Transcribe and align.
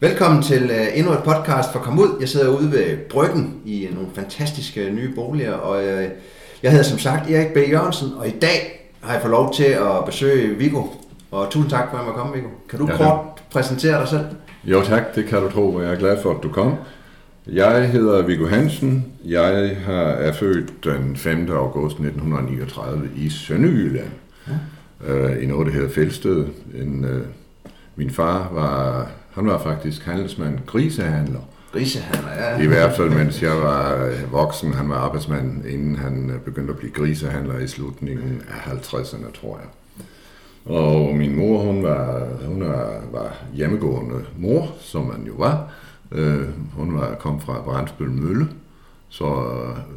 Velkommen 0.00 0.42
til 0.42 0.64
uh, 0.70 0.98
endnu 0.98 1.12
et 1.12 1.22
podcast 1.24 1.72
for 1.72 1.78
Kom 1.78 1.98
Ud. 1.98 2.16
Jeg 2.20 2.28
sidder 2.28 2.58
ude 2.58 2.72
ved 2.72 2.96
Bryggen 2.96 3.62
i 3.64 3.88
nogle 3.94 4.08
fantastiske 4.14 4.90
nye 4.90 5.14
boliger, 5.14 5.52
og 5.52 5.84
jeg 6.62 6.70
hedder 6.70 6.84
som 6.84 6.98
sagt 6.98 7.30
Erik 7.30 7.52
B. 7.54 7.56
Jørgensen, 7.56 8.08
og 8.16 8.28
i 8.28 8.30
dag 8.30 8.90
har 9.00 9.12
jeg 9.12 9.22
fået 9.22 9.30
lov 9.30 9.54
til 9.54 9.64
at 9.64 10.04
besøge 10.06 10.56
Viggo. 10.56 10.82
Og 11.30 11.50
tusind 11.50 11.70
tak 11.70 11.90
for 11.90 11.96
at 11.96 12.00
jeg 12.00 12.06
måtte 12.06 12.18
komme, 12.18 12.34
Viggo. 12.34 12.48
Kan 12.68 12.78
du 12.78 12.86
ja, 12.86 12.96
kort 12.96 13.42
præsentere 13.50 14.00
dig 14.00 14.08
selv? 14.08 14.24
Jo 14.64 14.82
tak, 14.82 15.14
det 15.14 15.26
kan 15.26 15.42
du 15.42 15.50
tro, 15.50 15.74
og 15.74 15.82
jeg 15.82 15.92
er 15.92 15.98
glad 15.98 16.22
for, 16.22 16.30
at 16.36 16.42
du 16.42 16.48
kom. 16.48 16.74
Jeg 17.46 17.90
hedder 17.90 18.22
Viggo 18.22 18.46
Hansen. 18.46 19.12
Jeg 19.24 19.76
er 20.20 20.32
født 20.32 20.84
den 20.84 21.16
5. 21.16 21.50
august 21.50 21.94
1939 21.94 23.10
i 23.16 23.28
Sønderjylland. 23.28 24.10
Ja. 24.48 25.28
I 25.28 25.46
noget, 25.46 25.66
der 25.66 25.72
hedder 25.72 25.88
Fældsted. 25.88 26.46
En, 26.74 27.06
min 27.96 28.10
far 28.10 28.50
var 28.52 29.10
han 29.36 29.46
var 29.46 29.62
faktisk 29.62 30.04
handelsmand, 30.04 30.58
grisehandler. 30.66 31.40
Grisehandler, 31.72 32.32
ja. 32.32 32.58
I 32.58 32.66
hvert 32.66 32.96
fald, 32.96 33.10
mens 33.10 33.42
jeg 33.42 33.56
var 33.56 34.04
øh, 34.04 34.32
voksen. 34.32 34.74
Han 34.74 34.88
var 34.88 34.96
arbejdsmand, 34.96 35.66
inden 35.66 35.96
han 35.96 36.30
øh, 36.30 36.40
begyndte 36.40 36.72
at 36.72 36.78
blive 36.78 36.92
grisehandler 36.92 37.58
i 37.58 37.66
slutningen 37.66 38.42
af 38.48 38.72
50'erne, 38.72 39.40
tror 39.40 39.58
jeg. 39.58 39.68
Og 40.76 41.14
min 41.14 41.36
mor, 41.36 41.58
hun 41.58 41.82
var, 41.82 42.28
hun 42.46 42.60
var, 43.12 43.34
hjemmegående 43.54 44.24
mor, 44.38 44.74
som 44.80 45.02
man 45.02 45.24
jo 45.26 45.32
var. 45.38 45.72
Uh, 46.10 46.42
hun 46.72 46.94
var 46.94 47.14
kom 47.14 47.40
fra 47.40 47.60
Brandsbøl 47.64 48.10
Mølle, 48.10 48.48
så 49.08 49.44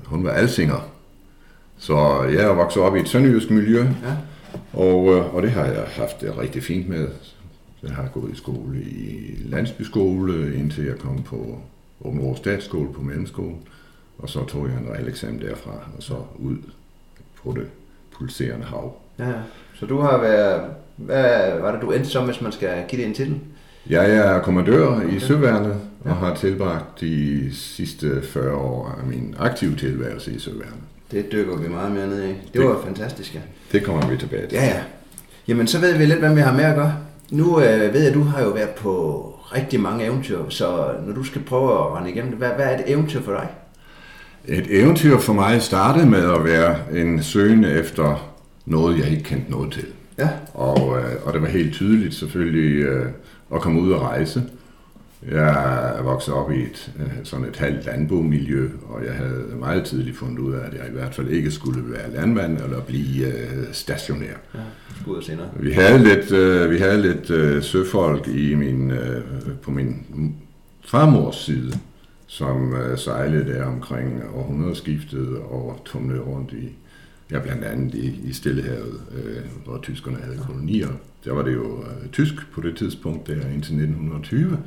hun 0.05 0.23
var 0.23 0.31
alsinger. 0.31 0.89
Så 1.77 2.23
jeg 2.23 2.43
er 2.43 2.53
vokset 2.53 2.83
op 2.83 2.95
i 2.95 2.99
et 2.99 3.09
sønderjysk 3.09 3.49
miljø, 3.49 3.81
ja. 3.81 4.15
og, 4.73 5.05
og 5.33 5.41
det 5.41 5.51
har 5.51 5.65
jeg 5.65 5.83
haft 5.87 6.21
det 6.21 6.37
rigtig 6.37 6.63
fint 6.63 6.89
med. 6.89 7.07
Jeg 7.83 7.91
har 7.91 8.09
gået 8.13 8.31
i 8.31 8.35
skole 8.35 8.81
i 8.81 9.35
landsbyskole, 9.45 10.55
indtil 10.55 10.85
jeg 10.85 10.97
kom 10.97 11.23
på 11.23 11.59
Åben 12.01 12.19
Rå 12.19 12.35
Statsskole 12.35 12.93
på 12.93 13.01
mellemskole. 13.01 13.55
Og 14.17 14.29
så 14.29 14.45
tog 14.45 14.67
jeg 14.67 14.77
en 14.77 14.89
realeksamen 14.93 15.41
derfra, 15.41 15.71
og 15.97 16.03
så 16.03 16.15
ud 16.37 16.57
på 17.43 17.53
det 17.57 17.67
pulserende 18.11 18.65
hav. 18.65 19.01
Ja, 19.19 19.33
så 19.73 19.85
du 19.85 19.99
har 19.99 20.17
været... 20.17 20.61
Hvad 20.95 21.59
var 21.59 21.71
det, 21.71 21.81
du 21.81 21.91
endte 21.91 22.09
som, 22.09 22.25
hvis 22.25 22.41
man 22.41 22.51
skal 22.51 22.85
give 22.87 23.01
det 23.01 23.07
en 23.07 23.13
titel? 23.13 23.39
Jeg 23.89 24.15
er 24.15 24.41
kommandør 24.41 24.87
okay. 24.87 25.13
i 25.13 25.19
Søværnet, 25.19 25.71
og 25.71 26.09
ja. 26.09 26.13
har 26.13 26.35
tilbragt 26.35 27.01
de 27.01 27.49
sidste 27.55 28.21
40 28.21 28.55
år 28.55 28.97
af 29.01 29.07
min 29.07 29.35
aktive 29.39 29.75
tilværelse 29.75 30.33
i 30.33 30.39
Søværnet. 30.39 30.79
Det 31.11 31.31
dykker 31.31 31.57
vi 31.57 31.67
meget 31.69 31.91
mere 31.91 32.07
ned 32.07 32.23
i. 32.23 32.27
Det, 32.27 32.53
det 32.53 32.61
var 32.61 32.81
fantastisk, 32.85 33.35
ja. 33.35 33.39
Det 33.71 33.83
kommer 33.83 34.09
vi 34.09 34.17
tilbage 34.17 34.47
til. 34.47 34.55
Ja, 34.55 34.65
ja. 34.65 34.83
Jamen, 35.47 35.67
så 35.67 35.79
ved 35.79 35.97
vi 35.97 36.05
lidt, 36.05 36.19
hvad 36.19 36.35
vi 36.35 36.41
har 36.41 36.53
med 36.53 36.63
at 36.63 36.75
gøre. 36.75 36.97
Nu 37.31 37.61
øh, 37.61 37.93
ved 37.93 37.99
jeg, 37.99 38.09
at 38.09 38.13
du 38.13 38.23
har 38.23 38.43
jo 38.43 38.49
været 38.49 38.69
på 38.69 39.23
rigtig 39.55 39.79
mange 39.79 40.05
eventyr, 40.05 40.49
så 40.49 40.91
når 41.05 41.13
du 41.13 41.23
skal 41.23 41.41
prøve 41.41 41.71
at 41.71 41.95
rende 41.95 42.11
igennem 42.11 42.33
hvad, 42.33 42.49
hvad 42.49 42.65
er 42.65 42.77
et 42.77 42.83
eventyr 42.87 43.21
for 43.21 43.31
dig? 43.31 43.47
Et 44.45 44.81
eventyr 44.81 45.17
for 45.17 45.33
mig 45.33 45.61
startede 45.61 46.05
med 46.05 46.31
at 46.31 46.43
være 46.43 46.75
en 46.93 47.23
søgende 47.23 47.71
efter 47.71 48.35
noget, 48.65 48.99
jeg 48.99 49.09
ikke 49.09 49.23
kendte 49.23 49.51
noget 49.51 49.71
til. 49.71 49.85
Ja. 50.17 50.29
Og, 50.53 50.97
øh, 50.99 51.15
og 51.25 51.33
det 51.33 51.41
var 51.41 51.47
helt 51.47 51.73
tydeligt 51.73 52.13
selvfølgelig 52.13 52.81
øh, 52.81 53.05
at 53.55 53.61
komme 53.61 53.81
ud 53.81 53.91
og 53.91 54.01
rejse. 54.01 54.43
Jeg 55.27 55.97
er 55.97 56.01
vokset 56.01 56.33
op 56.33 56.51
i 56.51 56.61
et, 56.61 56.91
øh, 56.99 57.11
sådan 57.23 57.45
et 57.45 57.55
halvt 57.55 57.85
landbomiljø, 57.85 58.69
og 58.87 59.05
jeg 59.05 59.13
havde 59.13 59.45
meget 59.59 59.85
tidligt 59.85 60.17
fundet 60.17 60.39
ud 60.39 60.53
af, 60.53 60.67
at 60.67 60.73
jeg 60.73 60.87
i 60.87 60.91
hvert 60.91 61.15
fald 61.15 61.29
ikke 61.29 61.51
skulle 61.51 61.91
være 61.91 62.11
landmand 62.13 62.57
eller 62.57 62.81
blive 62.81 63.27
uh, 63.27 63.63
stationær. 63.71 64.33
Ja, 64.53 64.59
skulle 65.01 65.25
senere. 65.25 65.49
Vi 65.59 65.71
havde 65.71 66.03
lidt, 66.03 66.31
uh, 66.31 66.71
vi 66.71 66.77
havde 66.77 67.01
lidt 67.01 67.29
uh, 67.29 67.63
søfolk 67.63 68.27
i 68.27 68.55
min, 68.55 68.91
på 69.61 69.71
min 69.71 70.05
farmors 70.85 71.35
side, 71.35 71.79
som 72.27 72.75
sejlede 72.95 73.53
der 73.53 73.65
omkring 73.65 74.23
århundredeskiftet 74.33 75.37
og 75.37 75.81
tumlede 75.85 76.21
rundt 76.21 76.51
i, 76.51 76.75
ja, 77.31 77.39
blandt 77.39 77.63
andet 77.63 77.95
i, 77.95 78.19
i 78.23 78.33
Stillehavet, 78.33 79.01
hvor 79.65 79.79
tyskerne 79.83 80.17
havde 80.23 80.37
kolonier. 80.37 80.89
Der 81.25 81.33
var 81.33 81.43
det 81.43 81.53
jo 81.53 81.83
tysk 82.11 82.51
på 82.51 82.61
det 82.61 82.77
tidspunkt, 82.77 83.27
der 83.27 83.33
indtil 83.33 83.53
1920. 83.55 84.57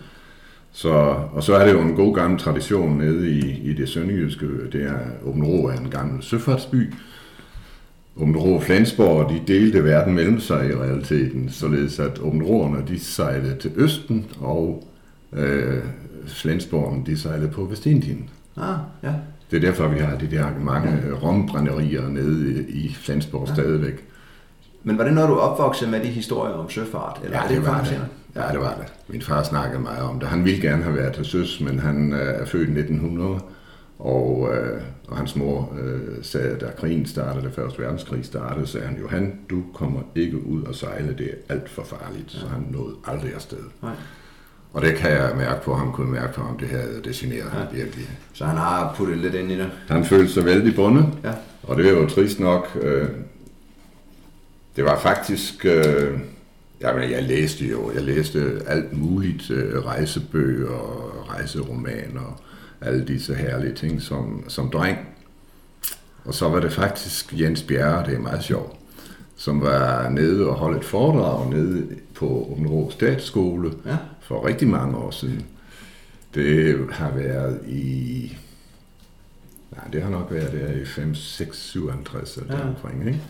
Så, 0.73 0.91
og 1.33 1.43
så 1.43 1.55
er 1.55 1.67
det 1.67 1.73
jo 1.73 1.81
en 1.81 1.95
god 1.95 2.15
gammel 2.15 2.39
tradition 2.41 2.99
nede 2.99 3.31
i, 3.31 3.61
i 3.71 3.73
det 3.73 3.89
sønderjyske, 3.89 4.47
det 4.73 4.83
er 4.83 4.99
Åben 5.25 5.45
Rå 5.45 5.69
er 5.69 5.77
en 5.77 5.91
gammel 5.91 6.23
søfartsby. 6.23 6.95
Åben 8.17 8.37
Rå 8.37 8.55
og 8.55 8.63
Flensborg, 8.63 9.31
de 9.31 9.41
delte 9.47 9.85
verden 9.85 10.15
mellem 10.15 10.41
sig 10.41 10.71
i 10.71 10.75
realiteten, 10.75 11.51
således 11.51 11.99
at 11.99 12.19
Åben 12.19 12.43
Råerne, 12.43 12.85
de 12.89 12.99
sejlede 12.99 13.57
til 13.57 13.73
Østen, 13.77 14.27
og 14.41 14.89
øh, 15.33 15.83
Flensborg, 16.27 17.07
de 17.07 17.19
sejlede 17.19 17.49
på 17.49 17.65
Vestindien. 17.65 18.31
Ah, 18.57 18.77
ja. 19.03 19.13
Det 19.51 19.57
er 19.57 19.61
derfor, 19.61 19.89
vi 19.89 19.99
har 19.99 20.17
de 20.17 20.31
der 20.31 20.47
mange 20.61 20.91
ja. 20.91 21.27
rombrænderier 21.27 22.09
nede 22.09 22.65
i 22.69 22.95
Flensborg 22.95 23.49
ja. 23.49 23.55
stadigvæk. 23.55 24.05
Men 24.83 24.99
var 24.99 25.05
det 25.05 25.13
noget, 25.13 25.29
du 25.29 25.35
opvoksede 25.35 25.91
med 25.91 26.01
de 26.01 26.07
historier 26.07 26.55
om 26.55 26.71
søfart? 26.71 27.21
Eller 27.25 27.43
ja, 27.43 27.55
det 27.55 27.67
var 27.67 27.83
det. 27.85 28.01
Ja, 28.37 28.43
det 28.53 28.61
var 28.61 28.75
det. 28.75 28.93
Min 29.09 29.23
far 29.23 29.43
snakkede 29.43 29.83
meget 29.83 30.03
om 30.03 30.21
det. 30.21 30.29
Han 30.29 30.45
ville 30.45 30.61
gerne 30.61 30.83
have 30.83 30.97
været 30.97 31.15
til 31.15 31.25
søs, 31.25 31.61
men 31.61 31.79
han 31.79 32.13
øh, 32.13 32.19
er 32.21 32.45
født 32.45 32.69
i 32.69 32.73
1900, 32.73 33.41
og, 33.99 34.51
øh, 34.55 34.83
og 35.09 35.17
hans 35.17 35.37
mor 35.37 35.75
øh, 35.83 36.25
sagde, 36.25 36.57
da 36.61 36.67
krigen 36.79 37.07
startede, 37.07 37.45
da 37.45 37.63
første 37.63 37.83
verdenskrig 37.83 38.25
startede, 38.25 38.67
sagde 38.67 38.87
han, 38.87 38.99
Johan, 38.99 39.39
du 39.51 39.63
kommer 39.75 40.01
ikke 40.15 40.47
ud 40.47 40.63
og 40.63 40.75
sejle, 40.75 41.15
det 41.19 41.27
er 41.27 41.55
alt 41.55 41.69
for 41.69 41.83
farligt, 41.83 42.35
ja. 42.35 42.41
så 42.41 42.47
han 42.47 42.67
nåede 42.71 42.95
aldrig 43.07 43.35
afsted. 43.35 43.59
Nej. 43.83 43.93
Og 44.73 44.83
det 44.83 44.95
kan 44.95 45.11
jeg 45.11 45.33
mærke 45.37 45.65
på 45.65 45.75
ham, 45.75 45.93
kunne 45.93 46.11
mærke 46.11 46.35
på 46.35 46.43
ham, 46.43 46.59
det 46.59 46.69
havde 46.69 47.01
defineret 47.05 47.45
ja. 47.45 47.59
ham 47.59 47.67
virkelig. 47.73 48.09
Så 48.33 48.45
han 48.45 48.57
har 48.57 48.95
puttet 48.97 49.19
lidt 49.19 49.35
ind 49.35 49.53
i 49.53 49.59
det? 49.59 49.71
Han 49.89 50.05
følte 50.05 50.33
sig 50.33 50.45
vældig 50.45 50.75
bundet, 50.75 51.07
ja. 51.25 51.33
og 51.63 51.77
det 51.77 51.87
er 51.87 51.93
jo 51.93 52.09
trist 52.09 52.41
nok. 52.41 52.79
Øh, 52.83 53.09
det 54.77 54.85
var 54.85 54.99
faktisk... 54.99 55.65
Øh, 55.67 56.19
Jamen, 56.83 57.11
jeg 57.11 57.23
læste 57.23 57.67
jo, 57.67 57.93
jeg 57.95 58.03
læste 58.03 58.63
alt 58.67 58.93
muligt, 58.93 59.51
øh, 59.51 59.85
rejsebøger 59.85 60.71
og 60.71 61.29
rejseromaner, 61.29 62.43
alle 62.81 63.05
disse 63.05 63.35
herlige 63.35 63.75
ting 63.75 64.03
som, 64.03 64.45
som 64.49 64.71
dreng. 64.71 64.99
Og 66.25 66.35
så 66.35 66.49
var 66.49 66.61
det 66.61 66.73
faktisk 66.73 67.41
Jens 67.41 67.63
Bjerre, 67.63 68.07
det 68.07 68.15
er 68.15 68.19
meget 68.19 68.43
sjovt, 68.43 68.77
som 69.37 69.61
var 69.63 70.09
nede 70.09 70.49
og 70.49 70.55
holdt 70.55 70.79
et 70.79 70.85
foredrag 70.85 71.51
nede 71.51 71.87
på 72.15 72.27
Åben 72.27 72.91
Statsskole 72.91 73.73
ja. 73.87 73.97
for 74.21 74.47
rigtig 74.47 74.69
mange 74.69 74.97
år 74.97 75.11
siden. 75.11 75.47
Det 76.35 76.87
har 76.91 77.11
været 77.11 77.61
i... 77.67 78.37
Nej, 79.73 79.85
det 79.93 80.03
har 80.03 80.11
nok 80.11 80.27
været 80.31 80.53
der 80.53 80.73
i 80.73 80.85
5, 80.85 81.15
6, 81.15 81.59
57 81.59 82.37
eller 82.37 82.59
ja. 82.59 82.69
omkring, 82.69 83.07
ikke? 83.07 83.21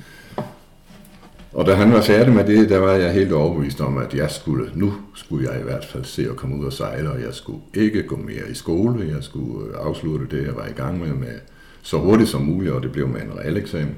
Og 1.52 1.66
da 1.66 1.74
han 1.74 1.92
var 1.92 2.00
færdig 2.00 2.34
med 2.34 2.44
det, 2.44 2.68
der 2.68 2.78
var 2.78 2.92
jeg 2.92 3.12
helt 3.12 3.32
overbevist 3.32 3.80
om, 3.80 3.98
at 3.98 4.14
jeg 4.14 4.30
skulle, 4.30 4.70
nu 4.74 4.94
skulle 5.14 5.50
jeg 5.50 5.60
i 5.60 5.62
hvert 5.62 5.84
fald 5.84 6.04
se 6.04 6.30
at 6.30 6.36
komme 6.36 6.56
ud 6.56 6.64
og 6.64 6.72
sejle, 6.72 7.10
og 7.10 7.20
jeg 7.20 7.34
skulle 7.34 7.58
ikke 7.74 8.02
gå 8.02 8.16
mere 8.16 8.50
i 8.50 8.54
skole. 8.54 9.14
Jeg 9.14 9.24
skulle 9.24 9.68
øh, 9.68 9.86
afslutte 9.86 10.36
det, 10.36 10.46
jeg 10.46 10.56
var 10.56 10.66
i 10.66 10.72
gang 10.72 11.00
med, 11.00 11.14
med 11.14 11.38
så 11.82 11.98
hurtigt 11.98 12.30
som 12.30 12.42
muligt, 12.42 12.72
og 12.72 12.82
det 12.82 12.92
blev 12.92 13.08
med 13.08 13.22
en 13.22 13.38
realeksamen. 13.38 13.96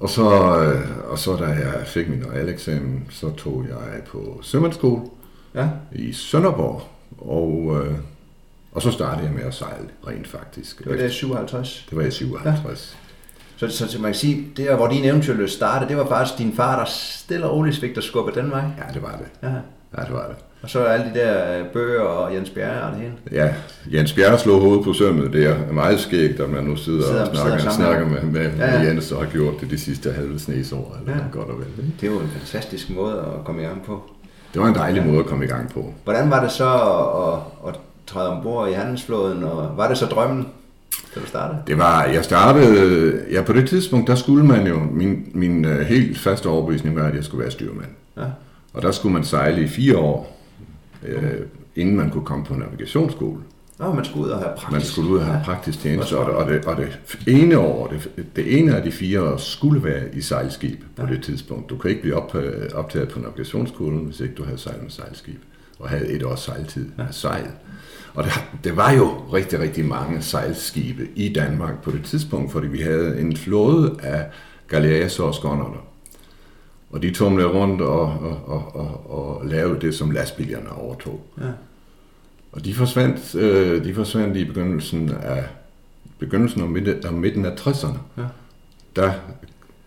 Og 0.00 0.10
så, 0.10 0.60
øh, 0.60 1.10
og 1.10 1.18
så 1.18 1.36
da 1.36 1.44
jeg 1.44 1.82
fik 1.86 2.08
min 2.08 2.24
realeksamen, 2.32 3.06
så 3.10 3.30
tog 3.30 3.64
jeg 3.68 4.02
på 4.06 4.40
sømandsskole 4.42 5.02
ja. 5.54 5.68
i 5.92 6.12
Sønderborg, 6.12 6.82
og, 7.18 7.82
øh, 7.84 7.94
og 8.72 8.82
så 8.82 8.90
startede 8.90 9.26
jeg 9.26 9.34
med 9.34 9.42
at 9.42 9.54
sejle 9.54 9.88
rent 10.06 10.28
faktisk. 10.28 10.78
Det 10.78 10.86
var 10.90 10.96
det 10.96 11.12
57? 11.12 11.86
Det 11.90 11.98
var 11.98 12.04
i 12.04 12.10
57. 12.10 12.96
Ja. 13.00 13.05
Så, 13.56 13.68
så, 13.68 13.88
så 13.88 14.00
man 14.00 14.10
kan 14.10 14.18
sige, 14.18 14.46
det 14.56 14.76
hvor 14.76 14.88
din 14.88 15.04
eventyrløs 15.04 15.52
startede, 15.52 15.88
det 15.88 15.96
var 15.96 16.06
faktisk 16.06 16.38
din 16.38 16.52
far, 16.56 16.78
der 16.78 16.84
stille 16.88 17.46
og 17.46 17.56
roligt 17.56 17.80
fik 17.80 17.94
dig 17.94 18.02
skubbe 18.02 18.40
den 18.40 18.50
vej. 18.50 18.60
Ja, 18.60 18.94
det 18.94 19.02
var 19.02 19.18
det. 19.18 19.48
Ja. 19.48 19.54
ja, 19.98 20.04
det 20.04 20.12
var 20.12 20.26
det. 20.28 20.36
Og 20.62 20.70
så 20.70 20.84
alle 20.84 21.06
de 21.14 21.18
der 21.18 21.58
øh, 21.58 21.66
bøger 21.66 22.00
og 22.00 22.34
Jens 22.34 22.50
Bjerre 22.50 22.82
og 22.82 22.92
det 22.92 23.00
hele. 23.00 23.12
Ja, 23.32 23.54
Jens 23.92 24.12
Bjerre 24.12 24.38
slog 24.38 24.60
hovedet 24.60 24.84
på 24.84 24.92
sømmet. 24.92 25.32
Det 25.32 25.46
er 25.46 25.72
meget 25.72 26.00
skægt, 26.00 26.40
at 26.40 26.50
man 26.50 26.64
nu 26.64 26.76
sidder, 26.76 27.02
sidder 27.02 27.20
og 27.20 27.36
snakker, 27.36 27.58
sidder 27.58 27.74
snakker 27.74 28.06
med, 28.06 28.22
med, 28.22 28.50
ja, 28.58 28.72
ja. 28.72 28.78
med 28.78 28.88
Jens 28.88 29.12
og 29.12 29.24
har 29.24 29.30
gjort 29.30 29.60
det 29.60 29.70
de 29.70 29.78
sidste 29.78 30.12
halve 30.12 30.38
snesår. 30.38 30.96
Eller 31.00 31.16
ja. 31.16 31.22
godt 31.32 31.48
og 31.48 31.58
vel. 31.58 31.92
Det 32.00 32.10
var 32.10 32.20
en 32.20 32.28
fantastisk 32.28 32.90
måde 32.90 33.18
at 33.18 33.44
komme 33.44 33.62
i 33.62 33.64
gang 33.64 33.84
på. 33.84 34.02
Det 34.54 34.62
var 34.62 34.68
en 34.68 34.74
dejlig 34.74 35.00
ja. 35.00 35.06
måde 35.06 35.18
at 35.18 35.26
komme 35.26 35.44
i 35.44 35.48
gang 35.48 35.72
på. 35.72 35.94
Hvordan 36.04 36.30
var 36.30 36.42
det 36.42 36.50
så 36.52 36.68
at, 36.68 37.32
at, 37.68 37.74
at 37.74 37.80
træde 38.06 38.28
ombord 38.28 38.68
i 38.68 38.72
handelsflåden, 38.72 39.44
og 39.44 39.76
var 39.76 39.88
det 39.88 39.98
så 39.98 40.06
drømmen 40.06 40.48
da 41.14 41.20
du 41.20 41.26
startede? 41.26 41.62
Det 41.66 41.78
var, 41.78 42.04
jeg 42.04 42.24
startede, 42.24 43.24
ja 43.30 43.42
på 43.42 43.52
det 43.52 43.68
tidspunkt, 43.68 44.08
der 44.08 44.14
skulle 44.14 44.46
man 44.46 44.66
jo, 44.66 44.80
min, 44.92 45.30
min 45.34 45.64
uh, 45.64 45.70
helt 45.70 46.18
faste 46.18 46.46
overbevisning 46.46 46.96
var, 46.96 47.04
at 47.04 47.14
jeg 47.14 47.24
skulle 47.24 47.42
være 47.42 47.50
styrmand. 47.50 47.90
Ja. 48.16 48.24
Og 48.72 48.82
der 48.82 48.90
skulle 48.90 49.12
man 49.12 49.24
sejle 49.24 49.62
i 49.62 49.68
fire 49.68 49.98
år, 49.98 50.42
øh, 51.06 51.22
inden 51.76 51.96
man 51.96 52.10
kunne 52.10 52.24
komme 52.24 52.44
på 52.44 52.54
navigationsskole. 52.54 53.40
Nå, 53.78 53.92
man 53.92 54.04
skulle 54.04 54.26
ud 54.26 54.30
og 54.30 54.38
have 54.38 54.50
praktisk. 54.56 54.72
Man 54.72 54.80
skulle 54.80 55.10
ud 55.10 55.18
og 55.18 55.24
have 55.24 55.38
ja. 55.38 55.44
praktisk 55.44 55.80
tjeneste, 55.80 56.18
og 56.18 56.26
det, 56.26 56.34
og, 56.34 56.46
det, 56.52 56.66
og 56.66 56.76
det 56.76 56.98
ene 57.26 57.58
år, 57.58 57.86
det, 57.86 58.26
det 58.36 58.58
ene 58.58 58.76
af 58.76 58.82
de 58.82 58.92
fire 58.92 59.22
år, 59.22 59.36
skulle 59.36 59.84
være 59.84 60.02
i 60.14 60.20
sejlskib 60.20 60.80
på 60.96 61.06
ja. 61.06 61.12
det 61.12 61.22
tidspunkt. 61.22 61.70
Du 61.70 61.76
kan 61.76 61.90
ikke 61.90 62.02
blive 62.02 62.16
op, 62.16 62.36
optaget 62.74 63.08
på 63.08 63.18
navigationsskolen, 63.18 64.04
hvis 64.04 64.20
ikke 64.20 64.34
du 64.34 64.44
havde 64.44 64.58
sejlet 64.58 64.82
med 64.82 64.90
sejlskib. 64.90 65.40
og 65.78 65.88
havde 65.88 66.08
et 66.08 66.22
års 66.22 66.40
sejltid 66.40 66.88
af 66.98 67.06
sejl. 67.10 67.46
Og 68.16 68.24
der, 68.24 68.30
der 68.64 68.72
var 68.72 68.92
jo 68.92 69.06
rigtig, 69.32 69.58
rigtig 69.60 69.84
mange 69.84 70.22
sejlskibe 70.22 71.08
i 71.14 71.32
Danmark 71.32 71.82
på 71.82 71.90
det 71.90 72.04
tidspunkt, 72.04 72.52
fordi 72.52 72.66
vi 72.66 72.80
havde 72.80 73.20
en 73.20 73.36
flåde 73.36 73.96
af 74.02 74.26
galeaser 74.68 75.24
og 75.24 75.34
skånderne. 75.34 75.76
Og 76.90 77.02
de 77.02 77.10
tumlede 77.10 77.48
rundt 77.48 77.80
og, 77.82 78.00
og, 78.00 78.40
og, 78.46 78.76
og, 78.76 79.10
og 79.10 79.46
lavede 79.46 79.80
det, 79.80 79.94
som 79.94 80.10
lastbilerne 80.10 80.72
overtog. 80.72 81.26
Ja. 81.40 81.44
Og 82.52 82.64
de 82.64 82.74
forsvandt, 82.74 83.34
øh, 83.34 83.84
de 83.84 83.94
forsvandt 83.94 84.36
i 84.36 84.44
begyndelsen 84.44 85.10
af 85.22 85.44
begyndelsen 86.18 86.62
af 86.62 86.68
midten, 86.68 87.06
af, 87.06 87.12
midten 87.12 87.44
af 87.44 87.50
60'erne. 87.50 87.98
Ja. 88.18 88.24
Der 88.96 89.12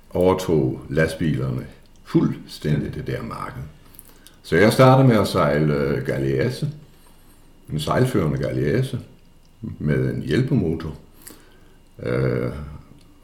overtog 0.10 0.82
lastbilerne 0.90 1.66
fuldstændig 2.04 2.96
det 2.96 3.08
der 3.08 3.24
marked. 3.24 3.62
Så 4.44 4.56
jeg 4.56 4.74
startede 4.74 5.08
med 5.08 5.18
at 5.18 5.28
sejle 5.28 5.74
øh, 5.74 6.06
galease, 6.06 6.70
en 7.72 7.80
sejlførende 7.80 8.38
galease 8.38 9.00
med 9.62 10.14
en 10.14 10.22
hjælpemotor. 10.22 10.96
Øh, 12.04 12.52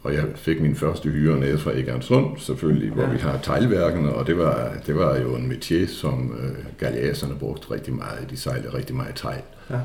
og 0.04 0.14
jeg 0.14 0.24
fik 0.36 0.62
min 0.62 0.76
første 0.76 1.10
hyre 1.10 1.40
nede 1.40 1.58
fra 1.58 1.72
Egernsund, 1.72 2.38
selvfølgelig, 2.38 2.92
hvor 2.92 3.04
ja. 3.04 3.10
vi 3.10 3.18
har 3.18 3.40
teglværkene, 3.44 4.14
og 4.14 4.28
det 4.28 4.38
var, 4.38 4.74
det 4.86 4.96
var 4.96 5.18
jo 5.18 5.36
en 5.36 5.52
métier, 5.52 5.88
som 5.88 6.36
øh, 6.40 6.66
galeaserne 6.78 7.36
brugte 7.36 7.72
rigtig 7.72 7.94
meget. 7.94 8.30
De 8.30 8.38
sejlede 8.38 8.74
rigtig 8.74 8.96
meget 8.96 9.16
tegl. 9.16 9.42
Ja. 9.70 9.80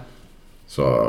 Så 0.66 1.06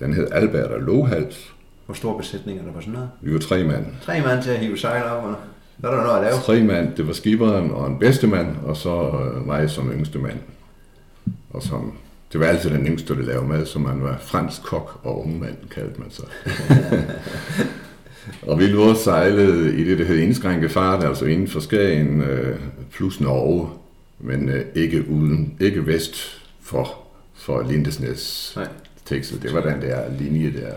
den 0.00 0.14
hed 0.14 0.28
Albert 0.32 0.70
og 0.70 0.80
Lohals. 0.80 1.52
Hvor 1.86 1.94
stor 1.94 2.18
besætning 2.18 2.58
er 2.58 2.64
der 2.64 2.72
på 2.72 2.80
sådan 2.80 2.92
noget? 2.92 3.10
Vi 3.20 3.32
var 3.32 3.38
tre 3.38 3.64
mand. 3.64 3.86
Tre 4.02 4.20
mand 4.20 4.42
til 4.42 4.50
at 4.50 4.58
hive 4.58 4.78
sejl 4.78 5.04
op, 5.04 5.24
og 5.24 5.34
hvad 5.76 5.90
er 5.90 5.94
der 5.94 6.02
noget 6.02 6.16
at 6.18 6.24
lave? 6.24 6.34
Tre 6.42 6.62
mand. 6.62 6.96
Det 6.96 7.06
var 7.06 7.12
skiberen 7.12 7.70
og 7.70 7.86
en 7.86 7.98
bedstemand, 7.98 8.56
og 8.64 8.76
så 8.76 9.20
øh, 9.34 9.46
mig 9.46 9.70
som 9.70 9.92
yngste 9.92 10.18
mand. 10.18 10.38
Og 11.50 11.62
som, 11.62 11.92
det 12.32 12.40
var 12.40 12.46
altid 12.46 12.70
den 12.70 12.86
yngste, 12.86 13.14
der 13.14 13.22
lavede 13.22 13.48
mad, 13.48 13.66
så 13.66 13.78
man 13.78 14.02
var 14.02 14.18
fransk 14.20 14.62
kok 14.62 15.00
og 15.02 15.26
ungmand, 15.26 15.56
kaldte 15.70 16.00
man 16.00 16.10
sig. 16.10 16.24
og 18.48 18.58
vi 18.58 18.66
lå 18.66 18.94
sejlede 18.94 19.76
i 19.76 19.84
det, 19.84 19.98
der 19.98 20.04
hed 20.04 20.16
indskrænket 20.16 20.70
fart, 20.70 21.04
altså 21.04 21.24
inden 21.24 21.48
for 21.48 21.60
Skagen 21.60 22.20
øh, 22.20 22.58
plus 22.92 23.20
Norge, 23.20 23.68
men 24.18 24.48
øh, 24.48 24.64
ikke 24.74 25.10
uden, 25.10 25.54
ikke 25.60 25.86
vest 25.86 26.42
for, 26.60 26.98
for 27.34 27.62
Lindesnes. 27.62 28.52
Nej. 28.56 28.68
Tekstet. 29.04 29.42
Det 29.42 29.54
var 29.54 29.60
den 29.60 29.82
der 29.82 30.12
linje 30.18 30.52
der. 30.52 30.72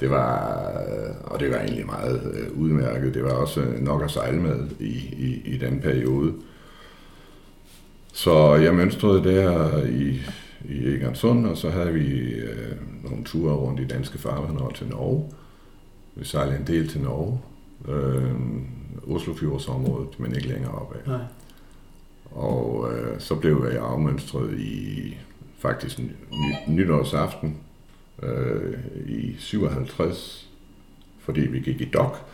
Det 0.00 0.10
var, 0.10 0.60
øh, 0.88 1.14
og 1.24 1.40
det 1.40 1.50
var 1.50 1.56
egentlig 1.56 1.86
meget 1.86 2.20
øh, 2.34 2.58
udmærket. 2.58 3.14
Det 3.14 3.24
var 3.24 3.30
også 3.30 3.64
nok 3.78 4.02
at 4.04 4.10
sejle 4.10 4.38
med 4.40 4.68
i, 4.80 4.94
i, 5.18 5.42
i 5.44 5.58
den 5.58 5.80
periode. 5.80 6.32
Så 8.12 8.54
jeg 8.54 8.74
mønstrede 8.74 9.24
der 9.24 9.82
i, 9.84 10.20
i 10.64 10.86
Egernsund, 10.86 11.46
og 11.46 11.56
så 11.56 11.70
havde 11.70 11.92
vi 11.92 12.22
øh, 12.22 12.76
nogle 13.04 13.24
ture 13.24 13.54
rundt 13.54 13.80
i 13.80 13.86
danske 13.86 14.18
farvande 14.18 14.60
og 14.60 14.74
til 14.74 14.86
Norge. 14.86 15.32
Vi 16.14 16.24
sejlede 16.24 16.58
en 16.58 16.66
del 16.66 16.88
til 16.88 17.00
Norge. 17.00 17.40
Øh, 17.88 18.34
Oslofjordsområdet, 19.14 20.20
men 20.20 20.34
ikke 20.34 20.48
længere 20.48 20.72
opad. 20.72 21.00
Nej. 21.06 21.24
Og 22.30 22.92
øh, 22.92 23.20
så 23.20 23.34
blev 23.34 23.68
jeg 23.72 23.82
afmønstret 23.82 24.58
i 24.58 25.16
faktisk 25.58 25.98
ny, 25.98 26.12
nytårsaften 26.68 27.56
øh, 28.22 28.78
i 29.06 29.36
57, 29.38 30.50
fordi 31.18 31.40
vi 31.40 31.60
gik 31.60 31.80
i 31.80 31.84
dok 31.84 32.30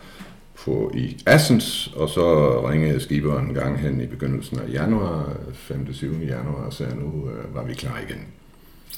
på, 0.55 0.91
i 0.95 1.17
Assens, 1.25 1.93
og 1.95 2.09
så 2.09 2.59
ringede 2.69 2.99
skiberen 2.99 3.47
en 3.47 3.53
gang 3.53 3.79
hen 3.79 4.01
i 4.01 4.05
begyndelsen 4.05 4.59
af 4.59 4.73
januar, 4.73 5.33
5. 5.53 5.93
7. 5.93 6.21
januar, 6.21 6.65
og 6.65 6.73
sagde, 6.73 6.95
nu 6.95 7.29
øh, 7.29 7.55
var 7.55 7.63
vi 7.63 7.73
klar 7.73 7.99
igen. 8.09 8.25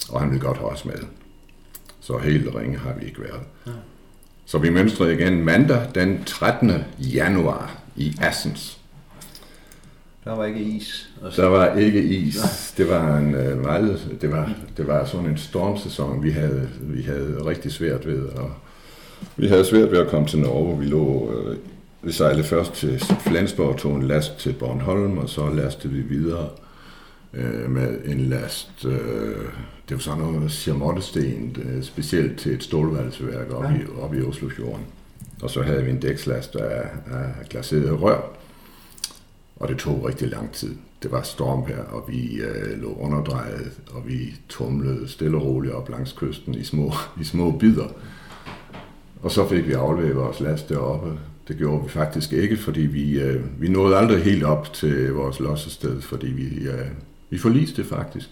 Og 0.10 0.20
han 0.20 0.30
ville 0.30 0.46
godt 0.46 0.58
have 0.58 0.70
os 0.70 0.86
med. 0.86 1.00
Så 2.00 2.18
helt 2.18 2.56
ringe 2.56 2.78
har 2.78 2.94
vi 3.00 3.06
ikke 3.06 3.22
været. 3.22 3.42
Ja. 3.68 3.72
Så 4.46 4.58
vi 4.58 4.70
mønstrede 4.70 5.14
igen 5.14 5.44
mandag 5.44 5.82
den 5.96 6.24
13. 6.24 6.72
januar 7.00 7.78
i 7.96 8.18
Assens. 8.22 8.80
Der 10.24 10.36
var 10.36 10.46
ikke 10.46 10.60
is. 10.60 11.10
Og 11.22 11.36
Der 11.36 11.46
var 11.46 11.76
ikke 11.76 12.04
is. 12.04 12.74
Det 12.78 12.90
var 12.90 13.18
en 13.18 13.36
uh, 13.36 13.62
meget, 13.64 14.18
det 14.22 14.32
var, 14.32 14.54
det 14.78 14.88
var 14.88 15.06
sådan 15.06 15.26
en 15.26 15.38
stormsæson, 15.38 16.24
vi 16.24 16.32
havde, 16.32 16.70
vi 16.82 17.02
havde 17.02 17.46
rigtig 17.46 17.72
svært 17.72 18.08
ved. 18.08 18.24
Og 18.24 18.52
vi 19.38 19.48
havde 19.48 19.66
svært 19.66 19.92
ved 19.92 20.00
at 20.00 20.08
komme 20.08 20.28
til 20.28 20.40
Norge. 20.40 20.80
Vi 20.80 20.86
lå, 20.86 21.04
uh, 21.04 21.56
vi 22.02 22.12
sejlede 22.12 22.44
først 22.44 22.74
til 22.74 23.00
Flensborg, 23.00 23.78
tog 23.78 23.96
en 23.96 24.08
last 24.08 24.38
til 24.38 24.54
Bornholm, 24.54 25.18
og 25.18 25.30
så 25.30 25.50
lastede 25.50 25.94
vi 25.94 26.02
videre 26.02 26.50
uh, 27.34 27.70
med 27.70 28.06
en 28.06 28.20
last, 28.20 28.86
uh, 28.86 28.92
det 29.90 29.92
var 29.92 29.98
sådan 29.98 30.24
noget 30.24 30.52
charmottesten, 30.52 31.58
uh, 31.58 31.84
specielt 31.84 32.40
til 32.40 32.54
et 32.54 32.64
stålvalgsværk 32.64 33.52
oppe, 33.52 33.68
ja. 33.68 33.76
i, 33.76 34.02
oppe 34.02 34.18
i 34.18 34.22
Oslofjorden. 34.22 34.86
Og 35.42 35.50
så 35.50 35.62
havde 35.62 35.84
vi 35.84 35.90
en 35.90 36.00
dækslast 36.00 36.56
af, 36.56 36.88
af 37.12 37.50
glaseret 37.50 38.02
rør, 38.02 38.22
og 39.56 39.68
det 39.68 39.78
tog 39.78 40.06
rigtig 40.06 40.30
lang 40.30 40.52
tid. 40.52 40.76
Det 41.04 41.12
var 41.12 41.22
storm 41.22 41.66
her, 41.66 41.78
og 41.78 42.04
vi 42.08 42.36
øh, 42.36 42.82
lå 42.82 42.94
underdrejet, 43.00 43.72
og 43.92 44.08
vi 44.08 44.36
tumlede 44.50 45.08
stille 45.08 45.38
og 45.38 45.46
roligt 45.46 45.74
op 45.74 45.90
langs 45.90 46.12
kysten 46.14 46.56
i 46.56 46.64
små, 46.64 46.94
i 47.22 47.24
små 47.24 47.52
bidder. 47.52 47.88
Og 49.26 49.32
så 49.32 49.48
fik 49.48 49.68
vi 49.68 49.74
afleveret 49.74 50.16
vores 50.16 50.40
last 50.40 50.70
deroppe. 50.70 51.20
Det 51.48 51.58
gjorde 51.58 51.84
vi 51.84 51.90
faktisk 51.90 52.34
ikke, 52.34 52.58
fordi 52.58 52.82
vi, 52.82 53.20
øh, 53.22 53.62
vi 53.62 53.70
nåede 53.70 53.98
aldrig 53.98 54.24
helt 54.24 54.44
op 54.44 54.74
til 54.74 55.12
vores 55.12 55.40
lossested, 55.40 56.02
fordi 56.02 56.28
vi, 56.28 56.68
øh, 56.68 56.88
vi 57.30 57.38
forliste 57.38 57.84
faktisk. 57.84 58.30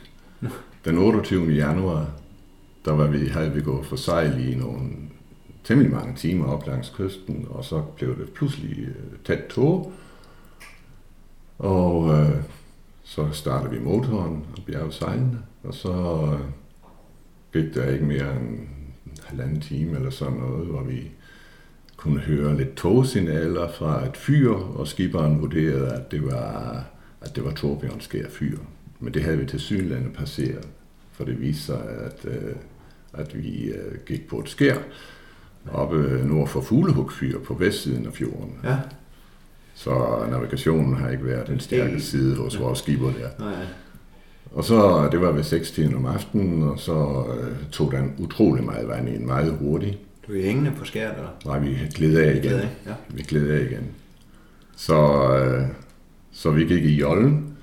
Den 0.85 0.97
28. 0.97 1.51
januar, 1.51 2.11
der 2.85 2.91
var 2.91 3.07
vi, 3.07 3.25
havde 3.25 3.53
vi 3.53 3.61
gået 3.61 3.85
for 3.85 3.95
sejl 3.95 4.49
i 4.49 4.55
nogle 4.55 4.89
temmelig 5.63 5.91
mange 5.91 6.15
timer 6.15 6.45
op 6.45 6.67
langs 6.67 6.93
kysten, 6.97 7.47
og 7.49 7.65
så 7.65 7.81
blev 7.81 8.19
det 8.19 8.29
pludselig 8.29 8.79
øh, 8.79 9.19
tæt 9.25 9.43
tog, 9.49 9.91
og 11.59 12.13
øh, 12.13 12.35
så 13.03 13.27
startede 13.31 13.71
vi 13.71 13.79
motoren 13.79 14.45
og 14.57 14.63
bjergede 14.65 14.91
sejlene, 14.91 15.39
og 15.63 15.73
så 15.73 15.91
øh, 16.33 16.39
gik 17.53 17.73
der 17.75 17.89
ikke 17.89 18.05
mere 18.05 18.35
end 18.35 18.49
en 18.49 18.72
halvanden 19.33 19.61
time 19.61 19.95
eller 19.95 20.09
sådan 20.09 20.37
noget, 20.37 20.67
hvor 20.67 20.83
vi 20.83 21.11
kunne 21.97 22.19
høre 22.19 22.57
lidt 22.57 22.75
togsignaler 22.75 23.71
fra 23.71 24.07
et 24.07 24.17
fyr, 24.17 24.51
og 24.51 24.87
skiberen 24.87 25.41
vurderede, 25.41 25.93
at 25.93 26.11
det 26.11 26.25
var, 26.25 26.85
at 27.21 27.35
det 27.35 27.45
var 27.45 27.51
Torbjørn 27.51 28.01
Skær 28.01 28.29
fyr. 28.29 28.57
Men 28.99 29.13
det 29.13 29.23
havde 29.23 29.37
vi 29.37 29.45
til 29.45 29.59
synlande 29.59 30.09
passeret, 30.09 30.67
for 31.11 31.23
det 31.23 31.41
viste 31.41 31.63
sig, 31.63 31.81
at, 32.05 32.25
øh, 32.25 32.55
at 33.13 33.43
vi 33.43 33.63
øh, 33.63 33.99
gik 34.05 34.27
på 34.27 34.39
et 34.39 34.49
skær 34.49 34.77
oppe 35.71 36.21
nord 36.25 36.47
for 36.47 36.61
Fuglehug 36.61 37.11
fyr 37.11 37.39
på 37.39 37.53
vestsiden 37.53 38.05
af 38.05 38.13
fjorden. 38.13 38.59
Ja. 38.63 38.77
Så 39.75 40.25
navigationen 40.31 40.95
har 40.95 41.09
ikke 41.09 41.25
været 41.25 41.47
den 41.47 41.59
stærke 41.59 41.99
side 41.99 42.35
hos 42.35 42.59
vores 42.59 42.79
skiber 42.79 43.11
der. 43.11 43.29
Nej. 43.39 43.65
Og 44.53 44.63
så, 44.63 45.09
det 45.11 45.21
var 45.21 45.31
ved 45.31 45.43
6 45.43 45.79
om 45.95 46.05
aftenen, 46.05 46.63
og 46.63 46.79
så 46.79 47.25
øh, 47.39 47.69
tog 47.71 47.91
den 47.91 48.13
utrolig 48.19 48.63
meget 48.63 48.87
vand 48.87 49.09
en 49.09 49.25
meget 49.25 49.57
hurtigt. 49.57 49.97
Du 50.27 50.33
er 50.33 50.43
hængende 50.43 50.71
på 50.77 50.85
skæret, 50.85 51.15
eller? 51.15 51.29
Nej, 51.45 51.59
vi 51.59 51.77
gled 51.95 52.17
af 52.17 52.31
igen. 52.31 52.41
Gled 52.41 52.59
af, 52.59 52.69
ja. 52.85 52.93
Vi 53.09 53.21
gled 53.21 53.49
af 53.49 53.61
igen. 53.65 53.87
Så, 54.75 55.27
øh, 55.37 55.67
så 56.31 56.51
vi 56.51 56.65
gik 56.65 56.83
i 56.83 56.95
jollen 56.95 57.57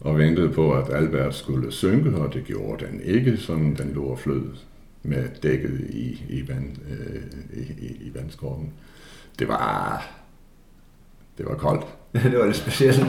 og 0.00 0.18
ventede 0.18 0.48
på, 0.48 0.72
at 0.72 0.94
Albert 0.94 1.34
skulle 1.34 1.72
synke, 1.72 2.16
og 2.16 2.34
det 2.34 2.44
gjorde 2.44 2.86
den 2.86 3.00
ikke, 3.00 3.36
sådan 3.36 3.74
den 3.74 3.92
lå 3.94 4.04
og 4.04 4.18
flød 4.18 4.44
med 5.02 5.28
dækket 5.42 5.80
i, 5.90 6.22
i, 6.28 6.48
vand, 6.48 6.76
øh, 6.90 7.22
i, 7.52 7.86
i, 7.86 7.96
i 8.00 8.14
vandskorben. 8.14 8.72
Det 9.38 9.48
var, 9.48 10.06
det 11.38 11.46
var 11.46 11.54
koldt. 11.54 11.86
det 12.22 12.38
var 12.38 12.46
lidt 12.46 12.56
specielt. 12.56 13.06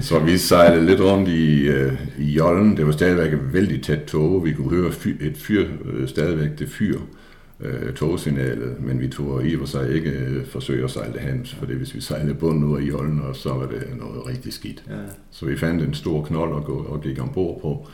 så 0.00 0.18
vi 0.18 0.38
sejlede 0.38 0.86
lidt 0.86 1.00
rundt 1.00 1.28
i, 1.28 1.68
øh, 1.68 1.92
i 2.18 2.32
Jollen. 2.32 2.76
Det 2.76 2.86
var 2.86 2.92
stadigvæk 2.92 3.32
et 3.32 3.52
vældig 3.52 3.82
tæt 3.82 4.02
tog. 4.02 4.44
Vi 4.44 4.52
kunne 4.52 4.70
høre 4.70 4.92
fyr, 4.92 5.16
et 5.20 5.36
fyr, 5.36 5.66
øh, 5.84 6.08
stadigvæk 6.08 6.58
det 6.58 6.68
fyr, 6.68 7.00
øh, 7.60 7.92
togsignalet, 7.92 8.80
men 8.80 9.00
vi 9.00 9.08
tog 9.08 9.46
i 9.46 9.56
og 9.56 9.68
sig 9.68 9.94
ikke 9.94 10.10
øh, 10.10 10.46
forsøge 10.46 10.84
at 10.84 10.90
sejle 10.90 11.20
hen, 11.20 11.46
for 11.46 11.66
hvis 11.66 11.94
vi 11.94 12.00
sejlede 12.00 12.34
bunden 12.34 12.64
ud 12.64 12.78
af 12.78 12.82
Jollen, 12.82 13.20
og 13.20 13.36
så 13.36 13.48
var 13.48 13.66
det 13.66 13.86
noget 13.98 14.26
rigtig 14.26 14.52
skidt. 14.52 14.84
Ja. 14.90 14.94
Så 15.30 15.46
vi 15.46 15.56
fandt 15.56 15.82
en 15.82 15.94
stor 15.94 16.24
knold 16.24 16.52
og, 16.52 16.64
gå, 16.64 16.76
og 16.76 17.00
gik 17.00 17.22
ombord 17.22 17.60
på. 17.60 17.88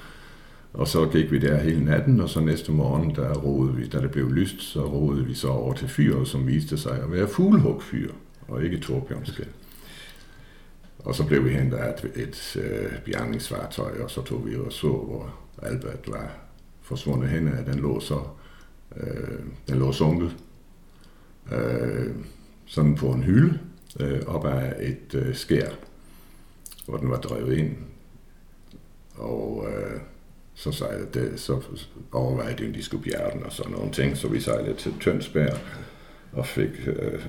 Og 0.72 0.88
så 0.88 1.06
gik 1.06 1.32
vi 1.32 1.38
der 1.38 1.56
hele 1.56 1.84
natten, 1.84 2.20
og 2.20 2.28
så 2.28 2.40
næste 2.40 2.72
morgen, 2.72 3.14
der 3.14 3.34
roede 3.34 3.74
vi, 3.74 3.86
da 3.86 3.98
det 3.98 4.10
blev 4.10 4.30
lyst, 4.32 4.62
så 4.62 4.84
roede 4.84 5.26
vi 5.26 5.34
så 5.34 5.48
over 5.48 5.74
til 5.74 5.88
fyret, 5.88 6.28
som 6.28 6.46
viste 6.46 6.78
sig 6.78 6.92
at 6.92 7.12
være 7.12 7.28
fuglehugfyr, 7.28 8.10
og 8.48 8.64
ikke 8.64 8.78
Torbjørnske. 8.78 9.44
Og 11.04 11.14
så 11.14 11.26
blev 11.26 11.44
vi 11.44 11.50
hentet 11.50 11.76
af 11.76 11.94
et, 12.04 12.12
et 12.16 12.56
øh, 12.56 13.02
bjergningsfartøj, 13.04 14.00
og 14.02 14.10
så 14.10 14.22
tog 14.22 14.46
vi 14.46 14.56
og 14.56 14.72
så, 14.72 14.86
hvor 14.86 15.34
Albert 15.62 16.08
var 16.08 16.32
forsvundet 16.82 17.28
hen. 17.28 17.46
Den 17.46 17.78
lå 17.78 18.00
så 18.00 18.20
øh, 18.96 19.38
den 19.68 19.78
lå 19.78 19.92
sunket 19.92 20.36
øh, 21.52 22.14
sådan 22.66 22.94
på 22.94 23.12
en 23.12 23.22
hylde 23.22 23.58
øh, 24.00 24.20
op 24.26 24.46
ad 24.46 24.72
et 24.80 25.14
øh, 25.14 25.34
skær, 25.34 25.70
hvor 26.86 26.96
den 26.96 27.10
var 27.10 27.20
drevet 27.20 27.58
ind. 27.58 27.76
Og 29.14 29.68
øh, 29.68 30.00
så 30.54 30.72
sejlede 30.72 31.08
det, 31.14 31.40
så 31.40 31.62
overvejede 32.12 32.66
de, 32.66 32.74
de 32.74 32.82
skulle 32.82 33.04
bjergen 33.04 33.42
og 33.42 33.52
sådan 33.52 33.72
nogle 33.72 33.92
ting, 33.92 34.16
så 34.16 34.28
vi 34.28 34.40
sejlede 34.40 34.74
til 34.74 34.94
Tønsberg 35.00 35.58
og 36.32 36.46
fik, 36.46 36.70
øh, 36.86 37.26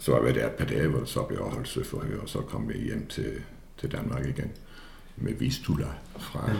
så 0.00 0.12
var 0.12 0.22
vi 0.22 0.32
der 0.32 0.46
et 0.46 0.52
par 0.52 0.64
dage, 0.64 0.88
hvor 0.88 1.04
så 1.04 1.22
blev 1.22 1.38
afholdt 1.38 1.68
søforhør, 1.68 2.20
og 2.22 2.28
så 2.28 2.38
kom 2.38 2.68
vi 2.68 2.78
hjem 2.78 3.06
til, 3.06 3.32
til 3.78 3.92
Danmark 3.92 4.26
igen 4.26 4.50
med 5.16 5.32
Vistula 5.38 5.86
fra... 6.18 6.44
Ja. 6.48 6.54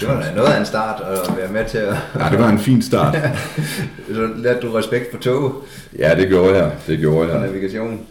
Det 0.00 0.08
var 0.08 0.34
noget 0.34 0.48
af 0.48 0.60
en 0.60 0.66
start 0.66 1.00
at 1.00 1.36
være 1.36 1.52
med 1.52 1.64
til 1.68 1.78
at... 1.78 1.96
Ja, 2.14 2.30
det 2.30 2.38
var 2.38 2.48
en 2.48 2.58
fin 2.58 2.82
start. 2.82 3.16
så 4.14 4.30
lærte 4.36 4.66
du 4.66 4.72
respekt 4.72 5.10
for 5.10 5.18
toget? 5.18 5.52
Ja, 5.98 6.14
det 6.14 6.28
gjorde 6.28 6.56
jeg. 6.56 6.76
Det 6.86 6.98
gjorde 6.98 7.28
jeg. 7.28 7.36
Og 7.36 7.46
navigation? 7.46 8.06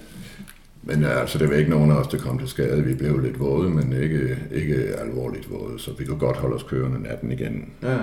Men 0.83 1.05
altså, 1.05 1.37
det 1.37 1.49
var 1.49 1.55
ikke 1.55 1.69
nogen 1.69 1.91
af 1.91 1.95
os, 1.95 2.07
der 2.07 2.17
kom 2.17 2.39
til 2.39 2.47
skade. 2.47 2.83
Vi 2.83 2.93
blev 2.93 3.19
lidt 3.19 3.39
våde, 3.39 3.69
men 3.69 3.93
ikke, 4.03 4.37
ikke 4.51 4.75
alvorligt 4.75 5.51
våde, 5.51 5.79
så 5.79 5.91
vi 5.97 6.05
kunne 6.05 6.19
godt 6.19 6.37
holde 6.37 6.55
os 6.55 6.63
kørende 6.63 7.03
natten 7.03 7.31
igen. 7.31 7.69
Ja. 7.83 7.97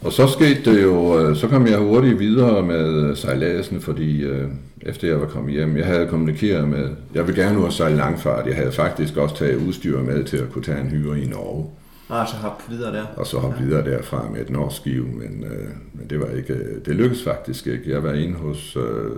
Og 0.00 0.12
så 0.12 0.26
skete 0.26 0.72
det 0.72 0.82
jo, 0.82 1.20
øh, 1.20 1.36
så 1.36 1.48
kom 1.48 1.66
jeg 1.66 1.78
hurtigt 1.78 2.18
videre 2.18 2.62
med 2.62 3.16
sejladsen, 3.16 3.80
fordi 3.80 4.20
øh, 4.20 4.48
efter 4.82 5.08
jeg 5.08 5.20
var 5.20 5.26
kommet 5.26 5.52
hjem, 5.52 5.76
jeg 5.76 5.86
havde 5.86 6.06
kommunikeret 6.06 6.68
med, 6.68 6.90
jeg 7.14 7.26
vil 7.26 7.34
gerne 7.34 7.54
nu 7.54 7.60
have 7.60 7.72
sejle 7.72 7.96
langfart. 7.96 8.46
Jeg 8.46 8.56
havde 8.56 8.72
faktisk 8.72 9.16
også 9.16 9.36
taget 9.36 9.66
udstyr 9.66 10.02
med 10.02 10.24
til 10.24 10.36
at 10.36 10.50
kunne 10.52 10.64
tage 10.64 10.80
en 10.80 10.88
hyre 10.88 11.20
i 11.20 11.26
Norge. 11.26 11.70
Ah, 12.10 12.28
så 12.28 12.34
hoppe 12.36 12.64
videre 12.68 12.92
der. 12.92 13.04
Og 13.16 13.26
så 13.26 13.38
hoppe 13.38 13.56
ja. 13.60 13.64
videre 13.64 13.84
derfra 13.84 14.28
med 14.32 14.40
et 14.40 14.50
norsk 14.50 14.76
skive, 14.76 15.06
men, 15.06 15.44
øh, 15.44 15.68
men 15.92 16.10
det 16.10 16.20
var 16.20 16.26
ikke, 16.26 16.80
det 16.84 16.94
lykkedes 16.94 17.24
faktisk 17.24 17.66
ikke. 17.66 17.90
Jeg 17.90 18.02
var 18.02 18.12
inde 18.12 18.34
hos, 18.34 18.76
øh, 18.76 19.16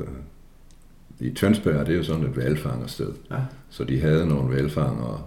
i 1.20 1.30
Tønsberg, 1.30 1.86
det 1.86 1.92
er 1.92 1.96
jo 1.96 2.04
sådan 2.04 2.24
et 2.24 2.36
valfangersted. 2.36 3.12
Ja. 3.30 3.36
Så 3.70 3.84
de 3.84 4.00
havde 4.00 4.26
nogle 4.26 4.56
valfangere, 4.56 5.20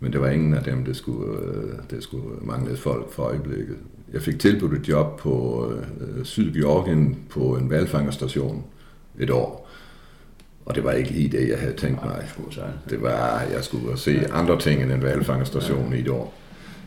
men 0.00 0.12
det 0.12 0.20
var 0.20 0.28
ingen 0.28 0.54
af 0.54 0.62
dem, 0.64 0.84
der 0.84 0.92
skulle, 0.92 1.38
øh, 1.38 1.72
der 1.90 2.00
skulle 2.00 2.36
mangle 2.40 2.76
folk 2.76 3.12
for 3.12 3.22
øjeblikket. 3.22 3.76
Jeg 4.12 4.22
fik 4.22 4.38
tilbudt 4.38 4.72
et 4.72 4.88
job 4.88 5.18
på 5.18 5.66
øh, 6.00 6.24
Sydgeorgien 6.24 7.18
på 7.30 7.56
en 7.56 7.70
valfangerstation 7.70 8.64
et 9.18 9.30
år. 9.30 9.68
Og 10.64 10.74
det 10.74 10.84
var 10.84 10.92
ikke 10.92 11.10
lige 11.10 11.28
det, 11.28 11.48
jeg 11.48 11.58
havde 11.58 11.76
tænkt 11.76 12.04
mig. 12.04 12.28
Det 12.90 13.02
var, 13.02 13.40
jeg 13.40 13.64
skulle 13.64 13.98
se 13.98 14.32
andre 14.32 14.58
ting 14.58 14.82
end 14.82 14.92
en 14.92 15.02
valfangerstation 15.02 15.92
i 15.94 16.00
et 16.00 16.08
år. 16.08 16.34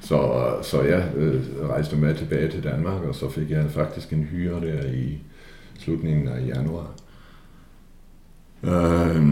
Så, 0.01 0.50
så 0.62 0.82
jeg 0.82 1.12
øh, 1.15 1.44
rejste 1.70 1.96
med 1.96 2.15
tilbage 2.15 2.51
til 2.51 2.63
Danmark, 2.63 3.03
og 3.03 3.15
så 3.15 3.29
fik 3.29 3.51
jeg 3.51 3.72
faktisk 3.72 4.13
en 4.13 4.24
hyre 4.24 4.62
der 4.62 4.91
i 4.91 5.17
slutningen 5.79 6.27
af 6.27 6.48
januar. 6.48 6.91
Øh, 8.63 9.24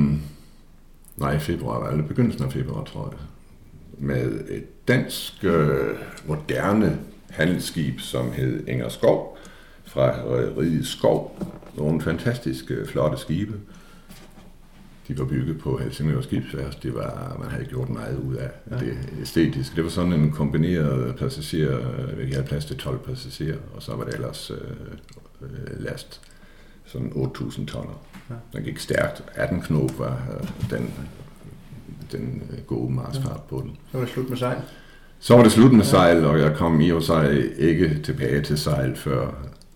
nej, 1.17 1.39
februar, 1.39 1.89
eller 1.89 2.07
begyndelsen 2.07 2.43
af 2.43 2.51
februar, 2.51 2.83
tror 2.83 3.09
jeg. 3.11 3.19
Med 3.97 4.49
et 4.49 4.87
dansk 4.87 5.43
øh, 5.43 5.95
moderne 6.27 6.99
handelsskib, 7.33 7.99
som 7.99 8.31
hed 8.31 8.67
Inger 8.67 8.89
Skov, 8.89 9.37
fra 9.85 10.11
Riget 10.57 10.87
Skov. 10.87 11.47
Nogle 11.77 12.01
fantastiske, 12.01 12.85
flotte 12.85 13.17
skibe. 13.17 13.53
De 15.07 15.19
var 15.19 15.25
bygget 15.25 15.59
på 15.59 15.77
Helsingør 15.77 16.21
Skibsværft. 16.21 16.83
Det 16.83 16.95
var, 16.95 17.37
man 17.39 17.49
havde 17.49 17.65
gjort 17.65 17.89
meget 17.89 18.17
ud 18.17 18.35
af 18.35 18.49
ja. 18.71 18.75
det 18.75 18.97
æstetiske. 19.21 19.75
Det 19.75 19.83
var 19.83 19.89
sådan 19.89 20.13
en 20.13 20.31
kombineret 20.31 21.15
passager. 21.15 22.15
Vi 22.15 22.31
havde 22.31 22.45
plads 22.45 22.65
til 22.65 22.77
12 22.77 22.99
passagerer, 22.99 23.57
og 23.75 23.81
så 23.81 23.95
var 23.95 24.03
det 24.03 24.13
ellers 24.13 24.51
øh, 24.51 24.57
øh 25.41 25.83
last. 25.83 26.21
Sådan 26.85 27.11
8.000 27.15 27.65
tonner. 27.65 28.01
Ja. 28.29 28.35
Den 28.53 28.63
gik 28.63 28.79
stærkt. 28.79 29.23
18 29.35 29.61
knop 29.61 29.99
var 29.99 30.27
øh, 30.41 30.69
den, 30.69 30.93
den 32.11 32.43
øh, 32.51 32.63
gode 32.63 32.93
marsfart 32.93 33.41
på 33.49 33.61
den. 33.61 33.77
Så 33.91 33.97
var 33.97 34.05
det 34.05 34.13
slut 34.13 34.29
med 34.29 34.37
sejl? 34.37 34.61
Så 35.23 35.35
var 35.35 35.43
det 35.43 35.51
slut 35.51 35.73
med 35.73 35.85
sejl, 35.85 36.25
og 36.25 36.39
jeg 36.39 36.55
kom 36.55 36.81
i 36.81 36.91
og 36.91 37.03
sig 37.03 37.51
ikke 37.57 37.99
tilbage 38.03 38.41
til 38.41 38.57
sejl 38.57 38.95
før 38.95 39.31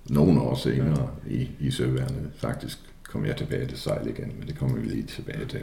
nogle 0.09 0.41
år 0.41 0.55
senere 0.55 1.09
ja. 1.29 1.33
i, 1.33 1.49
i 1.59 1.71
søværnet. 1.71 2.29
Faktisk 2.37 2.79
kom 3.09 3.25
jeg 3.25 3.35
tilbage 3.35 3.67
til 3.67 3.77
sejl 3.77 4.07
igen, 4.07 4.33
men 4.39 4.47
det 4.47 4.59
kommer 4.59 4.77
vi 4.77 4.87
lige 4.87 5.03
tilbage 5.03 5.45
til. 5.45 5.59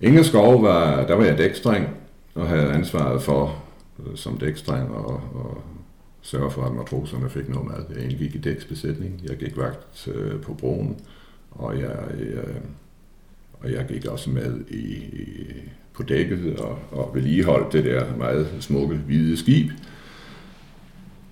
Ingerskov 0.00 0.62
var, 0.62 1.06
der 1.06 1.14
var 1.14 1.24
jeg 1.24 1.38
dækstreng, 1.38 1.88
og 2.34 2.48
havde 2.48 2.72
ansvaret 2.72 3.22
for 3.22 3.64
øh, 3.98 4.16
som 4.16 4.38
dækstreng 4.38 4.90
og, 4.90 5.22
og 5.34 5.62
sørge 6.22 6.50
for, 6.50 6.62
at 6.62 6.72
matroserne 6.72 7.30
fik 7.30 7.48
noget 7.48 7.66
mad. 7.66 7.96
Jeg 7.96 8.04
indgik 8.04 8.34
i 8.34 8.38
dæksbesætning. 8.38 9.20
Jeg 9.28 9.36
gik 9.36 9.56
vagt 9.56 10.08
øh, 10.08 10.40
på 10.40 10.54
broen, 10.54 10.96
og 11.50 11.80
jeg, 11.80 11.98
øh, 12.18 12.54
og 13.52 13.72
jeg 13.72 13.86
gik 13.88 14.06
også 14.06 14.30
med 14.30 14.60
i, 14.68 14.94
i 14.94 15.62
på 15.94 16.02
dækket 16.02 16.56
og, 16.56 16.78
og 16.90 17.10
vedligeholdt 17.14 17.72
det 17.72 17.84
der 17.84 18.16
meget 18.16 18.48
smukke 18.60 18.96
hvide 18.96 19.36
skib. 19.36 19.70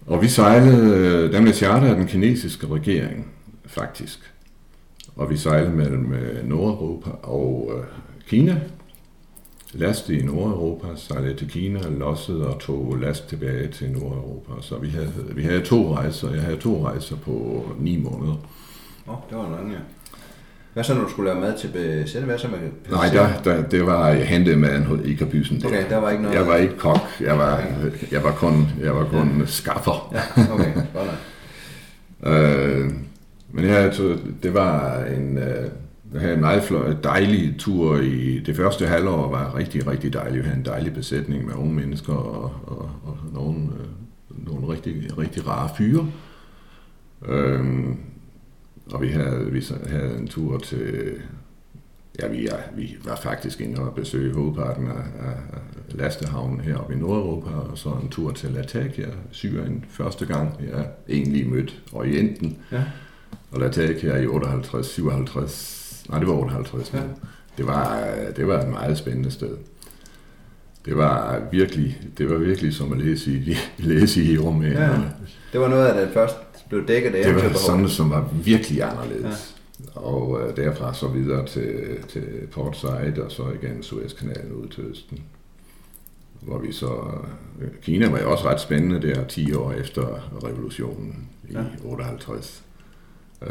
Og 0.07 0.23
vi 0.23 0.29
sejlede, 0.29 0.97
øh, 0.97 1.33
dem 1.33 1.43
med 1.43 1.53
charter 1.53 1.89
af 1.89 1.97
den 1.97 2.07
kinesiske 2.07 2.67
regering, 2.67 3.27
faktisk. 3.67 4.33
Og 5.17 5.31
vi 5.31 5.37
sejlede 5.37 5.73
mellem 5.73 6.13
øh, 6.13 6.49
Nordeuropa 6.49 7.11
og 7.11 7.73
øh, 7.77 7.85
Kina. 8.27 8.61
Laste 9.73 10.19
i 10.19 10.23
Nordeuropa, 10.23 10.87
sejlede 10.97 11.35
til 11.35 11.51
Kina, 11.51 11.81
lossede 11.89 12.49
og 12.49 12.61
tog 12.61 12.97
last 13.01 13.29
tilbage 13.29 13.69
til 13.69 13.91
Nordeuropa. 13.91 14.53
Så 14.61 14.79
vi 14.79 14.89
havde, 14.89 15.13
vi 15.35 15.43
havde 15.43 15.61
to 15.61 15.95
rejser. 15.95 16.33
Jeg 16.35 16.43
havde 16.43 16.57
to 16.57 16.87
rejser 16.87 17.17
på 17.17 17.67
ni 17.79 17.97
måneder. 17.97 18.37
Åh, 19.07 19.15
oh, 19.15 19.21
det 19.31 19.39
var 19.39 19.51
langt, 19.51 19.73
ja. 19.73 19.79
Hvad 20.73 20.85
så, 20.85 20.95
når 20.95 21.03
du 21.03 21.11
skulle 21.11 21.31
lave 21.31 21.41
mad 21.41 21.59
til 21.59 21.69
besætte? 21.69 22.27
Hvad 22.27 22.39
så 22.39 22.49
med 22.49 22.59
Nej, 22.91 23.09
der, 23.13 23.29
der, 23.45 23.63
det 23.63 23.87
var, 23.87 24.09
jeg 24.09 24.27
hentede 24.27 24.57
maden 24.57 24.85
hos 24.85 25.01
Ikabysen. 25.05 25.63
Okay, 25.67 25.91
der 25.91 25.97
var 25.97 26.11
ikke 26.11 26.23
noget... 26.23 26.37
Jeg 26.37 26.47
var 26.47 26.57
ikke 26.57 26.77
kok, 26.77 27.01
jeg 27.21 27.39
var, 27.39 27.63
jeg 28.13 28.25
var 28.25 28.33
kun, 28.33 28.69
jeg 28.81 28.95
var 28.95 29.05
kun 29.05 29.41
ja. 29.41 29.47
skaffer. 29.47 30.13
Ja, 30.13 30.53
okay, 30.53 30.75
godt 30.95 31.11
øh, 32.35 32.91
Men 33.53 33.65
ja, 33.65 33.91
det 34.43 34.55
var 34.55 35.05
en, 35.05 35.39
øh, 35.39 35.71
jeg 36.13 36.21
havde 36.21 36.35
en 36.35 36.41
meget 36.41 36.99
dejlig 37.05 37.55
tur 37.59 38.01
i 38.01 38.39
det 38.47 38.57
første 38.57 38.87
halvår, 38.87 39.31
var 39.31 39.57
rigtig, 39.57 39.87
rigtig 39.87 40.13
dejlig. 40.13 40.39
Vi 40.39 40.45
havde 40.45 40.59
en 40.59 40.65
dejlig 40.65 40.95
besætning 40.95 41.47
med 41.47 41.55
unge 41.55 41.75
mennesker 41.75 42.13
og, 42.13 42.53
og, 42.67 42.91
og 43.05 43.17
nogle, 43.33 43.59
øh, 43.59 44.47
nogle 44.53 44.73
rigtig, 44.73 45.19
rigtig 45.19 45.49
rare 45.49 45.69
fyre. 45.79 46.07
Øh, 47.29 47.65
og 48.91 49.03
vi 49.03 49.09
havde, 49.09 49.51
vi 49.53 49.65
havde 49.87 50.19
en 50.19 50.29
tur 50.29 50.59
til... 50.59 51.13
Ja, 52.23 52.29
vi, 52.29 52.47
er, 52.47 52.57
vi 52.77 52.97
var 53.05 53.17
faktisk 53.17 53.61
inde 53.61 53.81
og 53.81 53.95
besøge 53.95 54.35
hovedparten 54.35 54.87
af, 54.87 55.27
af 55.27 55.37
lastehavnen 55.91 56.61
heroppe 56.61 56.95
i 56.95 56.97
Nordeuropa, 56.97 57.51
og 57.51 57.79
så 57.79 57.89
en 58.03 58.09
tur 58.09 58.31
til 58.31 58.51
Latakia, 58.51 59.09
Syrien, 59.31 59.85
første 59.89 60.27
gang 60.27 60.61
jeg 60.73 60.87
egentlig 61.09 61.49
mødte 61.49 61.73
Orienten. 61.93 62.59
Ja. 62.73 62.85
Og 63.51 63.61
Latakia 63.61 64.17
i 64.17 64.27
58, 64.27 64.87
57, 64.87 66.05
nej 66.09 66.19
det 66.19 66.29
var 66.29 66.35
58 66.35 66.93
ja. 66.95 67.01
Det 67.59 67.67
var, 67.67 68.09
det 68.37 68.47
var 68.47 68.63
et 68.63 68.69
meget 68.69 68.99
spændende 68.99 69.31
sted. 69.31 69.57
Det 70.85 70.97
var 70.97 71.43
virkelig, 71.53 72.01
det 72.19 72.31
var 72.31 72.37
virkelig 72.37 72.75
som 72.75 72.93
at 72.93 72.99
læse 72.99 73.33
i, 73.33 73.57
læse 73.93 74.25
i 74.25 74.39
Rumænien. 74.39 74.77
Ja, 74.77 74.99
det 75.53 75.61
var 75.61 75.69
noget 75.69 75.87
af 75.87 76.07
det 76.07 76.15
første 76.15 76.37
blev 76.73 76.89
dækket 76.89 77.15
af. 77.15 77.35
Det 77.35 77.45
var 77.45 77.53
sådan, 77.53 77.89
som 77.89 78.11
var 78.11 78.29
virkelig 78.45 78.83
anderledes. 78.83 79.57
Ja. 79.95 80.01
Og 80.01 80.41
øh, 80.41 80.57
derfra 80.57 80.95
så 80.95 81.09
videre 81.09 81.47
til, 81.47 81.99
til 82.09 82.25
Port 82.53 82.77
Said, 82.77 83.19
og 83.19 83.33
så 83.33 83.43
igen 83.63 83.83
Suezkanalen 83.83 84.53
ud 84.53 84.69
til 84.69 84.85
Østen. 84.85 85.19
Hvor 86.41 86.59
vi 86.59 86.73
så... 86.73 86.91
Øh, 87.61 87.69
Kina 87.83 88.11
var 88.11 88.21
jo 88.21 88.31
også 88.31 88.49
ret 88.49 88.61
spændende 88.61 89.09
der 89.09 89.25
10 89.25 89.55
år 89.55 89.73
efter 89.73 90.03
revolutionen 90.45 91.29
i 91.49 91.53
ja. 91.53 91.65
58. 91.85 92.63
Øh, 93.43 93.49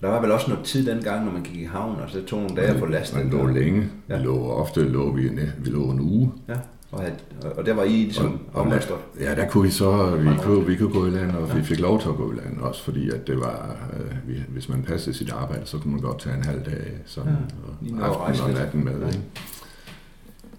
der 0.00 0.08
var 0.08 0.20
vel 0.20 0.32
også 0.32 0.48
noget 0.50 0.64
tid 0.64 0.86
dengang, 0.86 1.24
når 1.24 1.32
man 1.32 1.42
gik 1.42 1.60
i 1.60 1.64
havn, 1.64 2.00
og 2.00 2.10
så 2.10 2.22
tog 2.24 2.40
nogle 2.40 2.56
dage 2.56 2.68
at 2.68 2.78
få 2.78 2.86
lastet. 2.86 3.18
Man 3.18 3.30
lå 3.30 3.46
længe. 3.46 3.88
Ja. 4.08 4.16
Vi 4.16 4.24
lå, 4.24 4.50
ofte 4.50 4.88
lå 4.88 5.12
vi, 5.12 5.28
vi 5.58 5.70
lå 5.70 5.90
en 5.90 6.00
uge. 6.00 6.32
Ja. 6.48 6.54
Og, 6.92 7.02
had, 7.02 7.12
og 7.56 7.66
der 7.66 7.74
var 7.74 7.84
I 7.84 7.88
ligesom 7.88 8.40
omlastret? 8.54 8.98
Ja, 9.20 9.34
der 9.34 9.48
kunne 9.48 9.64
vi 9.64 9.70
så, 9.70 10.16
vi 10.16 10.28
kunne, 10.42 10.66
vi 10.66 10.76
kunne 10.76 10.92
gå 10.92 11.06
i 11.06 11.10
land, 11.10 11.30
og 11.30 11.48
ja. 11.48 11.54
vi 11.54 11.62
fik 11.62 11.80
lov 11.80 12.00
til 12.00 12.08
at 12.08 12.16
gå 12.16 12.32
i 12.32 12.34
land 12.34 12.60
også, 12.60 12.84
fordi 12.84 13.10
at 13.10 13.26
det 13.26 13.40
var, 13.40 13.76
øh, 13.92 14.28
vi, 14.28 14.42
hvis 14.48 14.68
man 14.68 14.82
passede 14.82 15.16
sit 15.16 15.30
arbejde, 15.30 15.66
så 15.66 15.78
kunne 15.78 15.92
man 15.92 16.00
godt 16.00 16.20
tage 16.20 16.36
en 16.36 16.44
halv 16.44 16.64
dag, 16.64 16.92
sådan, 17.06 17.36
ja, 17.82 18.08
og 18.08 18.28
aften 18.28 18.44
og 18.44 18.52
natten 18.52 18.84
med. 18.84 19.00
Ja. 19.00 19.06
Ikke? 19.06 19.20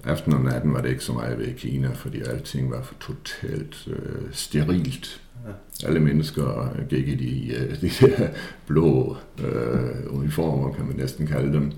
Aften 0.03 0.33
og 0.33 0.41
natten 0.41 0.73
var 0.73 0.81
det 0.81 0.89
ikke 0.89 1.03
så 1.03 1.13
meget 1.13 1.39
ved 1.39 1.45
i 1.45 1.53
Kina, 1.53 1.89
fordi 1.93 2.21
alting 2.21 2.71
var 2.71 2.93
totalt 3.00 3.88
øh, 3.88 4.21
sterilt. 4.31 5.21
Ja. 5.47 5.88
Alle 5.88 6.00
mennesker 6.00 6.75
gik 6.89 7.07
i 7.07 7.15
de, 7.15 7.55
øh, 7.55 7.81
de 7.81 7.89
der 7.89 8.27
blå 8.67 9.17
øh, 9.43 10.17
uniformer, 10.19 10.73
kan 10.73 10.85
man 10.85 10.95
næsten 10.95 11.27
kalde 11.27 11.53
dem. 11.53 11.71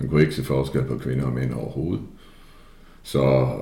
Man 0.00 0.08
kunne 0.08 0.20
ikke 0.20 0.34
se 0.34 0.44
forskel 0.44 0.84
på 0.84 0.98
kvinder 0.98 1.24
og 1.24 1.32
mænd 1.32 1.52
overhovedet. 1.52 2.04
Så 3.02 3.54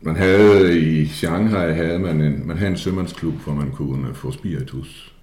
man 0.00 0.16
havde 0.16 0.80
i 0.80 1.06
Shanghai 1.06 1.72
havde 1.72 1.98
man 1.98 2.20
en, 2.20 2.46
man 2.46 2.56
havde 2.56 2.70
en 2.70 2.76
sømandsklub, 2.76 3.34
hvor 3.34 3.54
man 3.54 3.70
kunne 3.70 4.08
øh, 4.08 4.14
få 4.14 4.32
spiritus. 4.32 5.14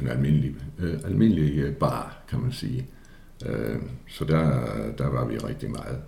En 0.00 0.08
almindelig, 0.08 0.54
øh, 0.78 0.94
almindelig 1.04 1.58
øh, 1.58 1.74
bar, 1.74 2.16
kan 2.28 2.40
man 2.40 2.52
sige. 2.52 2.86
Øh, 3.46 3.76
så 4.08 4.24
der, 4.24 4.62
der 4.98 5.08
var 5.08 5.24
vi 5.24 5.38
rigtig 5.38 5.70
meget. 5.70 5.98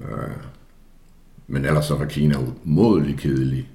Øh, 0.00 0.34
men 1.46 1.64
ellers 1.64 1.84
så 1.84 1.96
var 1.96 2.04
Kina 2.04 2.34
umådelig 2.64 3.18
kedelig. 3.18 3.68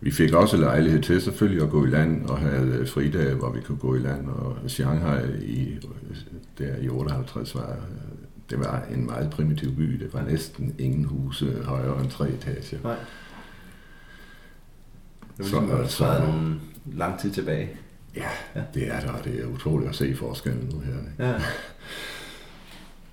Vi 0.00 0.10
fik 0.10 0.32
også 0.32 0.56
lejlighed 0.56 1.02
til 1.02 1.22
selvfølgelig 1.22 1.62
at 1.62 1.70
gå 1.70 1.84
i 1.84 1.88
land 1.88 2.26
og 2.26 2.38
have 2.38 2.74
øh, 2.74 2.88
fridage, 2.88 3.34
hvor 3.34 3.50
vi 3.50 3.60
kunne 3.60 3.78
gå 3.78 3.94
i 3.94 3.98
land. 3.98 4.28
Og 4.28 4.56
Shanghai 4.66 5.22
i, 5.42 5.78
der 6.58 6.76
i 6.76 6.88
58 6.88 7.54
var, 7.54 7.76
det 8.54 8.64
var 8.64 8.82
en 8.94 9.06
meget 9.06 9.30
primitiv 9.30 9.76
by. 9.76 9.82
Det 9.82 10.14
var 10.14 10.22
næsten 10.22 10.74
ingen 10.78 11.04
huse 11.04 11.62
højere 11.64 12.00
end 12.00 12.10
tre 12.10 12.28
etager. 12.28 12.78
Nej. 12.84 12.96
Det 15.36 15.52
var 15.52 15.60
ligesom, 15.60 15.88
så, 15.88 15.96
så, 15.96 16.22
en 16.26 16.60
lang 16.92 17.20
tid 17.20 17.30
tilbage. 17.30 17.70
Ja, 18.16 18.28
ja, 18.54 18.62
det 18.74 18.88
er 18.88 19.00
der. 19.00 19.22
Det 19.24 19.40
er 19.40 19.46
utroligt 19.46 19.88
at 19.88 19.94
se 19.94 20.14
forskellen 20.14 20.68
nu 20.72 20.80
her. 20.80 21.28
Ja. 21.28 21.34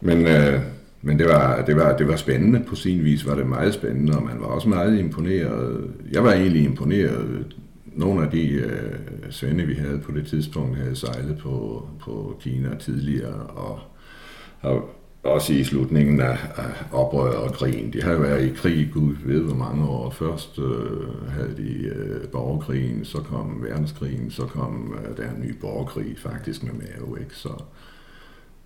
Men, 0.07 0.27
øh, 0.27 0.61
men 1.01 1.19
det, 1.19 1.27
var, 1.27 1.65
det, 1.65 1.75
var, 1.75 1.97
det 1.97 2.07
var 2.07 2.15
spændende. 2.15 2.63
På 2.67 2.75
sin 2.75 3.03
vis 3.03 3.27
var 3.27 3.35
det 3.35 3.47
meget 3.47 3.73
spændende, 3.73 4.17
og 4.17 4.23
man 4.23 4.39
var 4.39 4.45
også 4.45 4.69
meget 4.69 4.99
imponeret. 4.99 5.91
Jeg 6.11 6.23
var 6.23 6.33
egentlig 6.33 6.63
imponeret. 6.63 7.55
Nogle 7.85 8.25
af 8.25 8.31
de 8.31 8.49
øh, 8.49 8.99
svende, 9.29 9.65
vi 9.65 9.73
havde 9.73 9.99
på 9.99 10.11
det 10.11 10.27
tidspunkt, 10.27 10.77
havde 10.77 10.95
sejlet 10.95 11.37
på, 11.37 11.87
på 12.01 12.37
Kina 12.41 12.75
tidligere, 12.75 13.33
og 13.33 13.79
har 14.59 14.85
også 15.23 15.53
i 15.53 15.63
slutningen 15.63 16.21
af, 16.21 16.37
af 16.55 16.85
oprøret 16.91 17.35
og 17.35 17.53
krigen. 17.53 17.93
De 17.93 18.01
havde 18.01 18.21
været 18.21 18.45
i 18.45 18.49
krig, 18.49 18.89
gud 18.93 19.15
ved 19.25 19.41
hvor 19.41 19.55
mange 19.55 19.85
år. 19.85 20.09
Først 20.09 20.59
øh, 20.59 21.29
havde 21.29 21.57
de 21.57 21.71
øh, 21.87 22.27
borgerkrigen, 22.27 23.05
så 23.05 23.17
kom 23.17 23.63
verdenskrigen, 23.63 24.31
så 24.31 24.45
kom 24.45 24.95
øh, 24.97 25.17
der 25.17 25.31
en 25.31 25.41
ny 25.41 25.51
borgerkrig 25.51 26.15
faktisk 26.17 26.63
med 26.63 26.71
Mao, 26.73 27.15
ikke? 27.15 27.35
Så, 27.35 27.63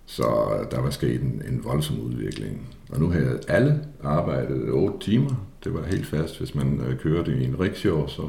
så 0.06 0.24
der 0.70 0.80
var 0.80 0.90
sket 0.90 1.20
en, 1.20 1.42
en 1.48 1.64
voldsom 1.64 2.00
udvikling. 2.00 2.76
Og 2.90 3.00
nu 3.00 3.10
havde 3.10 3.40
alle 3.48 3.84
arbejdet 4.02 4.70
8 4.70 4.98
timer. 5.00 5.46
Det 5.64 5.74
var 5.74 5.82
helt 5.82 6.06
fast. 6.06 6.38
Hvis 6.38 6.54
man 6.54 6.80
øh, 6.88 6.98
kørte 6.98 7.38
i 7.38 7.44
en 7.44 7.60
rickshaw, 7.60 8.06
så 8.06 8.22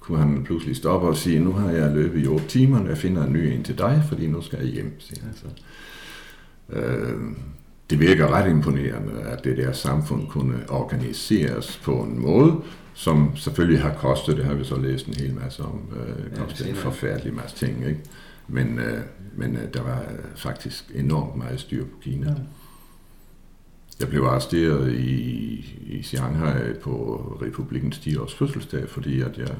kunne 0.00 0.18
han 0.18 0.44
pludselig 0.44 0.76
stoppe 0.76 1.08
og 1.08 1.16
sige, 1.16 1.40
nu 1.40 1.52
har 1.52 1.70
jeg 1.70 1.94
løbet 1.94 2.24
i 2.24 2.26
8 2.26 2.46
timer, 2.48 2.80
og 2.80 2.88
jeg 2.88 2.98
finder 2.98 3.24
en 3.24 3.32
ny 3.32 3.38
en 3.38 3.62
til 3.62 3.78
dig, 3.78 4.02
fordi 4.08 4.26
nu 4.26 4.42
skal 4.42 4.58
jeg 4.58 4.68
hjem. 4.68 5.00
Siger 5.00 5.24
han 5.24 5.34
så. 5.34 5.46
Øh, 6.70 7.18
det 7.90 8.00
virker 8.00 8.28
ret 8.28 8.50
imponerende, 8.50 9.22
at 9.22 9.44
det 9.44 9.56
der 9.56 9.72
samfund 9.72 10.28
kunne 10.28 10.70
organiseres 10.70 11.80
på 11.84 11.92
en 11.92 12.20
måde, 12.20 12.56
som 12.94 13.36
selvfølgelig 13.36 13.82
har 13.82 13.94
kostet, 13.94 14.36
det 14.36 14.44
har 14.44 14.54
vi 14.54 14.64
så 14.64 14.76
læst 14.76 15.06
en 15.06 15.14
hel 15.14 15.34
masse 15.34 15.62
om, 15.62 15.80
øh, 15.96 16.38
kostet 16.38 16.64
ja, 16.64 16.70
en 16.70 16.76
forfærdelig 16.76 17.34
masse 17.34 17.56
ting, 17.56 17.86
ikke? 17.86 18.00
Men, 18.48 18.78
øh, 18.78 19.00
men 19.36 19.56
øh, 19.56 19.62
der 19.74 19.82
var 19.82 20.02
faktisk 20.36 20.84
enormt 20.94 21.36
meget 21.36 21.60
styr 21.60 21.84
på 21.84 21.96
Kina. 22.02 22.26
Ja. 22.26 22.34
Jeg 24.00 24.08
blev 24.08 24.22
arresteret 24.22 24.92
i, 24.92 25.14
i 25.86 26.02
Shanghai 26.02 26.74
på 26.82 27.22
Republikens 27.42 27.98
10 27.98 28.16
års 28.16 28.34
fødselsdag, 28.34 28.88
fordi 28.88 29.20
at 29.20 29.38
jeg 29.38 29.54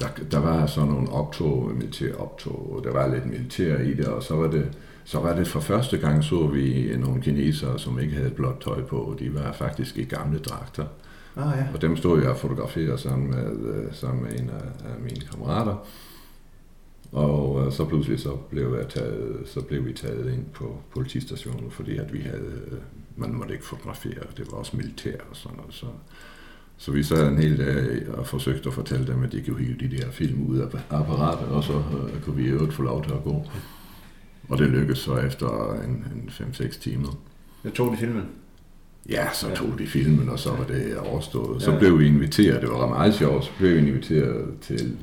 der, 0.00 0.06
der 0.30 0.38
var 0.38 0.66
sådan 0.66 0.90
nogle 0.90 1.12
optog, 1.12 1.70
militær 1.74 2.14
optog, 2.14 2.76
og 2.76 2.84
der 2.84 2.92
var 2.92 3.14
lidt 3.14 3.26
militær 3.26 3.78
i 3.78 3.94
det, 3.94 4.06
og 4.06 4.22
så 4.22 4.34
var 4.34 4.50
det 4.50 4.70
så 5.04 5.20
var 5.20 5.36
det 5.36 5.48
for 5.48 5.60
første 5.60 5.98
gang, 5.98 6.24
så 6.24 6.46
vi 6.46 6.96
nogle 6.98 7.22
kinesere, 7.22 7.78
som 7.78 7.98
ikke 7.98 8.14
havde 8.14 8.30
blåt 8.30 8.60
tøj 8.60 8.82
på. 8.82 9.16
De 9.18 9.34
var 9.34 9.52
faktisk 9.52 9.96
i 9.96 10.04
gamle 10.04 10.38
dragter. 10.38 10.84
Ah, 11.36 11.58
ja. 11.58 11.66
Og 11.74 11.82
dem 11.82 11.96
stod 11.96 12.20
jeg 12.20 12.30
og 12.30 12.36
fotograferede 12.36 12.98
sammen 12.98 13.30
med, 13.30 13.74
øh, 13.74 13.94
sammen 13.94 14.22
med 14.22 14.32
en 14.40 14.50
af, 14.50 14.90
af 14.90 15.00
mine 15.02 15.20
kammerater. 15.30 15.86
Og 17.12 17.66
øh, 17.66 17.72
så 17.72 17.84
pludselig 17.84 18.20
så 18.20 18.36
blev, 18.50 18.76
jeg 18.78 18.88
taget, 18.88 19.42
så 19.46 19.60
blev 19.60 19.86
vi 19.86 19.92
taget 19.92 20.32
ind 20.32 20.44
på 20.54 20.80
politistationen, 20.94 21.70
fordi 21.70 21.96
at 21.96 22.12
vi 22.12 22.20
havde, 22.20 22.60
øh, 22.66 22.78
man 23.16 23.34
måtte 23.34 23.52
ikke 23.54 23.66
fotografere, 23.66 24.22
det 24.36 24.52
var 24.52 24.58
også 24.58 24.76
militær 24.76 25.16
og 25.30 25.36
sådan 25.36 25.56
noget. 25.56 25.74
Så, 25.74 25.86
så 26.76 26.92
vi 26.92 27.02
sad 27.02 27.28
en 27.28 27.38
hel 27.38 27.58
dag 27.58 28.08
og 28.08 28.26
forsøgte 28.26 28.68
at 28.68 28.74
fortælle 28.74 29.06
dem, 29.06 29.22
at 29.22 29.32
de 29.32 29.42
kunne 29.42 29.64
hive 29.64 29.76
de 29.80 29.96
der 29.96 30.10
film 30.10 30.46
ud 30.46 30.58
af 30.58 30.68
apparatet, 30.90 31.48
og 31.48 31.64
så 31.64 31.82
kunne 32.24 32.36
vi 32.36 32.44
i 32.44 32.48
øvrigt 32.48 32.72
få 32.72 32.82
lov 32.82 33.04
til 33.04 33.12
at 33.12 33.24
gå. 33.24 33.44
Og 34.48 34.58
det 34.58 34.68
lykkedes 34.68 34.98
så 34.98 35.16
efter 35.16 35.80
en, 35.86 35.90
en 35.90 36.28
5-6 36.28 36.80
timer. 36.80 37.18
Jeg 37.64 37.72
tog 37.74 37.92
de 37.92 37.96
filmen? 37.96 38.22
Ja, 39.08 39.26
så 39.32 39.48
ja. 39.48 39.54
tog 39.54 39.78
de 39.78 39.86
filmen, 39.86 40.28
og 40.28 40.38
så 40.38 40.50
var 40.50 40.64
det 40.64 40.96
overstået. 40.98 41.62
Så 41.62 41.72
ja. 41.72 41.78
blev 41.78 41.98
vi 41.98 42.06
inviteret, 42.06 42.62
det 42.62 42.70
var 42.70 42.88
meget 42.88 43.14
sjovt, 43.14 43.44
så 43.44 43.50
blev 43.58 43.74
vi 43.74 43.88
inviteret 43.88 44.48
til, 44.60 44.96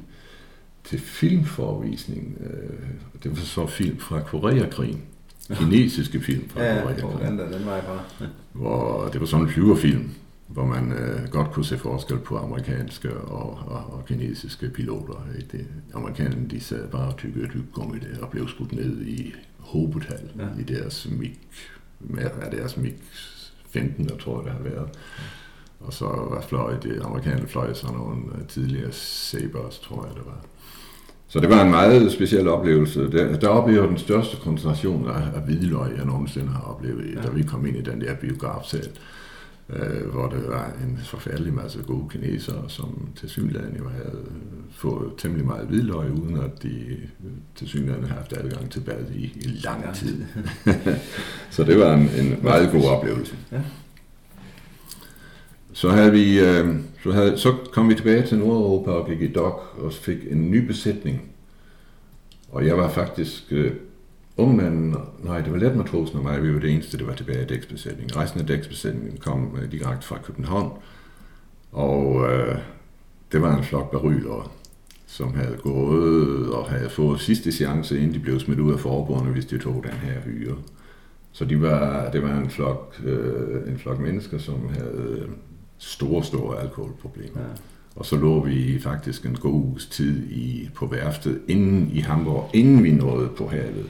til 0.83 0.99
filmforvisning. 0.99 2.37
Øh, 2.39 2.79
det 3.23 3.31
var 3.31 3.37
så 3.37 3.67
film 3.67 3.99
fra 3.99 4.21
Koreakrigen. 4.21 5.01
Kinesiske 5.57 6.21
film 6.21 6.49
fra 6.49 6.63
ja, 6.63 6.81
Koreakrigen. 6.81 7.39
Ja, 7.39 7.57
den 7.57 7.65
var 7.65 7.73
jeg 7.75 7.83
fra. 7.83 8.25
Hvor 8.51 9.09
det 9.13 9.21
var 9.21 9.27
sådan 9.27 9.45
en 9.45 9.51
flyverfilm, 9.51 10.09
hvor 10.53 10.65
man 10.65 10.91
øh, 10.91 11.29
godt 11.29 11.51
kunne 11.51 11.65
se 11.65 11.77
forskel 11.77 12.17
på 12.17 12.37
amerikanske 12.37 13.13
og, 13.17 13.59
og, 13.67 13.93
og 13.93 14.05
kinesiske 14.07 14.69
piloter. 14.69 15.25
Det, 15.51 15.67
amerikanerne 15.93 16.47
de 16.49 16.59
sad 16.59 16.87
bare 16.87 17.07
og 17.07 17.17
tykkede 17.17 17.47
tyggegummi 17.47 17.99
der 17.99 18.21
og 18.21 18.29
blev 18.29 18.47
skudt 18.47 18.71
ned 18.71 19.01
i 19.01 19.33
hovedtal 19.57 20.31
ja. 20.39 20.61
i 20.61 20.63
deres 20.63 21.07
MiG, 21.11 21.39
er 22.17 22.49
deres 22.49 22.77
MiG 22.77 22.95
15, 23.69 24.09
jeg 24.09 24.19
tror 24.19 24.41
det 24.41 24.51
har 24.51 24.63
været. 24.63 24.89
Og 25.79 25.93
så 25.93 26.05
var 26.05 26.45
fløj, 26.49 26.79
det 26.79 27.01
amerikanerne 27.03 27.47
fløj 27.47 27.73
sådan 27.73 27.95
nogle 27.95 28.21
øh, 28.35 28.47
tidligere 28.47 28.91
Sabres, 28.91 29.79
tror 29.79 30.05
jeg 30.05 30.15
det 30.15 30.25
var. 30.25 30.45
Så 31.27 31.39
det 31.39 31.49
var 31.49 31.63
en 31.63 31.69
meget 31.69 32.11
speciel 32.11 32.47
oplevelse. 32.47 33.11
Der, 33.11 33.39
der 33.39 33.47
oplevede 33.47 33.87
den 33.87 33.97
største 33.97 34.37
koncentration 34.37 35.09
af, 35.09 35.21
af 35.35 35.41
hvidløg, 35.41 35.97
jeg 35.97 36.05
nogensinde 36.05 36.47
har 36.47 36.61
oplevet, 36.61 37.15
ja. 37.15 37.21
da 37.21 37.29
vi 37.29 37.43
kom 37.43 37.65
ind 37.65 37.77
i 37.77 37.81
den 37.81 38.01
der 38.01 38.15
biografsal 38.15 38.89
øh, 39.73 40.09
hvor 40.11 40.27
det 40.27 40.47
var 40.47 40.73
en 40.83 40.99
forfærdelig 41.03 41.53
masse 41.53 41.79
gode 41.87 42.09
kinesere, 42.09 42.63
som 42.67 43.09
til 43.15 43.29
synligheden 43.29 43.77
jo 43.77 43.89
havde 43.89 44.25
fået 44.71 45.11
temmelig 45.17 45.45
meget 45.45 45.67
hvidløg, 45.67 46.11
uden 46.11 46.37
at 46.37 46.63
de 46.63 46.97
til 47.55 47.67
synligheden 47.67 48.03
havde 48.03 48.19
haft 48.19 48.33
adgang 48.33 48.71
til 48.71 48.79
bad 48.79 49.05
i, 49.15 49.23
i 49.23 49.47
lang 49.63 49.95
tid. 49.95 50.23
så 51.51 51.63
det 51.63 51.79
var 51.79 51.93
en, 51.93 52.09
en 52.19 52.39
meget 52.41 52.71
god 52.71 52.85
oplevelse. 52.85 53.35
Ja. 53.51 53.61
Så, 55.73 55.89
havde 55.89 56.11
vi, 56.11 56.39
øh, 56.39 56.75
så, 57.03 57.11
havde, 57.11 57.37
så 57.37 57.55
kom 57.71 57.89
vi 57.89 57.95
tilbage 57.95 58.27
til 58.27 58.37
Nordeuropa 58.37 58.91
og 58.91 59.07
gik 59.07 59.21
i 59.21 59.33
dok 59.33 59.75
og 59.77 59.93
fik 59.93 60.17
en 60.29 60.51
ny 60.51 60.67
besætning. 60.67 61.21
Og 62.49 62.65
jeg 62.65 62.77
var 62.77 62.89
faktisk 62.89 63.43
øh, 63.51 63.71
Ungmanden, 64.41 64.95
nej, 65.23 65.41
det 65.41 65.51
var 65.51 65.57
letmatrosen 65.57 66.17
og 66.17 66.23
mig, 66.23 66.43
vi 66.43 66.53
var 66.53 66.59
det 66.59 66.71
eneste, 66.71 66.97
der 66.97 67.05
var 67.05 67.13
tilbage 67.13 67.43
i 67.43 67.45
dæksbesætningen. 67.45 68.17
Resten 68.17 68.41
af 68.41 68.47
dæksbesætningen 68.47 69.17
kom 69.17 69.57
øh, 69.61 69.71
direkte 69.71 70.07
fra 70.07 70.17
København, 70.23 70.71
og 71.71 72.31
øh, 72.31 72.57
det 73.31 73.41
var 73.41 73.57
en 73.57 73.63
flok 73.63 73.91
baryler, 73.91 74.51
som 75.07 75.33
havde 75.33 75.57
gået 75.63 76.49
og 76.49 76.69
havde 76.69 76.89
fået 76.89 77.19
sidste 77.19 77.51
chance, 77.51 77.97
inden 77.97 78.13
de 78.13 78.19
blev 78.19 78.39
smidt 78.39 78.59
ud 78.59 78.73
af 78.73 78.79
forbundene, 78.79 79.31
hvis 79.31 79.45
de 79.45 79.57
tog 79.57 79.83
den 79.83 80.09
her 80.09 80.21
hyre. 80.21 80.55
Så 81.31 81.45
de 81.45 81.61
var, 81.61 82.11
det 82.11 82.23
var 82.23 82.37
en 82.37 82.49
flok, 82.49 83.01
øh, 83.03 83.71
en 83.71 83.79
flok 83.79 83.99
mennesker, 83.99 84.37
som 84.37 84.69
havde 84.73 85.27
store, 85.77 86.23
store 86.23 86.61
alkoholproblemer. 86.61 87.41
Ja. 87.41 87.47
Og 87.95 88.05
så 88.05 88.17
lå 88.17 88.43
vi 88.45 88.79
faktisk 88.79 89.25
en 89.25 89.35
god 89.35 89.53
uges 89.53 89.85
tid 89.85 90.29
i, 90.29 90.69
på 90.75 90.85
værftet 90.85 91.41
inden 91.47 91.91
i 91.93 91.99
Hamburg, 91.99 92.49
inden 92.53 92.83
vi 92.83 92.91
nåede 92.91 93.29
på 93.37 93.47
havet. 93.47 93.89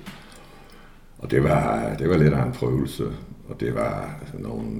Og 1.21 1.31
det 1.31 1.43
var, 1.43 1.93
det 1.99 2.09
var 2.09 2.17
lidt 2.17 2.33
af 2.33 2.45
en 2.45 2.51
prøvelse, 2.51 3.03
og 3.49 3.59
det 3.59 3.75
var 3.75 4.19
nogle, 4.39 4.75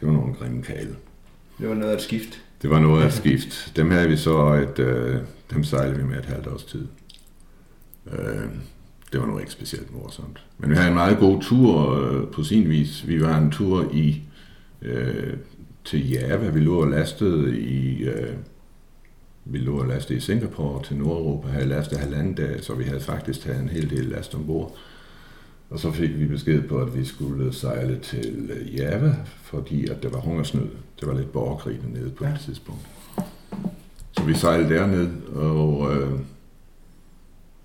det 0.00 0.08
var 0.08 0.12
nogle 0.12 0.34
grimme 0.34 0.62
kale. 0.62 0.96
Det 1.58 1.68
var 1.68 1.74
noget 1.74 1.90
af 1.92 1.96
et 1.96 2.02
skift. 2.02 2.42
Det 2.62 2.70
var 2.70 2.80
noget 2.80 3.02
af 3.02 3.06
et 3.06 3.12
skift. 3.12 3.72
Dem 3.76 3.90
havde 3.90 4.08
vi 4.08 4.16
så, 4.16 4.52
et, 4.52 4.78
øh, 4.78 5.16
dem 5.50 5.64
sejlede 5.64 5.96
vi 5.96 6.04
med 6.04 6.18
et 6.18 6.24
halvt 6.24 6.46
års 6.46 6.64
tid. 6.64 6.86
Øh, 8.12 8.48
det 9.12 9.20
var 9.20 9.26
nu 9.26 9.38
ikke 9.38 9.52
specielt 9.52 9.94
morsomt. 9.94 10.44
Men 10.58 10.70
vi 10.70 10.74
havde 10.74 10.88
en 10.88 10.94
meget 10.94 11.18
god 11.18 11.42
tur 11.42 11.94
øh, 11.94 12.26
på 12.32 12.42
sin 12.42 12.68
vis. 12.68 13.08
Vi 13.08 13.22
var 13.22 13.38
en 13.38 13.50
tur 13.50 13.90
i 13.92 14.22
øh, 14.82 15.36
til 15.84 16.10
Java. 16.10 16.48
Vi 16.48 16.60
lå 16.60 16.80
og 16.80 16.88
lastede 16.88 17.60
i... 17.60 18.04
Øh, 18.04 18.34
vi 19.44 19.58
lå 19.58 19.80
og 19.80 19.86
lastede 19.86 20.18
i 20.18 20.20
Singapore 20.20 20.82
til 20.82 20.96
Nordeuropa, 20.96 21.48
havde 21.48 21.66
lastet 21.66 21.98
halvanden 21.98 22.34
dag, 22.34 22.64
så 22.64 22.74
vi 22.74 22.84
havde 22.84 23.00
faktisk 23.00 23.40
taget 23.40 23.62
en 23.62 23.68
hel 23.68 23.90
del 23.90 24.04
last 24.04 24.34
ombord. 24.34 24.76
Og 25.70 25.78
så 25.78 25.92
fik 25.92 26.18
vi 26.18 26.26
besked 26.26 26.62
på, 26.62 26.78
at 26.78 26.98
vi 26.98 27.04
skulle 27.04 27.52
sejle 27.52 27.98
til 28.02 28.50
øh, 28.52 28.74
Java, 28.74 29.16
fordi 29.42 29.86
at 29.86 30.02
der 30.02 30.08
var 30.08 30.20
hungersnød. 30.20 30.68
Det 31.00 31.08
var 31.08 31.14
lidt 31.14 31.32
borgerkrig 31.32 31.78
nede 31.88 32.10
på 32.10 32.24
ja. 32.24 32.34
et 32.34 32.40
tidspunkt. 32.40 32.80
Så 34.12 34.24
vi 34.24 34.34
sejlede 34.34 34.74
derned 34.74 35.22
og, 35.34 35.94
øh, 35.94 36.10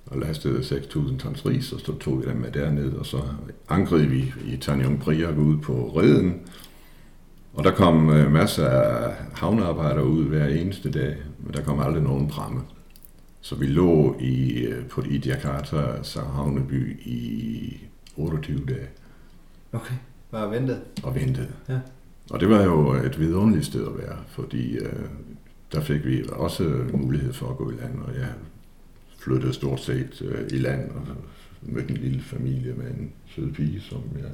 og 0.05 0.17
lastede 0.19 0.59
6.000 0.59 1.17
tons 1.17 1.45
ris, 1.45 1.71
og 1.71 1.79
så 1.79 1.97
tog 1.97 2.21
vi 2.21 2.25
dem 2.25 2.37
med 2.37 2.51
derned, 2.51 2.93
og 2.93 3.05
så 3.05 3.21
ankrede 3.69 4.07
vi 4.07 4.33
i 4.45 4.57
Tanjung 4.57 4.99
Priak 4.99 5.37
ud 5.37 5.57
på 5.57 5.93
reden. 5.97 6.41
Og 7.53 7.63
der 7.63 7.71
kom 7.71 8.09
øh, 8.09 8.31
masser 8.31 8.67
af 8.67 9.15
havnearbejdere 9.33 10.05
ud 10.05 10.23
hver 10.23 10.47
eneste 10.47 10.91
dag, 10.91 11.17
men 11.39 11.53
der 11.53 11.63
kom 11.63 11.79
aldrig 11.79 12.03
nogen 12.03 12.27
pramme. 12.27 12.61
Så 13.41 13.55
vi 13.55 13.65
lå 13.65 14.15
i, 14.19 14.63
øh, 14.63 14.85
på 14.87 15.03
i 15.09 15.21
Jakarta, 15.25 15.77
havneby, 16.35 16.99
i 17.05 17.90
28 18.17 18.65
dage. 18.65 18.88
Okay, 19.71 19.95
bare 20.32 20.52
ventet? 20.52 20.82
Og 21.04 21.15
ventet. 21.15 21.47
Ja. 21.69 21.80
Og 22.30 22.39
det 22.39 22.50
var 22.50 22.63
jo 22.63 22.93
et 22.93 23.19
vidunderligt 23.19 23.65
sted 23.65 23.88
at 23.88 23.97
være, 23.97 24.17
fordi 24.28 24.78
øh, 24.78 25.06
der 25.71 25.82
fik 25.82 26.06
vi 26.06 26.24
også 26.32 26.63
mulighed 26.93 27.34
for 27.34 27.50
at 27.50 27.58
gå 27.58 27.71
i 27.71 27.76
land, 27.76 28.00
og 28.00 28.13
jeg 28.15 28.28
flyttede 29.19 29.54
stort 29.54 29.80
set 29.80 30.21
øh, 30.21 30.47
i 30.52 30.58
land 30.58 30.91
og 30.91 31.08
mødte 31.62 31.89
en 31.89 31.97
lille 31.97 32.21
familie 32.21 32.74
med 32.74 32.91
en 32.91 33.12
sød 33.36 33.52
pige, 33.52 33.82
som 33.82 34.04
jeg 34.19 34.32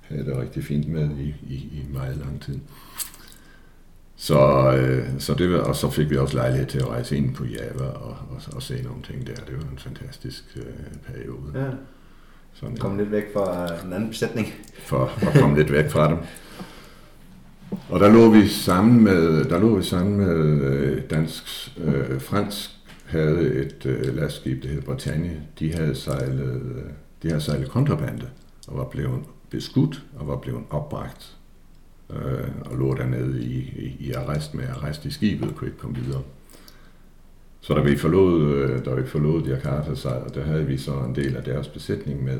havde 0.00 0.24
det 0.24 0.36
rigtig 0.36 0.64
fint 0.64 0.88
med 0.88 1.10
i, 1.18 1.34
i, 1.46 1.54
i 1.54 1.86
meget 1.92 2.16
lang 2.16 2.42
tid. 2.42 2.58
Så, 4.16 4.72
øh, 4.76 5.20
så 5.20 5.34
det 5.34 5.50
var, 5.50 5.58
og 5.58 5.76
så 5.76 5.90
fik 5.90 6.10
vi 6.10 6.16
også 6.16 6.36
lejlighed 6.36 6.66
til 6.66 6.78
at 6.78 6.88
rejse 6.88 7.16
ind 7.16 7.34
på 7.34 7.44
Java 7.44 7.84
og, 7.84 8.16
og, 8.30 8.40
og 8.52 8.62
se 8.62 8.82
nogle 8.82 9.02
ting 9.02 9.26
der. 9.26 9.34
Det 9.34 9.56
var 9.56 9.70
en 9.72 9.78
fantastisk 9.78 10.44
øh, 10.56 10.64
periode. 11.06 11.52
Ja. 11.54 11.70
Sådan, 12.60 12.76
Kom 12.76 12.98
lidt 12.98 13.12
væk 13.12 13.32
fra 13.32 13.66
den 13.82 13.92
anden 13.92 14.08
besætning. 14.08 14.46
For, 14.78 15.12
for 15.18 15.30
at 15.30 15.38
komme 15.40 15.56
lidt 15.56 15.72
væk 15.72 15.90
fra 15.90 16.10
dem. 16.10 16.18
Og 17.88 18.00
der 18.00 18.12
lå 18.12 18.30
vi 18.30 18.48
sammen 18.48 19.04
med, 19.04 19.44
der 19.44 19.60
lå 19.60 19.76
vi 19.76 19.82
sammen 19.82 20.16
med 20.16 20.60
øh, 20.60 21.02
dansk, 21.10 21.44
øh, 21.84 22.20
fransk 22.20 22.70
havde 23.06 23.54
et 23.54 23.86
øh, 23.86 24.16
lastskib, 24.16 24.62
det 24.62 24.70
hed 24.70 24.82
Bretagne. 24.82 25.42
De 25.58 25.74
havde 25.74 25.94
sejlet, 25.94 26.62
øh, 26.76 26.82
de 27.22 27.28
havde 27.28 27.40
sejlet 27.40 27.70
kontrabande 27.70 28.28
og 28.68 28.78
var 28.78 28.84
blevet 28.84 29.20
beskudt 29.50 30.04
og 30.18 30.28
var 30.28 30.36
blevet 30.36 30.62
opbragt 30.70 31.36
øh, 32.10 32.48
og 32.70 32.78
lå 32.78 32.94
dernede 32.94 33.42
i, 33.44 33.56
i, 33.56 33.96
i 34.06 34.12
arrest 34.12 34.54
med 34.54 34.64
arrest 34.68 35.04
i 35.04 35.10
skibet 35.10 35.48
og 35.48 35.54
kunne 35.54 35.68
ikke 35.68 35.78
komme 35.78 35.96
videre. 35.96 36.22
Så 37.66 37.74
da 37.74 37.80
vi 37.80 37.96
forlod, 37.96 38.54
øh, 38.54 38.84
da 38.84 38.94
vi 38.94 39.06
forlod 39.06 39.42
Jakarta, 39.42 39.94
sejr, 39.94 40.28
der 40.28 40.44
havde 40.44 40.66
vi 40.66 40.78
så 40.78 40.92
en 40.92 41.14
del 41.14 41.36
af 41.36 41.42
deres 41.42 41.68
besætning 41.68 42.24
med. 42.24 42.38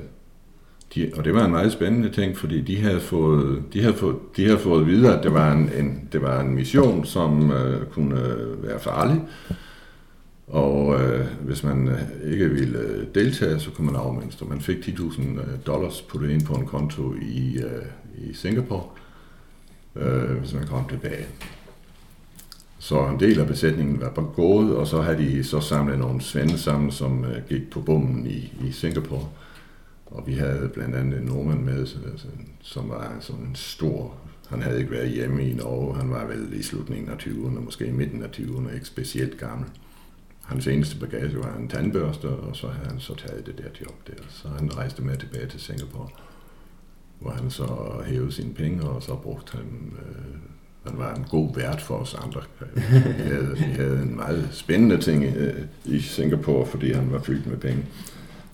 De, 0.94 1.12
og 1.16 1.24
det 1.24 1.34
var 1.34 1.44
en 1.44 1.50
meget 1.50 1.72
spændende 1.72 2.10
ting, 2.10 2.36
fordi 2.36 2.60
de 2.60 2.76
havde 2.80 3.00
fået, 3.00 3.62
de 3.72 3.80
havde 3.82 3.94
fået, 3.94 4.16
de 4.36 4.44
havde 4.44 4.58
fået 4.58 4.86
videre, 4.86 5.18
at 5.18 5.24
det 5.24 5.32
var 5.32 5.52
en, 5.52 5.70
en, 5.78 6.08
det 6.12 6.22
var 6.22 6.40
en 6.40 6.54
mission, 6.54 7.04
som 7.04 7.50
øh, 7.50 7.86
kunne 7.86 8.20
være 8.62 8.80
farlig. 8.80 9.22
Og 10.46 11.00
øh, 11.00 11.26
hvis 11.40 11.64
man 11.64 11.88
øh, 11.88 12.32
ikke 12.32 12.48
ville 12.48 12.78
øh, 12.78 13.06
deltage, 13.14 13.60
så 13.60 13.70
kunne 13.70 13.86
man 13.86 13.96
afmønstre. 13.96 14.46
Man 14.46 14.60
fik 14.60 14.76
10.000 14.76 15.22
dollars 15.66 16.02
puttet 16.02 16.30
ind 16.30 16.42
på 16.46 16.54
en 16.54 16.66
konto 16.66 17.14
i, 17.22 17.58
øh, 17.58 18.28
i 18.28 18.34
Singapore 18.34 18.84
øh, 19.96 20.38
hvis 20.38 20.54
man 20.54 20.66
kom 20.66 20.88
tilbage. 20.88 21.26
Så 22.78 23.06
en 23.06 23.20
del 23.20 23.40
af 23.40 23.46
besætningen 23.46 24.00
var 24.00 24.10
på 24.10 24.22
gået, 24.22 24.76
og 24.76 24.86
så 24.86 25.02
havde 25.02 25.18
de 25.18 25.44
så 25.44 25.60
samlet 25.60 25.98
nogle 25.98 26.20
svende 26.20 26.58
sammen, 26.58 26.90
som 26.90 27.24
øh, 27.24 27.48
gik 27.48 27.70
på 27.70 27.80
bommen 27.80 28.26
i, 28.26 28.52
i 28.66 28.72
Singapore. 28.72 29.28
Og 30.06 30.26
vi 30.26 30.34
havde 30.34 30.70
blandt 30.74 30.94
andet 30.94 31.18
en 31.18 31.26
nordmand 31.26 31.60
med, 31.60 31.78
altså, 31.78 32.26
som 32.62 32.88
var 32.88 33.16
sådan 33.20 33.44
en 33.44 33.54
stor... 33.54 34.14
Han 34.48 34.62
havde 34.62 34.78
ikke 34.78 34.90
været 34.90 35.10
hjemme 35.10 35.48
i 35.48 35.54
Norge, 35.54 35.96
han 35.96 36.10
var 36.10 36.26
vel 36.26 36.52
i 36.52 36.62
slutningen 36.62 37.08
af 37.08 37.16
20'erne, 37.16 37.60
måske 37.60 37.86
i 37.86 37.92
midten 37.92 38.22
af 38.22 38.28
20'erne, 38.28 38.74
ikke 38.74 38.86
specielt 38.86 39.38
gammel. 39.38 39.68
Hans 40.42 40.66
eneste 40.66 40.98
bagage 40.98 41.38
var 41.38 41.56
en 41.56 41.68
tandbørste, 41.68 42.28
og 42.28 42.56
så 42.56 42.68
havde 42.68 42.88
han 42.88 43.00
så 43.00 43.14
taget 43.14 43.46
det 43.46 43.58
der 43.58 43.68
job 43.80 44.06
der. 44.06 44.22
Så 44.28 44.48
han 44.48 44.76
rejste 44.76 45.02
med 45.02 45.16
tilbage 45.16 45.46
til 45.46 45.60
Singapore 45.60 46.08
hvor 47.18 47.30
han 47.30 47.50
så 47.50 47.66
hævede 48.06 48.32
sine 48.32 48.54
penge, 48.54 48.82
og 48.82 49.02
så 49.02 49.14
brugte 49.14 49.56
han... 49.56 49.92
Øh, 49.98 50.36
han 50.88 50.98
var 50.98 51.14
en 51.14 51.26
god 51.30 51.54
vært 51.54 51.80
for 51.80 51.94
os 51.94 52.14
andre. 52.14 52.40
Vi 52.74 53.22
havde, 53.22 53.56
vi 53.56 53.64
havde 53.64 54.02
en 54.02 54.16
meget 54.16 54.48
spændende 54.52 54.98
ting 54.98 55.24
øh, 55.24 55.54
i 55.84 56.00
Singapore, 56.00 56.66
fordi 56.66 56.92
han 56.92 57.12
var 57.12 57.18
fyldt 57.18 57.46
med 57.46 57.56
penge. 57.56 57.84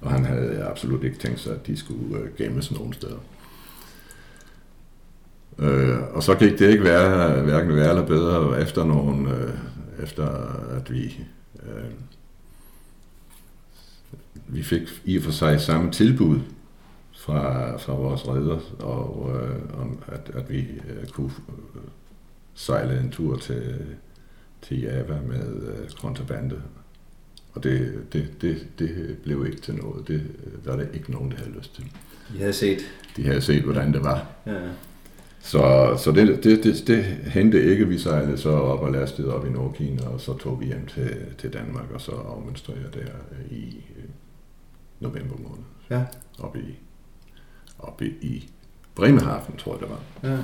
Og 0.00 0.10
han 0.10 0.24
havde 0.24 0.64
absolut 0.64 1.04
ikke 1.04 1.18
tænkt 1.18 1.40
sig, 1.40 1.52
at 1.54 1.66
de 1.66 1.76
skulle 1.76 2.18
øh, 2.18 2.28
gemmes 2.36 2.72
nogen 2.72 2.92
steder. 2.92 3.18
Øh, 5.58 5.98
og 6.12 6.22
så 6.22 6.34
gik 6.34 6.58
det 6.58 6.70
ikke 6.70 6.84
være, 6.84 7.42
hverken 7.42 7.76
værre 7.76 7.88
eller 7.88 8.06
bedre 8.06 8.62
efter 8.62 8.84
nogen, 8.84 9.26
øh, 9.26 9.54
efter 10.02 10.26
at 10.76 10.92
vi 10.92 11.20
øh, 11.62 11.90
vi 14.46 14.62
fik 14.62 15.02
i 15.04 15.16
og 15.16 15.22
for 15.22 15.30
sig 15.30 15.60
samme 15.60 15.90
tilbud 15.90 16.40
fra, 17.12 17.76
fra 17.76 17.94
vores 17.94 18.28
redder, 18.28 18.58
og 18.78 19.30
øh, 19.34 19.80
om 19.80 19.98
at, 20.06 20.30
at 20.34 20.50
vi 20.50 20.58
øh, 20.60 21.06
kunne 21.06 21.30
øh, 21.74 21.82
sejle 22.54 23.00
en 23.00 23.10
tur 23.10 23.36
til, 23.36 23.78
til 24.62 24.80
Java 24.80 25.20
med 25.20 25.62
øh, 25.62 25.90
kontrabande. 26.00 26.62
Og 27.52 27.62
det, 27.62 28.02
det, 28.12 28.30
det, 28.40 28.66
det 28.78 29.18
blev 29.22 29.46
ikke 29.46 29.60
til 29.60 29.74
noget. 29.74 30.08
Det 30.08 30.22
var 30.64 30.76
der 30.76 30.86
ikke 30.94 31.12
nogen, 31.12 31.30
der 31.30 31.36
havde 31.36 31.50
lyst 31.50 31.74
til. 31.74 31.84
De 32.32 32.38
havde 32.38 32.52
set? 32.52 32.78
De 33.16 33.26
havde 33.26 33.40
set, 33.40 33.62
hvordan 33.62 33.92
det 33.92 34.04
var. 34.04 34.26
Ja. 34.46 34.60
Så, 35.40 35.94
så 36.04 36.12
det, 36.12 36.44
det, 36.44 36.64
det, 36.64 36.84
det 36.86 37.04
hentede 37.04 37.64
ikke. 37.64 37.88
Vi 37.88 37.98
sejlede 37.98 38.38
så 38.38 38.50
op 38.50 38.80
og 38.80 38.92
lastede 38.92 39.34
op 39.34 39.46
i 39.46 39.50
Nordkina, 39.50 40.08
og 40.08 40.20
så 40.20 40.38
tog 40.38 40.60
vi 40.60 40.66
hjem 40.66 40.86
til, 40.86 41.16
til 41.38 41.52
Danmark, 41.52 41.90
og 41.94 42.00
så 42.00 42.12
afmønstrede 42.12 42.78
jeg 42.84 42.94
der 42.94 43.10
i 43.50 43.84
november 45.00 45.36
måned. 45.36 45.64
Ja. 45.90 46.04
Op 46.38 46.56
i 46.56 46.78
oppe 47.78 48.06
i 48.06 48.50
Bremerhaven, 48.94 49.56
tror 49.58 49.72
jeg 49.72 49.80
det 49.80 49.88
var. 49.90 50.30
Ja. 50.30 50.38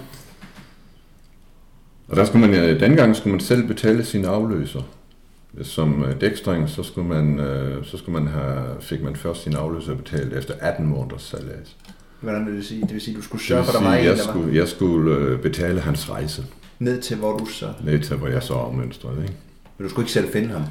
Og 2.09 2.17
der 2.17 2.25
skulle 2.25 2.47
man, 2.47 2.55
ja, 2.55 2.75
dengang 2.79 3.17
skulle 3.17 3.33
man 3.33 3.41
selv 3.41 3.67
betale 3.67 4.05
sin 4.05 4.25
afløser. 4.25 4.83
Som 5.63 6.05
øh, 6.05 6.21
dækstreng, 6.21 6.69
så 6.69 6.83
skulle 6.83 7.09
man, 7.09 7.41
øh, 7.41 7.85
så 7.85 7.99
skulle 7.99 8.23
man 8.23 8.33
have, 8.33 8.65
fik 8.81 9.03
man 9.03 9.17
først 9.17 9.43
sin 9.43 9.55
afløser 9.55 9.95
betalt 9.95 10.33
efter 10.33 10.55
18 10.61 10.87
måneders 10.87 11.23
salat. 11.23 11.77
Hvordan 12.21 12.47
vil 12.47 12.57
det 12.57 12.65
sige? 12.65 12.81
Det 12.83 12.93
vil 12.93 13.01
sige, 13.01 13.17
du 13.17 13.23
skulle 13.23 13.43
sørge 13.45 13.65
for, 13.65 13.73
at 13.73 13.79
der 13.79 13.89
var 13.89 13.95
en, 13.97 14.05
jeg 14.05 14.19
skulle, 14.19 14.57
jeg 14.57 14.69
skulle 14.69 15.17
øh, 15.17 15.41
betale 15.41 15.81
hans 15.81 16.11
rejse. 16.11 16.45
Ned 16.79 17.01
til, 17.01 17.17
hvor 17.17 17.37
du 17.37 17.47
så? 17.47 17.73
Ned 17.85 18.01
til, 18.01 18.17
hvor 18.17 18.29
jeg 18.29 18.43
så 18.43 18.55
afmønstrede, 18.55 19.23
ikke? 19.23 19.35
Men 19.79 19.85
du 19.85 19.91
skulle 19.91 20.05
ikke 20.05 20.13
selv 20.13 20.33
finde 20.33 20.49
ham? 20.49 20.63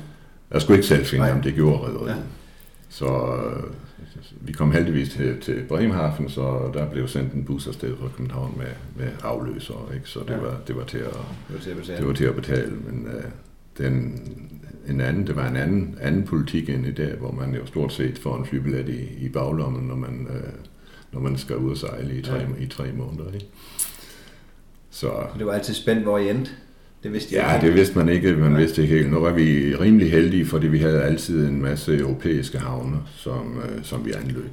Jeg 0.52 0.62
skulle 0.62 0.78
ikke 0.78 0.88
selv 0.88 1.06
finde 1.06 1.24
Nej. 1.26 1.32
ham, 1.32 1.42
det 1.42 1.54
gjorde 1.54 1.88
rederiet. 1.88 2.08
Ja. 2.10 2.16
Så, 2.90 3.38
vi 4.42 4.54
kom 4.54 4.72
heldigvis 4.72 5.10
til, 5.10 5.42
til 5.42 5.64
Bremerhaven, 5.68 6.30
så 6.30 6.72
der 6.74 6.90
blev 6.90 7.08
sendt 7.08 7.34
en 7.34 7.46
bus 7.46 7.68
afsted 7.68 7.98
fra 7.98 8.08
København 8.18 8.54
med, 8.58 8.66
med 8.96 9.12
afløser, 9.24 9.92
ikke? 9.94 10.10
så 10.10 10.20
det, 10.20 10.30
ja. 10.30 10.38
var, 10.38 10.58
det, 10.68 10.76
var 10.76 10.84
til 10.84 10.98
at, 10.98 11.14
det, 11.48 11.56
var 11.56 11.60
til 11.60 11.70
at 11.70 11.78
betale. 11.78 11.98
det 12.00 12.08
var 12.08 12.14
til 12.14 12.26
at 12.26 12.36
betale. 12.36 12.72
Men 12.72 13.06
uh, 13.06 13.24
den, 13.78 14.22
en 14.90 15.02
anden, 15.02 15.28
det 15.28 15.36
var 15.36 15.48
en 15.48 15.56
anden, 15.56 15.98
anden 16.02 16.24
politik 16.24 16.70
end 16.70 16.86
i 16.86 16.92
dag, 16.92 17.16
hvor 17.16 17.32
man 17.32 17.56
jo 17.56 17.66
stort 17.66 17.94
set 17.94 18.18
får 18.18 18.38
en 18.38 18.46
flybillet 18.46 18.90
i, 18.90 19.26
i 19.26 19.30
baglommen, 19.30 19.88
når 19.88 19.96
man, 19.96 20.28
uh, 20.30 20.54
når 21.12 21.20
man 21.20 21.38
skal 21.38 21.58
ud 21.58 21.72
og 21.72 21.78
sejle 21.78 22.16
i 22.16 22.22
tre, 22.22 22.38
ja. 22.38 22.46
i 22.60 22.68
tre 22.68 22.92
måneder. 22.92 23.34
Ikke? 23.34 23.46
Så, 24.90 25.12
det 25.38 25.46
var 25.46 25.54
altid 25.54 25.74
spændt, 25.74 26.04
hvor 26.04 26.18
I 26.18 26.30
endte? 26.30 26.52
Det 27.08 27.14
vidste 27.14 27.36
ja, 27.36 27.56
ikke. 27.56 27.68
det 27.68 27.76
vidste 27.76 27.98
man 27.98 28.10
ikke. 28.10 28.36
Man 28.36 28.52
ja. 28.52 28.58
vidste 28.58 28.82
ikke 28.82 28.96
helt. 28.96 29.12
Nu 29.12 29.20
var 29.20 29.32
vi 29.32 29.76
rimelig 29.76 30.12
heldige, 30.12 30.46
fordi 30.46 30.68
vi 30.68 30.78
havde 30.78 31.04
altid 31.04 31.48
en 31.48 31.62
masse 31.62 31.98
europæiske 31.98 32.60
havne, 32.60 32.98
som, 33.16 33.62
øh, 33.64 33.84
som 33.84 34.06
vi 34.06 34.12
anløb. 34.12 34.50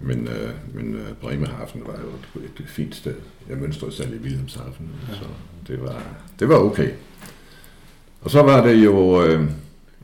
Men, 0.00 0.28
øh, 0.28 0.50
men 0.74 0.94
øh, 0.94 1.12
Bremerhaven 1.20 1.82
var 1.86 2.00
jo 2.02 2.40
et, 2.40 2.50
et 2.60 2.68
fint 2.68 2.94
sted. 2.94 3.14
Jeg 3.48 3.56
mønstrede 3.56 3.92
selv 3.92 4.14
i 4.14 4.18
Wilhelmshaven, 4.18 4.90
ja. 5.08 5.14
så 5.14 5.24
det 5.66 5.82
var, 5.82 6.02
det 6.40 6.48
var 6.48 6.56
okay. 6.56 6.88
Og 8.20 8.30
så 8.30 8.42
var 8.42 8.66
det 8.66 8.84
jo, 8.84 9.24
øh, 9.24 9.44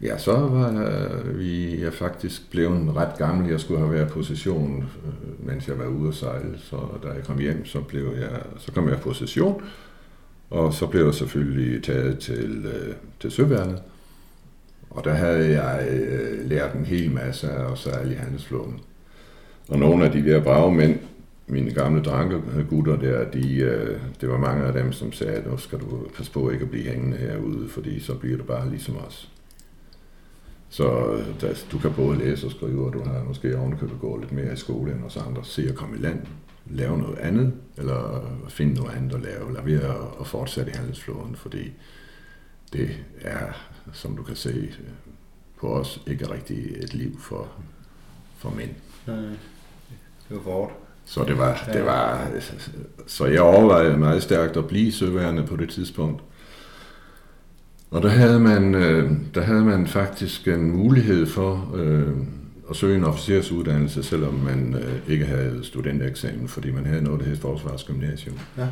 ja, 0.03 0.19
så 0.19 0.33
var 0.33 0.91
vi 1.25 1.83
jeg 1.83 1.93
faktisk 1.93 2.51
blevet 2.51 2.97
ret 2.97 3.19
gammel. 3.19 3.51
Jeg 3.51 3.61
skulle 3.61 3.81
have 3.81 3.93
været 3.93 4.07
i 4.07 4.13
position, 4.13 4.85
øh, 5.07 5.47
mens 5.47 5.69
jeg 5.69 5.79
var 5.79 5.87
ude 5.87 6.09
at 6.09 6.15
sejle. 6.15 6.59
Så 6.59 6.77
da 7.03 7.09
jeg 7.09 7.25
kom 7.25 7.39
hjem, 7.39 7.67
så, 7.67 7.81
blev 7.81 8.15
jeg, 8.21 8.41
så 8.59 8.73
kom 8.73 8.89
jeg 8.89 8.97
i 8.97 9.01
position. 9.01 9.63
Og 10.51 10.75
så 10.75 10.87
blev 10.87 11.05
jeg 11.05 11.15
selvfølgelig 11.15 11.83
taget 11.83 12.19
til, 12.19 12.67
øh, 12.67 12.95
til 13.21 13.31
Søværnet. 13.31 13.83
Og 14.91 15.05
der 15.05 15.13
havde 15.13 15.63
jeg 15.63 15.89
øh, 15.91 16.49
lært 16.49 16.75
en 16.75 16.85
hel 16.85 17.11
masse 17.11 17.51
af 17.51 17.79
særlig 17.79 18.19
handelsflåden. 18.19 18.81
Og 19.69 19.79
nogle 19.79 20.05
af 20.05 20.13
de 20.13 20.25
der 20.25 20.43
brave 20.43 20.75
mænd, 20.75 20.99
mine 21.47 21.71
gamle 21.71 22.03
drankegutter 22.03 22.97
der, 22.97 23.31
de, 23.31 23.57
øh, 23.57 24.01
det 24.21 24.29
var 24.29 24.39
mange 24.39 24.65
af 24.65 24.73
dem, 24.73 24.93
som 24.93 25.13
sagde, 25.13 25.33
at 25.33 25.51
nu 25.51 25.57
skal 25.57 25.79
du 25.79 26.07
passe 26.17 26.33
på 26.33 26.51
ikke 26.51 26.63
at 26.63 26.71
blive 26.71 26.91
hængende 26.91 27.17
herude, 27.17 27.69
fordi 27.69 28.01
så 28.01 28.15
bliver 28.15 28.37
det 28.37 28.47
bare 28.47 28.71
ligesom 28.71 28.97
os. 29.07 29.31
Så 30.69 31.13
øh, 31.13 31.41
der, 31.41 31.65
du 31.73 31.79
kan 31.79 31.93
både 31.97 32.19
læse 32.19 32.47
og 32.47 32.51
skrive, 32.51 32.87
og 32.87 32.93
du 32.93 33.05
har 33.05 33.25
måske 33.29 33.59
ovenikøbet 33.59 34.01
gå 34.01 34.17
lidt 34.17 34.33
mere 34.33 34.53
i 34.53 34.57
skole 34.57 34.93
end 34.93 35.05
os 35.05 35.17
andre. 35.17 35.45
Se 35.45 35.67
at 35.69 35.75
komme 35.75 35.97
i 35.97 36.01
land, 36.01 36.21
lave 36.71 36.99
noget 36.99 37.19
andet, 37.19 37.53
eller 37.77 38.31
finde 38.49 38.75
noget 38.75 38.97
andet 38.97 39.15
at 39.15 39.23
lave, 39.23 39.49
eller 39.49 39.63
ved 39.63 39.81
at, 40.21 40.27
fortsætte 40.27 40.73
i 40.73 40.75
handelsflåden, 40.77 41.37
fordi 41.37 41.73
det 42.73 42.91
er, 43.21 43.53
som 43.93 44.17
du 44.17 44.23
kan 44.23 44.37
se 44.37 44.71
på 45.61 45.75
os, 45.75 46.03
ikke 46.07 46.31
rigtig 46.33 46.77
et 46.77 46.95
liv 46.95 47.21
for, 47.21 47.49
for 48.37 48.51
mænd. 48.51 48.71
Nej, 49.07 49.17
det 50.29 50.37
var 50.37 50.39
hårdt. 50.39 50.73
Så 51.05 51.25
det 51.25 51.39
var, 51.39 51.69
det 51.73 51.85
var, 51.85 52.29
så 53.07 53.27
jeg 53.27 53.41
overvejede 53.41 53.97
meget 53.97 54.23
stærkt 54.23 54.57
at 54.57 54.67
blive 54.67 54.93
søværende 54.93 55.47
på 55.47 55.57
det 55.57 55.69
tidspunkt. 55.69 56.23
Og 57.91 58.03
der 58.03 58.09
havde 58.09 58.41
man, 58.41 58.75
øh, 58.75 59.13
der 59.35 59.41
havde 59.41 59.65
man 59.65 59.87
faktisk 59.87 60.49
en 60.49 60.71
mulighed 60.71 61.27
for 61.27 61.73
øh, 61.75 62.17
at 62.71 62.77
søge 62.77 62.97
en 62.97 63.05
officersuddannelse, 63.05 64.03
selvom 64.03 64.35
man 64.35 64.75
øh, 64.75 65.13
ikke 65.13 65.27
havde 65.27 65.61
studentereksamen, 65.63 66.49
fordi 66.49 66.71
man 66.71 66.87
havde 66.87 67.03
noget, 67.03 67.21
der 67.21 67.27
hed 67.27 67.37
Forsvarsgymnasium. 67.37 68.39
Ja. 68.59 68.67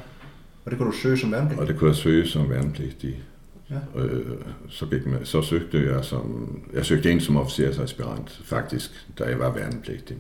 Og 0.65 0.71
det 0.71 0.79
kunne 0.79 0.93
du 0.93 0.97
søge 0.97 1.17
som 1.17 1.33
værnepligtig? 1.33 1.63
Og 1.63 1.69
det 1.69 1.77
kunne 1.79 1.89
jeg 1.89 1.97
søge 1.97 2.27
som 2.27 2.51
værnepligtig. 2.51 3.23
Ja. 3.71 4.03
Øh, 4.03 4.37
så, 4.69 4.87
gik 4.87 5.07
med, 5.07 5.25
så 5.25 5.43
søgte 5.43 5.85
jeg 5.93 6.05
som, 6.05 6.59
jeg 6.73 6.87
søgte 6.87 7.11
ind 7.11 7.21
som 7.21 7.37
officersaspirant, 7.37 8.41
faktisk, 8.45 9.07
da 9.19 9.25
jeg 9.25 9.39
var 9.39 9.53
værnepligtig. 9.53 10.17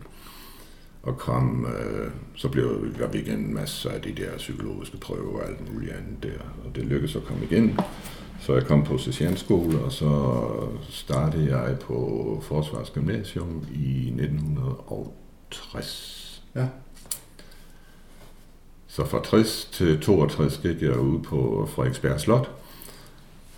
Og 1.03 1.19
kom, 1.19 1.67
øh, 1.67 2.11
så 2.35 2.49
blev 2.49 2.87
jeg 3.01 3.15
igen 3.15 3.39
en 3.39 3.55
masse 3.55 3.91
af 3.91 4.03
de 4.03 4.13
der 4.23 4.37
psykologiske 4.37 4.97
prøver 4.97 5.41
og 5.41 5.49
alt 5.49 5.73
muligt 5.73 5.93
andet 5.93 6.23
der. 6.23 6.39
Og 6.65 6.77
det 6.77 6.85
lykkedes 6.85 7.17
at 7.17 7.25
komme 7.25 7.45
igen. 7.51 7.79
Så 8.41 8.55
jeg 8.55 8.65
kom 8.65 8.85
på 8.85 8.99
sergeantskole, 8.99 9.79
og 9.79 9.93
så 9.93 10.41
startede 10.91 11.57
jeg 11.57 11.79
på 11.79 12.43
Forsvarsgymnasium 12.49 13.65
i 13.75 14.09
1960. 14.09 16.43
Ja. 16.55 16.67
Så 18.87 19.05
fra 19.05 19.25
60 19.25 19.69
til 19.73 20.01
62 20.01 20.59
gik 20.59 20.83
jeg 20.83 20.99
ud 20.99 21.21
på 21.21 21.69
Frederiksberg 21.75 22.21
Slot, 22.21 22.51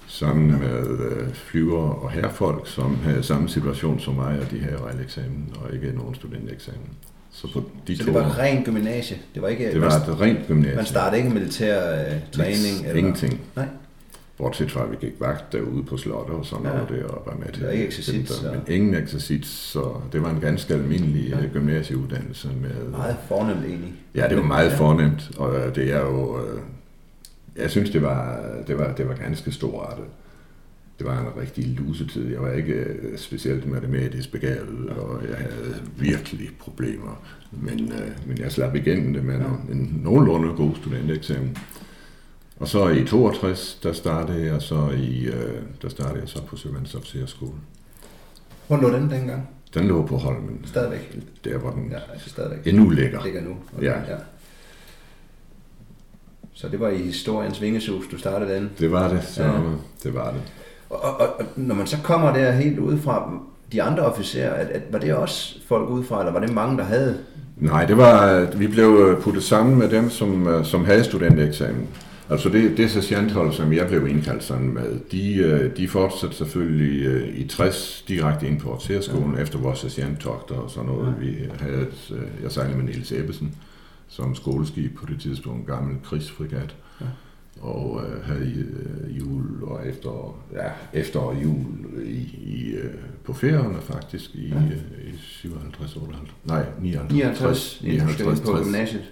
sammen 0.06 0.60
med 0.60 1.00
øh, 1.00 1.34
flyver 1.34 1.90
og 1.90 2.10
herrefolk, 2.10 2.68
som 2.68 2.96
havde 2.96 3.22
samme 3.22 3.48
situation 3.48 4.00
som 4.00 4.14
mig, 4.14 4.40
og 4.40 4.50
de 4.50 4.60
havde 4.60 4.80
regeleksamen 4.80 5.54
og 5.64 5.74
ikke 5.74 5.92
nogen 5.96 6.14
studenteksamen. 6.14 6.88
Så, 7.30 7.52
på 7.52 7.64
de 7.86 7.96
så 7.96 8.04
det 8.04 8.14
var 8.14 8.38
rent 8.38 8.64
gymnasie? 8.64 9.18
Det 9.34 9.42
var, 9.42 9.48
ikke, 9.48 9.72
det 9.72 9.80
var 9.80 9.90
et 9.90 10.20
rent 10.20 10.46
gymnasie. 10.46 10.76
Man 10.76 10.86
startede 10.86 11.18
ikke 11.18 11.30
militær 11.34 11.92
øh, 11.92 11.98
træning? 12.32 12.86
Eller? 12.86 12.94
Ingenting. 12.94 13.40
Nej. 13.56 13.66
Bortset 14.38 14.70
fra, 14.70 14.85
at 14.85 14.90
vi 14.90 14.96
gik 15.01 15.20
vagt 15.20 15.53
derude 15.53 15.83
på 15.83 15.96
slottet 15.96 16.37
og 16.37 16.46
sådan 16.46 16.66
ja. 16.66 16.72
noget 16.72 16.88
der, 16.88 17.05
og 17.05 17.22
var 17.27 17.37
med 17.38 17.53
til 17.53 17.68
ikke 17.72 17.87
eksercits, 17.87 18.33
så. 18.33 18.51
Men 18.53 18.77
ingen 18.77 18.94
eksercits, 18.94 19.48
så 19.48 20.01
det 20.12 20.22
var 20.22 20.31
en 20.31 20.40
ganske 20.40 20.74
almindelig 20.74 21.29
ja. 21.29 21.40
Øh, 21.40 21.53
gymnasieuddannelse. 21.53 22.48
Med, 22.61 22.88
meget 22.90 23.16
fornemt 23.29 23.64
egentlig. 23.64 23.92
Ja, 24.14 24.29
det 24.29 24.37
var 24.37 24.42
meget 24.42 24.72
fornemt, 24.72 25.31
og 25.38 25.74
det 25.74 25.92
er 25.92 26.01
jo... 26.01 26.38
Øh, 26.38 26.61
jeg 27.57 27.70
synes, 27.70 27.90
det 27.90 28.03
var, 28.03 28.40
det 28.66 28.79
var, 28.79 28.92
det 28.92 29.09
var 29.09 29.14
ganske 29.14 29.53
storartet. 29.53 30.05
Det 30.98 31.07
var 31.07 31.20
en 31.20 31.42
rigtig 31.42 31.66
lusetid. 31.66 32.31
Jeg 32.31 32.42
var 32.42 32.53
ikke 32.53 32.72
øh, 32.72 33.18
specielt 33.18 33.66
matematisk 33.66 34.33
begavet, 34.33 34.88
og 34.88 35.22
jeg 35.29 35.37
havde 35.37 35.74
virkelig 35.96 36.48
problemer. 36.59 37.22
Men, 37.53 37.92
men 38.27 38.38
jeg 38.38 38.53
slap 38.53 38.74
igennem 38.74 39.12
det 39.12 39.24
med 39.24 39.35
en, 39.35 39.77
en 39.79 40.01
nogenlunde 40.05 40.48
god 40.57 40.74
studenteksamen. 40.77 41.57
Og 42.60 42.68
så 42.68 42.88
i 42.88 43.04
62, 43.04 43.78
der 43.82 43.92
startede 43.92 44.46
jeg 44.46 44.62
så 44.62 44.90
i, 44.96 45.24
øh, 45.24 45.62
der 45.82 45.88
startede 45.88 46.20
jeg 46.20 46.28
så 46.28 46.42
på 46.42 46.56
Søvandsofficerskolen. 46.56 47.60
Hvor 48.66 48.76
lå 48.76 48.90
den 48.90 49.10
dengang? 49.10 49.48
Den 49.74 49.86
lå 49.88 50.06
på 50.06 50.16
Holmen. 50.16 50.60
Stadigvæk? 50.66 51.18
Der 51.44 51.58
var 51.58 51.70
den 51.70 51.88
ja, 51.90 51.98
altså 52.12 52.30
stadigvæk. 52.30 52.66
endnu 52.66 52.90
ligger. 52.90 53.24
Ligger 53.24 53.40
nu. 53.42 53.56
Okay, 53.76 53.86
ja. 53.86 53.92
ja. 53.92 54.16
Så 56.54 56.68
det 56.68 56.80
var 56.80 56.88
i 56.88 56.96
historiens 56.96 57.62
vingesus, 57.62 58.04
du 58.10 58.18
startede 58.18 58.54
den? 58.54 58.70
Det 58.78 58.92
var 58.92 59.08
det, 59.08 59.24
så 59.24 59.42
ja. 59.42 59.52
det 60.02 60.14
var 60.14 60.30
det. 60.30 60.40
Og, 60.90 61.00
og, 61.00 61.16
og, 61.18 61.44
når 61.56 61.74
man 61.74 61.86
så 61.86 61.96
kommer 62.02 62.32
der 62.32 62.50
helt 62.50 62.78
udefra, 62.78 63.40
de 63.72 63.82
andre 63.82 64.02
officerer, 64.02 64.54
at, 64.54 64.66
at, 64.66 64.82
var 64.90 64.98
det 64.98 65.14
også 65.14 65.58
folk 65.68 65.88
udefra, 65.88 66.20
eller 66.20 66.32
var 66.32 66.40
det 66.40 66.52
mange, 66.52 66.78
der 66.78 66.84
havde? 66.84 67.18
Nej, 67.56 67.84
det 67.84 67.96
var, 67.96 68.44
vi 68.56 68.66
blev 68.66 69.20
puttet 69.22 69.42
sammen 69.42 69.78
med 69.78 69.88
dem, 69.88 70.10
som, 70.10 70.64
som 70.64 70.84
havde 70.84 71.04
studenteksamen. 71.04 71.88
Altså 72.30 72.48
det, 72.48 72.76
det 72.76 72.90
sergeanthold, 72.90 73.52
som 73.52 73.72
jeg 73.72 73.88
blev 73.88 74.08
indkaldt 74.08 74.44
sådan 74.44 74.68
med, 74.68 75.00
de, 75.12 75.34
øh, 75.34 75.76
de 75.76 75.88
fortsatte 75.88 76.36
selvfølgelig 76.36 77.06
øh, 77.06 77.38
i 77.38 77.48
60 77.48 78.04
direkte 78.08 78.46
ind 78.46 78.60
på 78.60 78.70
officerskolen 78.70 79.34
ja. 79.36 79.42
efter 79.42 79.58
vores 79.58 79.78
sergeanttogter 79.78 80.54
og 80.54 80.70
sådan 80.70 80.88
noget. 80.88 81.14
Ja. 81.20 81.26
Vi 81.26 81.36
havde 81.60 81.82
et, 81.82 82.12
øh, 82.14 82.42
jeg 82.42 82.52
sejlede 82.52 82.76
med 82.76 82.84
Niels 82.84 83.12
Ebbesen 83.12 83.54
som 84.08 84.34
skoleskib 84.34 84.98
på 84.98 85.06
det 85.06 85.20
tidspunkt, 85.20 85.60
en 85.60 85.66
gammel 85.66 85.96
krigsfrigat. 86.04 86.76
Ja. 87.00 87.06
Og 87.60 88.02
øh, 88.06 88.24
havde 88.24 88.66
øh, 88.70 89.18
jul 89.18 89.62
og 89.62 89.86
efter, 89.86 90.38
ja, 90.52 90.98
efter 91.00 91.38
jul 91.42 91.66
i, 92.04 92.22
i, 92.46 92.70
øh, 92.70 92.94
på 93.24 93.32
ferierne 93.32 93.80
faktisk 93.80 94.34
i, 94.34 94.48
ja. 94.48 94.56
øh, 94.56 95.14
i 95.14 95.16
57, 95.18 95.96
58, 95.96 96.30
nej 96.44 96.66
59, 96.80 97.12
59, 97.12 97.80
59, 97.82 98.18
59 98.18 98.40
på 98.40 98.64
gymnasiet 98.64 99.02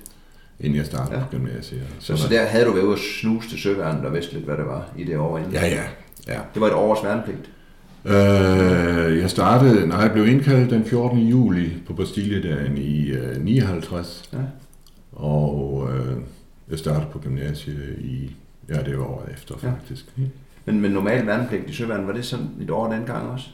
inden 0.60 0.76
jeg 0.76 0.86
startede 0.86 1.18
ja. 1.18 1.24
på 1.24 1.30
gymnasiet. 1.30 1.82
Så, 1.98 2.16
så, 2.16 2.22
så 2.22 2.28
der 2.28 2.46
havde 2.46 2.64
du 2.64 2.72
været 2.72 2.84
ude 2.84 2.94
og 2.94 2.98
snuse 3.20 3.48
til 3.48 3.58
søværnet 3.58 4.04
og 4.04 4.12
vidste 4.12 4.32
lidt, 4.32 4.44
hvad 4.44 4.56
det 4.56 4.66
var 4.66 4.88
i 4.96 5.04
det 5.04 5.18
år 5.18 5.38
inden? 5.38 5.52
Ja, 5.52 5.66
ja. 5.66 5.82
ja. 6.28 6.40
Det 6.54 6.60
var 6.60 6.66
et 6.66 6.74
års 6.74 7.04
værnepligt? 7.04 7.50
Øh, 8.04 9.18
jeg 9.18 9.30
startede, 9.30 9.86
nej, 9.86 9.98
jeg 9.98 10.12
blev 10.12 10.28
indkaldt 10.28 10.70
den 10.70 10.84
14. 10.84 11.18
juli 11.18 11.72
på 11.86 11.92
Bastilledagen 11.92 12.78
i 12.78 13.08
øh, 13.08 13.44
59. 13.44 14.30
Ja. 14.32 14.38
Og 15.12 15.88
øh, 15.92 16.16
jeg 16.70 16.78
startede 16.78 17.06
på 17.12 17.18
gymnasiet 17.18 17.96
i, 17.98 18.36
ja, 18.68 18.82
det 18.82 18.98
var 18.98 19.04
året 19.04 19.32
efter 19.32 19.58
faktisk. 19.58 20.04
Ja. 20.18 20.22
Men, 20.64 20.80
men 20.80 20.90
normal 20.90 21.26
værnepligt 21.26 21.70
i 21.70 21.72
søværnet, 21.72 22.06
var 22.06 22.12
det 22.12 22.24
sådan 22.24 22.48
et 22.60 22.70
år 22.70 22.92
dengang 22.92 23.28
også? 23.28 23.46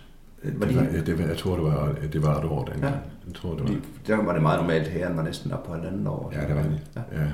Var 0.44 0.66
det, 0.66 0.76
var, 0.76 0.82
ja, 0.82 1.00
det 1.00 1.18
var, 1.18 1.26
jeg 1.26 1.36
tror, 1.36 1.54
det 1.54 1.64
var, 1.64 1.94
det 2.12 2.22
var 2.22 2.38
et 2.38 2.44
år 2.44 2.64
dengang. 2.64 2.94
Ja. 2.94 3.00
Jeg 3.26 3.34
tror, 3.34 3.54
det 3.54 3.62
var. 3.62 3.74
der 4.06 4.24
var 4.24 4.32
det 4.32 4.42
meget 4.42 4.60
normalt, 4.60 4.88
her 4.88 5.14
var 5.14 5.22
næsten 5.22 5.52
op 5.52 5.66
på 5.66 5.74
et 5.74 5.84
andet 5.86 6.06
år. 6.06 6.32
Ja, 6.34 6.40
det 6.40 6.56
var 6.56 6.62
det. 6.62 6.80
Ja. 6.96 7.00
ja. 7.20 7.26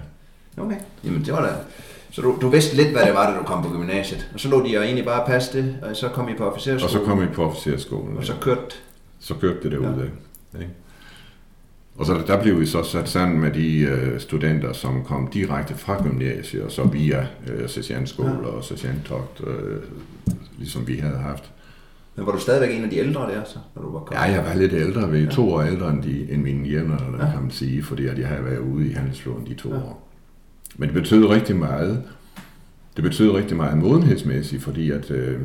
Okay, 0.63 0.77
jamen 1.05 1.25
det 1.25 1.33
var 1.33 1.43
da... 1.43 1.49
Så 2.11 2.23
du, 2.23 2.39
du 2.41 2.49
vidste 2.49 2.77
lidt, 2.77 2.89
hvad 2.89 3.07
det 3.07 3.15
var, 3.15 3.31
da 3.31 3.39
du 3.39 3.45
kom 3.45 3.63
på 3.63 3.71
gymnasiet. 3.71 4.31
Og 4.35 4.41
så 4.41 4.49
lå 4.49 4.67
de 4.67 4.79
og 4.79 4.85
egentlig 4.85 5.05
bare 5.05 5.27
passe 5.27 5.59
det, 5.59 5.77
og 5.83 5.97
så 5.97 6.09
kom 6.09 6.29
I 6.29 6.35
på 6.35 6.51
officerskolen. 6.51 6.85
Og 6.85 6.91
så 6.91 7.11
kom 7.11 7.23
I 7.23 7.27
på 7.27 7.45
officerskolen. 7.45 8.17
Og 8.19 8.25
så 8.25 8.35
kørte... 8.41 8.77
Så 9.21 9.35
kørte 9.35 9.63
det 9.63 9.73
derude, 9.73 10.11
ja. 10.55 10.59
ikke? 10.59 10.73
Og 11.99 12.07
så 12.07 12.23
der 12.27 12.43
blev 12.43 12.61
vi 12.61 12.67
så 12.67 12.83
sat 12.83 13.09
sammen 13.09 13.41
med 13.41 13.51
de 13.51 13.79
øh, 13.79 14.21
studenter, 14.21 14.73
som 14.73 15.05
kom 15.05 15.27
direkte 15.27 15.75
fra 15.75 16.03
gymnasiet, 16.03 16.63
og 16.63 16.73
så 16.73 16.85
via 16.85 17.27
øh, 17.47 17.69
sergeantskole 17.69 18.31
ja. 18.43 18.47
og 18.47 18.65
sergeanttogt, 18.65 19.41
øh, 19.47 19.83
ligesom 20.59 20.89
vi 20.89 20.97
havde 20.97 21.19
haft. 21.19 21.51
Men 22.19 22.27
var 22.27 22.33
du 22.33 22.39
stadigvæk 22.39 22.79
en 22.79 22.85
af 22.85 22.91
de 22.91 22.97
ældre 22.97 23.21
der, 23.21 23.45
så, 23.45 23.59
når 23.75 23.83
du 23.83 23.93
var 23.93 23.99
kommet? 23.99 24.23
Ja, 24.23 24.33
jeg 24.33 24.45
var 24.45 24.55
lidt 24.55 24.73
ældre, 24.73 25.13
ved 25.13 25.25
ja. 25.25 25.31
to 25.31 25.53
år 25.53 25.63
ældre 25.63 25.91
end, 25.91 26.03
de, 26.03 26.31
end 26.31 26.43
mine 26.43 26.69
jævnere, 26.69 27.27
ja. 27.27 27.31
kan 27.33 27.43
man 27.43 27.51
sige, 27.51 27.83
fordi 27.83 28.07
at 28.07 28.19
jeg 28.19 28.29
havde 28.29 28.45
været 28.45 28.59
ude 28.59 28.87
i 28.87 28.93
handelsflåden 28.93 29.47
de 29.47 29.55
to 29.55 29.69
ja. 29.69 29.77
år. 29.77 30.09
Men 30.77 30.89
det 30.89 30.95
betød 30.95 31.27
rigtig 31.27 31.57
meget. 31.57 32.03
Det 32.97 33.05
betød 33.05 33.31
rigtig 33.31 33.57
meget 33.57 33.79
modenhedsmæssigt, 33.79 34.63
fordi 34.63 34.91
at 34.91 35.11
øh, 35.11 35.41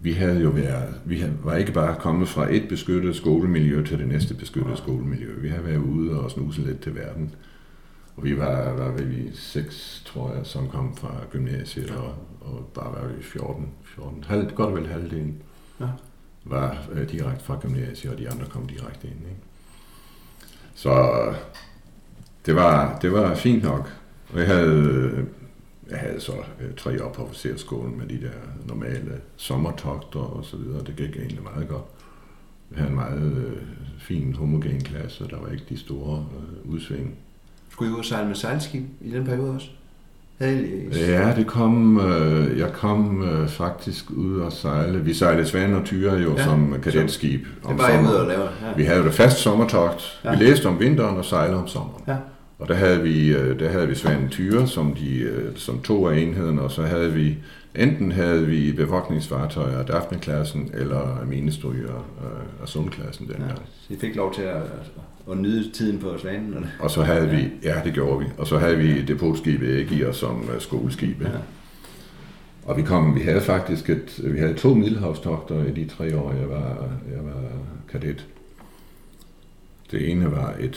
vi 0.00 0.12
havde 0.12 0.40
jo 0.40 0.48
været, 0.48 0.94
vi 1.04 1.18
havde, 1.18 1.32
var 1.44 1.56
ikke 1.56 1.72
bare 1.72 1.96
kommet 1.98 2.28
fra 2.28 2.54
et 2.54 2.68
beskyttet 2.68 3.16
skolemiljø 3.16 3.84
til 3.84 3.98
det 3.98 4.08
næste 4.08 4.34
beskyttede 4.34 4.70
ja. 4.70 4.76
skolemiljø. 4.76 5.40
Vi 5.40 5.48
havde 5.48 5.64
været 5.64 5.78
ude 5.78 6.20
og 6.20 6.30
snuse 6.30 6.60
lidt 6.60 6.80
til 6.80 6.94
verden. 6.94 7.34
Og 8.16 8.24
vi 8.24 8.38
var, 8.38 8.72
var 8.72 8.92
vi 8.92 9.30
seks, 9.34 10.02
tror 10.06 10.34
jeg, 10.34 10.46
som 10.46 10.68
kom 10.68 10.96
fra 10.96 11.14
gymnasiet, 11.30 11.90
og, 11.90 12.14
og 12.40 12.70
bare 12.74 12.92
var 12.92 13.08
vi 13.16 13.22
14, 13.22 13.68
14 13.84 14.24
halv, 14.28 14.50
godt 14.54 14.74
vel 14.74 14.86
halvdelen 14.86 15.42
ja. 15.80 15.86
var 16.44 16.86
øh, 16.92 17.10
direkte 17.10 17.44
fra 17.44 17.58
gymnasiet, 17.60 18.12
og 18.12 18.18
de 18.18 18.30
andre 18.30 18.46
kom 18.46 18.66
direkte 18.66 19.06
ind. 19.06 19.16
Ikke? 19.16 19.40
Så 20.74 21.34
det 22.46 22.54
var, 22.54 22.98
det 22.98 23.12
var 23.12 23.34
fint 23.34 23.62
nok. 23.62 23.92
Og 24.32 24.38
jeg 24.38 24.46
havde, 24.46 25.26
jeg 25.90 25.98
havde 25.98 26.20
så 26.20 26.32
øh, 26.60 26.74
tre 26.76 27.04
år 27.04 27.12
på 27.12 27.22
officerskolen 27.22 27.98
med 27.98 28.06
de 28.06 28.20
der 28.20 28.32
normale 28.66 29.20
sommertogter 29.36 30.20
og 30.20 30.44
så 30.44 30.56
videre. 30.56 30.84
Det 30.84 30.96
gik 30.96 31.16
egentlig 31.16 31.42
meget 31.42 31.68
godt. 31.68 31.84
Vi 32.70 32.76
havde 32.76 32.88
en 32.88 32.94
meget 32.94 33.36
øh, 33.36 33.62
fin 33.98 34.34
homogen 34.34 34.80
klasse, 34.80 35.24
og 35.24 35.30
der 35.30 35.40
var 35.40 35.48
ikke 35.48 35.64
de 35.68 35.78
store 35.78 36.26
øh, 36.36 36.70
udsving. 36.70 37.18
Skulle 37.70 37.90
I 37.90 37.94
ud 37.94 37.98
og 37.98 38.04
sejle 38.04 38.26
med 38.26 38.36
sejlskib 38.36 38.84
i 39.00 39.10
den 39.10 39.24
periode 39.24 39.50
også? 39.50 39.70
Ja, 40.40 41.34
det 41.36 41.46
kom, 41.46 42.00
øh, 42.00 42.58
jeg 42.58 42.72
kom 42.72 43.22
øh, 43.22 43.48
faktisk 43.48 44.10
ud 44.10 44.40
og 44.40 44.52
sejle. 44.52 44.98
Vi 44.98 45.14
sejlede 45.14 45.46
Svane 45.46 45.76
og 45.76 45.84
Tyre 45.84 46.14
jo 46.14 46.36
ja, 46.36 46.44
som 46.44 46.74
kadetskib. 46.82 47.46
Om 47.64 47.76
det 47.76 47.82
var 47.82 47.88
jeg 47.88 48.02
ude 48.02 48.20
og 48.20 48.28
lave. 48.28 48.42
Ja. 48.42 48.76
Vi 48.76 48.84
havde 48.84 49.04
det 49.04 49.14
fast 49.14 49.38
sommertogt. 49.38 50.20
Ja. 50.24 50.30
Vi 50.30 50.44
læste 50.44 50.66
om 50.66 50.80
vinteren 50.80 51.16
og 51.16 51.24
sejlede 51.24 51.58
om 51.58 51.68
sommeren. 51.68 52.04
Ja. 52.08 52.16
Og 52.58 52.68
der 52.68 52.74
havde 52.74 53.02
vi, 53.02 53.28
øh, 53.28 53.60
der 53.60 53.68
havde 53.68 53.88
vi 53.88 53.94
Svane 53.94 54.28
Tyre 54.28 54.66
som, 54.66 54.94
de, 54.94 55.18
øh, 55.18 55.56
som 55.56 55.80
to 55.80 56.08
af 56.08 56.16
enheden, 56.16 56.58
og 56.58 56.70
så 56.70 56.82
havde 56.82 57.12
vi, 57.12 57.38
enten 57.74 58.12
havde 58.12 58.46
vi 58.46 58.72
bevogtningsfartøjer 58.72 59.78
af 59.78 59.86
Daphne-klassen, 59.86 60.70
eller 60.74 61.24
minestryger 61.26 62.06
af 62.62 62.68
Sundklassen 62.68 63.28
dengang. 63.28 63.50
Ja, 63.50 63.56
så 63.88 63.94
I 63.94 63.96
fik 64.00 64.16
lov 64.16 64.34
til 64.34 64.42
at, 64.42 64.62
og 65.30 65.36
nyde 65.36 65.70
tiden 65.70 65.98
på 65.98 66.18
Svanen. 66.18 66.54
Eller? 66.54 66.68
Og 66.80 66.90
så 66.90 67.02
havde 67.02 67.28
ja. 67.28 67.36
vi, 67.36 67.50
ja 67.62 67.80
det 67.84 67.94
gjorde 67.94 68.24
vi, 68.24 68.30
og 68.38 68.46
så 68.46 68.58
havde 68.58 68.76
vi 68.76 69.02
depotskibet 69.02 69.68
Ægier 69.68 70.12
som 70.12 70.40
uh, 70.40 70.60
skoleskib. 70.60 71.22
Ja. 71.22 71.28
Og 72.64 72.76
vi 72.76 72.82
kom, 72.82 73.14
vi 73.14 73.20
havde 73.20 73.40
faktisk 73.40 73.90
et, 73.90 74.20
vi 74.24 74.38
havde 74.38 74.54
to 74.54 74.74
middelhavstogter 74.74 75.64
i 75.64 75.70
de 75.70 75.86
tre 75.86 76.16
år, 76.16 76.32
jeg 76.32 76.48
var, 76.48 76.88
jeg 77.14 77.24
var 77.24 77.42
kadet. 77.88 78.26
Det 79.90 80.10
ene 80.10 80.32
var 80.32 80.54
et 80.60 80.76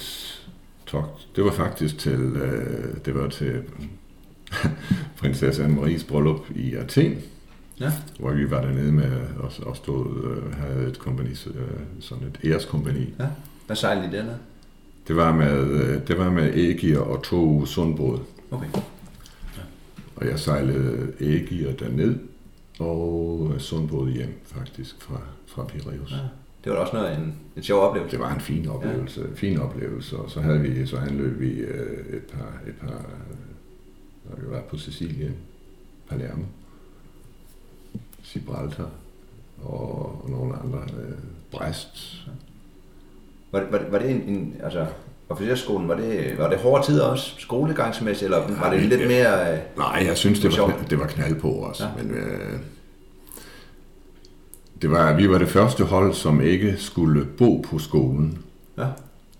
togt, 0.85 1.27
det 1.35 1.43
var 1.43 1.51
faktisk 1.51 1.97
til, 1.97 2.31
uh, 2.31 2.97
det 3.05 3.15
var 3.15 3.27
til 3.27 3.61
prinsesse 5.19 5.65
Anne-Maries 5.65 6.07
bryllup 6.07 6.45
i 6.55 6.75
Athen. 6.75 7.17
Ja. 7.79 7.91
Hvor 8.19 8.31
vi 8.31 8.51
var 8.51 8.61
dernede 8.61 8.91
med 8.91 9.11
og, 9.39 9.51
og 9.65 9.75
stod, 9.77 10.05
uh, 10.05 10.53
havde 10.53 10.87
et 10.87 10.99
kompani, 10.99 11.31
uh, 11.31 11.55
sådan 11.99 12.27
et 12.27 12.39
æreskompani. 12.51 13.13
Ja 13.19 13.25
hvad 13.65 13.75
sejlede 13.75 14.07
I 14.07 14.11
dernede? 14.11 14.37
Det 15.07 15.15
var 15.15 15.33
med, 15.33 15.67
øh, 15.67 16.07
det 16.07 16.17
var 16.17 16.29
med 16.29 16.53
ægier 16.53 16.99
og 16.99 17.23
to 17.23 17.65
sundbåde. 17.65 18.21
Okay. 18.51 18.67
Og 20.15 20.27
jeg 20.27 20.39
sejlede 20.39 21.13
Ægir 21.19 21.71
derned, 21.71 22.19
og 22.79 23.51
sundbåd 23.57 24.09
hjem 24.09 24.39
faktisk 24.45 25.01
fra, 25.01 25.21
fra 25.47 25.65
Piraeus. 25.65 26.11
Ja. 26.11 26.17
Det 26.63 26.71
var 26.71 26.77
også 26.77 26.93
noget 26.93 27.17
en, 27.17 27.35
en 27.55 27.63
sjov 27.63 27.81
oplevelse. 27.81 28.17
Det 28.17 28.23
var 28.23 28.33
en 28.33 28.41
fin 28.41 28.67
oplevelse, 28.67 29.21
ja. 29.21 29.35
fin 29.35 29.59
oplevelse. 29.59 30.17
Og 30.17 30.31
så 30.31 30.41
havde 30.41 30.61
vi, 30.61 30.87
så 30.87 30.97
anløb 30.97 31.39
vi 31.39 31.51
øh, 31.51 32.15
et 32.15 32.23
par, 32.23 32.61
et 32.67 32.75
par, 32.81 33.05
når 34.29 34.35
vi 34.35 34.51
var 34.51 34.61
på 34.69 34.77
Sicilien, 34.77 35.35
Palermo, 36.09 36.43
Gibraltar 38.23 38.89
og, 39.61 40.23
og 40.23 40.29
nogle 40.29 40.55
andre, 40.55 40.79
øh, 40.79 41.17
Brest. 41.51 42.27
Var, 43.53 43.63
var, 43.71 43.81
var 43.91 43.99
det 43.99 44.11
en, 44.11 44.21
en 44.27 44.55
altså, 44.63 44.85
officerskolen, 45.29 45.87
var 45.87 45.95
det, 45.95 46.35
var 46.37 46.49
det 46.49 46.59
hårde 46.59 46.85
tider 46.85 47.03
også, 47.03 47.33
skolegangsmæssigt, 47.37 48.25
eller 48.25 48.57
var 48.61 48.71
det 48.71 48.81
lidt 48.81 49.07
mere... 49.07 49.53
Øh, 49.53 49.59
Nej, 49.77 50.03
jeg 50.07 50.17
synes, 50.17 50.39
det 50.39 50.59
var, 50.59 50.65
knald, 50.65 50.89
det 50.89 50.99
var 50.99 51.07
knald 51.07 51.39
på 51.39 51.65
os, 51.65 51.79
ja. 51.79 52.03
men 52.03 52.11
øh, 52.11 52.59
det 54.81 54.91
var, 54.91 55.13
vi 55.13 55.29
var 55.29 55.37
det 55.37 55.47
første 55.47 55.83
hold, 55.83 56.13
som 56.13 56.41
ikke 56.41 56.75
skulle 56.77 57.25
bo 57.25 57.65
på 57.69 57.79
skolen. 57.79 58.37
Ja. 58.77 58.87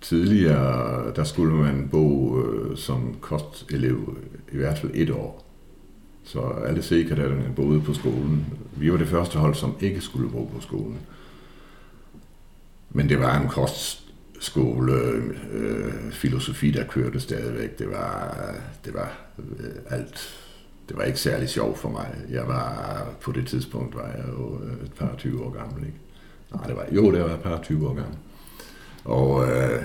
Tidligere, 0.02 1.13
der 1.15 1.23
skulle 1.23 1.56
man 1.56 1.89
bo 1.91 2.39
øh, 2.41 2.78
som 2.78 3.15
kostelev 3.21 4.17
i 4.52 4.58
hvert 4.58 4.78
fald 4.78 4.91
et 4.95 5.10
år. 5.10 5.45
Så 6.23 6.39
alle 6.67 6.84
C-kadetterne 6.84 7.54
boede 7.56 7.82
på 7.82 7.93
skolen. 7.93 8.45
Vi 8.76 8.91
var 8.91 8.97
det 8.97 9.08
første 9.08 9.39
hold, 9.39 9.56
som 9.56 9.76
ikke 9.80 10.02
skulle 10.02 10.30
bo 10.30 10.52
på 10.56 10.62
skolen. 10.62 10.97
Men 12.89 13.10
det 13.10 13.19
var 13.19 13.39
en 13.39 13.47
skole 14.43 14.93
øh, 15.51 16.12
filosofi, 16.12 16.71
der 16.71 16.84
kørte 16.88 17.19
stadigvæk. 17.19 17.79
Det 17.79 17.91
var, 17.91 18.38
det 18.86 18.93
var 18.93 19.17
øh, 19.39 19.97
alt. 19.97 20.39
Det 20.89 20.97
var 20.97 21.03
ikke 21.03 21.19
særlig 21.19 21.49
sjovt 21.49 21.77
for 21.77 21.89
mig. 21.89 22.15
Jeg 22.29 22.47
var, 22.47 23.08
på 23.21 23.32
det 23.32 23.47
tidspunkt 23.47 23.95
var 23.95 24.08
jeg 24.08 24.25
jo 24.27 24.60
øh, 24.63 24.86
et 24.86 24.93
par 24.93 25.15
20 25.17 25.45
år 25.45 25.49
gammel, 25.49 25.86
ikke? 25.86 25.97
Nej, 26.53 26.67
det 26.67 26.75
var, 26.75 26.86
jo, 26.91 27.12
det 27.12 27.21
var 27.21 27.34
et 27.34 27.41
par 27.41 27.62
20 27.63 27.89
år 27.89 27.93
gammel. 27.93 28.17
Og 29.03 29.51
øh, 29.51 29.84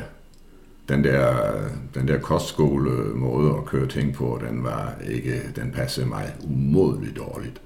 den 0.89 1.05
der, 1.05 1.53
den 1.95 2.09
der 2.09 2.19
kostskole 2.19 2.91
måde 3.15 3.57
at 3.57 3.65
køre 3.65 3.87
ting 3.87 4.15
på, 4.15 4.41
den 4.49 4.65
var 4.65 4.95
ikke, 5.09 5.53
den 5.57 5.73
passede 5.73 6.07
mig 6.07 6.35
umådeligt 6.45 7.17
dårligt. 7.17 7.61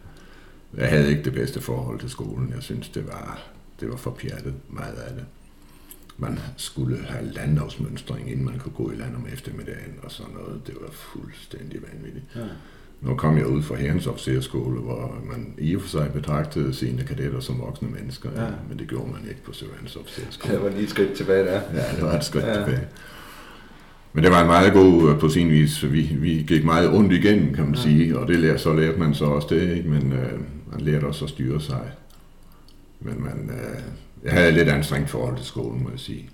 Jeg 0.77 0.89
havde 0.89 1.11
ikke 1.11 1.25
det 1.25 1.35
bedste 1.35 1.61
forhold 1.61 2.01
til 2.01 2.11
skolen. 2.11 2.53
Jeg 2.55 2.63
synes, 2.63 2.89
det 2.89 3.07
var, 3.07 3.43
det 3.81 3.91
var 3.91 3.97
for 3.97 4.11
pjattet, 4.11 4.55
meget 4.69 4.95
af 4.95 5.15
det. 5.15 5.25
Man 6.23 6.39
skulle 6.57 6.99
have 6.99 7.25
landafsmønstring, 7.33 8.31
inden 8.31 8.45
man 8.45 8.59
kunne 8.59 8.73
gå 8.73 8.91
i 8.91 8.95
land 8.95 9.17
om 9.17 9.27
eftermiddagen 9.33 9.95
og 10.03 10.11
sådan 10.13 10.33
noget. 10.33 10.67
Det 10.67 10.75
var 10.81 10.91
fuldstændig 10.91 11.81
vanvittigt. 11.93 12.25
Ja. 12.37 12.41
Nu 13.01 13.15
kom 13.15 13.37
jeg 13.39 13.47
ud 13.47 13.63
fra 13.63 13.75
herrens 13.75 14.07
officerskole, 14.07 14.81
hvor 14.81 15.23
man 15.31 15.55
i 15.59 15.77
og 15.77 15.83
for 15.83 15.89
sig 15.89 16.11
betragtede 16.13 16.75
sine 16.75 17.05
kadetter 17.05 17.41
som 17.41 17.61
voksne 17.61 17.89
mennesker, 17.89 18.31
ja. 18.37 18.49
men 18.69 18.79
det 18.79 18.89
gjorde 18.89 19.11
man 19.13 19.21
ikke 19.29 19.43
på 19.45 19.53
Søværens 19.53 19.97
officerskole. 19.97 20.55
Det 20.55 20.63
var 20.63 20.69
lige 20.71 20.83
et 20.83 20.91
skridt 20.91 21.13
tilbage 21.13 21.45
der. 21.45 21.61
Ja, 21.75 21.97
det 21.97 22.03
var 22.03 22.17
et 22.17 22.25
skridt 22.25 22.45
ja. 22.47 22.55
tilbage. 22.55 22.87
Men 24.13 24.25
det 24.25 24.33
var 24.33 24.41
en 24.41 24.47
meget 24.47 24.73
god 24.73 25.11
øh, 25.11 25.21
på 25.21 25.29
sin 25.29 25.51
vis. 25.51 25.93
Vi, 25.93 26.01
vi 26.01 26.45
gik 26.49 26.65
meget 26.65 26.89
ondt 26.89 27.13
igennem, 27.13 27.55
kan 27.55 27.65
man 27.65 27.75
ja. 27.75 27.81
sige, 27.81 28.19
og 28.19 28.29
det 28.29 28.39
lærte, 28.39 28.59
så 28.59 28.75
lærte 28.75 28.99
man 28.99 29.15
så 29.15 29.25
også 29.25 29.49
det, 29.51 29.77
ikke? 29.77 29.89
men 29.89 30.13
øh, 30.13 30.41
man 30.73 30.81
lærte 30.81 31.05
også 31.05 31.25
at 31.25 31.31
styre 31.31 31.61
sig. 31.61 31.91
Men 33.01 33.23
man, 33.23 33.51
øh, 33.51 33.83
jeg 34.25 34.33
havde 34.33 34.53
lidt 34.53 34.69
anstrengt 34.69 35.11
forhold 35.11 35.37
til 35.37 35.47
skolen, 35.47 35.83
må 35.83 35.91
jeg 35.91 36.01
sige. 36.01 36.31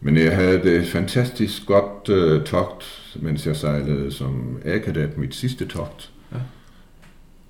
Men 0.00 0.16
jeg 0.16 0.36
havde 0.36 0.62
det 0.62 0.86
fantastisk 0.86 1.66
godt 1.66 2.08
øh, 2.08 2.44
togt, 2.44 3.14
mens 3.22 3.46
jeg 3.46 3.56
sejlede 3.56 4.12
som 4.12 4.60
A-kadet 4.64 5.18
mit 5.18 5.34
sidste 5.34 5.66
togt. 5.66 6.12
Ja. 6.32 6.38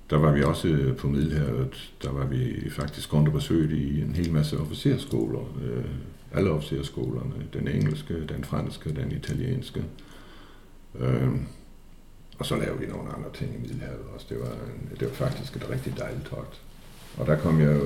Der 0.09 0.17
var 0.17 0.31
vi 0.31 0.43
også 0.43 0.67
øh, 0.67 0.95
på 0.95 1.07
Middelhavet. 1.07 1.93
Der 2.03 2.11
var 2.11 2.25
vi 2.25 2.69
faktisk 2.69 3.13
rundt 3.13 3.27
og 3.27 3.33
besøgt 3.33 3.71
i 3.71 4.01
en 4.01 4.15
hel 4.15 4.31
masse 4.31 4.59
officerskoler. 4.59 5.57
Øh, 5.63 5.85
alle 6.33 6.49
officerskolerne. 6.49 7.33
Den 7.53 7.67
engelske, 7.67 8.25
den 8.27 8.43
franske, 8.43 8.95
den 8.95 9.11
italienske. 9.11 9.83
Øh, 10.99 11.29
og 12.39 12.45
så 12.45 12.55
lavede 12.55 12.79
vi 12.79 12.85
nogle 12.85 13.09
andre 13.09 13.29
ting 13.33 13.55
i 13.55 13.61
Middelhavet 13.61 14.01
også. 14.15 14.25
Det 14.29 14.39
var, 14.39 14.45
en, 14.45 14.89
det 14.99 15.07
var 15.07 15.13
faktisk 15.13 15.55
et 15.55 15.69
rigtig 15.69 15.97
dejligt 15.97 16.25
togt. 16.25 16.61
Og 17.17 17.27
der 17.27 17.35
kom 17.35 17.61
jeg, 17.61 17.79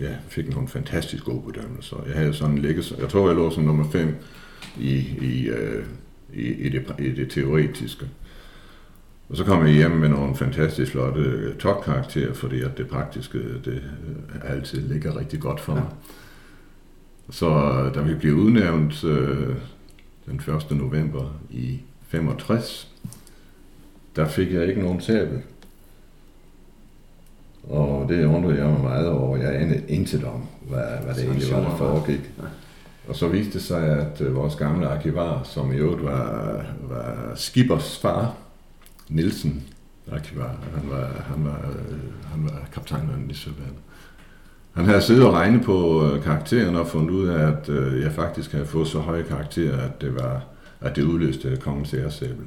ja, 0.00 0.14
fik 0.28 0.50
nogle 0.50 0.68
fantastisk 0.68 1.24
gode 1.24 1.52
bedømmelser. 1.52 1.96
Jeg 2.06 2.16
havde 2.16 2.34
sådan 2.34 2.58
ligget, 2.58 2.98
jeg 2.98 3.08
tror 3.08 3.26
jeg 3.26 3.36
lå 3.36 3.50
som 3.50 3.64
nummer 3.64 3.90
5 3.90 4.14
i, 4.78 4.94
i, 5.20 5.50
uh, 5.50 5.84
i, 6.34 6.52
i, 6.52 6.68
det, 6.68 6.94
i 6.98 7.12
det 7.12 7.30
teoretiske. 7.30 8.06
Og 9.28 9.36
så 9.36 9.44
kom 9.44 9.66
jeg 9.66 9.74
hjem 9.74 9.90
med 9.90 10.08
nogle 10.08 10.36
fantastisk 10.36 10.92
flotte 10.92 11.54
topkarakterer, 11.54 12.34
fordi 12.34 12.62
at 12.62 12.78
det 12.78 12.88
praktiske, 12.88 13.38
det 13.38 13.82
øh, 14.34 14.52
altid 14.52 14.88
ligger 14.88 15.16
rigtig 15.16 15.40
godt 15.40 15.60
for 15.60 15.74
mig. 15.74 15.82
Ja. 15.82 16.12
Så 17.30 17.50
da 17.94 18.00
vi 18.00 18.14
blev 18.14 18.34
udnævnt 18.34 19.04
uh, 19.04 19.54
den 20.26 20.40
1. 20.70 20.76
november 20.76 21.40
i 21.50 21.80
65, 22.08 22.94
der 24.16 24.28
fik 24.28 24.52
jeg 24.52 24.68
ikke 24.68 24.82
nogen 24.82 25.00
sabel. 25.00 25.42
Og 27.68 28.08
det 28.08 28.24
undrede 28.24 28.58
jeg 28.58 28.66
mig 28.66 28.80
meget 28.80 29.08
over. 29.08 29.36
Jeg 29.36 29.60
anede 29.60 29.82
intet 29.88 30.24
om, 30.24 30.42
hvad, 30.68 31.04
hvad 31.04 31.14
det 31.14 31.24
egentlig 31.24 31.52
var, 31.52 31.60
der 31.60 31.76
foregik. 31.76 32.30
Og 33.08 33.16
så 33.16 33.28
viste 33.28 33.52
det 33.52 33.62
sig, 33.62 33.82
at 33.82 34.20
øh, 34.20 34.34
vores 34.34 34.56
gamle 34.56 34.88
arkivar, 34.88 35.42
som 35.44 35.72
i 35.72 35.76
øvrigt 35.76 36.04
var, 36.04 36.64
var 36.88 37.32
Skibers 37.34 37.98
far, 37.98 38.34
Nielsen 39.08 39.62
arkivar, 40.12 40.56
han 40.74 40.90
var, 40.90 41.06
han 41.34 41.44
var, 41.44 41.70
øh, 41.70 41.98
han 42.32 42.44
var 42.44 42.68
kaptajnen 42.72 43.30
i 43.30 43.34
Søvand. 43.34 43.74
Han 44.72 44.84
havde 44.84 45.02
siddet 45.02 45.26
og 45.26 45.32
regnet 45.32 45.62
på 45.64 46.06
øh, 46.06 46.22
karakteren 46.22 46.76
og 46.76 46.86
fundet 46.86 47.10
ud 47.10 47.28
af, 47.28 47.46
at 47.46 47.68
jeg 48.02 48.12
faktisk 48.12 48.52
havde 48.52 48.66
fået 48.66 48.88
så 48.88 48.98
høje 48.98 49.22
karakterer, 49.22 49.80
at 49.80 50.00
det, 50.00 50.14
var, 50.14 50.42
at 50.80 50.96
det 50.96 51.02
udløste 51.02 51.58
kongens 51.60 51.94
æresæbel. 51.94 52.44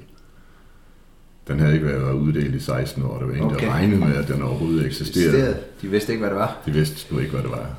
Den 1.51 1.59
havde 1.59 1.73
ikke 1.73 1.85
været 1.85 2.13
uddelt 2.13 2.55
i 2.55 2.59
16 2.59 3.03
år. 3.03 3.17
Der 3.17 3.25
var 3.25 3.33
ingen, 3.33 3.51
okay. 3.51 3.65
der 3.65 3.71
regnede 3.71 3.99
med, 3.99 4.15
at 4.15 4.27
den 4.27 4.41
overhovedet 4.41 4.85
eksisterede. 4.85 5.57
De 5.81 5.87
vidste 5.87 6.11
ikke, 6.11 6.19
hvad 6.19 6.29
det 6.29 6.39
var. 6.39 6.57
De 6.65 6.71
vidste 6.71 6.97
sgu 6.97 7.19
ikke, 7.19 7.31
hvad 7.31 7.41
det 7.41 7.51
var. 7.51 7.75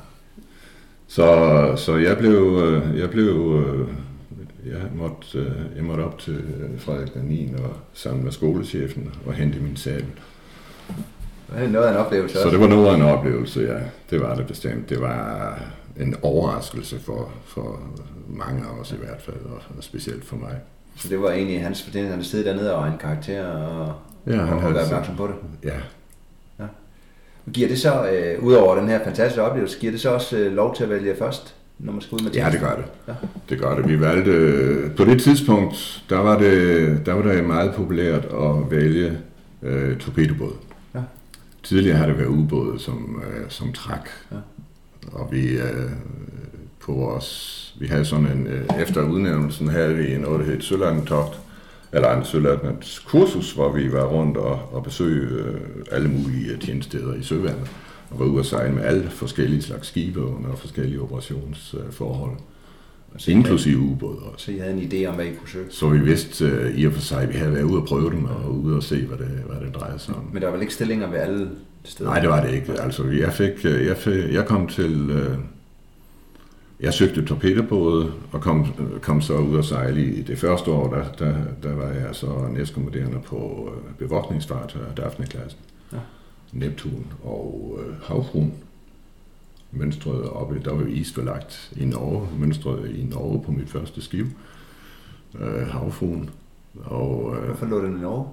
Så, 1.07 1.73
så 1.75 1.95
jeg 1.95 2.17
blev, 2.17 2.61
øh, 2.63 2.99
jeg 2.99 3.09
blev, 3.09 3.63
øh, 3.65 3.87
jeg 4.71 4.81
måtte, 4.95 5.37
øh, 5.37 5.51
jeg 5.75 5.83
måtte 5.83 6.01
op 6.01 6.19
til 6.19 6.43
Frederik 6.77 7.13
den 7.13 7.23
9. 7.23 7.53
og 7.63 7.73
sammen 7.93 8.23
med 8.23 8.31
skolechefen 8.31 9.11
og 9.25 9.33
hente 9.33 9.59
min 9.59 9.75
sabel. 9.75 10.05
Det 11.55 11.61
var 11.61 11.67
noget 11.67 11.85
af 11.87 11.91
en 11.91 11.97
oplevelse 11.97 12.37
Så 12.37 12.49
det 12.49 12.59
var 12.59 12.67
noget 12.67 12.87
af 12.87 12.95
en 12.95 13.01
oplevelse, 13.01 13.61
ja. 13.61 13.79
Det 14.09 14.21
var 14.21 14.35
det 14.35 14.47
bestemt. 14.47 14.89
Det 14.89 15.01
var 15.01 15.59
en 15.99 16.15
overraskelse 16.21 16.99
for, 16.99 17.31
for 17.45 17.81
mange 18.27 18.63
af 18.63 18.79
os 18.81 18.91
i 18.91 18.95
hvert 18.95 19.21
fald, 19.21 19.45
og 19.77 19.83
specielt 19.83 20.25
for 20.25 20.35
mig. 20.35 20.59
Så 20.95 21.09
det 21.09 21.21
var 21.21 21.31
egentlig 21.31 21.61
hans 21.61 21.83
fortjeneste, 21.83 22.15
han 22.15 22.23
siddet 22.23 22.45
dernede 22.45 22.75
og 22.75 22.87
en 22.87 22.97
karakter 22.97 23.45
og, 23.45 23.93
ja, 24.27 24.35
han 24.35 24.57
og, 24.57 24.63
været 24.63 24.85
opmærksom 24.85 25.15
på 25.15 25.27
det? 25.27 25.35
Ja. 25.63 25.75
ja. 26.59 26.65
Giver 27.53 27.67
det 27.67 27.79
så, 27.79 28.09
øh, 28.09 28.43
udover 28.43 28.75
den 28.75 28.89
her 28.89 29.03
fantastiske 29.03 29.41
oplevelse, 29.41 29.79
giver 29.79 29.91
det 29.91 30.01
så 30.01 30.09
også 30.09 30.37
øh, 30.37 30.53
lov 30.53 30.75
til 30.75 30.83
at 30.83 30.89
vælge 30.89 31.15
først, 31.19 31.55
når 31.79 31.93
man 31.93 32.01
skal 32.01 32.15
ud 32.15 32.23
med 32.23 32.31
Ja, 32.31 32.49
det 32.51 32.59
gør 32.59 32.75
det. 32.75 32.85
Ja. 33.07 33.13
Det 33.49 33.59
gør 33.59 33.75
det. 33.75 33.87
Vi 33.87 33.99
valgte, 33.99 34.91
på 34.97 35.05
det 35.05 35.21
tidspunkt, 35.21 36.03
der 36.09 36.17
var 36.17 36.37
det, 36.37 37.05
der 37.05 37.13
var 37.13 37.21
det 37.21 37.43
meget 37.43 37.73
populært 37.73 38.25
at 38.25 38.71
vælge 38.71 39.17
øh, 39.61 39.97
torpedobåd. 39.97 40.53
Ja. 40.95 40.99
Tidligere 41.63 41.97
har 41.97 42.05
det 42.05 42.17
været 42.17 42.27
ubåde, 42.27 42.79
som, 42.79 43.23
øh, 43.27 43.49
som 43.49 43.73
trak. 43.73 44.09
Ja. 44.31 44.37
Og 45.11 45.29
vi, 45.31 45.57
øh, 45.57 45.91
på 46.85 46.91
vores 46.91 47.63
vi 47.79 47.87
havde 47.87 48.05
sådan 48.05 48.25
en, 48.25 48.47
øh, 48.47 48.81
efter 48.81 49.03
udnævnelsen 49.03 49.67
havde 49.67 49.95
vi 49.95 50.17
noget, 50.17 50.39
der 50.39 50.45
hed 50.45 50.61
eller 51.93 52.17
en 52.17 52.25
Søllandets 52.25 52.99
kursus, 52.99 53.51
hvor 53.53 53.71
vi 53.71 53.91
var 53.91 54.05
rundt 54.05 54.37
og, 54.37 54.59
og 54.71 54.83
besøgte 54.83 55.35
øh, 55.35 55.61
alle 55.91 56.07
mulige 56.07 56.57
tjenesteder 56.57 57.13
i 57.13 57.23
søvandet, 57.23 57.71
og 58.09 58.19
var 58.19 58.25
ude 58.25 58.39
at 58.39 58.45
sejle 58.45 58.73
med 58.73 58.83
alle 58.83 59.09
forskellige 59.09 59.61
slags 59.61 59.87
skibe 59.87 60.21
under 60.21 60.55
forskellige 60.55 61.01
operationsforhold. 61.01 62.37
Altså, 63.13 63.31
inklusive 63.31 63.79
ubåde 63.79 64.17
også. 64.17 64.45
Så 64.45 64.51
I 64.51 64.57
havde 64.57 64.73
en 64.73 64.91
idé 64.91 65.05
om, 65.05 65.15
hvad 65.15 65.25
I 65.25 65.33
kunne 65.33 65.49
søge? 65.49 65.65
Så 65.69 65.89
vi 65.89 65.99
vidste 65.99 66.45
uh, 66.45 66.79
i 66.79 66.85
og 66.85 66.93
for 66.93 67.01
sig, 67.01 67.21
at 67.21 67.29
vi 67.29 67.33
havde 67.33 67.53
været 67.53 67.63
ude 67.63 67.81
og 67.81 67.87
prøve 67.87 68.09
dem, 68.09 68.25
og 68.25 68.55
ude 68.55 68.75
og 68.75 68.83
se, 68.83 69.05
hvad 69.05 69.17
det, 69.17 69.27
hvad 69.27 69.67
det 69.67 69.75
drejede 69.75 69.99
sig 69.99 70.15
om. 70.15 70.29
Men 70.33 70.41
der 70.41 70.47
var 70.47 70.53
vel 70.53 70.61
ikke 70.61 70.73
stillinger 70.73 71.09
ved 71.09 71.17
alle 71.17 71.49
steder? 71.83 72.09
Nej, 72.09 72.19
det 72.19 72.29
var 72.29 72.45
det 72.45 72.53
ikke. 72.53 72.81
Altså, 72.81 73.03
jeg, 73.03 73.33
fik, 73.33 73.63
jeg, 73.63 73.97
fik, 73.97 74.33
jeg 74.33 74.45
kom 74.45 74.67
til, 74.67 75.11
uh, 75.11 75.37
jeg 76.83 76.93
søgte 76.93 77.25
torpedobåde 77.25 78.13
og 78.31 78.41
kom, 78.41 78.65
kom 79.01 79.21
så 79.21 79.37
ud 79.37 79.55
og 79.57 79.65
sejle 79.65 80.05
i 80.05 80.21
det 80.21 80.37
første 80.37 80.71
år, 80.71 80.93
der, 80.93 81.05
der, 81.19 81.35
der 81.63 81.73
var 81.73 81.87
jeg 81.87 82.09
så 82.11 82.47
næstkommanderende 82.51 83.19
på 83.19 83.69
øh, 83.75 83.93
bevogtningsfartøj 83.95 84.81
af 84.89 84.95
Daphne-klassen. 84.95 85.59
Ja. 85.93 85.97
Neptun 86.51 87.05
og 87.23 87.79
øh, 87.79 87.95
Havfruen 88.03 88.53
mønstrede 89.71 90.33
oppe, 90.33 90.61
der 90.65 90.73
var 90.73 90.85
isbelagt 90.85 91.73
i 91.77 91.85
Norge, 91.85 92.27
mønstrede 92.39 92.93
i 92.93 93.03
Norge 93.03 93.43
på 93.43 93.51
mit 93.51 93.69
første 93.69 94.01
skib, 94.01 94.27
øh, 95.39 95.67
Havfruen. 95.67 96.29
Og, 96.85 97.35
øh, 97.37 97.45
Hvorfor 97.45 97.65
lå 97.65 97.85
den 97.85 97.97
i 97.97 98.01
Norge? 98.01 98.27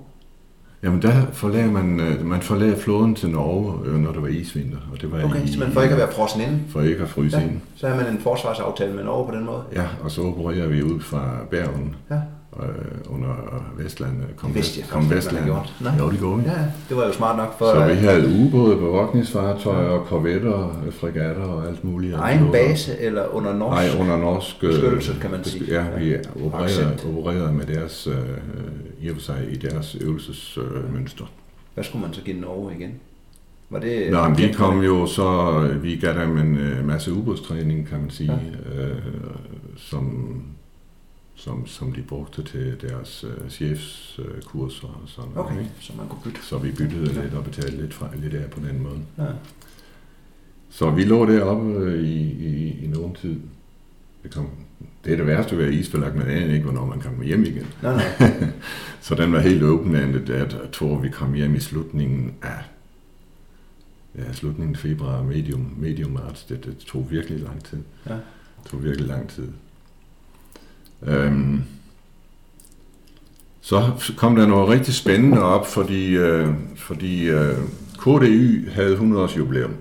Jamen 0.83 1.03
der 1.03 1.12
forlagde 1.33 1.70
man, 1.72 2.01
øh, 2.01 2.26
man 2.26 2.41
forlagde 2.41 2.76
flåden 2.76 3.14
til 3.14 3.31
Norge, 3.31 3.74
øh, 3.87 3.95
når 4.01 4.12
det 4.12 4.22
var 4.22 4.28
isvinter. 4.28 4.76
Og 4.93 5.01
det 5.01 5.12
var 5.12 5.24
Okay, 5.24 5.45
i, 5.45 5.53
så 5.53 5.59
man 5.61 5.72
får 5.72 5.83
ikke 5.83 5.93
at 5.95 5.99
være 5.99 6.12
frossen 6.12 6.41
inde. 6.41 6.59
For 6.68 6.81
ikke 6.81 7.03
at 7.03 7.09
fryse 7.09 7.37
Ja. 7.37 7.43
ja. 7.43 7.49
ind. 7.49 7.61
Så 7.76 7.89
har 7.89 7.97
man 7.97 8.07
en 8.07 8.18
forsvarsaftale 8.20 8.93
med 8.93 9.05
Norge 9.05 9.28
på 9.33 9.37
den 9.37 9.45
måde. 9.45 9.62
Ja, 9.74 9.83
og 10.03 10.11
så 10.11 10.22
opererer 10.22 10.68
vi 10.68 10.83
ud 10.83 11.01
fra 11.01 11.31
Bergen 11.51 11.95
Ja. 12.11 12.14
øh, 12.62 13.14
under 13.14 13.28
Vestland. 13.78 14.12
øh, 14.22 14.35
Kom, 14.37 14.49
Det 14.49 14.57
vidste 14.57 14.81
jeg 14.81 14.89
kom 14.89 15.11
Vestland. 15.11 15.47
Nej. 15.81 15.93
Jo, 15.99 16.11
det 16.11 16.18
gjorde 16.18 16.37
vi. 16.43 16.45
Ja, 16.49 16.53
det 16.89 16.97
var 16.97 17.07
jo 17.07 17.12
smart 17.12 17.37
nok 17.37 17.59
for 17.59 17.64
Så 17.74 17.87
vi 17.87 17.95
havde 17.95 18.47
ubåde, 18.47 18.76
bevogtningsfartøjer, 18.76 19.99
korvetter, 19.99 20.83
øh, 20.87 20.93
fregatter 20.93 21.45
og 21.45 21.68
alt 21.68 21.85
muligt. 21.85 22.14
egen 22.14 22.53
base 22.53 23.01
eller 23.01 23.35
under 23.35 23.55
norsk. 23.57 23.76
Nej, 23.95 24.01
under 24.03 24.16
norsk 24.16 24.61
beskyttelse, 24.61 25.12
kan 25.20 25.31
man 25.31 25.45
sige. 25.45 25.64
Ja, 25.68 25.85
vi 25.99 26.14
opererede, 26.47 26.64
Accent. 26.64 27.07
opererede 27.18 27.53
med 27.53 27.66
deres, 27.66 28.07
øh, 28.07 28.14
i 29.01 29.09
og 29.09 29.14
for 29.14 29.22
sig 29.22 29.48
i 29.53 29.57
deres 29.57 29.94
øvelsesmønster. 30.01 31.24
Øh. 31.24 31.30
Hvad 31.74 31.84
skulle 31.84 32.07
man 32.07 32.14
så 32.14 32.22
give 32.22 32.40
Norge 32.40 32.74
igen? 32.74 32.94
Var 33.70 33.80
det... 33.80 34.11
Nå, 34.11 34.28
men 34.28 34.38
vi 34.38 34.53
kom 34.53 34.82
jo 34.82 35.07
så, 35.07 35.61
vi 35.82 35.96
gav 35.96 36.20
dem 36.20 36.38
en 36.38 36.57
øh, 36.57 36.86
masse 36.86 37.12
ubådstræning, 37.12 37.86
kan 37.86 38.01
man 38.01 38.11
sige, 38.11 38.40
ja. 38.76 38.84
øh, 38.84 39.03
som, 39.76 40.34
som, 41.34 41.66
som 41.66 41.92
de 41.92 42.03
brugte 42.03 42.42
til 42.42 42.76
deres 42.80 43.24
øh, 43.24 43.51
chefskurser 43.51 44.88
øh, 44.88 45.03
og 45.03 45.09
sådan 45.09 45.30
noget. 45.34 45.51
Okay, 45.51 45.61
ikke? 45.61 45.70
så 45.80 45.92
man 45.96 46.09
kunne 46.09 46.20
bytte. 46.24 46.42
Så 46.42 46.59
vi 46.59 46.70
byttede 46.70 47.22
lidt 47.22 47.34
og 47.34 47.44
betalte 47.44 47.76
lidt, 47.76 47.94
fra, 47.94 48.09
lidt 48.14 48.34
af 48.34 48.51
på 48.51 48.61
den 48.61 48.82
måde. 48.82 49.01
Ja. 49.18 49.32
Så 50.70 50.90
vi 50.90 51.05
lå 51.05 51.26
deroppe 51.26 51.72
øh, 51.72 52.05
i, 52.05 52.20
i, 52.20 52.84
i 52.84 52.86
nogen 52.86 53.14
tid. 53.14 53.40
Det, 54.22 54.34
kom, 54.34 54.51
det 55.05 55.12
er 55.12 55.16
det 55.16 55.26
værste 55.26 55.59
ved 55.59 55.64
at 55.64 55.72
isbelagt, 55.72 56.16
men 56.16 56.26
aner 56.26 56.55
ikke, 56.55 56.64
hvornår 56.64 56.86
man 56.86 57.01
kommer 57.01 57.24
hjem 57.24 57.42
igen. 57.42 57.66
Nej, 57.82 58.05
nej. 58.20 58.48
Så 59.01 59.14
den 59.14 59.32
var 59.32 59.40
helt 59.40 59.62
open-ended. 59.62 60.34
Jeg 60.34 60.48
tror, 60.72 60.98
vi 60.98 61.09
kom 61.09 61.34
hjem 61.34 61.55
i 61.55 61.61
slutningen 61.61 62.34
af 62.42 62.64
ja, 64.18 64.32
slutningen 64.32 64.74
af 64.74 64.80
februar, 64.80 65.22
medium, 65.22 65.74
medium 65.78 66.11
marts. 66.11 66.44
Det, 66.44 66.64
det 66.64 66.76
tog 66.78 67.07
virkelig 67.11 67.40
lang 67.40 67.64
tid. 67.64 67.78
Ja. 68.09 68.14
Det 68.14 68.70
tog 68.70 68.84
virkelig 68.84 69.09
lang 69.09 69.28
tid. 69.28 69.48
Øhm, 71.07 71.62
så 73.61 73.92
kom 74.16 74.36
der 74.36 74.46
noget 74.46 74.68
rigtig 74.68 74.94
spændende 74.94 75.42
op, 75.42 75.66
fordi, 75.66 76.16
øh, 76.16 76.48
fordi 76.76 77.28
øh, 77.28 77.57
KDY 77.98 78.70
havde 78.70 78.92
100 78.92 79.22
års 79.22 79.36
jubilæum. 79.36 79.74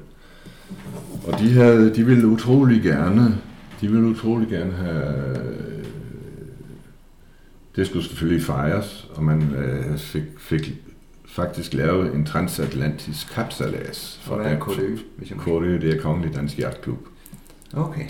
Og 1.28 1.40
de, 1.40 1.52
havde, 1.52 1.96
de 1.96 2.06
ville 2.06 2.28
utrolig 2.28 2.82
gerne, 2.82 3.38
de 3.82 3.92
ville 3.92 4.08
utrolig 4.08 4.48
gerne 4.48 4.72
have, 4.72 5.40
øh, 5.40 5.86
det 7.76 7.88
skulle 7.88 8.06
selvfølgelig 8.06 8.44
fejres, 8.44 9.10
og 9.16 9.24
man 9.24 9.42
øh, 9.56 9.98
fik, 9.98 10.24
fik 10.40 10.74
faktisk 11.26 11.74
lavet 11.74 12.16
en 12.16 12.26
transatlantisk 12.26 13.34
kapsalas. 13.34 14.22
Og 14.30 14.36
hvad 14.36 14.52
er 14.52 14.60
må... 14.60 14.74
KDY, 15.44 15.88
det 15.88 15.96
er 15.96 16.02
Kongelig 16.02 16.36
Dansk 16.36 16.60
Jagtklub. 16.60 17.08
Okay. 17.74 18.06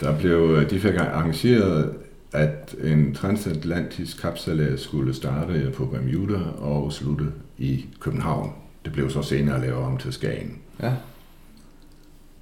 Der 0.00 0.18
blev, 0.18 0.70
de 0.70 0.80
fik 0.80 0.94
arrangeret, 0.94 1.94
at 2.32 2.74
en 2.82 3.14
transatlantisk 3.14 4.20
kapsalas 4.20 4.80
skulle 4.80 5.14
starte 5.14 5.72
på 5.74 5.86
Bermuda 5.86 6.40
og 6.58 6.92
slutte 6.92 7.26
i 7.58 7.86
København. 8.00 8.52
Det 8.84 8.92
blev 8.92 9.10
så 9.10 9.22
senere 9.22 9.60
lavet 9.60 9.84
om 9.84 9.98
til 9.98 10.12
Skagen. 10.12 10.58
Ja. 10.82 10.92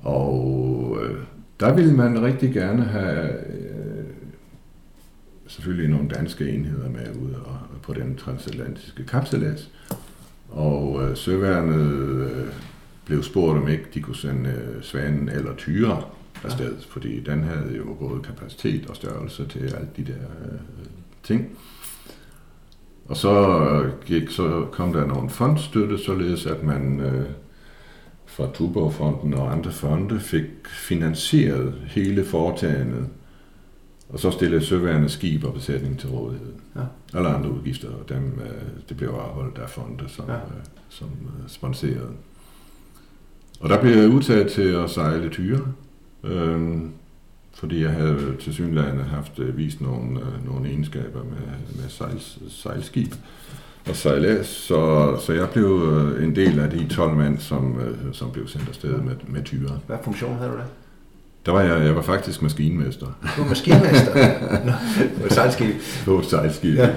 Og 0.02 0.98
øh, 1.02 1.24
der 1.60 1.74
ville 1.74 1.94
man 1.94 2.22
rigtig 2.22 2.52
gerne 2.52 2.84
have 2.84 3.32
øh, 3.46 4.04
selvfølgelig 5.46 5.90
nogle 5.90 6.08
danske 6.08 6.50
enheder 6.50 6.88
med 6.88 7.16
ud 7.22 7.32
og, 7.32 7.58
på 7.82 7.92
den 7.92 8.16
transatlantiske 8.16 9.06
kapsalas. 9.06 9.70
Og 10.48 11.02
øh, 11.02 11.16
søværnet 11.16 11.92
øh, 11.92 12.46
blev 13.06 13.22
spurgt, 13.22 13.58
om 13.58 13.68
ikke 13.68 13.84
de 13.94 14.00
kunne 14.00 14.16
sende 14.16 14.50
øh, 14.50 14.82
Svanen 14.82 15.28
eller 15.28 15.56
Tyre 15.56 16.02
afsted, 16.44 16.74
ja. 16.74 16.84
fordi 16.88 17.20
den 17.20 17.42
havde 17.42 17.76
jo 17.76 17.96
både 18.00 18.22
kapacitet 18.22 18.90
og 18.90 18.96
størrelse 18.96 19.46
til 19.48 19.74
alt 19.74 19.96
de 19.96 20.04
der 20.04 20.12
øh, 20.12 20.58
ting. 21.22 21.58
Og 23.08 23.16
så, 23.16 23.60
øh, 23.60 24.04
gik, 24.04 24.30
så 24.30 24.66
kom 24.72 24.92
der 24.92 25.06
nogle 25.06 25.30
fondstøtte, 25.30 25.98
således 25.98 26.46
at 26.46 26.62
man 26.62 27.00
øh, 27.00 27.26
fra 28.30 28.48
Tuborgfonden 28.54 29.34
og 29.34 29.52
andre 29.52 29.72
fonde 29.72 30.20
fik 30.20 30.44
finansieret 30.66 31.74
hele 31.86 32.24
foretagendet, 32.24 33.06
og 34.08 34.18
så 34.18 34.30
stillede 34.30 34.64
søværende 34.64 35.08
skib 35.08 35.44
og 35.44 35.54
besætning 35.54 35.98
til 35.98 36.08
rådighed. 36.08 36.52
Ja. 36.76 36.80
Alle 37.18 37.28
andre 37.28 37.50
udgifter, 37.52 37.88
dem, 38.08 38.40
øh, 38.44 38.62
det 38.88 38.96
blev 38.96 39.08
afholdt 39.08 39.58
af 39.58 39.70
fonde, 39.70 40.04
som, 40.08 40.24
Ja. 40.28 40.34
ja. 40.34 40.40
som 40.88 41.08
øh, 41.08 41.48
sponserede. 41.48 42.10
Og 43.60 43.68
der 43.68 43.80
blev 43.80 43.96
jeg 43.96 44.08
udtaget 44.08 44.52
til 44.52 44.62
at 44.62 44.90
sejle 44.90 45.28
tyre, 45.28 45.60
øh, 46.24 46.78
fordi 47.54 47.82
jeg 47.82 47.90
havde 47.90 48.36
til 48.40 48.52
synlande 48.54 49.02
haft 49.02 49.38
øh, 49.38 49.56
vist 49.56 49.80
nogle, 49.80 50.20
øh, 50.20 50.46
nogle 50.46 50.68
egenskaber 50.68 51.24
med, 51.24 51.80
med 51.82 51.88
sejl, 51.88 52.20
sejlskib 52.48 53.12
og 53.88 53.96
sejlads, 53.96 54.46
så, 54.46 55.10
så 55.26 55.32
jeg 55.32 55.48
blev 55.52 55.64
øh, 55.92 56.24
en 56.24 56.36
del 56.36 56.60
af 56.60 56.70
de 56.70 56.86
12 56.88 57.16
mand, 57.16 57.38
som, 57.38 57.80
øh, 57.80 57.96
som 58.12 58.30
blev 58.30 58.48
sendt 58.48 58.68
afsted 58.68 58.90
med, 58.96 59.12
med 59.28 59.42
tyre. 59.44 59.78
Hvad 59.86 59.96
funktion 60.04 60.36
havde 60.36 60.50
du 60.50 60.56
der? 60.56 60.62
Der 61.46 61.52
var 61.52 61.60
jeg, 61.60 61.84
jeg 61.86 61.96
var 61.96 62.02
faktisk 62.02 62.42
maskinmester 62.42 63.06
Du 63.36 63.42
var 63.42 63.48
maskinmester. 63.48 64.14
Nå, 64.66 64.72
på 65.20 65.26
et 65.26 65.32
sejlskib. 65.32 65.74
på 66.04 66.18
et 66.18 66.24
sejlskib. 66.24 66.76
Ja. 66.78 66.90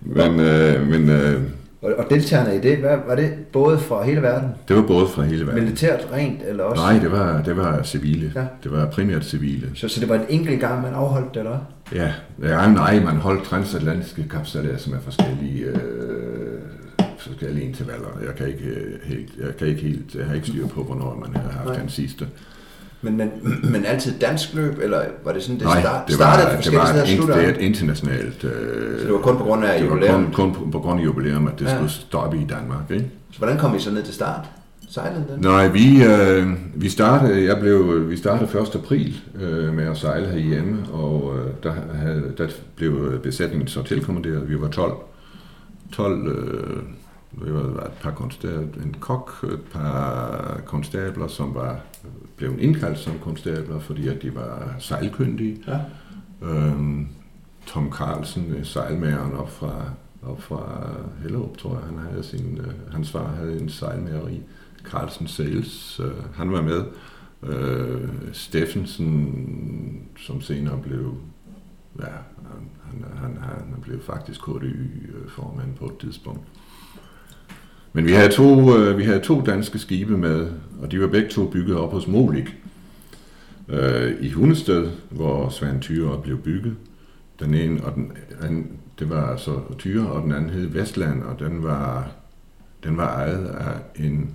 Men, 0.00 0.40
øh, 0.40 0.86
men 0.88 1.10
øh, 1.10 1.42
Og, 1.82 1.92
og 1.98 2.04
deltagerne 2.10 2.56
i 2.56 2.60
det, 2.60 2.76
hvad, 2.78 2.96
var 3.06 3.14
det 3.14 3.32
både 3.52 3.78
fra 3.78 4.02
hele 4.04 4.22
verden? 4.22 4.48
det 4.68 4.76
var 4.76 4.82
både 4.82 5.08
fra 5.08 5.22
hele 5.22 5.46
verden. 5.46 5.64
Militært 5.64 6.06
rent, 6.12 6.40
eller 6.46 6.64
også? 6.64 6.82
Nej, 6.82 6.98
det 6.98 7.12
var, 7.12 7.42
det 7.42 7.56
var 7.56 7.82
civile. 7.82 8.32
Ja. 8.34 8.44
Det 8.62 8.72
var 8.72 8.86
primært 8.90 9.24
civile. 9.24 9.70
Så, 9.74 9.88
så 9.88 10.00
det 10.00 10.08
var 10.08 10.14
en 10.14 10.24
enkelt 10.28 10.60
gang, 10.60 10.82
man 10.82 10.94
afholdt 10.94 11.34
det, 11.34 11.40
eller? 11.40 11.58
Ja, 11.94 12.12
ja 12.42 12.72
nej, 12.72 13.00
man 13.00 13.16
holdt 13.16 13.44
transatlantiske 13.44 14.28
kapsejladser 14.30 14.90
med 14.90 14.98
forskellige, 15.00 15.64
øh, 15.64 16.60
forskellige 17.18 17.66
intervaller. 17.66 18.08
Jeg 18.26 18.34
kan 18.34 18.46
ikke 18.48 18.64
øh, 18.64 19.00
helt, 19.04 19.32
jeg 19.40 19.56
kan 19.56 19.66
ikke 19.66 19.82
helt, 19.82 20.14
jeg 20.14 20.26
har 20.26 20.34
ikke 20.34 20.46
styr 20.46 20.66
på, 20.66 20.82
hvornår 20.82 21.24
man 21.26 21.42
har 21.42 21.50
haft 21.50 21.66
Nej. 21.66 21.78
den 21.78 21.88
sidste. 21.88 22.28
Men, 23.02 23.16
men, 23.16 23.30
men 23.72 23.84
altid 23.84 24.18
dansk 24.18 24.54
løb, 24.54 24.78
eller 24.82 25.00
var 25.24 25.32
det 25.32 25.42
sådan, 25.42 25.58
det, 25.58 25.64
nej, 25.66 25.80
start, 25.80 26.08
det 26.08 26.18
var, 26.18 26.36
startede 26.36 26.62
det 26.62 26.78
var, 26.78 26.84
steder 26.86 27.34
og 27.34 27.38
et, 27.40 27.44
det 27.44 27.44
er 27.44 27.54
et 27.54 27.60
internationalt... 27.60 28.44
Øh, 28.44 28.98
Så 29.00 29.04
det 29.04 29.12
var 29.12 29.18
kun 29.18 29.36
på 29.36 29.44
grund 29.44 29.64
af 29.64 29.80
det 29.80 29.90
var 29.90 29.94
jubilæum? 29.96 30.24
kun, 30.24 30.32
kun 30.32 30.52
på, 30.54 30.70
på 30.72 30.78
grund 30.78 31.00
af 31.00 31.04
jubilæum, 31.04 31.46
at 31.46 31.58
det 31.58 31.64
ja. 31.64 31.74
skulle 31.74 31.90
stoppe 31.90 32.38
i 32.38 32.44
Danmark. 32.44 32.90
Ikke? 32.90 33.06
Så 33.32 33.38
hvordan 33.38 33.58
kom 33.58 33.76
I 33.76 33.80
så 33.80 33.90
ned 33.90 34.02
til 34.02 34.14
start? 34.14 34.44
Sejlede 34.96 35.24
den? 35.28 35.40
Nej, 35.40 35.68
vi, 35.68 36.04
øh, 36.04 36.46
vi 36.74 36.88
startede, 36.88 37.44
jeg 37.44 37.60
blev, 37.60 38.10
vi 38.10 38.16
startede 38.16 38.60
1. 38.60 38.74
april 38.74 39.16
øh, 39.40 39.74
med 39.74 39.84
at 39.84 39.96
sejle 39.96 40.26
herhjemme, 40.26 40.92
og 40.92 41.38
øh, 41.38 41.52
der, 41.62 41.72
havde, 41.94 42.34
der 42.38 42.48
blev 42.76 43.20
besætningen 43.22 43.68
så 43.68 43.82
tilkommanderet. 43.82 44.48
Vi 44.48 44.60
var 44.60 44.68
12, 44.68 44.92
12 45.92 46.28
øh, 46.28 46.82
det 47.44 47.54
var 47.54 47.84
et 47.84 47.92
par 48.00 48.10
konstabler, 48.10 48.82
en 48.84 48.96
kok, 49.00 49.44
et 49.52 49.60
par 49.72 50.60
konstabler, 50.66 51.26
som 51.26 51.54
var 51.54 51.80
blevet 52.36 52.60
indkaldt 52.60 52.98
som 52.98 53.12
konstabler, 53.22 53.78
fordi 53.78 54.08
at 54.08 54.22
de 54.22 54.34
var 54.34 54.74
sejlkyndige. 54.78 55.56
Ja. 55.66 55.78
Øhm, 56.42 57.08
Tom 57.66 57.92
Carlsen, 57.92 58.54
øh, 58.58 58.64
sejlmageren 58.64 59.32
op 59.32 59.50
fra, 59.50 59.74
op 60.22 60.42
fra 60.42 60.90
Hellerup, 61.22 61.56
tror 61.58 61.70
jeg, 61.70 61.82
han 61.86 61.98
havde 62.10 62.22
sin, 62.22 62.60
øh, 62.60 62.92
hans 62.92 63.10
far 63.10 63.26
havde 63.26 63.60
en 63.60 63.68
sejlmageri. 63.68 64.42
Carlsen 64.90 65.28
Sales, 65.28 66.00
øh, 66.04 66.34
han 66.34 66.52
var 66.52 66.62
med. 66.62 66.84
Øh, 67.42 68.08
Steffensen, 68.32 70.08
som 70.18 70.40
senere 70.40 70.78
blev, 70.82 71.14
ja, 71.98 72.04
han, 72.04 73.04
han, 73.14 73.36
han, 73.42 73.72
han 73.72 73.80
blev 73.82 74.02
faktisk 74.02 74.40
KDY-formand 74.40 75.70
øh, 75.70 75.76
på 75.76 75.84
et 75.84 75.98
tidspunkt. 76.00 76.40
Men 77.92 78.04
vi 78.06 78.12
havde, 78.12 78.32
to, 78.32 78.78
øh, 78.78 78.98
vi 78.98 79.04
havde 79.04 79.20
to 79.20 79.40
danske 79.40 79.78
skibe 79.78 80.16
med, 80.16 80.50
og 80.82 80.92
de 80.92 81.00
var 81.00 81.06
begge 81.06 81.28
to 81.28 81.46
bygget 81.50 81.76
op 81.76 81.92
hos 81.92 82.06
Molik 82.06 82.56
øh, 83.68 84.12
i 84.20 84.30
Hundested, 84.30 84.90
hvor 85.10 85.48
Svend 85.48 85.80
Tyre 85.80 86.20
blev 86.22 86.38
bygget. 86.38 86.76
Den 87.40 87.54
ene, 87.54 87.84
og 87.84 87.94
den 87.94 88.12
anden, 88.42 88.70
det 88.98 89.10
var 89.10 89.26
altså 89.26 89.60
Tyre, 89.78 90.08
og 90.08 90.22
den 90.22 90.32
anden 90.32 90.50
hed 90.50 90.66
Vestland, 90.66 91.22
og 91.22 91.38
den 91.38 91.62
var, 91.62 92.08
den 92.84 92.96
var 92.96 93.14
ejet 93.14 93.46
af 93.46 94.04
en, 94.04 94.34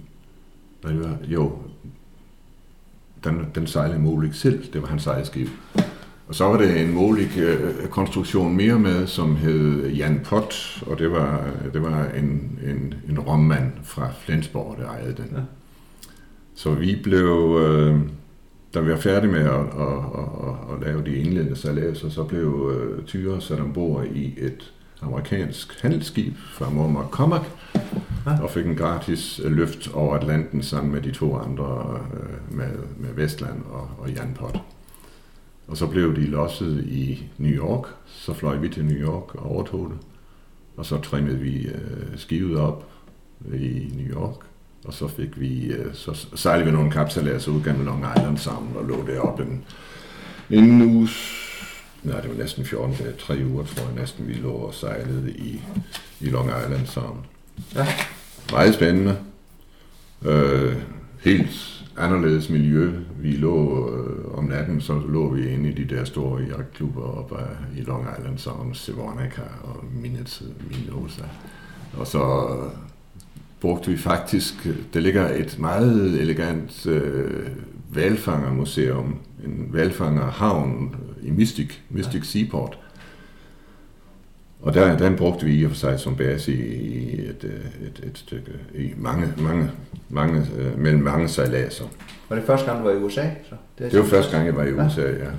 hvad 0.82 0.92
det 0.92 1.00
var, 1.00 1.18
jo, 1.28 1.52
den, 3.24 3.46
den 3.56 3.68
sejlede 3.68 4.00
Molik 4.00 4.34
selv, 4.34 4.74
det 4.74 4.82
var 4.82 4.88
hans 4.88 5.08
eget 5.08 5.28
skib. 5.28 5.48
Og 6.28 6.36
så 6.36 6.46
var 6.46 6.58
det 6.58 6.82
en 6.82 6.94
Molik 6.94 7.38
øh, 7.38 7.88
konstruktion 7.88 8.56
mere 8.56 8.80
med, 8.80 9.08
som 9.08 9.36
hed 9.36 9.88
Jan 9.88 10.22
Pot, 10.26 10.84
og 10.88 11.00
det 11.00 11.12
var, 11.12 11.48
det 11.74 11.82
var 11.82 12.06
en, 12.06 12.60
en, 12.66 12.94
en 13.10 13.20
rommand 13.20 13.72
fra 13.84 14.10
Flensborg, 14.20 14.78
der 14.80 14.88
ejede 14.88 15.16
den. 15.18 15.30
Ja. 15.32 15.42
Så 16.56 16.74
vi 16.74 17.00
blev, 17.04 17.60
øh, 17.62 18.00
da 18.74 18.80
vi 18.80 18.92
var 18.92 18.98
færdige 18.98 19.32
med 19.32 19.40
at, 19.40 19.50
at, 19.50 19.98
at, 20.18 20.48
at, 20.48 20.76
at 20.76 20.82
lave 20.82 21.04
de 21.06 21.16
indledende 21.16 21.56
salatser, 21.56 22.10
så 22.10 22.24
blev 22.24 22.72
øh, 22.76 23.06
Tyre 23.06 23.42
sat 23.42 23.60
ombord 23.60 24.06
i 24.06 24.34
et 24.38 24.74
amerikansk 25.02 25.82
handelsskib 25.82 26.34
fra 26.54 26.70
Muammar 26.70 27.08
Comac, 27.08 27.42
og 28.26 28.50
fik 28.50 28.66
en 28.66 28.76
gratis 28.76 29.42
øh, 29.44 29.52
løft 29.52 29.94
over 29.94 30.16
Atlanten 30.16 30.64
sammen 30.64 30.94
med 30.94 31.02
de 31.02 31.12
to 31.12 31.38
andre, 31.38 32.00
øh, 32.14 32.58
med, 32.58 32.72
med 32.98 33.14
Vestland 33.14 33.64
og, 33.72 33.90
og 33.98 34.10
Jan 34.12 34.34
Pot. 34.34 34.62
Og 35.68 35.78
så 35.78 35.88
blev 35.88 36.16
de 36.16 36.26
losset 36.26 36.84
i 36.84 37.24
New 37.38 37.52
York. 37.52 37.88
Så 38.06 38.34
fløj 38.34 38.58
vi 38.58 38.70
til 38.70 38.86
New 38.86 38.98
York 38.98 39.36
og 39.36 39.52
overtog 39.52 39.90
det. 39.90 40.08
Og 40.78 40.86
så 40.86 41.02
trimmede 41.02 41.40
vi 41.40 41.68
øh, 41.68 42.18
skivet 42.18 42.58
op 42.58 42.90
i 43.54 43.92
New 43.96 44.16
York. 44.16 44.36
Og 44.86 44.94
så 44.94 45.08
fik 45.08 45.40
vi, 45.40 45.66
øh, 45.66 45.94
så 45.94 46.28
sejlede 46.36 46.66
vi 46.66 46.72
nogle 46.72 46.92
så 47.40 47.52
ud 47.52 47.64
gennem 47.64 47.86
Long 47.86 48.06
Island 48.18 48.38
sammen 48.38 48.76
og 48.76 48.86
lå 48.86 49.06
deroppe 49.08 49.44
en, 49.44 49.64
en 50.50 50.82
uges, 50.82 51.38
nej 52.04 52.22
det 52.22 52.30
var 52.30 52.38
næsten 52.38 52.66
14 52.66 52.96
dage, 52.96 53.14
tre 53.20 53.42
uger 53.46 53.64
tror 53.64 53.86
jeg 53.86 53.96
næsten, 53.96 54.28
vi 54.28 54.34
lå 54.34 54.52
og 54.52 54.74
sejlede 54.74 55.32
i, 55.32 55.62
i 56.20 56.30
Long 56.30 56.50
Island 56.66 56.88
sammen. 56.88 57.26
Ja. 57.76 57.88
Meget 58.52 58.74
spændende. 58.74 59.18
Øh, 60.26 60.76
helt 61.20 61.84
anderledes 61.98 62.50
miljø. 62.50 62.92
Vi 63.20 63.32
lå 63.32 63.90
øh, 63.90 64.38
om 64.38 64.44
natten, 64.44 64.82
så 64.82 65.02
lå 65.10 65.34
vi 65.34 65.50
inde 65.50 65.70
i 65.70 65.84
de 65.84 65.96
der 65.96 66.04
store 66.04 66.42
jagtklubber 66.42 67.02
oppe 67.02 67.36
i 67.78 67.82
Long 67.82 68.08
Island, 68.20 68.38
som 68.38 68.74
Sevonica 68.74 69.42
og 69.64 69.86
Minosa. 69.94 71.24
Og 71.98 72.08
så 72.08 72.48
øh, 72.50 72.72
brugte 73.62 73.92
vi 73.92 73.98
faktisk, 73.98 74.54
øh, 74.66 74.76
der 74.94 75.00
ligger 75.00 75.30
et 75.30 75.60
meget 75.60 76.22
elegant 76.22 76.86
øh, 76.86 77.48
valfangermuseum, 77.90 79.16
en 79.46 79.68
valfangerhavn 79.72 80.96
i 81.22 81.32
Mystic, 81.32 81.74
Mystic 81.90 82.20
ja. 82.20 82.26
Seaport. 82.26 82.78
Og 84.62 84.74
der, 84.74 84.98
den 84.98 85.16
brugte 85.16 85.46
vi 85.46 85.60
i 85.60 85.64
og 85.64 85.72
for 85.72 85.78
sig 85.78 86.00
som 86.00 86.16
base 86.16 86.54
i, 86.54 87.14
et, 87.14 87.52
et, 87.82 88.02
et 88.04 88.18
stykke, 88.18 88.52
i 88.76 88.92
mange, 88.98 89.34
mange, 89.38 89.72
mange, 90.10 90.48
øh, 90.58 90.80
mellem 90.80 91.04
mange 91.04 91.28
sejladser. 91.28 91.86
Var 92.30 92.36
det 92.36 92.46
første 92.46 92.66
gang, 92.66 92.80
du 92.80 92.84
var 92.84 92.92
i 92.92 92.98
USA? 92.98 93.26
Så? 93.50 93.56
Det, 93.78 93.92
det 93.92 94.00
var 94.00 94.06
første 94.06 94.32
gang, 94.32 94.46
jeg 94.46 94.56
var 94.56 94.64
i 94.64 94.74
USA, 94.74 95.02
ja. 95.02 95.08
ja. 95.08 95.32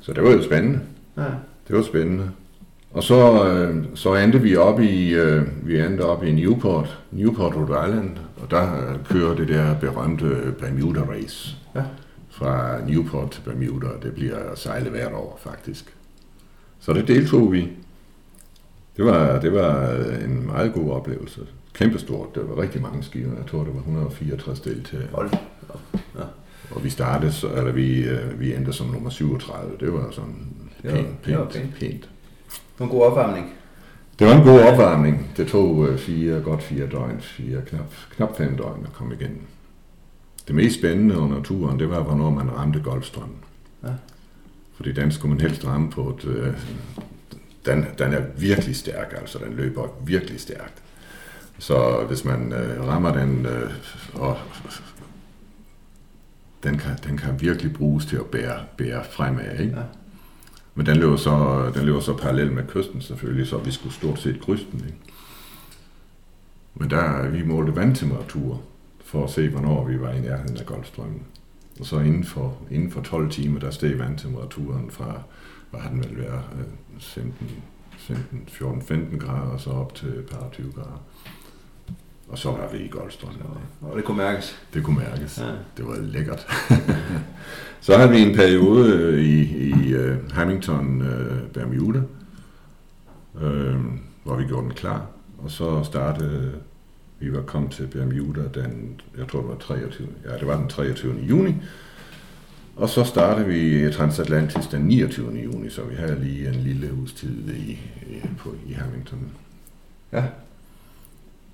Så 0.00 0.12
det 0.12 0.22
var 0.22 0.30
jo 0.30 0.42
spændende. 0.42 0.80
Ja. 1.16 1.22
Det 1.68 1.76
var 1.76 1.82
spændende. 1.82 2.30
Og 2.90 3.02
så, 3.02 3.48
øh, 3.48 3.84
så 3.94 4.14
endte 4.14 4.42
vi 4.42 4.56
op 4.56 4.80
i, 4.80 5.14
øh, 5.14 5.42
vi 5.62 5.80
endte 5.80 6.02
op 6.02 6.24
i 6.24 6.32
Newport, 6.32 6.98
Newport, 7.10 7.54
Rhode 7.54 7.88
Island, 7.88 8.10
og 8.42 8.50
der 8.50 8.88
øh, 8.88 9.04
kører 9.04 9.34
det 9.34 9.48
der 9.48 9.74
berømte 9.74 10.54
Bermuda 10.58 11.00
Race. 11.00 11.56
Ja. 11.74 11.82
Fra 12.30 12.80
Newport 12.86 13.30
til 13.30 13.40
Bermuda, 13.40 13.86
det 14.02 14.14
bliver 14.14 14.38
sejlet 14.54 14.90
hvert 14.90 15.12
år 15.12 15.40
faktisk. 15.42 15.94
Så 16.80 16.92
det 16.92 17.08
deltog 17.08 17.52
vi. 17.52 17.70
Det 18.96 19.04
var, 19.04 19.40
det 19.40 19.52
var 19.52 19.90
en 20.24 20.46
meget 20.46 20.72
god 20.72 20.90
oplevelse. 20.90 21.40
Kæmpestort. 21.72 22.34
Det 22.34 22.48
var 22.48 22.62
rigtig 22.62 22.82
mange 22.82 23.02
skiver. 23.02 23.36
Jeg 23.36 23.46
tror, 23.46 23.64
det 23.64 23.74
var 23.74 23.80
164 23.80 24.60
deltagere. 24.60 25.08
Hold. 25.12 25.30
Ja. 26.18 26.24
Og 26.70 26.84
vi 26.84 26.90
startede, 26.90 27.32
eller 27.56 27.72
vi, 27.72 28.08
øh, 28.08 28.40
vi 28.40 28.54
endte 28.54 28.72
som 28.72 28.86
nummer 28.86 29.10
37. 29.10 29.76
Det 29.80 29.92
var 29.92 30.10
sådan 30.10 30.46
pænt, 30.82 31.22
pænt, 31.22 31.38
okay. 31.38 31.60
pænt. 31.80 32.02
Det 32.50 32.78
var 32.78 32.86
en 32.86 32.92
god 32.92 33.02
opvarmning. 33.02 33.52
Det 34.18 34.26
var 34.26 34.34
en 34.34 34.42
god 34.42 34.60
opvarmning. 34.60 35.30
Det 35.36 35.46
tog 35.46 35.88
øh, 35.88 35.98
fire, 35.98 36.40
godt 36.40 36.62
fire 36.62 36.86
døgn, 36.86 37.20
fire, 37.20 37.62
knap, 37.66 37.92
knap 38.16 38.36
fem 38.36 38.56
døgn 38.56 38.86
at 38.86 38.92
komme 38.92 39.14
igen. 39.14 39.38
Det 40.46 40.54
mest 40.54 40.78
spændende 40.78 41.18
under 41.18 41.42
turen, 41.42 41.78
det 41.78 41.90
var, 41.90 42.02
hvornår 42.02 42.30
man 42.30 42.56
ramte 42.56 42.80
Golfstrømmen. 42.80 43.36
Ja. 43.82 43.88
Fordi 44.76 44.92
den 44.92 45.12
skulle 45.12 45.34
man 45.34 45.40
helst 45.40 45.66
ramme 45.66 45.90
på 45.90 46.18
et... 46.18 46.24
Øh, 46.24 46.54
den, 47.66 47.86
den 47.98 48.12
er 48.12 48.22
virkelig 48.36 48.76
stærk, 48.76 49.14
altså 49.20 49.38
den 49.38 49.54
løber 49.54 49.88
virkelig 50.04 50.40
stærkt. 50.40 50.82
Så 51.58 52.04
hvis 52.08 52.24
man 52.24 52.52
øh, 52.52 52.86
rammer 52.86 53.12
den, 53.12 53.46
øh, 53.46 53.70
og 54.14 54.38
den 56.62 56.78
kan, 56.78 56.90
den 57.04 57.16
kan 57.16 57.40
virkelig 57.40 57.72
bruges 57.72 58.06
til 58.06 58.16
at 58.16 58.26
bære, 58.26 58.60
bære 58.76 59.04
fremad. 59.10 59.58
Ikke? 59.60 59.76
Ja. 59.76 59.82
Men 60.74 60.86
den 60.86 60.96
løber, 60.96 61.16
så, 61.16 61.70
den 61.74 61.84
løber 61.84 62.00
så 62.00 62.16
parallelt 62.16 62.52
med 62.52 62.62
kysten 62.68 63.00
selvfølgelig, 63.00 63.46
så 63.46 63.58
vi 63.58 63.70
skulle 63.70 63.94
stort 63.94 64.18
set 64.18 64.40
krydse 64.40 64.66
den. 64.72 64.80
Ikke? 64.86 64.98
Men 66.74 66.90
der 66.90 67.28
vi 67.28 67.42
målte 67.42 67.76
vandtemperatur 67.76 68.62
for 69.04 69.24
at 69.24 69.30
se, 69.30 69.48
hvornår 69.48 69.84
vi 69.84 70.00
var 70.00 70.10
i 70.10 70.20
nærheden 70.20 70.56
af 70.56 70.66
Golfstrømmen. 70.66 71.22
Og 71.80 71.86
så 71.86 72.00
inden 72.00 72.24
for, 72.24 72.58
inden 72.70 72.90
for 72.90 73.00
12 73.00 73.30
timer, 73.30 73.60
der 73.60 73.70
steg 73.70 73.98
vandtemperaturen 73.98 74.90
fra, 74.90 75.22
hvad 75.74 75.82
har 75.82 75.90
den 75.90 75.98
vel 75.98 76.18
været, 76.18 76.42
15, 76.98 77.50
15 77.96 78.48
14-15 78.48 79.18
grader, 79.18 79.50
og 79.50 79.60
så 79.60 79.70
op 79.70 79.94
til 79.94 80.08
et 80.08 80.26
par 80.26 80.48
20 80.52 80.72
grader. 80.72 81.02
Og 82.28 82.38
så 82.38 82.50
var 82.50 82.68
vi 82.72 82.78
i 82.78 82.88
Goldstrøm. 82.88 83.32
Og 83.80 83.96
det 83.96 84.04
kunne 84.04 84.16
mærkes? 84.16 84.62
Det 84.74 84.84
kunne 84.84 84.96
mærkes. 84.98 85.38
Ja. 85.38 85.50
Det 85.76 85.86
var 85.86 85.96
lækkert. 86.00 86.46
så 87.80 87.96
havde 87.96 88.10
vi 88.10 88.20
en 88.20 88.34
periode 88.34 88.92
øh, 88.92 89.24
i, 89.24 89.42
i 89.68 89.94
uh, 89.94 90.30
Hamilton, 90.30 91.00
uh, 91.00 91.48
Bermuda, 91.52 92.00
uh, 93.34 93.42
hvor 94.24 94.36
vi 94.36 94.44
gjorde 94.44 94.62
den 94.62 94.74
klar. 94.74 95.06
Og 95.38 95.50
så 95.50 95.82
startede, 95.82 96.52
vi 97.18 97.32
var 97.32 97.42
kommet 97.42 97.72
til 97.72 97.86
Bermuda 97.86 98.42
den, 98.54 99.00
jeg 99.18 99.28
tror 99.28 99.40
det 99.40 99.48
var 99.48 99.56
23, 99.56 100.08
ja 100.24 100.38
det 100.38 100.46
var 100.46 100.56
den 100.56 100.68
23. 100.68 101.14
juni. 101.20 101.54
Og 102.76 102.88
så 102.88 103.04
startede 103.04 103.46
vi 103.46 103.92
Transatlantisk 103.92 104.72
den 104.72 104.82
29. 104.82 105.32
juni, 105.44 105.70
så 105.70 105.82
vi 105.82 105.94
havde 105.94 106.20
lige 106.24 106.48
en 106.48 106.54
lille 106.54 106.94
uges 106.98 107.12
tid 107.12 107.54
i, 107.54 107.78
på, 108.38 108.54
i 108.66 108.72
Hamilton. 108.72 109.18
Ja. 110.12 110.24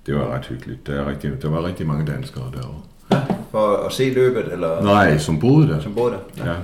Det 0.05 0.15
var 0.15 0.33
ret 0.33 0.45
hyggeligt. 0.45 0.87
Der, 0.87 0.93
er 1.01 1.09
rigtig, 1.09 1.41
der 1.41 1.49
var 1.49 1.65
rigtig 1.65 1.87
mange 1.87 2.11
danskere 2.11 2.51
derovre. 2.53 2.81
Ja, 3.11 3.21
for 3.51 3.85
at 3.85 3.93
se 3.93 4.09
løbet? 4.09 4.53
Eller? 4.53 4.83
Nej, 4.83 5.17
som 5.17 5.39
boede 5.39 5.67
der. 5.67 5.79
Som 5.81 5.93
boede 5.93 6.13
der? 6.13 6.45
Ja. 6.45 6.51
ja. 6.51 6.57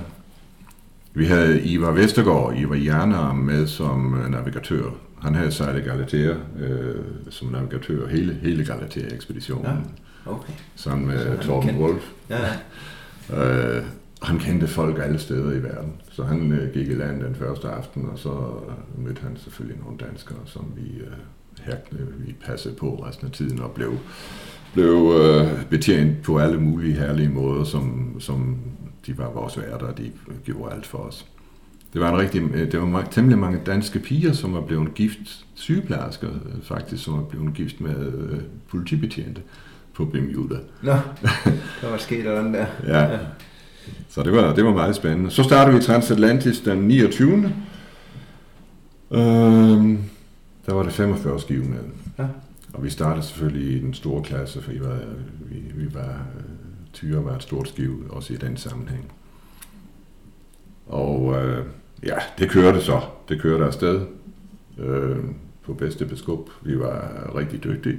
Vi 1.14 1.26
havde 1.26 1.62
Ivar 1.62 1.90
Vestergaard, 1.90 2.54
Ivar 2.56 2.76
Jernarm 2.76 3.36
med 3.36 3.66
som 3.66 4.20
øh, 4.20 4.30
navigatør. 4.30 4.90
Han 5.22 5.34
havde 5.34 5.52
sejlet 5.52 5.84
Galatea 5.84 6.34
øh, 6.58 6.94
som 7.30 7.48
navigatør 7.48 8.08
hele, 8.08 8.38
hele 8.42 8.64
Galatea-ekspeditionen. 8.64 9.66
Ja. 9.66 10.32
Okay. 10.32 10.52
Sammen 10.76 11.06
med 11.06 11.38
Torben 11.38 11.78
Wolf. 11.78 12.02
Ja. 12.30 12.38
øh, 13.76 13.82
han 14.22 14.38
kendte 14.38 14.66
folk 14.66 14.98
alle 15.02 15.18
steder 15.18 15.52
i 15.52 15.62
verden. 15.62 15.92
Så 16.10 16.24
han 16.24 16.52
øh, 16.52 16.72
gik 16.72 16.88
i 16.88 16.94
land 16.94 17.22
den 17.22 17.34
første 17.34 17.68
aften, 17.68 18.08
og 18.12 18.18
så 18.18 18.30
øh, 18.30 19.04
mødte 19.04 19.22
han 19.22 19.36
selvfølgelig 19.36 19.78
nogle 19.82 19.98
danskere, 19.98 20.38
som 20.44 20.72
vi, 20.76 21.00
øh, 21.00 21.12
herkne, 21.62 21.98
vi 22.18 22.34
passede 22.46 22.74
på 22.74 23.04
resten 23.06 23.26
af 23.26 23.32
tiden 23.32 23.60
og 23.60 23.70
blev, 23.70 23.92
blev 24.72 25.12
øh, 25.20 25.64
betjent 25.64 26.22
på 26.22 26.38
alle 26.38 26.60
mulige 26.60 26.94
herlige 26.94 27.28
måder, 27.28 27.64
som, 27.64 28.16
som 28.20 28.56
de 29.06 29.18
var 29.18 29.30
vores 29.30 29.58
værter, 29.58 29.86
og 29.86 29.98
de 29.98 30.12
gjorde 30.44 30.74
alt 30.74 30.86
for 30.86 30.98
os. 30.98 31.26
Det 31.92 32.00
var, 32.00 32.12
en 32.12 32.18
rigtig, 32.18 32.42
øh, 32.42 32.72
det 32.72 32.80
var 32.80 33.08
temmelig 33.10 33.38
mange 33.38 33.60
danske 33.66 33.98
piger, 33.98 34.32
som 34.32 34.54
var 34.54 34.60
blevet 34.60 34.94
gift, 34.94 35.44
sygeplejersker 35.54 36.28
øh, 36.28 36.62
faktisk, 36.62 37.04
som 37.04 37.14
var 37.14 37.22
blevet 37.22 37.54
gift 37.54 37.80
med 37.80 38.12
øh, 38.12 38.38
politibetjente 38.68 39.42
på 39.94 40.04
Bermuda. 40.04 40.56
Nå, 40.82 40.92
der 41.82 41.90
var 41.90 41.96
sket 41.96 42.24
noget 42.24 42.54
der. 42.54 42.66
ja. 42.86 43.12
ja. 43.12 43.18
Så 44.08 44.22
det 44.22 44.32
var, 44.32 44.54
det 44.54 44.64
var 44.64 44.72
meget 44.72 44.96
spændende. 44.96 45.30
Så 45.30 45.42
startede 45.42 45.76
vi 45.76 45.82
Transatlantis 45.82 46.60
den 46.60 46.78
29. 46.78 47.52
Øhm, 49.10 49.98
der 50.66 50.74
var 50.74 50.82
det 50.82 50.92
45 50.92 51.40
skive 51.40 51.64
med. 51.64 51.78
Ja. 52.18 52.26
Og 52.72 52.84
vi 52.84 52.90
startede 52.90 53.26
selvfølgelig 53.26 53.76
i 53.76 53.78
den 53.80 53.94
store 53.94 54.22
klasse, 54.22 54.62
for 54.62 54.70
vi 54.70 54.80
var, 54.80 54.98
vi, 55.50 55.56
vi 55.74 55.94
var 55.94 56.22
Tyre 56.92 57.24
var 57.24 57.36
et 57.36 57.42
stort 57.42 57.68
skive, 57.68 58.10
også 58.10 58.32
i 58.32 58.36
den 58.36 58.56
sammenhæng. 58.56 59.12
Og 60.86 61.34
øh, 61.42 61.64
ja, 62.02 62.16
det 62.38 62.50
kørte 62.50 62.80
så. 62.80 63.00
Det 63.28 63.40
kørte 63.40 63.64
afsted 63.64 64.00
øh, 64.78 65.16
på 65.62 65.74
bedste 65.74 66.06
beskub. 66.06 66.50
Vi 66.62 66.78
var 66.78 67.30
rigtig 67.36 67.64
dygtige. 67.64 67.98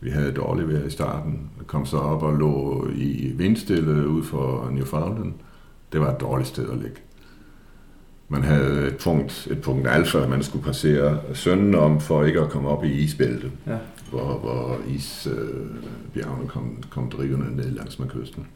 Vi 0.00 0.10
havde 0.10 0.32
dårligt 0.32 0.68
vejr 0.68 0.86
i 0.86 0.90
starten. 0.90 1.50
Kom 1.66 1.86
så 1.86 1.96
op 1.96 2.22
og 2.22 2.34
lå 2.34 2.88
i 2.94 3.32
vindstille 3.36 4.08
ud 4.08 4.22
for 4.22 4.70
Newfoundland. 4.70 5.32
Det 5.92 6.00
var 6.00 6.14
et 6.14 6.20
dårligt 6.20 6.48
sted 6.48 6.70
at 6.70 6.78
ligge. 6.78 7.00
Man 8.28 8.42
havde 8.42 8.86
et 8.86 8.96
punkt, 8.96 9.48
et 9.50 9.60
punkt 9.62 9.88
alfa, 9.88 10.26
man 10.26 10.42
skulle 10.42 10.64
passere 10.64 11.20
sønden 11.34 11.74
om, 11.74 12.00
for 12.00 12.24
ikke 12.24 12.40
at 12.40 12.50
komme 12.50 12.68
op 12.68 12.84
i 12.84 12.92
isbæltet, 12.92 13.52
ja. 13.66 13.76
hvor, 14.10 14.38
hvor 14.38 14.78
isbjergene 14.88 16.42
øh, 16.42 16.48
kom, 16.48 16.82
kom 16.90 17.10
drivende 17.10 17.56
ned 17.56 17.70
langs 17.70 17.98
med 17.98 18.08
kysten. 18.08 18.46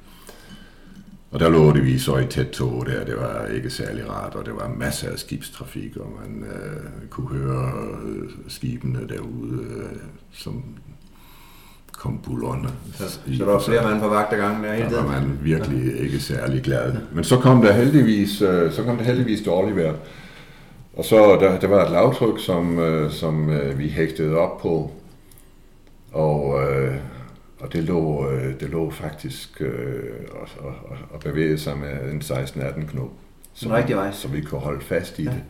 Og 1.30 1.40
der 1.40 1.48
lå 1.48 1.72
det 1.72 1.84
vi 1.84 1.98
så 1.98 2.16
i 2.16 2.26
tæt 2.26 2.46
tog 2.46 2.86
der, 2.86 3.04
det 3.04 3.16
var 3.16 3.46
ikke 3.46 3.70
særlig 3.70 4.10
rart, 4.10 4.34
og 4.34 4.46
det 4.46 4.54
var 4.54 4.68
masser 4.68 5.10
af 5.10 5.18
skibstrafik, 5.18 5.96
og 5.96 6.12
man 6.22 6.44
øh, 6.44 7.08
kunne 7.10 7.28
høre 7.28 7.72
øh, 8.06 8.30
skibene 8.48 9.08
derude, 9.08 9.64
øh, 9.76 9.98
som 10.32 10.64
kom 11.98 12.18
bullerne. 12.18 12.68
Så, 12.94 13.10
så 13.10 13.18
der 13.26 13.44
var 13.44 13.58
flere 13.58 13.84
mand 13.84 14.00
på 14.00 14.08
vagt 14.08 14.32
ad 14.32 14.38
gangen 14.38 14.64
der? 14.64 14.88
Der 14.88 15.02
var 15.02 15.20
man 15.20 15.38
virkelig 15.42 16.00
ikke 16.00 16.20
særlig 16.20 16.62
glad. 16.62 16.94
Men 17.12 17.24
så 17.24 17.36
kom 17.36 17.62
der 17.62 17.72
heldigvis, 17.72 18.42
øh, 18.42 18.72
så 18.72 18.82
kom 18.82 18.96
der 18.96 19.04
heldigvis 19.04 19.42
dårligt 19.42 19.76
vejr. 19.76 19.94
Og 20.96 21.04
så 21.04 21.38
der, 21.40 21.58
der 21.58 21.68
var 21.68 21.84
et 21.84 21.90
lavtryk, 21.90 22.40
som, 22.40 22.78
øh, 22.78 23.10
som 23.10 23.50
øh, 23.50 23.78
vi 23.78 23.88
hægtede 23.88 24.36
op 24.36 24.58
på, 24.58 24.90
og, 26.12 26.62
øh, 26.62 26.94
og 27.60 27.72
det, 27.72 27.84
lå, 27.84 28.30
øh, 28.30 28.60
det 28.60 28.68
lå 28.70 28.90
faktisk 28.90 29.60
øh, 29.60 30.10
og, 30.30 30.48
og, 30.58 30.96
og 31.10 31.20
bevægede 31.20 31.58
sig 31.58 31.78
med 31.78 32.12
en 32.12 32.20
16-18 32.20 32.90
knop. 32.90 33.10
Så, 33.54 33.68
rigtig 33.68 33.96
vej. 33.96 34.12
Så 34.12 34.28
vi 34.28 34.40
kunne 34.40 34.60
holde 34.60 34.80
fast 34.80 35.18
i 35.18 35.22
ja. 35.22 35.30
det. 35.30 35.42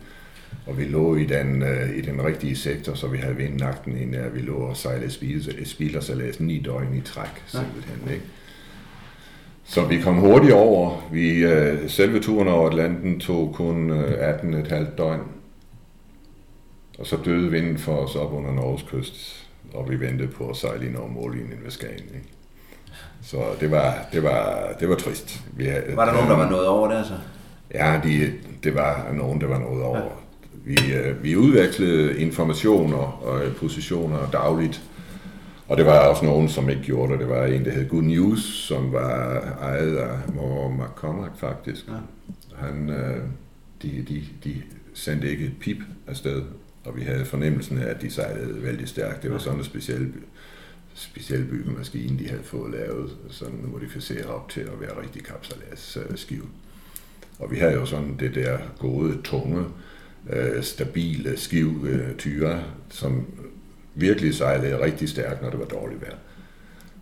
Og 0.67 0.77
vi 0.77 0.83
lå 0.83 1.15
i 1.15 1.25
den, 1.25 1.61
øh, 1.61 1.97
i 1.97 2.01
den 2.01 2.25
rigtige 2.25 2.55
sektor, 2.55 2.93
så 2.93 3.07
vi 3.07 3.17
havde 3.17 3.35
vindnagten 3.35 3.97
ind, 3.97 4.15
at 4.15 4.35
vi 4.35 4.39
lå 4.39 4.55
og 4.55 4.77
sejlede 4.77 5.11
spilersalas 5.65 6.39
ni 6.39 6.59
døgn 6.59 6.95
i 6.97 7.01
træk, 7.01 7.43
simpelthen. 7.47 8.01
Ja. 8.07 8.13
Ikke? 8.13 8.25
Så 9.67 9.85
vi 9.85 10.01
kom 10.01 10.15
hurtigt 10.15 10.53
over. 10.53 11.07
Vi, 11.11 11.45
øh, 11.45 11.89
selve 11.89 12.19
turen 12.19 12.47
over 12.47 12.69
Atlanten 12.69 13.19
tog 13.19 13.53
kun 13.55 13.89
øh, 13.89 14.29
18,5 14.29 14.95
døgn. 14.97 15.21
Og 16.99 17.05
så 17.05 17.17
døde 17.25 17.51
vinden 17.51 17.77
for 17.77 17.95
os 17.95 18.15
op 18.15 18.33
under 18.33 18.53
Norges 18.53 18.85
kyst, 18.91 19.47
og 19.73 19.89
vi 19.89 19.99
ventede 19.99 20.27
på 20.27 20.49
at 20.49 20.55
sejle 20.55 20.85
ind 20.85 20.95
over 20.95 21.09
mållinjen 21.09 21.59
ved 21.63 21.71
Skagen. 21.71 22.05
Ikke? 22.15 22.29
Så 23.21 23.37
det 23.59 23.71
var, 23.71 24.07
det 24.13 24.23
var, 24.23 24.69
det 24.79 24.89
var 24.89 24.95
trist. 24.95 25.41
Vi 25.53 25.65
havde, 25.65 25.83
var 25.95 26.05
der 26.05 26.13
nogen, 26.13 26.29
der 26.29 26.35
var 26.37 26.49
nået 26.49 26.67
over 26.67 26.87
der 26.87 27.03
så? 27.03 27.13
Ja, 27.73 27.99
de, 28.03 28.33
det 28.63 28.75
var 28.75 29.11
nogen, 29.13 29.41
der 29.41 29.47
var 29.47 29.59
nået 29.59 29.83
over. 29.83 30.24
Vi, 30.65 30.93
øh, 30.93 31.23
vi 31.23 31.35
udvekslede 31.35 32.19
informationer 32.19 32.97
og 32.97 33.55
positioner 33.55 34.29
dagligt, 34.31 34.83
og 35.67 35.77
det 35.77 35.85
var 35.85 36.07
også 36.07 36.25
nogen, 36.25 36.49
som 36.49 36.69
ikke 36.69 36.81
gjorde 36.81 37.11
det. 37.11 37.19
Det 37.19 37.29
var 37.29 37.45
en, 37.45 37.65
der 37.65 37.71
hed 37.71 37.89
Good 37.89 38.03
News, 38.03 38.43
som 38.43 38.91
var 38.91 39.39
ejet 39.61 39.97
af 39.97 40.17
Mor 40.33 40.69
McCormack 40.69 41.37
faktisk. 41.37 41.87
Ja. 41.87 41.93
Han, 42.55 42.89
øh, 42.89 43.23
de, 43.81 44.05
de, 44.07 44.23
de 44.43 44.61
sendte 44.93 45.31
ikke 45.31 45.45
et 45.45 45.53
pip 45.59 45.77
afsted, 46.07 46.43
og 46.85 46.95
vi 46.97 47.01
havde 47.01 47.25
fornemmelsen 47.25 47.77
af, 47.77 47.89
at 47.89 48.01
de 48.01 48.11
sejlede 48.11 48.63
vældig 48.63 48.87
stærkt. 48.87 49.23
Det 49.23 49.31
var 49.31 49.37
sådan 49.37 49.59
en 49.59 49.65
speciel, 49.65 50.13
speciel 50.93 51.45
byggemaskine, 51.45 52.19
de 52.19 52.29
havde 52.29 52.43
fået 52.43 52.71
lavet, 52.71 53.17
sådan 53.29 53.59
modificeret 53.63 54.25
op 54.25 54.49
til 54.49 54.61
at 54.61 54.81
være 54.81 55.01
rigtig 55.01 55.23
kapsalas 55.23 55.97
skive. 56.15 56.45
Og 57.39 57.51
vi 57.51 57.57
havde 57.57 57.73
jo 57.73 57.85
sådan 57.85 58.15
det 58.19 58.35
der 58.35 58.57
gode, 58.79 59.21
tunge, 59.23 59.59
øh, 59.59 59.65
stabile 60.61 61.37
skiv 61.37 61.85
øh, 61.89 62.15
tyre, 62.15 62.63
som 62.89 63.25
virkelig 63.95 64.35
sejlede 64.35 64.81
rigtig 64.81 65.09
stærkt, 65.09 65.41
når 65.41 65.49
det 65.49 65.59
var 65.59 65.65
dårligt 65.65 66.01
vejr. 66.01 66.15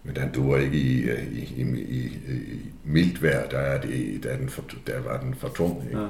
Men 0.03 0.15
den 0.15 0.31
duer 0.31 0.57
ikke 0.57 0.77
i, 0.77 1.01
øh, 1.01 1.33
i, 1.33 1.43
i, 1.57 1.61
i, 1.81 2.05
i 2.27 2.71
mildt 2.83 3.23
vejr, 3.23 3.49
der, 3.49 3.57
er 3.57 3.81
det, 3.81 4.23
der, 4.23 4.29
er 4.29 4.37
den 4.37 4.49
for, 4.49 4.63
der 4.87 4.99
var 4.99 5.19
den 5.19 5.35
for 5.35 5.47
tung. 5.47 5.83
Ikke? 5.85 5.99
Ja. 5.99 6.07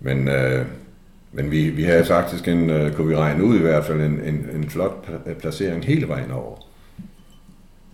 Men, 0.00 0.28
øh, 0.28 0.66
men 1.32 1.50
vi, 1.50 1.70
vi 1.70 1.82
havde 1.82 2.04
faktisk 2.04 2.48
en, 2.48 2.70
øh, 2.70 2.94
kunne 2.94 3.08
vi 3.08 3.16
regne 3.16 3.44
ud 3.44 3.56
i 3.56 3.62
hvert 3.62 3.84
fald, 3.84 4.00
en, 4.00 4.20
en, 4.20 4.48
en 4.54 4.70
flot 4.70 5.08
placering 5.38 5.84
hele 5.84 6.08
vejen 6.08 6.30
over. 6.30 6.56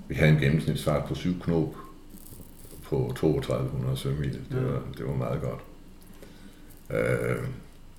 Vi 0.08 0.14
havde 0.14 0.32
en 0.32 0.38
gennemsnitsfart 0.38 1.04
på 1.04 1.14
7 1.14 1.40
knop 1.40 1.74
på 2.82 3.12
3200 3.16 3.96
sømil. 3.96 4.38
Det, 4.50 4.64
var, 4.64 4.82
det 4.98 5.06
var 5.06 5.14
meget 5.14 5.40
godt. 5.40 5.60
Øh, 6.90 7.36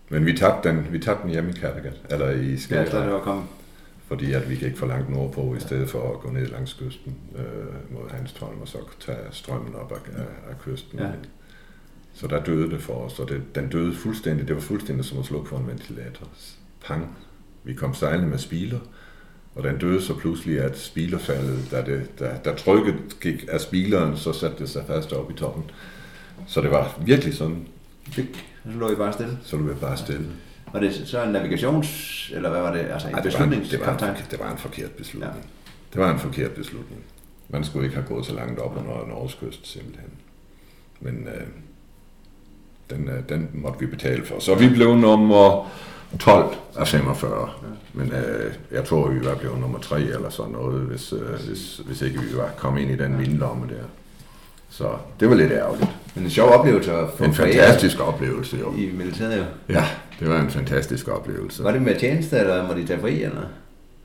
men 0.09 0.25
vi 0.25 0.37
tabte 0.37 0.69
den, 0.69 0.87
vi 0.91 0.99
tabte 0.99 1.23
den 1.23 1.31
hjemme 1.31 1.49
i 1.49 1.53
Kattegat, 1.53 2.01
eller 2.09 2.29
i 2.29 2.57
Skagerrak. 2.57 2.93
Ja, 2.93 3.05
det 3.05 3.13
var 3.13 3.19
kommet. 3.19 3.45
Fordi 4.07 4.33
at 4.33 4.49
vi 4.49 4.55
gik 4.55 4.77
for 4.77 4.87
langt 4.87 5.09
nordpå, 5.09 5.55
i 5.55 5.59
stedet 5.59 5.89
for 5.89 6.13
at 6.13 6.19
gå 6.19 6.29
ned 6.29 6.47
langs 6.47 6.73
kysten 6.73 7.15
øh, 7.35 7.93
mod 7.93 8.09
Hanstholm, 8.11 8.61
og 8.61 8.67
så 8.67 8.77
tage 8.99 9.17
strømmen 9.31 9.75
op 9.75 9.91
af, 9.91 10.19
af, 10.19 10.49
af 10.49 10.59
kysten. 10.59 10.99
Ja. 10.99 11.09
Så 12.13 12.27
der 12.27 12.43
døde 12.43 12.69
det 12.69 12.81
for 12.81 12.93
os, 12.93 13.19
og 13.19 13.29
det, 13.29 13.55
den 13.55 13.69
døde 13.69 13.95
fuldstændig. 13.95 14.47
Det 14.47 14.55
var 14.55 14.61
fuldstændig 14.61 15.05
som 15.05 15.19
at 15.19 15.25
slukke 15.25 15.49
for 15.49 15.57
en 15.57 15.67
ventilator. 15.67 16.27
Pang. 16.85 17.17
Vi 17.63 17.73
kom 17.73 17.93
sejlende 17.93 18.29
med 18.29 18.37
spiler, 18.37 18.79
og 19.55 19.63
den 19.63 19.77
døde 19.77 20.01
så 20.01 20.15
pludselig, 20.15 20.59
at 20.59 20.79
spilerfaldet, 20.79 21.67
da, 21.71 21.81
det, 21.81 22.19
da, 22.19 22.31
da 22.45 22.53
trykket 22.55 22.95
gik 23.21 23.45
af 23.51 23.61
spileren, 23.61 24.17
så 24.17 24.33
satte 24.33 24.57
det 24.59 24.69
sig 24.69 24.83
fast 24.87 25.13
op 25.13 25.31
i 25.31 25.33
toppen. 25.33 25.63
Så 26.47 26.61
det 26.61 26.71
var 26.71 26.99
virkelig 27.05 27.33
sådan, 27.33 27.67
fik 28.11 28.45
så 28.71 28.77
lå 28.79 28.91
I 28.91 28.95
bare 28.95 29.13
stille? 29.13 29.37
Så 29.43 29.57
lå 29.57 29.63
vi 29.63 29.73
bare 29.73 29.97
stille. 29.97 30.25
Var 30.73 30.79
det 30.79 30.93
så 31.05 31.23
en 31.23 31.29
navigations... 31.29 31.87
Eller 32.35 32.49
hvad 32.49 32.61
var 32.61 32.73
det? 32.73 32.79
Altså 32.79 33.07
en 33.07 33.15
Ej, 33.15 33.21
det, 33.21 33.33
var 33.33 33.45
en, 33.45 33.51
det, 33.51 33.79
var 33.79 34.07
en, 34.07 34.15
det 34.31 34.39
var 34.39 34.51
en 34.51 34.57
forkert 34.57 34.91
beslutning. 34.91 35.33
Ja. 35.35 35.71
Det 35.93 36.01
var 36.01 36.13
en 36.13 36.19
forkert 36.19 36.51
beslutning. 36.51 37.01
Man 37.49 37.63
skulle 37.63 37.85
ikke 37.85 37.95
have 37.95 38.07
gået 38.07 38.25
så 38.25 38.33
langt 38.33 38.59
op 38.59 38.77
under 38.77 39.07
Norges 39.07 39.33
kyst, 39.33 39.67
simpelthen. 39.67 40.09
Men 40.99 41.27
øh, 41.27 41.47
den, 42.89 43.09
øh, 43.09 43.29
den 43.29 43.49
måtte 43.53 43.79
vi 43.79 43.85
betale 43.85 44.25
for. 44.25 44.39
Så 44.39 44.55
vi 44.55 44.69
blev 44.69 44.95
nummer 44.95 45.71
12 46.19 46.55
af 46.77 46.87
45. 46.87 47.41
Ja. 47.41 47.67
Men 47.93 48.11
øh, 48.11 48.53
jeg 48.71 48.85
tror, 48.85 49.09
vi 49.09 49.25
var 49.25 49.35
blevet 49.35 49.59
nummer 49.59 49.79
3 49.79 50.01
eller 50.01 50.29
sådan 50.29 50.51
noget, 50.51 50.81
hvis, 50.81 51.13
øh, 51.13 51.47
hvis, 51.47 51.81
hvis 51.85 52.01
ikke 52.01 52.21
vi 52.21 52.37
var 52.37 52.49
kommet 52.57 52.81
ind 52.81 52.91
i 52.91 52.95
den 52.95 53.19
vindlomme 53.19 53.67
der. 53.67 53.83
Så 54.77 54.89
det 55.19 55.29
var 55.29 55.35
lidt 55.35 55.51
ærgerligt. 55.51 55.89
Men 56.15 56.23
en 56.23 56.29
sjov 56.29 56.49
oplevelse 56.49 56.91
at 56.93 57.09
få 57.17 57.23
En 57.23 57.33
fantastisk 57.33 57.99
oplevelse, 57.99 58.57
jo. 58.57 58.73
I 58.75 58.91
militæret, 58.97 59.37
jo. 59.37 59.43
Ja, 59.69 59.85
det 60.19 60.29
var 60.29 60.41
en 60.41 60.49
fantastisk 60.49 61.07
oplevelse. 61.07 61.63
Var 61.63 61.71
det 61.71 61.81
med 61.81 61.99
tjeneste, 61.99 62.37
eller 62.37 62.67
må 62.67 62.73
de 62.73 62.87
tage 62.87 62.99
fri, 62.99 63.23
eller? 63.23 63.41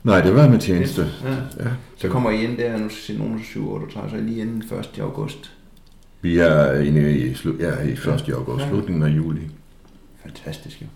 Nej, 0.04 0.20
det 0.20 0.34
var 0.34 0.48
med 0.48 0.58
tjeneste. 0.58 1.06
Ja. 1.24 1.64
ja. 1.64 1.70
Så 1.96 2.08
kommer 2.08 2.30
I 2.30 2.44
ind 2.44 2.56
der, 2.58 2.76
nu 2.78 2.88
skal 2.88 3.18
nogen 3.18 3.40
7 3.44 3.72
38, 3.72 4.10
så 4.10 4.16
lige 4.16 4.40
inden 4.40 4.62
1. 4.78 5.00
august. 5.00 5.52
Vi 6.20 6.38
er 6.38 6.80
inde 6.80 7.18
i, 7.18 7.32
slu- 7.32 7.62
ja, 7.62 7.82
i 7.82 7.92
1. 7.92 8.28
august, 8.34 8.62
ja. 8.64 8.68
slutningen 8.68 9.02
af 9.02 9.08
juli. 9.08 9.40
Fantastisk, 10.22 10.82
jo. 10.82 10.86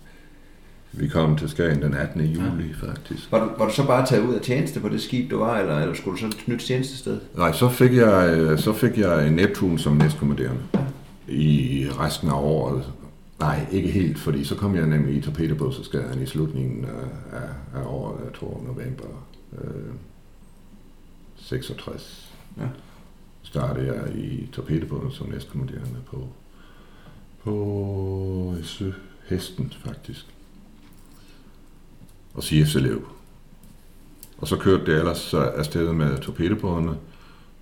Vi 0.96 1.08
kom 1.08 1.36
til 1.36 1.48
Skagen 1.48 1.82
den 1.82 1.94
18. 1.94 2.20
juli, 2.20 2.74
ja. 2.82 2.88
faktisk. 2.88 3.32
Var 3.32 3.44
du, 3.44 3.50
var 3.58 3.68
du 3.68 3.74
så 3.74 3.86
bare 3.86 4.06
taget 4.06 4.26
ud 4.26 4.34
af 4.34 4.40
tjeneste 4.40 4.80
på 4.80 4.88
det 4.88 5.02
skib, 5.02 5.30
du 5.30 5.38
var, 5.38 5.58
eller, 5.58 5.78
eller 5.78 5.94
skulle 5.94 6.16
du 6.16 6.20
så 6.20 6.36
knytte 6.44 6.66
tjenestested? 6.66 7.20
Nej, 7.36 7.52
så 7.52 7.68
fik 7.68 7.92
jeg, 7.92 8.36
øh, 8.36 8.58
så 8.58 8.72
fik 8.72 8.98
jeg 8.98 9.30
Neptun 9.30 9.78
som 9.78 9.96
næstkommanderende. 9.96 10.60
Ja 10.74 10.80
i 11.28 11.86
resten 11.98 12.28
af 12.28 12.34
året. 12.34 12.92
Nej, 13.40 13.66
ikke 13.72 13.90
helt, 13.90 14.18
fordi 14.18 14.44
så 14.44 14.54
kom 14.54 14.76
jeg 14.76 14.86
nemlig 14.86 15.16
i 15.16 15.20
torpedobådsskaden 15.20 16.22
i 16.22 16.26
slutningen 16.26 16.84
af, 17.32 17.78
af, 17.78 17.84
året, 17.86 18.24
jeg 18.24 18.32
tror 18.34 18.62
november 18.66 19.26
øh, 19.58 19.94
66. 21.36 22.32
Ja. 22.56 22.66
Startede 23.42 23.86
jeg 23.86 24.16
i 24.16 24.48
torpedobåden 24.52 25.12
som 25.12 25.28
næstkommanderende 25.28 25.98
på, 26.06 26.28
på 27.42 28.54
Hesten 29.28 29.72
faktisk. 29.84 30.26
Og 32.36 32.44
CF-elev. 32.44 33.08
Og 34.38 34.48
så 34.48 34.56
kørte 34.56 34.86
det 34.86 34.98
ellers 34.98 35.34
afsted 35.34 35.92
med 35.92 36.18
torpedobådene. 36.18 36.96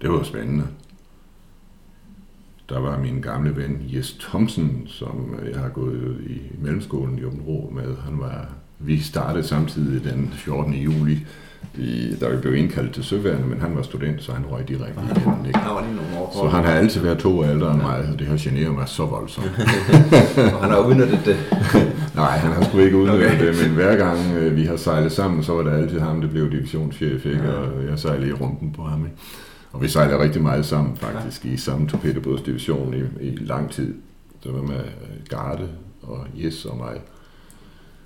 Det 0.02 0.10
var 0.10 0.22
spændende 0.22 0.68
der 2.68 2.78
var 2.78 2.98
min 2.98 3.20
gamle 3.20 3.56
ven 3.56 3.84
Jes 3.94 4.12
Thomsen, 4.12 4.82
som 4.86 5.36
øh, 5.42 5.50
jeg 5.50 5.60
har 5.60 5.68
gået 5.68 6.24
i 6.26 6.40
mellemskolen 6.58 7.18
i 7.18 7.24
Åben 7.24 7.74
med. 7.74 7.96
Han 7.96 8.18
var, 8.18 8.48
vi 8.78 9.00
startede 9.00 9.44
samtidig 9.44 10.12
den 10.12 10.30
14. 10.32 10.74
juli, 10.74 11.26
i, 11.78 12.16
vi 12.30 12.36
blev 12.42 12.54
indkaldt 12.54 12.94
til 12.94 13.04
søværende, 13.04 13.46
men 13.46 13.60
han 13.60 13.76
var 13.76 13.82
student, 13.82 14.22
så 14.22 14.32
han 14.32 14.44
røg 14.46 14.68
direkte 14.68 15.00
i 15.00 15.20
den. 15.24 15.46
Ikke? 15.46 15.58
så 16.32 16.48
han 16.48 16.64
har 16.64 16.72
altid 16.72 17.00
været 17.00 17.18
to 17.18 17.38
år 17.38 17.44
ældre 17.44 17.72
end 17.72 17.82
mig, 17.82 18.08
og 18.12 18.18
det 18.18 18.26
har 18.26 18.36
generet 18.40 18.74
mig 18.74 18.88
så 18.88 19.06
voldsomt. 19.06 19.46
og 20.54 20.60
han 20.62 20.70
har 20.70 20.78
udnyttet 20.78 21.20
det? 21.24 21.36
Nej, 22.16 22.36
han 22.36 22.52
har 22.52 22.62
sgu 22.62 22.78
ikke 22.78 22.96
udnyttet 22.96 23.26
okay. 23.26 23.46
det, 23.46 23.62
men 23.62 23.74
hver 23.74 23.96
gang 23.96 24.18
øh, 24.36 24.56
vi 24.56 24.64
har 24.64 24.76
sejlet 24.76 25.12
sammen, 25.12 25.42
så 25.42 25.52
var 25.52 25.62
det 25.62 25.82
altid 25.82 26.00
ham, 26.00 26.20
der 26.20 26.28
blev 26.28 26.50
divisionschef, 26.50 27.26
ikke? 27.26 27.42
Ja. 27.44 27.52
og 27.52 27.86
jeg 27.90 27.98
sejlede 27.98 28.28
i 28.28 28.32
rumpen 28.32 28.72
på 28.72 28.82
ham. 28.82 29.04
Ikke? 29.04 29.16
Og 29.72 29.82
vi 29.82 29.88
sejlede 29.88 30.18
rigtig 30.18 30.42
meget 30.42 30.66
sammen 30.66 30.96
faktisk 30.96 31.44
ja. 31.44 31.50
i 31.50 31.56
samme 31.56 31.88
torpedobådsdivision 31.88 32.94
i, 32.94 33.26
i 33.26 33.36
lang 33.36 33.70
tid. 33.70 33.94
Det 34.44 34.52
var 34.54 34.62
med 34.62 34.76
øh, 34.76 35.26
Garde 35.28 35.68
og 36.02 36.26
Jes 36.34 36.64
og 36.64 36.76
mig. 36.76 37.00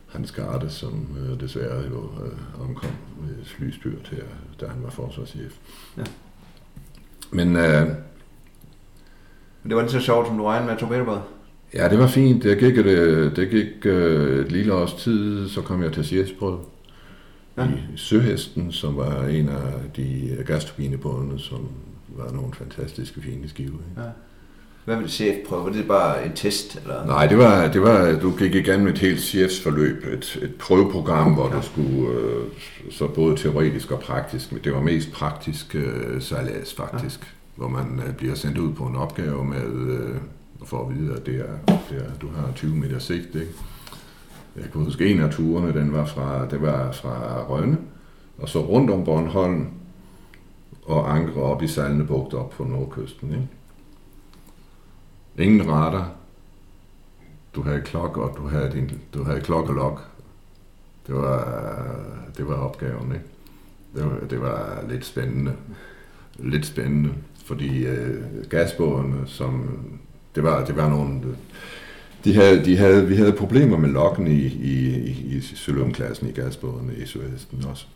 Hans 0.09 0.32
Garde, 0.32 0.70
som 0.70 1.16
øh, 1.18 1.40
desværre 1.40 1.82
jo 1.90 2.11
øh, 2.24 2.61
omkom 2.61 2.90
med 3.20 3.44
flystyr 3.44 4.02
til, 4.09 4.22
da 4.61 4.66
han 4.66 4.82
var 4.82 4.90
forsvarschef. 4.90 5.56
Ja. 5.96 6.02
Men 7.30 7.56
øh, 7.56 7.88
det 9.64 9.76
var 9.76 9.80
lige 9.80 9.92
så 9.92 10.00
sjovt, 10.00 10.26
som 10.26 10.36
du 10.36 10.44
regnede 10.44 10.70
med 10.70 10.78
torpedobåd? 10.78 11.20
Ja, 11.74 11.88
det 11.88 11.98
var 11.98 12.06
fint. 12.06 12.42
Det 12.42 12.59
gik, 12.59 12.76
det, 12.76 13.36
det 13.36 13.50
gik 13.50 13.86
øh, 13.86 14.46
et 14.46 14.52
lille 14.52 14.74
års 14.74 14.94
tid, 14.94 15.48
så 15.48 15.62
kom 15.62 15.82
jeg 15.82 15.92
til 15.92 16.04
chefsprøve 16.04 16.61
ja. 17.56 17.64
i 17.64 17.96
Søhesten, 17.96 18.72
som 18.72 18.96
var 18.96 19.24
en 19.24 19.48
af 19.48 19.72
de 19.96 20.38
gasturbinebådene, 20.46 21.38
som 21.38 21.68
var 22.09 22.32
nogle 22.32 22.54
fantastiske 22.54 23.20
fine 23.20 23.48
skive. 23.48 23.66
Ikke? 23.66 24.02
Ja. 24.02 24.09
Hvad 24.85 24.97
vil 24.97 25.11
chefprøve? 25.11 25.64
Var 25.64 25.72
det 25.72 25.89
bare 25.89 26.26
en 26.26 26.33
test? 26.33 26.79
Eller? 26.83 27.07
Nej, 27.07 27.26
det 27.26 27.39
var, 27.39 27.68
det 27.68 27.83
var, 27.83 28.18
du 28.22 28.37
gik 28.37 28.55
igennem 28.55 28.87
et 28.87 28.99
helt 28.99 29.20
chefsforløb, 29.20 30.05
et, 30.12 30.39
et 30.43 30.55
prøveprogram, 30.55 31.35
hvor 31.35 31.49
ja. 31.49 31.57
du 31.57 31.62
skulle 31.62 32.09
øh, 32.09 32.45
så 32.91 33.07
både 33.07 33.37
teoretisk 33.37 33.91
og 33.91 34.01
praktisk, 34.01 34.53
men 34.53 34.61
det 34.64 34.72
var 34.74 34.81
mest 34.81 35.12
praktisk 35.12 35.74
øh, 35.74 36.22
sejlads 36.22 36.74
faktisk, 36.74 37.20
ja. 37.20 37.26
hvor 37.55 37.68
man 37.68 38.03
øh, 38.07 38.14
bliver 38.14 38.35
sendt 38.35 38.59
ud 38.59 38.72
på 38.72 38.85
en 38.85 38.97
opgave 38.97 39.45
med, 39.45 39.91
øh, 39.91 40.16
for 40.64 40.89
at 40.89 40.97
vide, 40.97 41.14
at 41.16 41.26
det 41.26 41.35
er, 41.35 41.74
det 41.91 41.99
er, 41.99 42.18
du 42.20 42.29
har 42.37 42.53
20 42.55 42.76
meter 42.76 42.99
sigt, 42.99 43.35
ikke? 43.35 43.53
jeg 44.57 44.64
kunne 44.72 44.85
huske 44.85 45.07
en 45.07 45.20
af 45.20 45.31
turene, 45.31 45.81
den 45.81 45.93
var 45.93 46.05
fra, 46.05 46.47
det 46.51 46.62
var 46.62 46.93
fra 46.93 47.45
Rønne, 47.49 47.76
og 48.39 48.49
så 48.49 48.61
rundt 48.61 48.91
om 48.91 49.05
Bornholm, 49.05 49.66
og 50.87 51.16
ankre 51.16 51.43
op 51.43 51.62
i 51.62 51.68
Bugt 52.09 52.35
op 52.35 52.51
på 52.51 52.64
nordkysten. 52.64 53.31
Ikke? 53.31 53.49
Ingen 55.39 55.68
radar. 55.68 56.11
Du 57.55 57.62
havde 57.62 57.80
klok, 57.80 58.16
og 58.16 58.34
du 58.36 58.49
havde, 58.49 58.72
din, 58.72 58.91
du 59.14 59.24
havde 59.24 59.41
klok 59.41 59.68
og 59.68 59.74
lok. 59.74 60.09
Det 61.07 61.14
var, 61.14 61.86
det 62.36 62.49
var 62.49 62.55
opgaven, 62.55 63.12
ikke? 63.12 63.24
Det 63.95 64.05
var, 64.05 64.26
det 64.30 64.41
var 64.41 64.84
lidt 64.89 65.07
spændende. 65.07 65.53
Lidt 66.39 66.66
spændende, 66.66 67.11
fordi 67.45 67.86
øh, 67.86 68.24
gasbådene, 68.51 69.22
som 69.26 69.78
det 70.34 70.43
var, 70.43 70.64
det 70.64 70.76
var 70.76 70.89
nogle, 70.89 71.20
de 72.24 72.34
havde, 72.34 72.64
de 72.64 72.76
havde, 72.76 73.07
vi 73.07 73.16
havde 73.16 73.32
problemer 73.32 73.78
med 73.78 73.89
lokken 73.89 74.26
i, 74.26 74.41
i, 74.47 74.89
i, 74.89 75.36
i 75.36 75.41
Søløven-klassen 75.41 76.28
i 76.28 76.32
gasbådene 76.32 76.95
i 76.97 77.07
Sydvesten 77.07 77.64
også. 77.70 77.86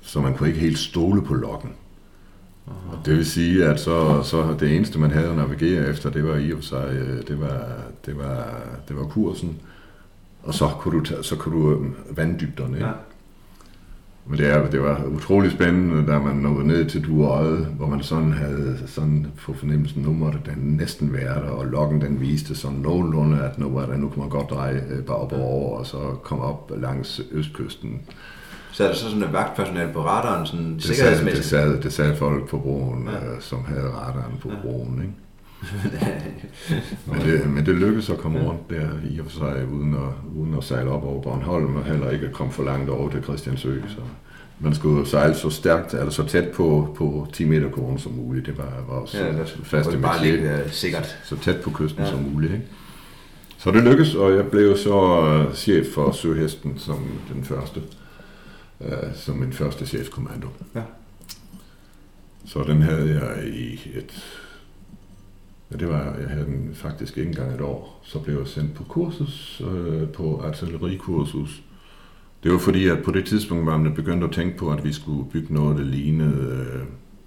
Så 0.00 0.20
man 0.20 0.34
kunne 0.34 0.48
ikke 0.48 0.60
helt 0.60 0.78
stole 0.78 1.22
på 1.22 1.34
lokken. 1.34 1.70
Og 2.66 2.98
det 3.04 3.16
vil 3.16 3.26
sige, 3.26 3.64
at 3.64 3.80
så, 3.80 4.22
så 4.22 4.56
det 4.60 4.76
eneste, 4.76 4.98
man 4.98 5.10
havde 5.10 5.28
at 5.28 5.36
navigere 5.36 5.88
efter, 5.88 6.10
det 6.10 6.24
var 6.24 6.36
i 6.36 6.52
og 6.52 6.58
for 6.58 6.64
sig, 6.64 6.88
øh, 6.92 7.28
det 7.28 7.40
var, 7.40 7.66
det 8.06 8.18
var, 8.18 8.60
det 8.88 8.96
var 8.96 9.04
kursen. 9.04 9.60
Og 10.42 10.54
så 10.54 10.68
kunne 10.68 10.98
du, 10.98 11.04
tage, 11.04 11.24
så 11.24 11.36
kunne 11.36 11.62
du 11.62 11.72
øh, 11.72 12.16
vanddybderne. 12.16 12.78
Ja. 12.78 12.92
Men 14.26 14.38
det, 14.38 14.48
er, 14.48 14.70
det 14.70 14.82
var 14.82 15.04
utrolig 15.04 15.52
spændende, 15.52 16.12
da 16.12 16.18
man 16.18 16.36
nåede 16.36 16.66
ned 16.66 16.86
til 16.86 17.04
Duøje, 17.04 17.56
hvor 17.56 17.86
man 17.86 18.02
sådan 18.02 18.32
havde 18.32 18.78
sådan 18.86 19.26
på 19.38 19.52
fornemmelsen, 19.52 20.02
nu 20.02 20.12
måtte 20.12 20.38
den 20.46 20.58
næsten 20.58 21.12
være 21.12 21.34
der, 21.34 21.50
og 21.50 21.66
lokken 21.66 22.00
den 22.00 22.20
viste 22.20 22.54
sådan 22.54 22.78
nogenlunde, 22.78 23.42
at 23.42 23.58
nu 23.58 23.68
var 23.68 23.86
der, 23.86 23.96
nu 23.96 24.08
kunne 24.08 24.20
man 24.20 24.28
godt 24.28 24.50
dreje 24.50 24.84
øh, 24.90 25.04
bare 25.04 25.16
op 25.16 25.32
over, 25.32 25.78
og 25.78 25.86
så 25.86 25.98
komme 26.22 26.44
op 26.44 26.72
langs 26.76 27.20
østkysten. 27.30 28.00
Så 28.72 28.84
er 28.84 28.88
der 28.88 28.94
så 28.94 29.08
sådan 29.08 29.22
et 29.22 29.32
vagtpersonale 29.32 29.92
på 29.92 30.04
radaren, 30.06 30.46
sådan 30.46 30.74
det 30.74 30.84
sikkerhedsmæssigt? 30.84 31.46
Sad, 31.46 31.66
det, 31.68 31.74
sad, 31.74 31.82
det 31.82 31.92
sad 31.92 32.16
folk 32.16 32.48
på 32.48 32.58
broen, 32.58 33.08
ja. 33.08 33.34
øh, 33.34 33.40
som 33.40 33.64
havde 33.64 33.88
radaren 33.90 34.38
på 34.40 34.48
ja. 34.48 34.54
broen, 34.62 35.02
ikke? 35.02 35.14
men, 37.06 37.20
det, 37.20 37.50
men 37.50 37.66
det 37.66 37.74
lykkedes 37.74 38.10
at 38.10 38.18
komme 38.18 38.40
rundt 38.40 38.70
der 38.70 38.88
i 39.10 39.18
og 39.18 39.24
for 39.24 39.38
sig, 39.38 39.68
uden 39.72 39.94
at, 39.94 40.38
uden 40.38 40.54
at 40.58 40.64
sejle 40.64 40.90
op 40.90 41.04
over 41.04 41.22
Bornholm, 41.22 41.76
og 41.76 41.84
heller 41.84 42.10
ikke 42.10 42.26
at 42.26 42.32
komme 42.32 42.52
for 42.52 42.62
langt 42.62 42.90
over 42.90 43.10
til 43.10 43.22
Christiansø. 43.22 43.80
Så 43.88 44.00
man 44.60 44.74
skulle 44.74 45.08
sejle 45.08 45.34
så 45.34 45.50
stærkt, 45.50 45.94
eller 45.94 46.10
så 46.10 46.26
tæt 46.26 46.48
på, 46.48 46.94
på 46.96 47.26
10 47.32 47.44
meter 47.44 47.70
kronen 47.70 47.98
som 47.98 48.12
muligt. 48.12 48.46
Det 48.46 48.58
var, 48.58 48.84
var 48.88 48.94
også 48.94 49.18
ja, 49.18 49.32
det 49.32 49.60
faste 49.64 49.98
bare 49.98 50.24
lige, 50.24 50.42
uh, 50.64 50.70
sikkert. 50.70 51.18
Så 51.24 51.36
tæt 51.36 51.56
på 51.56 51.70
kysten 51.70 52.02
ja. 52.02 52.10
som 52.10 52.18
muligt. 52.32 52.52
Ikke? 52.52 52.64
Så 53.58 53.70
det 53.70 53.82
lykkedes, 53.82 54.14
og 54.14 54.36
jeg 54.36 54.46
blev 54.46 54.76
så 54.76 55.20
uh, 55.48 55.54
chef 55.54 55.86
for 55.94 56.12
Søhesten 56.12 56.78
som 56.78 56.98
den 57.34 57.44
første, 57.44 57.80
uh, 58.86 59.14
som 59.14 59.36
min 59.36 59.52
første 59.52 59.86
chefkommando. 59.86 60.48
Ja. 60.74 60.82
Så 62.44 62.62
den 62.62 62.82
havde 62.82 63.20
jeg 63.20 63.48
i 63.54 63.90
et 63.94 64.22
Ja, 65.72 65.76
det 65.76 65.88
var, 65.88 66.16
jeg 66.20 66.28
havde 66.28 66.44
den 66.44 66.70
faktisk 66.74 67.18
ikke 67.18 67.28
engang 67.28 67.54
et 67.54 67.60
år. 67.60 68.00
Så 68.04 68.18
blev 68.18 68.38
jeg 68.38 68.46
sendt 68.46 68.74
på 68.74 68.84
kursus, 68.84 69.62
øh, 69.70 70.08
på 70.08 70.40
artillerikursus. 70.44 71.62
Det 72.42 72.52
var 72.52 72.58
fordi, 72.58 72.88
at 72.88 73.02
på 73.04 73.10
det 73.10 73.24
tidspunkt 73.24 73.66
var 73.66 73.78
man 73.78 73.94
begyndt 73.94 74.24
at 74.24 74.30
tænke 74.32 74.56
på, 74.58 74.70
at 74.70 74.84
vi 74.84 74.92
skulle 74.92 75.30
bygge 75.30 75.54
noget, 75.54 75.78
der 75.78 75.84
lignede, 75.84 76.66
øh, 76.74 76.82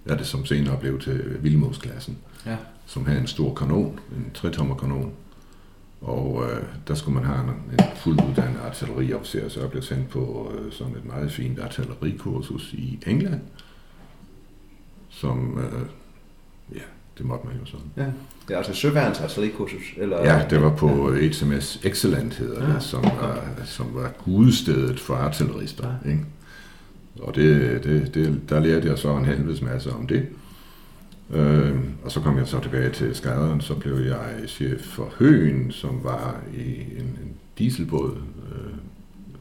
ja, 0.09 0.15
det 0.15 0.25
som 0.25 0.45
senere 0.45 0.77
blev 0.79 0.99
til 0.99 1.37
Vildmåsklassen, 1.43 2.17
ja. 2.45 2.57
som 2.85 3.05
havde 3.05 3.19
en 3.19 3.27
stor 3.27 3.53
kanon, 3.53 3.99
en 4.17 4.31
tretommer 4.33 4.75
kanon. 4.75 5.13
Og 6.05 6.43
øh, 6.49 6.63
der 6.87 6.95
skulle 6.95 7.15
man 7.15 7.25
have 7.25 7.39
en, 7.39 7.49
en 7.49 7.85
fuldt 7.95 8.21
uddannet 8.21 8.59
artilleriofficer, 8.65 9.49
så 9.49 9.59
jeg 9.59 9.69
blev 9.69 9.83
sendt 9.83 10.09
på 10.09 10.51
øh, 10.57 10.71
sådan 10.71 10.95
et 10.95 11.05
meget 11.05 11.31
fint 11.31 11.59
artillerikursus 11.59 12.73
i 12.73 12.99
England, 13.07 13.41
som 15.09 15.59
øh, 15.59 15.87
det 17.17 17.25
måtte 17.25 17.47
man 17.47 17.55
jo 17.59 17.65
sådan. 17.65 17.85
Ja. 17.97 18.05
Det 18.47 18.53
er 18.53 18.57
altså 18.57 18.73
søværens 18.73 19.19
artillerikursus? 19.19 19.83
Eller? 19.97 20.33
Ja, 20.33 20.45
det 20.49 20.61
var 20.61 20.75
på 20.75 21.13
ja. 21.13 21.27
HMS 21.27 21.79
Excellent, 21.83 22.33
hedder 22.33 22.67
ja. 22.67 22.73
det, 22.73 22.83
som 22.83 23.03
var, 23.03 23.43
som 23.65 23.85
var 23.93 24.11
gudestedet 24.25 24.99
for 24.99 25.15
artillerister. 25.15 25.93
Ja. 26.05 26.09
Ikke? 26.09 26.25
Og 27.19 27.35
det, 27.35 27.83
det, 27.83 28.13
det, 28.13 28.41
der 28.49 28.59
lærte 28.59 28.87
jeg 28.87 28.97
så 28.97 29.17
en 29.17 29.25
helvedes 29.25 29.61
masse 29.61 29.93
om 29.93 30.07
det. 30.07 30.27
Øh, 31.29 31.75
og 32.03 32.11
så 32.11 32.21
kom 32.21 32.37
jeg 32.37 32.47
så 32.47 32.59
tilbage 32.59 32.89
til 32.89 33.15
skaderen, 33.15 33.61
så 33.61 33.75
blev 33.75 33.93
jeg 33.93 34.29
chef 34.47 34.81
for 34.81 35.09
Høen, 35.19 35.71
som 35.71 35.99
var 36.03 36.41
i 36.53 36.79
en, 36.97 37.19
en 37.23 37.35
dieselbåd, 37.57 38.17
øh, 38.51 38.73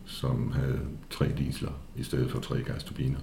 som 0.07 0.53
havde 0.55 0.81
tre 1.11 1.27
diesler 1.39 1.71
i 1.97 2.03
stedet 2.03 2.31
for 2.31 2.41
tre 2.41 2.63
gasturbiner, 2.63 3.19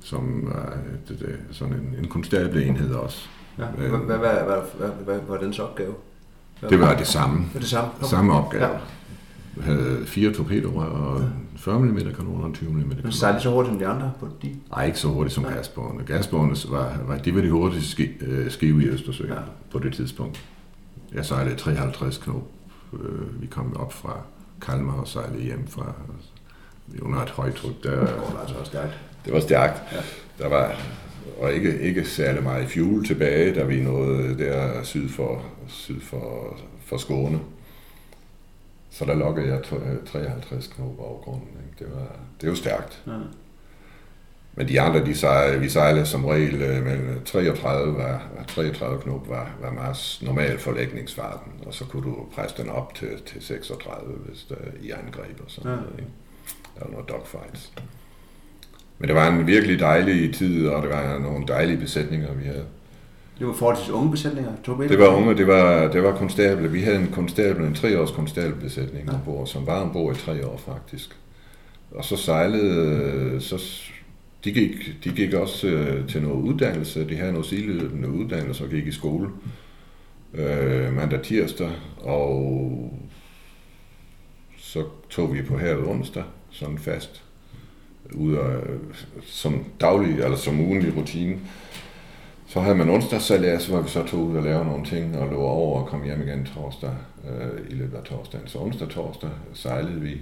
som 0.00 0.48
var 0.52 0.78
det, 1.08 1.20
det, 1.20 1.38
sådan 1.50 1.74
en, 1.74 1.94
en 1.98 2.08
konstabel 2.08 2.62
enhed 2.62 2.94
også. 2.94 3.28
Ja. 3.58 3.64
Hvad, 3.64 3.88
hvad, 3.88 4.18
hvad, 4.18 4.88
hvad, 5.04 5.18
var 5.28 5.36
dens 5.38 5.58
opgave? 5.58 5.94
Hvad 6.60 6.70
det 6.70 6.80
var 6.80 6.96
det 6.96 7.06
samme. 7.06 7.46
Det, 7.52 7.60
det 7.60 7.68
samme? 7.68 7.90
Samme 8.02 8.32
opgave. 8.32 8.64
Ja. 8.64 8.78
Havde 9.62 10.06
fire 10.06 10.32
torpedorør 10.32 10.86
og. 10.86 11.30
40 11.58 11.80
mm 11.80 11.98
kanoner 12.16 12.44
og 12.44 12.54
20 12.54 12.70
mm 12.70 12.80
kanoner. 12.80 13.02
Men 13.02 13.12
sejlede 13.12 13.42
så 13.42 13.50
hurtigt 13.50 13.72
som 13.72 13.78
de 13.78 13.86
andre 13.86 14.12
på 14.20 14.28
de? 14.42 14.56
Nej, 14.70 14.86
ikke 14.86 14.98
så 14.98 15.08
hurtigt 15.08 15.34
som 15.34 15.44
ja. 15.44 15.50
gasbårene. 15.50 16.04
Gasbårene 16.04 16.56
var, 16.68 16.98
var, 17.06 17.18
de 17.18 17.34
var 17.34 17.40
de 17.40 17.50
hurtigste 17.50 17.90
ski, 17.90 18.08
øh, 18.20 18.50
skive 18.50 18.82
i 18.82 18.86
Østersøen 18.86 19.30
ja. 19.30 19.38
på 19.70 19.78
det 19.78 19.92
tidspunkt. 19.92 20.44
Jeg 21.14 21.26
sejlede 21.26 21.56
53 21.56 22.18
knop. 22.18 22.42
Øh, 22.92 23.42
vi 23.42 23.46
kom 23.46 23.76
op 23.76 23.92
fra 23.92 24.20
Kalmar 24.60 25.00
og 25.00 25.08
sejlede 25.08 25.42
hjem 25.42 25.66
fra 25.66 25.92
under 27.02 27.22
et 27.22 27.30
højtryk. 27.30 27.82
Der, 27.82 27.90
det 27.90 28.00
var 28.00 28.40
altså 28.40 28.64
stærkt. 28.64 28.98
Det 29.24 29.32
var 29.32 29.40
stærkt. 29.40 29.82
Ja. 29.92 29.98
Der 30.44 30.48
var 30.48 30.76
og 31.40 31.52
ikke, 31.52 31.80
ikke 31.80 32.04
særlig 32.04 32.42
meget 32.42 32.70
fuel 32.70 33.04
tilbage, 33.04 33.54
da 33.54 33.64
vi 33.64 33.80
nåede 33.80 34.38
der 34.38 34.82
syd 34.82 35.08
for, 35.08 35.42
syd 35.66 36.00
for, 36.00 36.56
for 36.84 36.96
Skåne. 36.96 37.40
Så 38.98 39.04
der 39.04 39.14
lokkede 39.14 39.48
jeg 39.48 39.62
53 40.12 40.66
knop 40.66 40.98
over 40.98 41.20
grunden. 41.20 41.48
Ikke? 41.48 41.84
Det, 41.84 41.94
var, 41.94 42.16
det 42.40 42.48
var 42.48 42.54
stærkt. 42.54 43.02
Ja. 43.06 43.12
Men 44.54 44.68
de 44.68 44.80
andre, 44.80 45.04
de 45.04 45.14
sejlede, 45.14 45.60
vi 45.60 45.68
sejlede 45.68 46.06
som 46.06 46.24
regel 46.24 46.62
øh, 46.62 46.84
mellem 46.84 47.24
33, 47.24 47.98
var, 47.98 48.22
33 48.48 49.02
knop 49.02 49.28
var, 49.28 49.50
var 49.60 49.72
meget 49.72 50.18
normal 50.22 50.58
forlægningsfarten, 50.58 51.52
og 51.66 51.74
så 51.74 51.84
kunne 51.84 52.02
du 52.02 52.26
presse 52.34 52.62
den 52.62 52.70
op 52.70 52.94
til, 52.94 53.08
til 53.26 53.42
36, 53.42 54.12
hvis 54.26 54.46
der 54.48 54.54
i 54.80 54.90
angreb 54.90 55.40
og 55.44 55.50
sådan 55.50 55.70
ja. 55.70 55.76
noget. 55.76 55.92
Ikke? 55.98 56.10
Der 56.78 56.84
var 56.84 56.90
noget 56.90 57.08
dogfights. 57.08 57.72
Men 58.98 59.08
det 59.08 59.16
var 59.16 59.28
en 59.28 59.46
virkelig 59.46 59.78
dejlig 59.78 60.34
tid, 60.34 60.68
og 60.68 60.82
det 60.82 60.90
var 60.90 61.18
nogle 61.18 61.46
dejlige 61.46 61.78
besætninger, 61.78 62.32
vi 62.32 62.44
havde. 62.44 62.66
Det 63.38 63.46
var 63.46 63.52
forholdsvis 63.52 63.90
unge 63.90 64.10
besætninger? 64.10 64.52
Det 64.88 64.98
var 64.98 65.16
unge, 65.16 65.36
det 65.36 65.46
var, 65.46 65.88
det 65.88 66.02
var 66.02 66.16
konstabel. 66.16 66.72
Vi 66.72 66.80
havde 66.80 66.98
en 66.98 67.10
konstabel, 67.12 67.64
en 67.64 67.74
treårs 67.74 68.10
konstabelbesætning 68.10 69.08
ja. 69.08 69.14
ombord, 69.14 69.46
som 69.46 69.66
var 69.66 69.80
ombord 69.80 70.16
i 70.16 70.18
tre 70.18 70.46
år 70.46 70.56
faktisk. 70.56 71.16
Og 71.90 72.04
så 72.04 72.16
sejlede, 72.16 73.40
så 73.40 73.62
de 74.44 74.52
gik, 74.52 75.04
de 75.04 75.10
gik 75.10 75.34
også 75.34 75.66
øh, 75.66 76.08
til 76.08 76.22
noget 76.22 76.42
uddannelse. 76.42 77.08
De 77.08 77.16
havde 77.16 77.32
noget 77.32 77.46
sideløbende 77.46 78.10
uddannelse 78.10 78.64
og 78.64 78.70
gik 78.70 78.86
i 78.86 78.92
skole 78.92 79.28
øh, 80.34 80.96
mandag 80.96 81.22
tirsdag, 81.22 81.70
og 81.98 82.92
så 84.58 84.84
tog 85.10 85.34
vi 85.34 85.42
på 85.42 85.58
havet 85.58 85.86
onsdag, 85.86 86.24
sådan 86.50 86.78
fast 86.78 87.22
ud 88.14 88.34
af, 88.34 88.56
som 89.22 89.64
daglig, 89.80 90.20
eller 90.20 90.36
som 90.36 90.60
ugenlig 90.60 90.96
rutine. 90.96 91.36
Så 92.58 92.62
havde 92.62 92.76
man 92.76 92.90
onsdagssalæs, 92.90 93.66
hvor 93.66 93.80
vi 93.80 93.88
så 93.88 94.06
tog 94.06 94.20
ud 94.20 94.36
og 94.36 94.42
lavede 94.42 94.64
nogle 94.64 94.84
ting 94.84 95.18
og 95.18 95.28
lå 95.28 95.36
over 95.36 95.80
og 95.80 95.86
kom 95.86 96.04
hjem 96.04 96.22
igen 96.22 96.44
torsdag 96.54 96.90
øh, 97.28 97.70
i 97.70 97.74
løbet 97.74 97.96
af 97.96 98.02
torsdagen. 98.02 98.48
Så 98.48 98.58
onsdag 98.58 98.88
torsdag 98.88 99.30
sejlede 99.54 100.00
vi, 100.00 100.20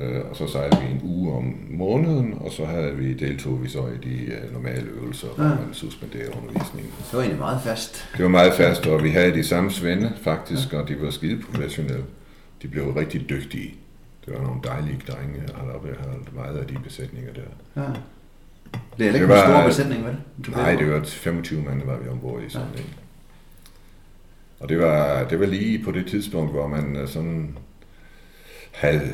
øh, 0.00 0.20
og 0.30 0.36
så 0.36 0.46
sejlede 0.46 0.80
vi 0.80 0.90
en 0.90 1.00
uge 1.04 1.36
om 1.36 1.56
måneden, 1.70 2.34
og 2.40 2.52
så 2.52 2.64
havde 2.64 2.96
vi 2.96 3.14
deltog 3.14 3.62
vi 3.62 3.68
så 3.68 3.78
i 3.78 4.08
de 4.08 4.14
øh, 4.14 4.52
normale 4.52 4.86
øvelser, 4.86 5.28
ja. 5.28 5.34
hvor 5.34 5.44
man 5.44 5.68
suspenderede 5.72 6.32
undervisningen. 6.42 6.92
Det 6.98 7.12
var 7.12 7.20
egentlig 7.20 7.38
meget 7.38 7.60
fast. 7.62 8.08
Det 8.16 8.22
var 8.22 8.30
meget 8.30 8.52
fast, 8.52 8.86
og 8.86 9.02
vi 9.02 9.10
havde 9.10 9.34
de 9.34 9.44
samme 9.44 9.70
svende 9.70 10.12
faktisk, 10.22 10.72
ja. 10.72 10.78
og 10.78 10.88
de 10.88 11.02
var 11.02 11.10
skide 11.10 11.42
professionelle. 11.42 12.04
De 12.62 12.68
blev 12.68 12.84
rigtig 12.84 13.28
dygtige. 13.28 13.74
Det 14.26 14.34
var 14.34 14.40
nogle 14.40 14.60
dejlige 14.64 15.00
drenge, 15.08 15.42
oppe. 15.74 15.88
Jeg 15.88 15.96
har 15.98 16.42
meget 16.42 16.56
af 16.56 16.66
de 16.66 16.78
besætninger 16.84 17.32
der. 17.32 17.82
Ja. 17.82 17.88
Det 18.98 19.06
er 19.06 19.14
ikke 19.14 19.24
en 19.24 19.30
stor 19.30 19.66
besætning, 19.66 20.04
vel? 20.04 20.16
Nej, 20.48 20.74
det 20.74 20.92
var 20.92 21.02
25 21.04 21.62
mand, 21.62 21.82
var 21.84 21.98
vi 21.98 22.08
ombord 22.08 22.42
i 22.42 22.48
sådan 22.48 22.68
ja. 22.74 22.80
en. 22.80 22.86
Og 24.60 24.68
det 24.68 24.78
var, 24.78 25.24
det 25.24 25.40
var 25.40 25.46
lige 25.46 25.84
på 25.84 25.90
det 25.90 26.06
tidspunkt, 26.06 26.52
hvor 26.52 26.66
man 26.66 26.96
øh, 26.96 27.08
sådan 27.08 27.58
havde 28.72 29.12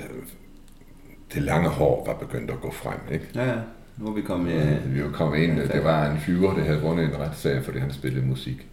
det 1.34 1.42
lange 1.42 1.68
hår 1.68 2.04
var 2.06 2.26
begyndt 2.26 2.50
at 2.50 2.61
gå 2.61 2.70
frem, 2.70 2.98
ikke? 3.12 3.26
Ja, 3.34 3.48
ja. 3.48 3.56
Nu 3.96 4.08
er 4.08 4.12
vi 4.12 4.20
kommet, 4.20 4.52
ja, 4.52 4.78
vi 4.86 5.02
var 5.02 5.11
kommet 5.11 5.38
ind. 5.38 5.56
Det 5.56 5.84
var 5.84 6.11
en 6.11 6.18
fyre, 6.18 6.56
der 6.56 6.64
havde 6.64 6.80
vundet 6.80 7.04
en 7.04 7.20
retssag, 7.20 7.64
fordi 7.64 7.78
han 7.78 7.92
spillede 7.92 8.26
musik. 8.26 8.66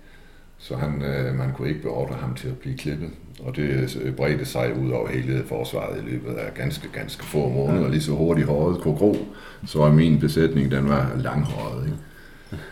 Så 0.58 0.76
han, 0.76 1.02
øh, 1.02 1.36
man 1.36 1.54
kunne 1.54 1.70
ikke 1.70 1.82
beordre 1.82 2.16
ham 2.16 2.36
til 2.36 2.48
at 2.48 2.58
blive 2.58 2.78
klippet. 2.78 3.10
Og 3.40 3.56
det 3.56 3.98
øh, 4.02 4.14
bredte 4.14 4.46
sig 4.46 4.74
ud 4.84 4.92
over 4.92 5.10
hele 5.10 5.44
forsvaret 5.48 5.98
i 5.98 6.10
løbet 6.12 6.34
af 6.34 6.54
ganske, 6.54 6.88
ganske 6.94 7.26
få 7.26 7.50
måneder. 7.50 7.90
Lige 7.90 8.02
så 8.02 8.12
hurtigt 8.12 8.48
håret 8.48 8.82
kunne 8.82 8.96
gro, 8.96 9.18
så 9.66 9.80
var 9.80 9.92
min 9.92 10.20
besætning, 10.20 10.72
den 10.72 10.90
var 10.90 11.12
langhåret. 11.18 11.86
Ikke? 11.86 11.98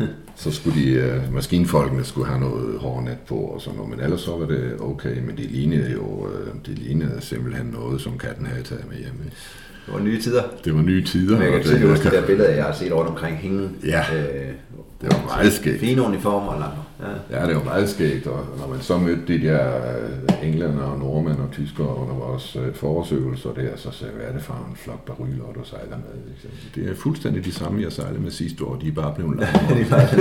så 0.36 0.51
skulle 0.51 0.82
de, 0.82 1.22
uh, 1.28 1.34
maskinfolkene 1.34 2.03
skulle 2.03 2.28
have 2.28 2.39
noget 2.39 2.80
hårnet 2.80 3.18
på 3.28 3.36
og 3.36 3.61
sådan 3.61 3.78
noget, 3.78 3.91
men 3.91 3.99
ellers 3.99 4.22
så 4.22 4.38
var 4.38 4.45
det 4.45 4.74
okay, 4.80 5.20
men 5.20 5.38
det 5.38 5.51
lignede 5.51 5.91
jo, 5.91 6.03
uh, 6.03 6.30
det 6.66 6.80
lignede 6.80 7.22
simpelthen 7.22 7.66
noget, 7.66 8.01
som 8.01 8.18
katten 8.18 8.45
havde 8.45 8.63
taget 8.63 8.89
med 8.89 8.97
hjem. 8.97 9.13
Det 9.86 9.93
var 9.93 9.99
nye 9.99 10.22
tider. 10.22 10.43
Det 10.66 10.76
var 10.76 10.82
nye 10.82 11.03
tider. 11.03 11.38
Men 11.38 11.43
jeg 11.43 11.51
kan 11.51 11.63
tydeligt 11.63 11.89
huske 11.89 12.09
de 12.09 12.16
der 12.16 12.26
billeder, 12.26 12.49
jeg 12.49 12.63
har 12.63 12.74
set 12.74 12.93
rundt 12.93 13.09
omkring 13.09 13.38
hænge. 13.38 13.70
Ja, 13.86 14.03
øh, 14.16 14.51
det 15.01 15.11
var 15.11 15.24
meget 15.26 15.53
skægt. 15.53 15.80
Fine 15.80 16.01
uniformer. 16.01 16.53
Eller? 16.53 16.85
Ja. 17.00 17.39
ja, 17.39 17.48
det 17.48 17.56
var 17.56 17.64
meget 17.64 17.89
skægt, 17.89 18.28
og 18.28 18.46
når 18.60 18.68
man 18.68 18.82
så 18.82 18.98
mødte 18.98 19.22
de 19.28 19.48
der 19.48 19.76
øh, 19.78 20.48
englænder 20.48 20.84
og 20.84 21.00
nordmænd 21.00 21.38
og 21.38 21.52
tyskere 21.52 21.96
under 21.96 22.14
vores 22.14 22.56
øh, 22.56 22.74
forårsøvelser 22.74 23.54
der, 23.54 23.76
så 23.76 23.91
sagde 23.91 24.14
hvad 24.14 24.26
er 24.26 24.34
det 24.34 24.41
for 24.41 24.54
en 24.54 24.76
flok 24.76 25.06
baryler, 25.06 25.43
du 25.56 25.64
sejler 25.64 25.98
med? 25.98 26.34
Det 26.76 26.91
er 26.91 26.96
fuldstændig 26.96 27.46
de 27.46 27.52
samme, 27.52 27.82
jeg 27.82 27.91
sejlede 27.91 28.22
med 28.22 28.32
sidste 28.32 28.64
år. 28.64 28.76
De 28.76 28.88
er 28.88 28.91
bare 28.91 29.14
blevet 29.16 29.39
langt. 29.39 29.58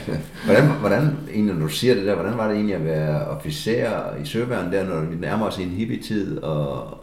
hvordan, 0.44 0.68
hvordan, 0.80 1.16
egentlig, 1.32 1.54
når 1.54 1.66
du 1.66 1.72
siger 1.72 1.94
det 1.94 2.06
der, 2.06 2.14
hvordan 2.14 2.38
var 2.38 2.46
det 2.48 2.54
egentlig 2.54 2.76
at 2.76 2.84
være 2.84 3.26
officer 3.26 4.16
i 4.22 4.26
søværn 4.26 4.72
der, 4.72 4.84
når 4.84 5.00
vi 5.00 5.16
nærmer 5.16 5.46
os 5.46 5.58
i 5.58 5.62
en 5.62 5.70
hippie-tid 5.70 6.38
og 6.38 6.98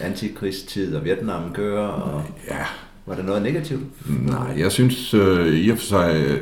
antikrigstid 0.00 0.96
og 0.96 1.04
Vietnam 1.04 1.52
kører? 1.54 1.86
Og... 1.86 2.22
Ja, 2.48 2.64
var 3.06 3.14
det 3.14 3.24
noget 3.24 3.42
negativt? 3.42 3.82
Nej, 4.26 4.54
jeg 4.58 4.72
synes 4.72 5.14
øh, 5.14 5.46
i 5.46 5.70
og 5.70 5.78
for 5.78 5.84
sig, 5.84 6.40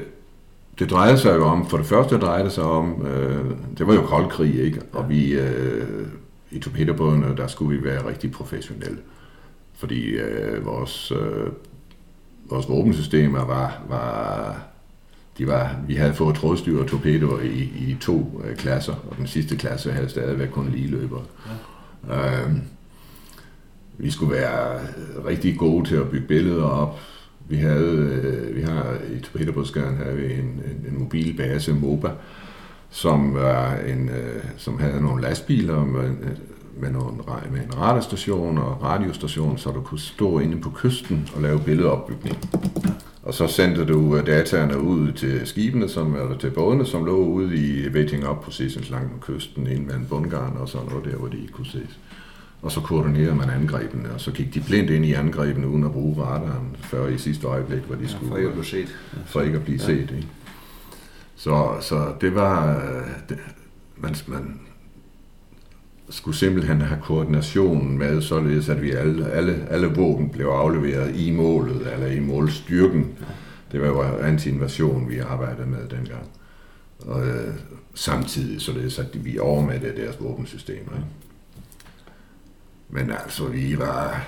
det 0.79 0.91
drejede 0.91 1.19
sig 1.19 1.37
jo 1.37 1.45
om, 1.45 1.69
for 1.69 1.77
det 1.77 1.87
første 1.87 2.19
drejede 2.19 2.45
det 2.45 2.53
sig 2.53 2.65
om, 2.65 3.07
øh, 3.07 3.45
det 3.79 3.87
var 3.87 3.95
jo 3.95 4.03
kold 4.03 4.31
krig, 4.31 4.61
ikke? 4.61 4.81
Og 4.93 5.09
vi, 5.09 5.33
øh, 5.33 6.07
i 6.51 6.59
torpedobådene, 6.59 7.37
der 7.37 7.47
skulle 7.47 7.79
vi 7.79 7.85
være 7.85 8.09
rigtig 8.09 8.33
professionelle. 8.33 8.99
Fordi 9.75 10.05
øh, 10.05 10.67
vores, 10.67 11.13
øh, 11.13 11.53
vores 12.51 12.69
våbensystemer 12.69 13.45
var, 13.45 13.83
var, 13.89 14.57
de 15.39 15.47
var, 15.47 15.77
vi 15.87 15.95
havde 15.95 16.15
fået 16.15 16.37
trådstyr 16.37 16.81
og 16.81 16.87
torpedoer 16.87 17.41
i, 17.41 17.59
i 17.59 17.97
to 18.01 18.43
øh, 18.45 18.57
klasser, 18.57 18.95
og 19.11 19.17
den 19.17 19.27
sidste 19.27 19.57
klasse 19.57 19.93
havde 19.93 20.09
stadigvæk 20.09 20.49
kun 20.49 20.69
lige 20.69 20.89
løber. 20.89 21.21
Ja. 22.09 22.43
Øh, 22.43 22.51
vi 23.99 24.11
skulle 24.11 24.33
være 24.33 24.81
rigtig 25.27 25.59
gode 25.59 25.89
til 25.89 25.97
at 25.97 26.11
bygge 26.11 26.27
billeder 26.27 26.65
op. 26.65 27.01
Vi 27.49 27.57
havde, 27.57 28.21
øh, 28.23 28.57
vi 28.57 28.63
har 28.63 28.97
i 29.17 29.21
Torpedobådskæren 29.21 29.97
her 29.97 30.15
vi 30.15 30.25
en, 30.25 30.39
en, 30.39 30.87
en 30.89 30.99
mobil 30.99 31.37
base, 31.37 31.73
MOBA, 31.73 32.11
som, 32.91 33.35
var 33.35 33.77
en, 33.77 34.09
øh, 34.09 34.43
som 34.57 34.79
havde 34.79 35.03
nogle 35.03 35.23
lastbiler 35.23 35.85
med, 35.85 36.11
med, 36.77 36.91
nogle, 36.91 37.17
med 37.51 37.61
en 37.61 37.79
radarstation 37.79 38.59
og 38.59 38.83
radiostation, 38.83 39.59
så 39.59 39.71
du 39.71 39.81
kunne 39.81 40.01
stå 40.01 40.39
inde 40.39 40.61
på 40.61 40.71
kysten 40.71 41.29
og 41.37 41.43
lave 41.43 41.61
billedopbygning. 41.61 42.39
Og 43.23 43.35
så 43.35 43.47
sendte 43.47 43.85
du 43.85 44.17
øh, 44.17 44.27
dataerne 44.27 44.81
ud 44.81 45.13
til 45.13 45.41
skibene, 45.45 45.89
som, 45.89 46.15
eller 46.15 46.39
til 46.39 46.51
bådene, 46.51 46.87
som 46.87 47.05
lå 47.05 47.17
ude 47.17 47.57
i 47.57 47.89
waiting 47.89 48.29
up 48.29 48.45
positions 48.45 48.91
langs 48.91 49.13
med 49.13 49.21
kysten, 49.21 49.67
inden 49.67 49.87
med 49.87 49.95
en 49.95 50.07
bundgarn 50.11 50.57
og 50.57 50.69
sådan 50.69 50.89
noget 50.89 51.05
der, 51.05 51.17
hvor 51.17 51.29
de 51.29 51.39
ikke 51.39 51.53
kunne 51.53 51.67
ses 51.67 51.99
og 52.63 52.73
så 52.73 52.81
koordinerede 52.81 53.35
man 53.35 53.51
angrebene, 53.51 54.11
og 54.15 54.21
så 54.21 54.31
gik 54.31 54.55
de 54.55 54.61
blindt 54.61 54.91
ind 54.91 55.05
i 55.05 55.13
angrebene 55.13 55.69
uden 55.69 55.85
at 55.85 55.93
bruge 55.93 56.23
radaren, 56.23 56.77
før 56.81 57.09
i 57.09 57.19
sidste 57.19 57.47
øjeblik, 57.47 57.83
hvor 57.83 57.95
de 57.95 58.03
ja, 58.03 58.09
skulle... 58.09 58.29
For 58.29 58.37
ikke 58.37 58.49
at 58.49 58.55
blive 58.55 58.65
set. 58.65 58.97
For 59.27 59.41
ikke 59.41 59.59
at 59.59 59.65
blive 59.65 59.79
ja. 59.81 59.87
set, 59.87 60.11
ikke? 60.17 60.29
Så, 61.37 61.77
så 61.81 62.13
det 62.21 62.35
var... 62.35 62.83
Det, 63.29 63.39
man, 63.97 64.15
man 64.27 64.61
skulle 66.11 66.37
simpelthen 66.37 66.81
have 66.81 67.01
koordinationen 67.03 67.99
med, 67.99 68.23
således 68.23 68.69
at 68.69 68.83
vi 68.83 68.91
alle, 68.91 69.31
alle, 69.31 69.67
alle 69.71 69.87
våben 69.87 70.31
blev 70.31 70.47
afleveret 70.47 71.17
i 71.17 71.31
målet, 71.31 71.93
eller 71.93 72.07
i 72.07 72.21
målstyrken. 72.21 73.07
Det 73.73 73.81
var 73.81 73.87
jo 73.87 74.03
anti-invasion, 74.03 75.09
vi 75.09 75.19
arbejdede 75.19 75.67
med 75.67 75.89
dengang. 75.91 76.29
Og 76.99 77.27
øh, 77.27 77.55
samtidig 77.95 78.61
således, 78.61 78.99
at 78.99 79.25
vi 79.25 79.39
overmættede 79.39 80.03
deres 80.03 80.17
våbensystemer. 80.21 80.93
Ikke? 80.97 81.07
Men 82.91 83.11
altså, 83.11 83.47
vi 83.47 83.79
var 83.79 84.27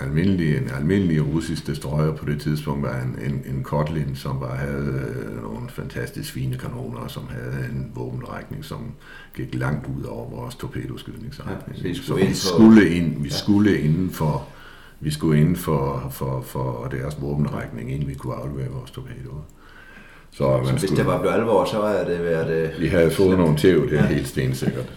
almindelig, 0.00 0.56
en 0.56 0.70
almindelig 0.70 1.34
russisk 1.34 1.66
destroyer 1.66 2.16
på 2.16 2.24
det 2.24 2.40
tidspunkt 2.40 2.82
var 2.82 3.00
en, 3.00 3.18
en, 3.32 3.56
en 3.56 3.62
Kotlin, 3.62 4.16
som 4.16 4.40
var, 4.40 4.54
havde 4.54 5.02
øh, 5.26 5.42
nogle 5.42 5.68
fantastisk 5.68 6.32
fine 6.32 6.58
kanoner, 6.58 7.08
som 7.08 7.22
havde 7.30 7.68
en 7.70 7.90
våbenrækning, 7.94 8.64
som 8.64 8.92
gik 9.34 9.54
langt 9.54 9.86
ud 9.98 10.02
over 10.02 10.30
vores 10.30 10.54
torpedoskydningsretning. 10.54 11.84
Ja, 11.84 11.94
så 11.94 12.14
vi 12.14 12.34
skulle, 12.34 12.90
ind, 12.90 13.22
vi 13.22 13.30
skulle 13.30 13.78
inden 13.78 14.10
for 14.10 14.48
vi 15.00 15.10
skulle 15.10 15.40
inden 15.40 15.56
for, 15.56 16.08
for, 16.10 16.40
for 16.40 16.88
deres 16.90 17.16
våbenrækning, 17.20 17.92
inden 17.92 18.08
vi 18.08 18.14
kunne 18.14 18.34
aflevere 18.34 18.68
vores 18.68 18.90
torpedoer. 18.90 19.42
Så, 20.30 20.60
så 20.64 20.70
hvis 20.70 20.82
skulle, 20.82 20.98
det 20.98 21.06
var 21.06 21.20
blevet 21.20 21.34
alvor, 21.34 21.64
så 21.64 21.86
havde 21.86 22.14
det 22.14 22.24
været... 22.24 22.72
Vi 22.80 22.86
havde 22.86 23.10
fået 23.10 23.38
nogle 23.38 23.56
tæv, 23.56 23.90
det 23.90 23.98
er 23.98 24.02
ja. 24.02 24.08
helt 24.08 24.28
stensikkert. 24.28 24.92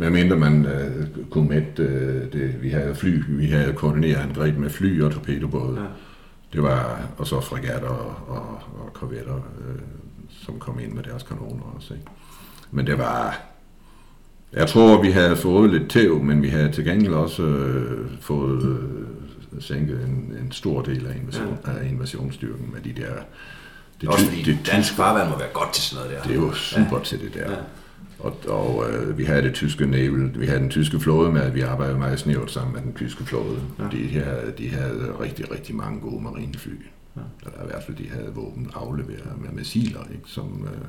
Hvad 0.00 0.10
mindre 0.10 0.36
man 0.36 0.66
øh, 0.66 1.06
kunne 1.30 1.48
mætte 1.48 1.82
øh, 1.82 2.32
det. 2.32 2.62
Vi 2.62 2.68
havde 2.68 2.94
fly, 2.94 3.22
vi 3.28 3.46
havde 3.46 3.72
koordineret 3.72 4.16
angreb 4.16 4.58
med 4.58 4.70
fly 4.70 5.02
og 5.02 5.12
torpedobåde. 5.12 5.80
Ja. 5.80 5.86
Det 6.52 6.62
var, 6.62 7.00
og 7.18 7.26
så 7.26 7.40
fregatter 7.40 7.88
og, 7.88 8.34
og, 8.36 8.60
og 8.80 8.92
korvetter, 8.92 9.34
øh, 9.34 9.80
som 10.44 10.58
kom 10.58 10.80
ind 10.80 10.92
med 10.92 11.02
deres 11.02 11.22
kanoner 11.22 11.74
også. 11.76 11.94
Ikke? 11.94 12.06
Men 12.70 12.86
det 12.86 12.98
var, 12.98 13.40
jeg 14.52 14.68
tror, 14.68 15.02
vi 15.02 15.10
havde 15.10 15.36
fået 15.36 15.70
lidt 15.70 15.90
tæv, 15.90 16.22
men 16.22 16.42
vi 16.42 16.48
havde 16.48 16.72
til 16.72 16.84
gengæld 16.84 17.14
også 17.14 17.42
øh, 17.42 18.10
fået 18.20 18.62
øh, 18.62 19.62
sænket 19.62 20.00
en, 20.04 20.36
en 20.44 20.52
stor 20.52 20.82
del 20.82 21.06
af, 21.06 21.16
invasion, 21.16 21.58
ja. 21.66 21.72
af 21.72 21.88
invasionsstyrken 21.90 22.70
med 22.72 22.80
de 22.94 23.00
der... 23.02 23.12
Det, 24.00 24.08
også 24.08 24.24
fordi 24.24 24.42
det, 24.42 24.58
dansk 24.72 24.92
farvand 24.92 25.30
må 25.30 25.38
være 25.38 25.48
godt 25.52 25.72
til 25.72 25.82
sådan 25.82 26.04
noget 26.04 26.18
der. 26.18 26.28
Det 26.28 26.38
er 26.38 26.42
jo 26.46 26.52
super 26.52 26.98
ja. 26.98 27.04
til 27.04 27.20
det 27.20 27.34
der. 27.34 27.50
Ja. 27.50 27.56
Og, 28.22 28.36
og 28.48 28.90
øh, 28.90 29.18
vi 29.18 29.24
havde 29.24 29.42
det 29.42 29.54
tyske 29.54 29.86
naval, 29.86 30.40
vi 30.40 30.46
havde 30.46 30.60
den 30.60 30.70
tyske 30.70 31.00
flåde 31.00 31.32
med, 31.32 31.50
vi 31.50 31.60
arbejdede 31.60 31.98
meget 31.98 32.18
snævert 32.18 32.50
sammen 32.50 32.74
med 32.74 32.82
den 32.82 32.94
tyske 32.94 33.24
flåde. 33.24 33.58
Ja. 33.78 33.84
De, 33.92 34.08
havde, 34.08 34.52
de 34.58 34.68
havde 34.68 35.12
rigtig, 35.20 35.52
rigtig 35.52 35.76
mange 35.76 36.00
gode 36.00 36.22
marinefly. 36.22 36.74
Ja. 37.16 37.20
Eller 37.46 37.62
i 37.62 37.66
hvert 37.66 37.82
fald, 37.82 37.96
de 37.96 38.08
havde 38.08 38.32
våben 38.34 38.70
afleveret 38.74 39.32
med 39.40 39.50
missiler, 39.52 40.00
ikke? 40.12 40.22
Som, 40.26 40.68
øh... 40.72 40.80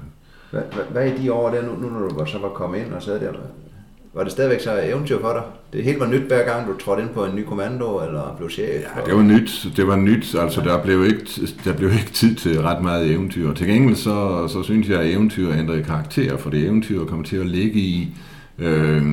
hvad, 0.51 0.61
hvad, 0.73 0.85
hvad 0.91 1.07
er 1.07 1.17
de 1.17 1.33
år 1.33 1.49
der, 1.49 1.61
nu, 1.61 1.75
nu 1.75 1.89
når 1.89 2.07
du 2.07 2.25
så 2.25 2.37
var 2.39 2.49
kommet 2.49 2.79
ind 2.79 2.93
og 2.93 3.03
sad 3.03 3.19
der? 3.19 3.33
Var 4.13 4.23
det 4.23 4.31
stadigvæk 4.31 4.59
så 4.59 4.81
eventyr 4.83 5.19
for 5.21 5.33
dig? 5.33 5.43
Det 5.73 5.83
helt 5.83 5.99
var 5.99 6.07
nyt 6.07 6.21
hver 6.21 6.45
gang, 6.45 6.67
du 6.67 6.77
trådte 6.77 7.01
ind 7.01 7.09
på 7.09 7.25
en 7.25 7.35
ny 7.35 7.43
kommando, 7.43 8.05
eller 8.05 8.35
blev 8.37 8.49
chef? 8.49 8.81
Ja, 8.95 9.01
det 9.05 9.15
var 9.15 9.21
nyt. 9.21 9.67
Det 9.75 9.87
var 9.87 9.95
nyt. 9.95 10.35
Altså, 10.35 10.61
der 10.61 10.83
blev 10.83 11.05
ikke, 11.05 11.25
der 11.63 11.73
blev 11.73 11.91
ikke 11.91 12.11
tid 12.11 12.35
til 12.35 12.61
ret 12.61 12.83
meget 12.83 13.11
eventyr. 13.11 13.53
Til 13.53 13.67
gengæld 13.67 13.95
så, 13.95 14.47
så 14.47 14.63
synes 14.63 14.89
jeg, 14.89 14.99
at 14.99 15.09
eventyr 15.09 15.51
ændrede 15.51 15.83
karakter, 15.83 16.37
for 16.37 16.49
det 16.49 16.63
eventyr 16.63 17.05
kommer 17.05 17.25
til 17.25 17.37
at 17.37 17.45
ligge 17.45 17.79
i 17.79 18.15
øh, 18.59 19.03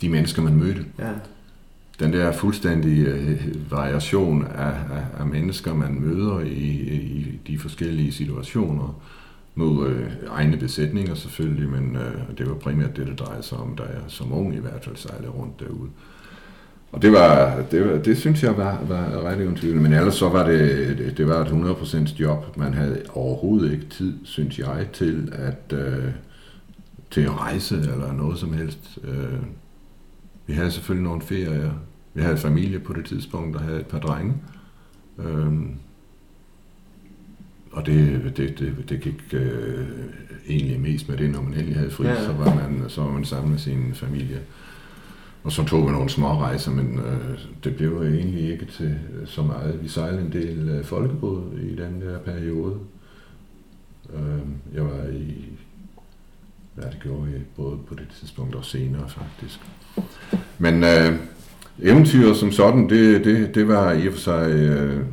de 0.00 0.08
mennesker, 0.08 0.42
man 0.42 0.54
mødte. 0.54 0.84
Ja. 0.98 1.08
Den 2.00 2.12
der 2.12 2.32
fuldstændige 2.32 3.06
øh, 3.06 3.70
variation 3.70 4.46
af, 4.54 4.66
af, 4.66 5.20
af 5.20 5.26
mennesker, 5.26 5.74
man 5.74 5.98
møder 6.00 6.40
i, 6.40 6.46
i 6.46 7.40
de 7.46 7.58
forskellige 7.58 8.12
situationer 8.12 9.02
mod 9.60 9.88
øh, 9.88 10.06
egne 10.28 10.56
besætninger 10.56 11.14
selvfølgelig, 11.14 11.68
men 11.68 11.96
øh, 11.96 12.38
det 12.38 12.48
var 12.48 12.54
primært 12.54 12.96
det, 12.96 13.06
det 13.06 13.18
drejede 13.18 13.42
sig 13.42 13.58
om, 13.58 13.76
da 13.76 13.82
jeg 13.82 14.02
som 14.08 14.32
ung 14.32 14.54
i 14.54 14.60
hvert 14.60 14.84
fald 14.84 14.96
sejlede 14.96 15.30
rundt 15.30 15.60
derude. 15.60 15.90
Og 16.92 17.02
det 17.02 17.12
var, 17.12 17.62
det, 17.70 17.88
var, 17.88 17.98
det 17.98 18.18
synes 18.18 18.42
jeg 18.42 18.56
var, 18.56 18.82
var 18.88 19.22
ret 19.24 19.40
eventyrligt, 19.40 19.82
men 19.82 19.92
ellers 19.92 20.14
så 20.14 20.28
var 20.28 20.46
det, 20.46 20.98
det, 20.98 21.18
det 21.18 21.28
var 21.28 21.40
et 21.40 21.48
100% 21.48 22.20
job. 22.20 22.56
Man 22.56 22.74
havde 22.74 23.02
overhovedet 23.14 23.72
ikke 23.72 23.86
tid, 23.86 24.14
synes 24.24 24.58
jeg, 24.58 24.86
til 24.92 25.32
at, 25.32 25.78
øh, 25.78 26.04
til 27.10 27.20
at 27.20 27.40
rejse 27.40 27.76
eller 27.76 28.12
noget 28.12 28.38
som 28.38 28.52
helst. 28.52 28.98
Øh, 29.04 29.40
vi 30.46 30.52
havde 30.52 30.70
selvfølgelig 30.70 31.04
nogle 31.04 31.22
ferier. 31.22 31.72
Vi 32.14 32.22
havde 32.22 32.36
familie 32.36 32.78
på 32.78 32.92
det 32.92 33.04
tidspunkt, 33.04 33.54
der 33.54 33.64
havde 33.64 33.80
et 33.80 33.86
par 33.86 33.98
drenge. 33.98 34.34
Øh, 35.18 35.52
og 37.72 37.86
det, 37.86 38.22
det, 38.36 38.58
det, 38.58 38.88
det 38.88 39.00
gik 39.00 39.22
øh, 39.32 39.86
egentlig 40.48 40.80
mest 40.80 41.08
med 41.08 41.16
det, 41.16 41.30
når 41.30 41.42
man 41.42 41.52
endelig 41.52 41.76
havde 41.76 41.90
fri, 41.90 42.06
ja, 42.06 42.24
så, 42.24 42.32
var 42.32 42.54
man, 42.54 42.84
så 42.88 43.02
var 43.02 43.10
man 43.10 43.24
sammen 43.24 43.50
med 43.50 43.58
sin 43.58 43.94
familie. 43.94 44.40
Og 45.42 45.52
så 45.52 45.64
tog 45.64 45.86
vi 45.86 45.92
nogle 45.92 46.10
små 46.10 46.40
rejser, 46.40 46.70
men 46.70 46.98
øh, 46.98 47.38
det 47.64 47.76
blev 47.76 48.02
egentlig 48.02 48.52
ikke 48.52 48.66
til 48.66 48.98
så 49.26 49.42
meget. 49.42 49.82
Vi 49.82 49.88
sejlede 49.88 50.22
en 50.22 50.32
del 50.32 50.68
øh, 50.68 50.84
folkebåd 50.84 51.58
i 51.62 51.76
den 51.76 52.00
der 52.00 52.18
periode. 52.18 52.74
Øh, 54.14 54.40
jeg 54.74 54.84
var 54.84 55.06
i, 55.12 55.44
hvad 56.74 56.84
det 56.84 56.98
gjorde 57.02 57.30
jeg, 57.32 57.40
både 57.56 57.78
på 57.88 57.94
det 57.94 58.06
tidspunkt 58.20 58.54
og 58.54 58.64
senere 58.64 59.08
faktisk. 59.08 59.60
Men 60.58 60.84
øh, 60.84 61.18
eventyr 61.82 62.34
som 62.34 62.52
sådan, 62.52 62.88
det, 62.88 63.24
det, 63.24 63.54
det 63.54 63.68
var 63.68 63.92
i 63.92 64.06
og 64.06 64.12
for 64.12 64.20
sig... 64.20 64.50
Øh, 64.50 65.04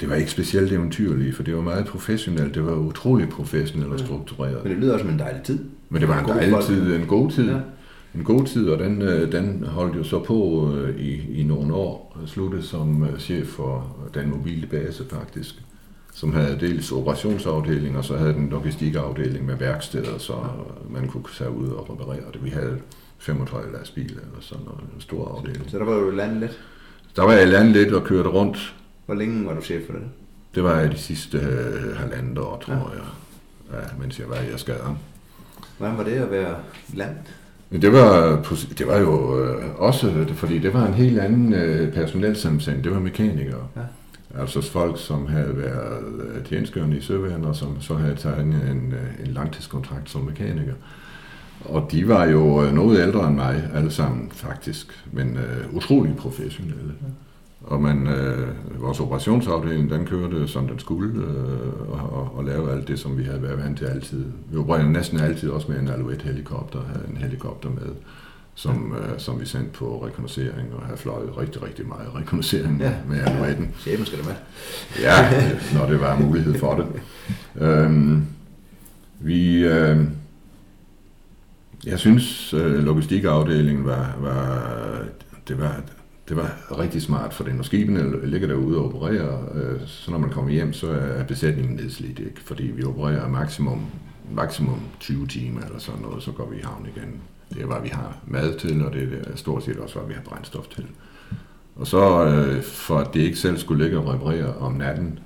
det 0.00 0.08
var 0.08 0.14
ikke 0.14 0.30
specielt 0.30 0.72
eventyrligt, 0.72 1.36
for 1.36 1.42
det 1.42 1.56
var 1.56 1.62
meget 1.62 1.86
professionelt. 1.86 2.54
Det 2.54 2.66
var 2.66 2.74
utroligt 2.74 3.30
professionelt 3.30 3.92
og 3.92 3.98
struktureret. 3.98 4.64
Men 4.64 4.72
det 4.72 4.80
lyder 4.80 4.92
også 4.92 5.04
som 5.04 5.12
en 5.12 5.18
dejlig 5.18 5.42
tid. 5.42 5.58
Men 5.88 6.00
det 6.00 6.08
var 6.08 6.18
en 6.18 6.24
God 6.24 6.34
dejlig 6.34 6.52
folk. 6.52 6.64
tid, 6.64 6.94
en 6.94 7.06
god 7.06 7.30
tid. 7.30 7.50
Ja. 7.50 7.58
En 8.14 8.24
god 8.24 8.44
tid, 8.44 8.68
og 8.68 8.78
den, 8.78 9.02
øh, 9.02 9.32
den 9.32 9.64
holdt 9.64 9.96
jo 9.96 10.04
så 10.04 10.18
på 10.18 10.70
øh, 10.74 10.96
i, 10.96 11.40
i 11.40 11.42
nogle 11.42 11.74
år. 11.74 12.18
Sluttede 12.26 12.62
som 12.62 13.04
øh, 13.04 13.18
chef 13.18 13.46
for 13.46 13.96
den 14.14 14.30
mobile 14.30 14.66
base 14.66 15.04
faktisk, 15.10 15.54
som 16.14 16.32
havde 16.32 16.58
dels 16.60 16.92
operationsafdeling, 16.92 17.96
og 17.96 18.04
så 18.04 18.16
havde 18.16 18.32
den 18.32 18.48
logistikafdeling 18.48 19.46
med 19.46 19.56
værksteder, 19.56 20.18
så 20.18 20.32
man 20.90 21.08
kunne 21.08 21.24
tage 21.38 21.50
ud 21.50 21.68
og 21.68 21.90
reparere 21.90 22.32
det. 22.32 22.44
Vi 22.44 22.50
havde 22.50 22.78
35 23.18 23.72
lastbiler 23.72 24.20
eller 24.20 24.40
sådan 24.40 24.64
noget, 24.64 24.80
en 24.94 25.00
stor 25.00 25.36
afdeling. 25.36 25.70
Så 25.70 25.78
der 25.78 25.84
var 25.84 25.96
jo 25.96 26.10
landet 26.10 26.40
lidt. 26.40 26.60
Der 27.16 27.22
var 27.22 27.32
jeg 27.32 27.48
landet 27.48 27.72
lidt 27.72 27.94
og 27.94 28.04
kørte 28.04 28.28
rundt. 28.28 28.74
Hvor 29.10 29.18
længe 29.18 29.46
var 29.46 29.54
du 29.54 29.60
chef 29.62 29.86
for 29.86 29.92
det? 29.92 30.02
Det 30.54 30.64
var 30.64 30.80
jeg 30.80 30.92
de 30.92 30.98
sidste 30.98 31.38
øh, 31.38 31.96
halvandet 31.96 32.38
år, 32.38 32.62
tror 32.66 32.74
Ja. 32.74 32.78
jeg, 32.78 33.06
ja, 33.72 33.88
mens 34.02 34.18
jeg 34.18 34.28
var 34.28 34.36
i 34.36 34.52
Askader. 34.54 34.96
Hvordan 35.78 35.96
var 35.98 36.04
det 36.04 36.10
at 36.12 36.30
være 36.30 36.54
land? 36.94 37.10
Det 37.72 37.92
var, 37.92 38.42
det 38.78 38.86
var 38.86 38.98
jo 38.98 39.38
øh, 39.44 39.64
også, 39.76 40.26
fordi 40.34 40.58
det 40.58 40.74
var 40.74 40.86
en 40.86 40.94
helt 40.94 41.18
anden 41.20 41.54
øh, 41.54 41.92
personelsammensætning. 41.92 42.84
Det 42.84 42.92
var 42.92 43.00
mekanikere. 43.00 43.66
Ja. 43.76 43.80
Altså 44.40 44.60
folk, 44.62 44.98
som 45.00 45.26
havde 45.26 45.56
været 45.56 46.04
øh, 46.22 46.44
tjenestgørende 46.44 46.96
i 46.96 47.00
søværende, 47.00 47.48
og 47.48 47.56
som 47.56 47.80
så 47.80 47.94
havde 47.94 48.14
taget 48.16 48.40
en, 48.40 48.52
en, 48.52 48.92
øh, 48.92 49.26
en 49.26 49.32
langtidskontrakt 49.32 50.10
som 50.10 50.20
mekaniker. 50.20 50.74
Og 51.64 51.88
de 51.92 52.08
var 52.08 52.24
jo 52.24 52.64
øh, 52.64 52.72
noget 52.74 53.00
ældre 53.02 53.26
end 53.28 53.36
mig, 53.36 53.68
alle 53.74 53.90
sammen 53.90 54.30
faktisk, 54.32 55.04
men 55.12 55.36
øh, 55.36 55.74
utrolig 55.76 56.16
professionelle. 56.16 56.92
Og 57.62 57.82
man, 57.82 58.06
øh, 58.06 58.48
vores 58.82 59.00
operationsafdeling, 59.00 59.90
den 59.90 60.06
kørte 60.06 60.48
som 60.48 60.68
den 60.68 60.78
skulle, 60.78 61.24
øh, 61.24 61.90
og, 61.90 62.12
og, 62.12 62.36
og 62.36 62.44
lavede 62.44 62.72
alt 62.72 62.88
det, 62.88 62.98
som 62.98 63.18
vi 63.18 63.22
havde 63.24 63.42
været 63.42 63.58
vant 63.58 63.78
til 63.78 63.84
altid. 63.84 64.24
Vi 64.50 64.56
opererede 64.58 64.92
næsten 64.92 65.20
altid 65.20 65.50
også 65.50 65.70
med 65.72 65.78
en 65.80 65.88
Alouette 65.88 66.24
helikopter, 66.24 66.78
havde 66.92 67.04
en 67.10 67.16
helikopter 67.16 67.68
med, 67.70 67.94
som, 68.54 68.94
øh, 68.98 69.18
som 69.18 69.40
vi 69.40 69.46
sendte 69.46 69.70
på 69.72 70.06
rekognoscering, 70.06 70.74
og 70.74 70.82
havde 70.84 70.98
fløjet 70.98 71.38
rigtig, 71.38 71.62
rigtig 71.62 71.88
meget 71.88 72.14
rekognoscering 72.14 72.80
Ja. 72.80 72.92
med 73.08 73.20
Alouetten. 73.20 73.70
Chefen 73.78 74.06
skal 74.06 74.18
det 74.18 74.26
med. 74.26 74.34
Ja, 75.02 75.30
når 75.78 75.86
det 75.86 76.00
var 76.00 76.18
mulighed 76.18 76.54
for 76.54 76.74
det. 76.74 76.86
Øhm, 77.62 78.22
vi, 79.20 79.64
øh, 79.64 79.98
jeg 81.86 81.98
synes, 81.98 82.54
øh, 82.54 82.84
logistikafdelingen 82.84 83.84
var, 83.84 84.16
var, 84.20 84.62
det 85.48 85.58
var, 85.60 85.80
det 86.30 86.38
var 86.38 86.78
rigtig 86.78 87.02
smart 87.02 87.34
for 87.34 87.44
det, 87.44 87.54
Når 87.54 87.62
skibene 87.62 88.26
ligger 88.26 88.48
derude 88.48 88.78
og 88.78 88.84
opererer, 88.84 89.38
øh, 89.54 89.80
så 89.86 90.10
når 90.10 90.18
man 90.18 90.30
kommer 90.30 90.50
hjem, 90.50 90.72
så 90.72 90.90
er 90.90 91.24
besætningen 91.24 91.76
nedslidt, 91.76 92.18
ikke? 92.18 92.40
fordi 92.40 92.62
vi 92.62 92.84
opererer 92.84 93.28
maksimum, 93.28 93.86
maksimum 94.34 94.80
20 95.00 95.26
timer 95.26 95.60
eller 95.60 95.78
sådan 95.78 96.02
noget, 96.02 96.22
så 96.22 96.32
går 96.32 96.50
vi 96.50 96.56
i 96.56 96.60
havn 96.62 96.88
igen. 96.96 97.20
Det 97.54 97.62
er, 97.62 97.66
hvad 97.66 97.82
vi 97.82 97.88
har 97.88 98.16
mad 98.26 98.58
til, 98.58 98.84
og 98.84 98.92
det 98.92 99.22
er 99.26 99.36
stort 99.36 99.64
set 99.64 99.76
også, 99.76 99.98
hvad 99.98 100.08
vi 100.08 100.14
har 100.14 100.22
brændstof 100.22 100.66
til. 100.66 100.86
Og 101.76 101.86
så 101.86 102.24
øh, 102.26 102.62
for 102.62 102.98
at 102.98 103.14
det 103.14 103.20
ikke 103.20 103.38
selv 103.38 103.58
skulle 103.58 103.84
ligge 103.84 103.98
og 103.98 104.14
reparere 104.14 104.54
om 104.54 104.72
natten, 104.72 105.18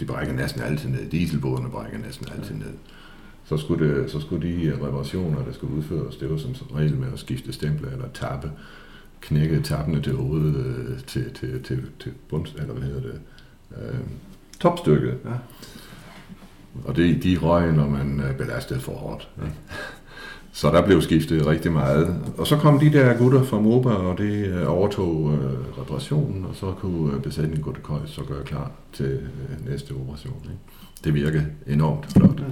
de 0.00 0.04
brækker 0.04 0.34
næsten 0.34 0.62
altid 0.62 0.88
ned, 0.88 1.10
dieselbådene 1.10 1.70
brækker 1.70 1.98
næsten 1.98 2.26
altid 2.36 2.54
ned, 2.54 2.72
så 3.44 3.56
skulle, 3.56 3.88
det, 3.88 4.10
så 4.10 4.20
skulle 4.20 4.48
de 4.48 4.78
reparationer, 4.86 5.44
der 5.44 5.52
skulle 5.52 5.76
udføres, 5.76 6.16
det 6.16 6.30
var 6.30 6.36
som 6.36 6.54
regel 6.74 6.96
med 6.96 7.12
at 7.12 7.18
skifte 7.18 7.52
stempler 7.52 7.90
eller 7.90 8.08
tappe, 8.14 8.50
knække 9.20 9.60
tappene 9.60 10.02
til 10.02 10.14
hovedet, 10.14 10.66
øh, 10.66 10.98
til, 11.06 11.32
til, 11.34 11.62
til, 11.62 11.82
til 12.00 12.12
bund, 12.28 12.46
eller 12.58 12.72
hvad 12.74 12.82
hedder 12.82 13.00
det, 13.00 13.20
øh, 13.76 13.98
topstykket. 14.60 15.14
Ja. 15.24 15.30
Og 16.84 16.96
det, 16.96 17.22
de 17.22 17.38
røg, 17.42 17.72
når 17.72 17.88
man 17.88 18.20
øh, 18.20 18.36
belastede 18.36 18.80
for 18.80 18.92
hårdt. 18.92 19.28
Ja. 19.38 19.48
Så 20.52 20.70
der 20.70 20.86
blev 20.86 21.02
skiftet 21.02 21.46
rigtig 21.46 21.72
meget. 21.72 22.16
Og 22.38 22.46
så 22.46 22.56
kom 22.56 22.78
de 22.78 22.92
der 22.92 23.18
gutter 23.18 23.42
fra 23.42 23.60
Moba, 23.60 23.90
og 23.90 24.18
det 24.18 24.46
øh, 24.46 24.72
overtog 24.76 25.32
øh, 25.32 25.78
reparationen, 25.80 26.44
og 26.44 26.54
så 26.54 26.72
kunne 26.72 27.14
øh, 27.14 27.22
besætningen 27.22 27.62
gå 27.62 27.72
til 27.72 27.82
køjs 27.82 28.18
og 28.18 28.26
gøre 28.26 28.44
klar 28.44 28.70
til 28.92 29.06
øh, 29.06 29.70
næste 29.70 29.92
operation. 29.92 30.40
Ikke? 30.44 30.56
Det 31.04 31.14
virkede 31.14 31.46
enormt 31.66 32.12
flot. 32.12 32.40
Ja. 32.40 32.44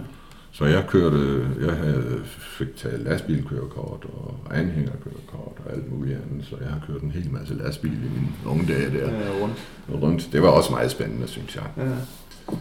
Så 0.54 0.64
jeg 0.64 0.84
kørte, 0.88 1.46
jeg 1.66 1.72
havde, 1.76 2.22
fik 2.38 2.76
taget 2.76 3.00
lastbilkørekort 3.00 4.04
og 4.12 4.36
anhængerkørekort 4.58 5.52
og 5.66 5.72
alt 5.72 5.92
muligt 5.92 6.18
andet, 6.30 6.46
så 6.46 6.56
jeg 6.60 6.68
har 6.68 6.80
kørt 6.86 7.02
en 7.02 7.10
hel 7.10 7.30
masse 7.30 7.54
lastbil 7.54 7.92
i 7.92 7.96
mine 8.14 8.28
unge 8.46 8.66
dage 8.66 8.90
der 8.98 9.10
Ja, 9.12 9.30
rundt. 9.42 9.54
rundt. 10.02 10.28
Det 10.32 10.42
var 10.42 10.48
også 10.48 10.70
meget 10.70 10.90
spændende, 10.90 11.28
synes 11.28 11.56
jeg. 11.56 11.64
Ja. 11.76 12.54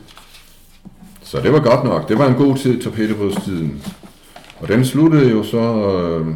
Så 1.21 1.41
det 1.41 1.53
var 1.53 1.59
godt 1.59 1.83
nok. 1.83 2.09
Det 2.09 2.17
var 2.17 2.27
en 2.27 2.35
god 2.35 2.57
tid, 2.57 2.81
torpedobådstiden. 2.81 3.83
Og 4.59 4.67
den 4.67 4.85
sluttede 4.85 5.29
jo 5.31 5.43
så... 5.43 5.57
Øh, 6.19 6.35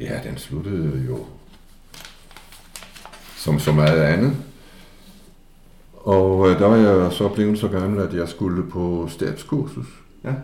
ja, 0.00 0.20
den 0.24 0.38
sluttede 0.38 1.04
jo 1.08 1.18
som 3.36 3.58
så 3.58 3.72
meget 3.72 4.00
andet. 4.02 4.36
Og 5.94 6.50
øh, 6.50 6.58
der 6.58 6.66
var 6.66 6.76
jeg 6.76 7.12
så 7.12 7.28
blevet 7.28 7.58
så 7.58 7.68
gammel, 7.68 8.00
at 8.02 8.14
jeg 8.14 8.28
skulle 8.28 8.70
på 8.70 9.08
stabskursus. 9.10 9.86
Ja. 10.24 10.34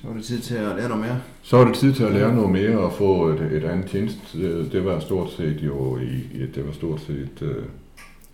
Så 0.00 0.06
var 0.06 0.14
det 0.14 0.24
tid 0.24 0.40
til 0.40 0.54
at 0.54 0.76
lære 0.76 0.88
noget 0.88 1.04
mere. 1.04 1.20
Så 1.42 1.56
var 1.56 1.64
det 1.64 1.74
tid 1.74 1.94
til 1.94 2.04
at 2.04 2.12
lære 2.12 2.34
noget 2.34 2.50
mere 2.50 2.78
og 2.78 2.92
få 2.92 3.28
et, 3.28 3.40
et 3.40 3.64
andet 3.64 3.86
tjeneste. 3.86 4.70
Det 4.70 4.84
var 4.84 5.00
stort 5.00 5.30
set 5.30 5.62
jo 5.62 5.98
i, 5.98 6.46
det 6.54 6.66
var 6.66 6.72
stort 6.72 7.00
set, 7.00 7.42
øh, 7.42 7.64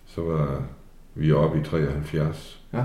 så 0.05 0.21
var 0.21 0.63
vi 1.15 1.31
oppe 1.31 1.59
i 1.59 1.63
73. 1.63 2.61
Ja. 2.73 2.83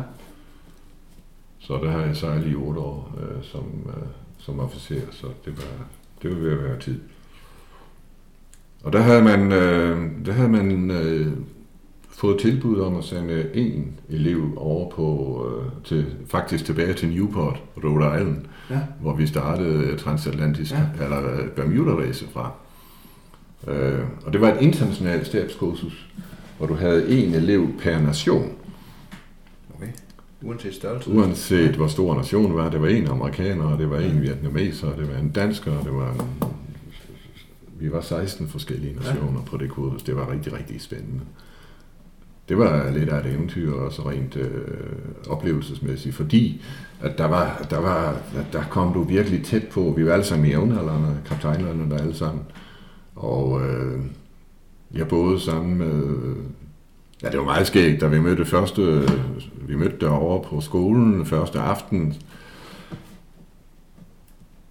Så 1.59 1.74
der 1.82 1.90
har 1.90 2.01
jeg 2.01 2.16
sejlet 2.16 2.53
i 2.53 2.55
otte 2.55 2.80
år 2.80 3.18
øh, 3.20 3.44
som, 3.44 3.64
øh, 3.86 4.09
som 4.38 4.61
officer, 4.61 5.01
så 5.11 5.26
det 5.44 5.57
var, 5.57 5.86
det 6.22 6.30
var 6.30 6.36
ved 6.36 6.53
at 6.53 6.64
være 6.64 6.80
tid. 6.80 7.01
Og 8.82 8.92
der 8.92 9.01
havde 9.01 9.22
man, 9.22 9.53
øh, 9.53 10.26
der 10.26 10.32
havde 10.32 10.48
man 10.48 10.90
øh, 10.90 11.32
fået 12.21 12.41
tilbud 12.41 12.81
om 12.81 12.97
at 12.97 13.05
sende 13.05 13.51
en 13.55 13.93
elev 14.09 14.53
over 14.57 14.91
på, 14.91 15.47
øh, 15.49 15.71
til, 15.85 16.07
faktisk 16.27 16.64
tilbage 16.64 16.93
til 16.95 17.09
Newport, 17.09 17.62
Rhode 17.85 18.21
Island, 18.21 18.45
Ja. 18.71 18.81
hvor 19.01 19.14
vi 19.16 19.27
startede 19.27 19.97
transatlantisk, 19.97 20.73
Ja. 20.73 20.79
ja. 20.99 21.05
eller 21.05 21.33
øh, 21.33 21.47
Bermuda-race 21.57 22.27
fra. 22.33 22.53
Øh, 23.68 24.01
og 24.27 24.33
det 24.33 24.41
var 24.41 24.53
et 24.53 24.62
internationalt 24.62 25.27
stabskursus, 25.27 26.07
hvor 26.59 26.66
du 26.66 26.75
havde 26.75 27.09
en 27.23 27.35
elev 27.35 27.68
per 27.79 27.99
nation. 28.01 28.53
Okay. 29.75 29.89
Uanset 30.43 30.75
størrelse. 30.75 31.11
Uanset 31.11 31.71
hvor 31.77 31.87
stor 31.87 32.14
nationen 32.16 32.57
var, 32.57 32.71
det 32.71 32.83
var 32.83 32.89
en 32.89 33.07
amerikaner, 33.09 33.77
det 33.77 33.91
var 33.91 33.99
en 33.99 34.23
vietnameser, 34.23 34.97
det 34.97 35.09
var 35.12 35.18
en 35.18 35.29
dansker, 35.31 35.81
det 35.83 35.93
var 35.95 36.11
en, 36.12 36.21
vi 37.81 37.93
var 37.93 38.01
16 38.01 38.49
forskellige 38.49 38.95
nationer 38.95 39.43
på 39.47 39.57
det 39.57 39.71
kursus. 39.71 40.03
Det 40.03 40.16
var 40.16 40.31
rigtig, 40.33 40.53
rigtig 40.53 40.81
spændende. 40.81 41.21
Det 42.51 42.59
var 42.59 42.90
lidt 42.90 43.09
af 43.09 43.20
et 43.20 43.34
eventyr, 43.34 43.72
også 43.72 44.11
rent 44.11 44.36
øh, 44.36 44.68
oplevelsesmæssigt, 45.28 46.14
fordi 46.14 46.62
at 47.01 47.18
der, 47.18 47.24
var, 47.24 47.66
der, 47.70 47.78
var, 47.78 48.16
der 48.53 48.62
kom 48.70 48.92
du 48.92 49.03
virkelig 49.03 49.44
tæt 49.44 49.68
på. 49.68 49.94
Vi 49.96 50.07
var 50.07 50.12
alle 50.12 50.24
sammen 50.24 50.48
jævnaldrende, 50.48 51.16
kaptajnerne 51.26 51.90
der 51.90 51.98
alle 51.98 52.14
sammen. 52.14 52.44
Og 53.16 53.62
øh, 53.62 54.01
jeg 54.94 55.09
boede 55.09 55.40
sammen 55.40 55.78
med... 55.78 56.34
Ja, 57.22 57.28
det 57.30 57.38
var 57.38 57.44
meget 57.44 57.66
skægt, 57.66 58.01
da 58.01 58.07
vi 58.07 58.20
mødte 58.20 58.44
første... 58.44 59.09
Vi 59.55 59.76
mødte 59.76 59.96
derovre 60.01 60.48
på 60.48 60.61
skolen 60.61 61.26
første 61.26 61.59
aften. 61.59 62.14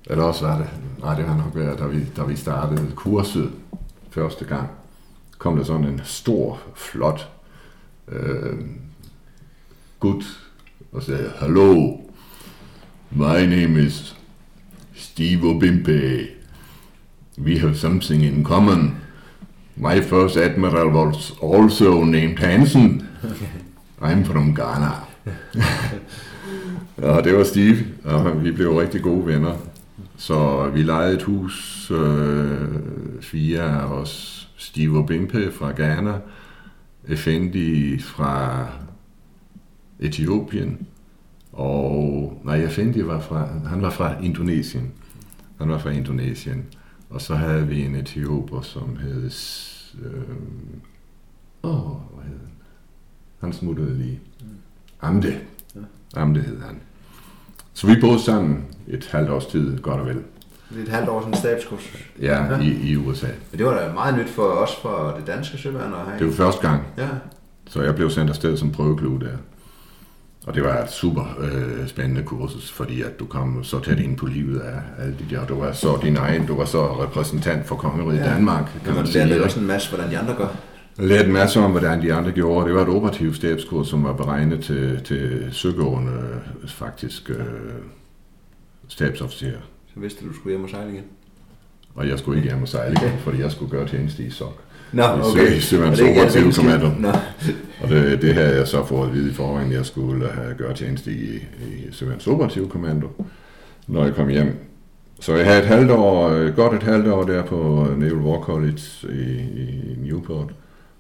Eller 0.06 0.24
også 0.24 0.46
var 0.46 0.58
det... 0.58 0.70
Nej, 1.04 1.16
det 1.16 1.26
var 1.28 1.38
nok 1.38 1.56
været, 1.56 1.80
da 1.80 1.86
vi, 1.86 2.06
da 2.18 2.24
vi 2.24 2.36
startede 2.36 2.92
kurset 2.96 3.52
første 4.10 4.46
gang. 4.46 4.70
Kom 5.38 5.56
der 5.56 5.64
sådan 5.64 5.86
en 5.86 6.02
stor, 6.04 6.60
flot 6.76 7.30
øh, 8.12 8.60
gut 10.00 10.40
og 10.92 11.04
sagde, 11.04 11.32
Hallo, 11.36 11.98
my 13.12 13.46
name 13.46 13.82
is 13.82 14.16
Steve 14.94 15.50
Obimpe. 15.50 16.28
We 17.38 17.60
have 17.60 17.76
something 17.76 18.24
in 18.24 18.44
common. 18.44 18.96
My 19.76 20.02
first 20.02 20.38
admiral 20.38 20.88
was 20.88 21.34
also 21.44 22.04
named 22.04 22.40
Hansen. 22.40 23.08
I'm 24.02 24.24
from 24.26 24.56
Ghana. 24.56 24.92
og 27.16 27.24
det 27.24 27.38
var 27.38 27.44
Steve, 27.44 27.78
og 28.04 28.44
vi 28.44 28.52
blev 28.52 28.76
rigtig 28.76 29.02
gode 29.02 29.26
venner. 29.26 29.54
Så 30.18 30.70
vi 30.74 30.84
lejede 30.84 31.16
et 31.16 31.24
hus, 31.24 31.92
øh, 31.92 32.68
fire 33.22 33.62
af 33.62 33.86
os, 33.86 34.48
Steve 34.58 34.98
Obimpe 34.98 35.52
fra 35.52 35.72
Ghana, 35.72 36.14
Effendi 37.10 38.00
fra 38.00 38.68
Etiopien, 40.00 40.88
og 41.52 42.42
nej, 42.44 42.56
Effendi 42.56 43.06
var 43.06 43.20
fra, 43.20 43.48
han 43.68 43.82
var 43.82 43.90
fra 43.90 44.22
Indonesien. 44.22 44.92
Han 45.58 45.70
var 45.70 45.78
fra 45.78 45.90
Indonesien. 45.90 46.66
Og 47.10 47.22
så 47.22 47.36
havde 47.36 47.68
vi 47.68 47.86
en 47.86 47.96
etioper, 47.96 48.62
som 48.62 48.98
hed, 48.98 49.32
øh, 50.04 50.22
Åh, 51.64 51.92
oh, 51.92 51.98
hvad 52.14 52.24
hed 52.24 52.40
han? 52.40 52.50
Han 53.40 53.54
smuttede 53.54 53.98
lige. 53.98 54.20
Amde. 55.02 55.40
Amde 56.16 56.42
hed 56.42 56.62
han. 56.62 56.82
Så 57.74 57.88
vi 57.88 58.02
boede 58.02 58.20
sammen 58.20 58.66
et 58.88 59.06
halvt 59.12 59.30
års 59.30 59.46
tid, 59.46 59.78
godt 59.78 60.02
og 60.02 60.08
vel. 60.08 60.24
Det 60.70 60.78
er 60.78 60.84
et 60.84 60.90
halvt 60.90 61.10
år 61.10 61.20
sådan 61.20 61.34
en 61.34 61.40
stabskursus. 61.40 62.08
Ja, 62.22 62.44
ja. 62.44 62.60
I, 62.60 62.92
i 62.92 62.96
USA. 62.96 63.28
Men 63.52 63.58
det 63.58 63.66
var 63.66 63.80
da 63.80 63.94
meget 63.94 64.18
nyt 64.18 64.30
for 64.30 64.44
os 64.44 64.76
for 64.82 65.14
det 65.18 65.28
danske 65.28 65.58
søværn 65.58 65.94
at 65.94 66.00
have. 66.00 66.20
Det 66.20 66.28
var 66.28 66.34
første 66.34 66.68
gang. 66.68 66.84
Ja. 66.98 67.08
Så 67.70 67.82
jeg 67.82 67.96
blev 67.96 68.10
sendt 68.10 68.30
afsted 68.30 68.58
som 68.58 68.72
prøveklub 68.72 69.22
der. 69.22 69.38
Og 70.48 70.56
det 70.56 70.64
var 70.64 70.84
et 70.84 70.92
super 70.92 71.26
øh, 71.40 71.88
spændende 71.88 72.24
kursus, 72.24 72.72
fordi 72.72 73.02
at 73.02 73.20
du 73.20 73.26
kom 73.26 73.64
så 73.64 73.80
tæt 73.80 74.00
ind 74.00 74.18
på 74.18 74.26
livet 74.26 74.60
af 74.60 74.82
alle 75.00 75.16
de 75.20 75.36
der. 75.36 75.46
Du 75.46 75.60
var 75.60 75.72
så 75.72 76.00
din 76.04 76.18
egen, 76.18 76.46
du 76.46 76.56
var 76.56 76.66
så 76.66 77.04
repræsentant 77.04 77.68
for 77.68 77.76
kongeriget 77.76 78.20
ja. 78.20 78.34
Danmark. 78.34 78.72
Kan 78.86 78.96
man 78.96 79.06
lære 79.06 79.44
også 79.44 79.60
en 79.60 79.68
masse, 79.68 79.90
hvordan 79.90 80.12
de 80.12 80.18
andre 80.18 80.36
gør. 80.36 80.48
Jeg 80.98 81.08
lærte 81.08 81.26
en 81.26 81.34
masse 81.34 81.60
om, 81.60 81.72
hvordan 81.72 82.02
de 82.02 82.14
andre 82.14 82.32
gjorde. 82.32 82.68
Det 82.68 82.76
var 82.76 82.82
et 82.82 82.90
operativt 82.90 83.36
stabskurs, 83.36 83.88
som 83.88 84.04
var 84.04 84.14
beregnet 84.14 84.64
til, 84.64 85.04
til 85.04 85.48
søgående, 85.52 86.12
faktisk, 86.68 87.30
øh, 87.30 87.46
stabsofficerer. 88.88 89.60
Så 89.94 90.00
vidste 90.00 90.26
du, 90.26 90.30
du 90.30 90.34
skulle 90.34 90.54
hjem 90.56 90.64
og 90.64 90.70
sejle 90.70 90.94
igen? 90.94 91.04
Og 91.96 92.08
jeg 92.08 92.20
skulle 92.20 92.38
ikke 92.38 92.50
hjem 92.50 92.62
og 92.62 92.68
sejle 92.68 92.96
igen, 93.02 93.20
fordi 93.20 93.42
jeg 93.42 93.52
skulle 93.52 93.72
gøre 93.72 93.88
tjeneste 93.88 94.24
i 94.24 94.30
SOC. 94.30 94.54
Nå, 94.92 95.04
okay. 95.04 95.58
I 95.58 95.60
Søvands 95.60 96.02
Operative 96.02 96.54
Kommando. 96.54 96.88
Og 97.82 97.90
det, 97.90 98.22
det 98.22 98.34
havde 98.34 98.56
jeg 98.58 98.68
så 98.68 98.86
fået 98.86 99.08
at 99.08 99.14
vide 99.14 99.32
i 99.32 99.34
forvejen, 99.34 99.72
jeg 99.72 99.86
skulle 99.86 100.30
have 100.30 100.54
gøre 100.54 100.74
tjeneste 100.74 101.12
i, 101.12 101.36
i 101.36 101.88
Søvands 101.92 102.28
Operative 102.28 102.70
Kommando, 102.70 103.08
når 103.88 104.06
jeg 104.06 104.16
kom 104.16 104.28
hjem. 104.28 104.56
Så 105.20 105.36
jeg 105.36 105.46
havde 105.46 105.60
et 105.60 105.66
halvt 105.68 105.92
år, 105.92 106.52
godt 106.56 106.74
et 106.74 106.84
halvt 106.84 107.08
år 107.08 107.24
der 107.24 107.44
på 107.44 107.88
Naval 107.98 108.14
War 108.14 108.40
College 108.40 108.82
i, 109.10 109.40
i 109.62 109.96
Newport. 109.98 110.54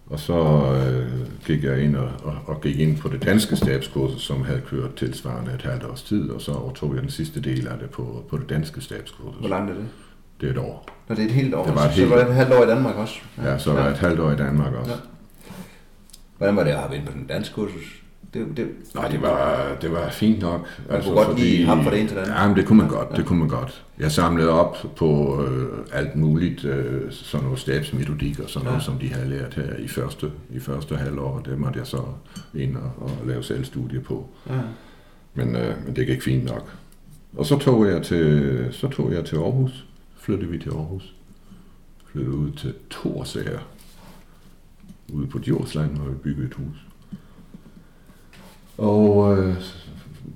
Og 0.09 0.19
så 0.19 0.33
øh, 0.75 1.27
gik 1.45 1.63
jeg 1.63 1.81
ind 1.81 1.95
og, 1.95 2.11
og, 2.23 2.35
og 2.45 2.61
gik 2.61 2.79
ind 2.79 2.97
på 2.97 3.09
det 3.09 3.25
danske 3.25 3.55
stabskursus, 3.55 4.21
som 4.21 4.43
havde 4.43 4.61
kørt 4.61 4.95
tilsvarende 4.95 5.53
et 5.53 5.61
halvt 5.61 5.83
års 5.83 6.03
tid, 6.03 6.29
og 6.29 6.41
så 6.41 6.51
overtog 6.51 6.93
jeg 6.95 7.01
den 7.01 7.09
sidste 7.09 7.41
del 7.41 7.67
af 7.67 7.79
det 7.79 7.89
på, 7.89 8.25
på 8.29 8.37
det 8.37 8.49
danske 8.49 8.81
stabskursus. 8.81 9.39
Hvor 9.39 9.49
langt 9.49 9.71
er 9.71 9.75
det? 9.75 9.85
Det 10.41 10.47
er 10.47 10.51
et 10.51 10.57
år. 10.57 10.89
Nå, 11.07 11.15
det 11.15 11.21
er 11.21 11.25
et 11.25 11.33
helt 11.33 11.55
år. 11.55 11.65
Det 11.65 11.75
var 11.75 11.81
et 11.81 11.93
så, 11.93 11.99
helt... 11.99 12.09
så 12.09 12.15
var 12.15 12.21
det 12.23 12.29
et 12.29 12.35
halvt 12.35 12.53
år 12.53 12.63
i 12.63 12.67
Danmark 12.67 12.95
også? 12.95 13.15
Ja, 13.37 13.57
så 13.57 13.73
var 13.73 13.83
det 13.83 13.91
et 13.91 13.97
halvt 13.97 14.19
år 14.19 14.31
i 14.31 14.35
Danmark 14.35 14.73
også. 14.73 14.91
Ja. 14.91 14.97
Hvordan 16.37 16.55
var 16.55 16.63
det 16.63 16.71
at 16.71 16.77
have 16.77 16.91
været 16.91 17.05
på 17.05 17.11
den 17.11 17.25
danske 17.25 17.55
kursus? 17.55 17.98
Det, 18.33 18.57
det, 18.57 18.67
Nej, 18.95 19.07
det 19.07 19.21
var, 19.21 19.77
det 19.81 19.91
var 19.91 20.09
fint 20.09 20.39
nok. 20.39 20.61
Man 20.61 20.95
altså, 20.95 21.09
kunne 21.09 21.17
godt 21.17 21.29
fordi, 21.29 21.41
lide 21.41 21.65
ham 21.65 21.83
fra 21.83 21.91
det 21.91 21.99
ene 21.99 22.07
til 22.07 22.17
det 22.17 22.21
andet. 22.21 22.35
Ja, 22.35 22.47
men 22.47 22.55
det 22.57 22.65
kunne 22.65 22.77
man 22.77 22.87
godt. 22.87 23.07
Ja. 23.11 23.15
Det 23.15 23.25
kunne 23.25 23.39
man 23.39 23.47
godt. 23.47 23.85
Jeg 23.99 24.11
samlede 24.11 24.49
op 24.49 24.77
på 24.95 25.41
øh, 25.43 25.69
alt 25.93 26.15
muligt, 26.15 26.65
øh, 26.65 27.11
sådan 27.11 27.43
noget 27.43 27.59
stabsmetodik 27.59 28.39
og 28.39 28.49
sådan 28.49 28.65
ja. 28.65 28.71
noget, 28.71 28.83
som 28.83 28.97
de 28.97 29.13
havde 29.13 29.29
lært 29.29 29.53
her 29.53 29.75
i 29.75 29.87
første, 29.87 30.31
i 30.49 30.59
første 30.59 30.95
halvår. 30.95 31.39
Det 31.39 31.59
måtte 31.59 31.79
jeg 31.79 31.87
så 31.87 32.03
ind 32.53 32.77
og, 32.77 32.91
og 32.97 33.11
lave 33.27 33.43
selvstudie 33.43 33.99
på. 33.99 34.29
Ja. 34.49 34.59
Men, 35.33 35.55
øh, 35.55 35.85
men 35.85 35.95
det 35.95 36.07
gik 36.07 36.21
fint 36.21 36.45
nok. 36.45 36.75
Og 37.37 37.45
så 37.45 37.57
tog 37.57 37.87
jeg 37.87 38.03
til, 38.03 38.67
så 38.71 38.87
tog 38.87 39.13
jeg 39.13 39.25
til 39.25 39.35
Aarhus. 39.35 39.85
Flyttede 40.17 40.51
vi 40.51 40.57
til 40.57 40.69
Aarhus. 40.69 41.15
Flyttede 42.11 42.35
ud 42.35 42.51
til 42.51 42.73
Torsager. 42.89 43.59
Ude 45.13 45.27
på 45.27 45.39
Djursland, 45.39 45.97
hvor 45.97 46.09
vi 46.09 46.15
byggede 46.15 46.47
et 46.47 46.53
hus. 46.53 46.88
Og 48.79 49.37
øh, 49.37 49.55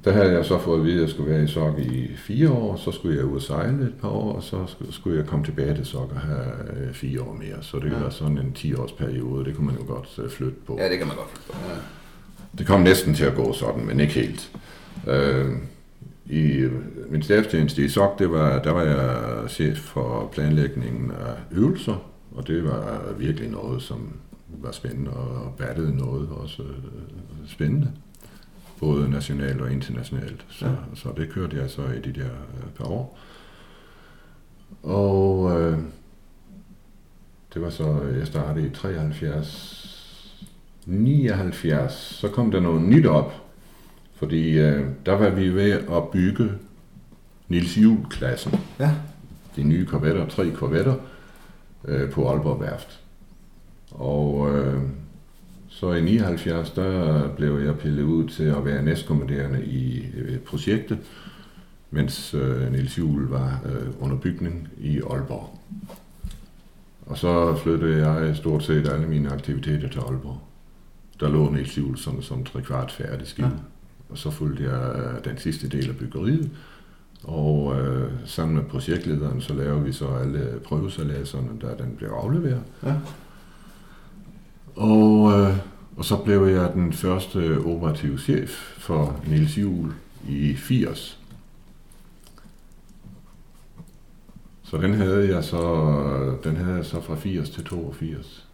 der 0.05 0.11
havde 0.11 0.31
jeg 0.31 0.45
så 0.45 0.59
fået 0.59 0.79
at 0.79 0.85
vide, 0.85 0.95
at 0.95 1.01
jeg 1.01 1.09
skulle 1.09 1.31
være 1.31 1.43
i 1.43 1.47
SOK 1.47 1.79
i 1.79 2.15
fire 2.15 2.51
år, 2.51 2.75
så 2.75 2.91
skulle 2.91 3.17
jeg 3.17 3.25
ud 3.25 3.35
og 3.35 3.41
sejle 3.41 3.83
et 3.83 3.93
par 4.01 4.09
år, 4.09 4.33
og 4.33 4.43
så 4.43 4.57
skulle 4.89 5.17
jeg 5.17 5.25
komme 5.25 5.45
tilbage 5.45 5.75
til 5.75 5.85
SOK 5.85 6.11
og 6.15 6.21
have 6.21 6.45
øh, 6.75 6.93
fire 6.93 7.21
år 7.21 7.33
mere. 7.33 7.57
Så 7.61 7.79
det 7.79 7.91
ja. 7.91 7.99
var 7.99 8.09
sådan 8.09 8.37
en 8.37 8.55
10-års 8.57 8.91
periode, 8.91 9.45
det 9.45 9.55
kunne 9.55 9.67
man 9.67 9.75
jo 9.75 9.85
godt 9.87 10.19
øh, 10.23 10.29
flytte 10.29 10.57
på. 10.67 10.77
Ja, 10.79 10.89
det 10.89 10.97
kan 10.97 11.07
man 11.07 11.15
godt 11.15 11.29
flytte 11.29 11.47
på. 11.47 11.69
Ja. 11.69 11.75
Det 12.57 12.67
kom 12.67 12.81
næsten 12.81 13.13
til 13.13 13.25
at 13.25 13.35
gå 13.35 13.53
sådan, 13.53 13.85
men 13.85 13.99
ikke 13.99 14.13
helt. 14.13 14.51
Øh, 15.07 15.51
I 16.25 16.67
min 17.09 17.23
stabstjeneste 17.23 17.85
i 17.85 17.89
SOK, 17.89 18.19
det 18.19 18.31
var, 18.31 18.59
der 18.61 18.71
var 18.71 18.81
jeg 18.81 19.49
chef 19.49 19.77
for 19.77 20.29
planlægningen 20.33 21.11
af 21.11 21.57
øvelser, 21.57 22.09
og 22.31 22.47
det 22.47 22.63
var 22.63 23.13
virkelig 23.17 23.49
noget, 23.49 23.81
som 23.81 24.13
var 24.47 24.71
spændende 24.71 25.11
og 25.11 25.53
battede 25.57 25.97
noget 25.97 26.29
også 26.29 26.63
øh, 26.63 27.47
spændende 27.47 27.91
både 28.83 29.09
nationalt 29.09 29.61
og 29.61 29.71
internationalt. 29.71 30.45
Så, 30.49 30.65
ja. 30.65 30.71
så 30.95 31.09
det 31.17 31.29
kørte 31.29 31.57
jeg 31.57 31.69
så 31.69 31.81
i 31.81 31.99
de 31.99 32.19
der 32.19 32.25
øh, 32.25 32.69
par 32.77 32.85
år. 32.85 33.19
Og 34.83 35.61
øh, 35.61 35.77
det 37.53 37.61
var 37.61 37.69
så, 37.69 38.01
jeg 38.17 38.27
startede 38.27 38.67
i 38.67 38.69
73, 38.69 39.89
79, 40.85 41.93
så 41.93 42.27
kom 42.27 42.51
der 42.51 42.59
noget 42.59 42.81
nyt 42.81 43.05
op, 43.05 43.33
fordi 44.15 44.59
øh, 44.59 44.85
der 45.05 45.13
var 45.13 45.29
vi 45.29 45.49
ved 45.49 45.71
at 45.71 46.09
bygge 46.11 46.51
Nils 47.47 47.77
Juhl-klassen. 47.77 48.59
Ja. 48.79 48.91
De 49.55 49.63
nye 49.63 49.85
korvetter, 49.85 50.27
tre 50.27 50.51
korvetter, 50.51 50.95
øh, 51.85 52.09
på 52.09 52.29
Aalborg 52.29 52.61
Værft. 52.61 52.99
Og 53.91 54.55
øh, 54.55 54.81
så 55.73 55.93
i 55.93 56.01
79, 56.01 56.71
der 56.71 57.27
blev 57.35 57.59
jeg 57.59 57.79
pillet 57.79 58.03
ud 58.03 58.27
til 58.27 58.43
at 58.43 58.65
være 58.65 58.83
næstkommanderende 58.83 59.65
i 59.65 60.05
øh, 60.17 60.39
projektet, 60.39 60.97
mens 61.91 62.33
øh, 62.33 62.71
Niels 62.71 62.97
Juhl 62.97 63.27
var 63.27 63.61
øh, 63.65 63.87
under 63.99 64.17
bygning 64.17 64.69
i 64.79 65.01
Aalborg. 65.09 65.59
Og 67.05 67.17
så 67.17 67.55
flyttede 67.55 68.07
jeg 68.07 68.35
stort 68.35 68.63
set 68.63 68.87
alle 68.87 69.07
mine 69.07 69.29
aktiviteter 69.29 69.89
til 69.89 69.99
Aalborg. 69.99 70.41
Der 71.19 71.29
lå 71.29 71.49
Niels 71.49 71.77
Juhl 71.77 71.97
som, 71.97 72.21
som 72.21 72.43
kvart 72.43 72.91
færdig 72.91 73.27
skib. 73.27 73.45
Ja. 73.45 73.51
Og 74.09 74.17
så 74.17 74.29
fulgte 74.29 74.63
jeg 74.63 74.95
den 75.25 75.37
sidste 75.37 75.67
del 75.67 75.89
af 75.89 75.97
byggeriet. 75.97 76.49
Og 77.23 77.79
øh, 77.79 78.11
sammen 78.25 78.55
med 78.55 78.63
projektlederen, 78.63 79.41
så 79.41 79.53
lavede 79.53 79.83
vi 79.83 79.91
så 79.91 80.07
alle 80.07 80.59
prøvesalæserne, 80.63 81.49
da 81.61 81.83
den 81.83 81.95
blev 81.97 82.09
afleveret. 82.09 82.61
Ja. 82.83 82.93
Og, 84.75 85.31
øh, 85.39 85.57
og 85.97 86.05
så 86.05 86.15
blev 86.17 86.47
jeg 86.47 86.69
den 86.73 86.93
første 86.93 87.57
operative 87.65 88.19
chef 88.19 88.49
for 88.77 89.19
Niels 89.27 89.57
Juhl 89.57 89.91
i 90.29 90.55
80. 90.55 91.19
Så 94.63 94.77
den 94.77 94.93
havde 94.93 95.35
jeg 95.35 95.43
så, 95.43 95.59
den 96.43 96.55
havde 96.55 96.75
jeg 96.77 96.85
så 96.85 97.01
fra 97.01 97.15
80 97.15 97.49
til 97.49 97.63
82. 97.63 98.47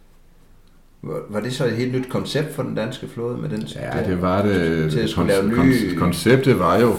Var 1.02 1.40
det 1.40 1.52
så 1.52 1.64
et 1.66 1.72
helt 1.76 1.94
nyt 1.94 2.08
koncept 2.10 2.54
for 2.54 2.62
den 2.62 2.74
danske 2.74 3.08
flåde 3.08 3.38
med 3.38 3.48
den? 3.48 3.62
Ja, 3.62 4.04
det 4.10 4.22
var 4.22 4.42
det. 4.42 4.90
Til 4.92 4.98
at 4.98 5.08
kon- 5.08 5.22
lave 5.26 5.48
nye... 5.64 5.96
Konceptet 5.96 6.58
var 6.58 6.78
jo, 6.80 6.92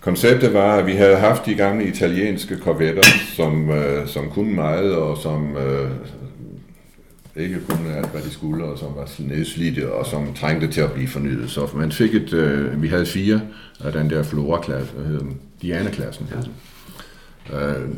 konceptet 0.00 0.54
var, 0.54 0.74
at 0.76 0.86
vi 0.86 0.92
havde 0.92 1.16
haft 1.16 1.46
de 1.46 1.54
gamle 1.54 1.84
italienske 1.84 2.56
korvetter, 2.58 3.02
som, 3.36 3.70
øh, 3.70 4.06
som 4.08 4.30
kunne 4.30 4.54
meget, 4.54 4.94
og 4.96 5.16
som, 5.18 5.56
øh, 5.56 5.90
ikke 7.36 7.60
kun 7.68 7.86
alt, 7.86 8.10
hvad 8.10 8.22
de 8.22 8.30
skulle, 8.30 8.64
og 8.64 8.78
som 8.78 8.88
var 8.96 9.10
nedslidte, 9.18 9.92
og 9.92 10.06
som 10.06 10.34
trængte 10.34 10.68
til 10.68 10.80
at 10.80 10.92
blive 10.92 11.08
fornyet. 11.08 11.50
Så 11.50 11.68
man 11.74 11.92
fik 11.92 12.14
et, 12.14 12.32
øh, 12.32 12.82
vi 12.82 12.88
havde 12.88 13.06
fire 13.06 13.40
af 13.80 13.92
den 13.92 14.10
der 14.10 14.22
Flora-klasse, 14.22 14.92
hvad 14.92 15.06
hedder 15.06 15.20
den? 15.20 15.40
Diana-klassen 15.62 16.26
hed 16.26 16.42
den. 16.42 16.52
Øh, 17.56 17.88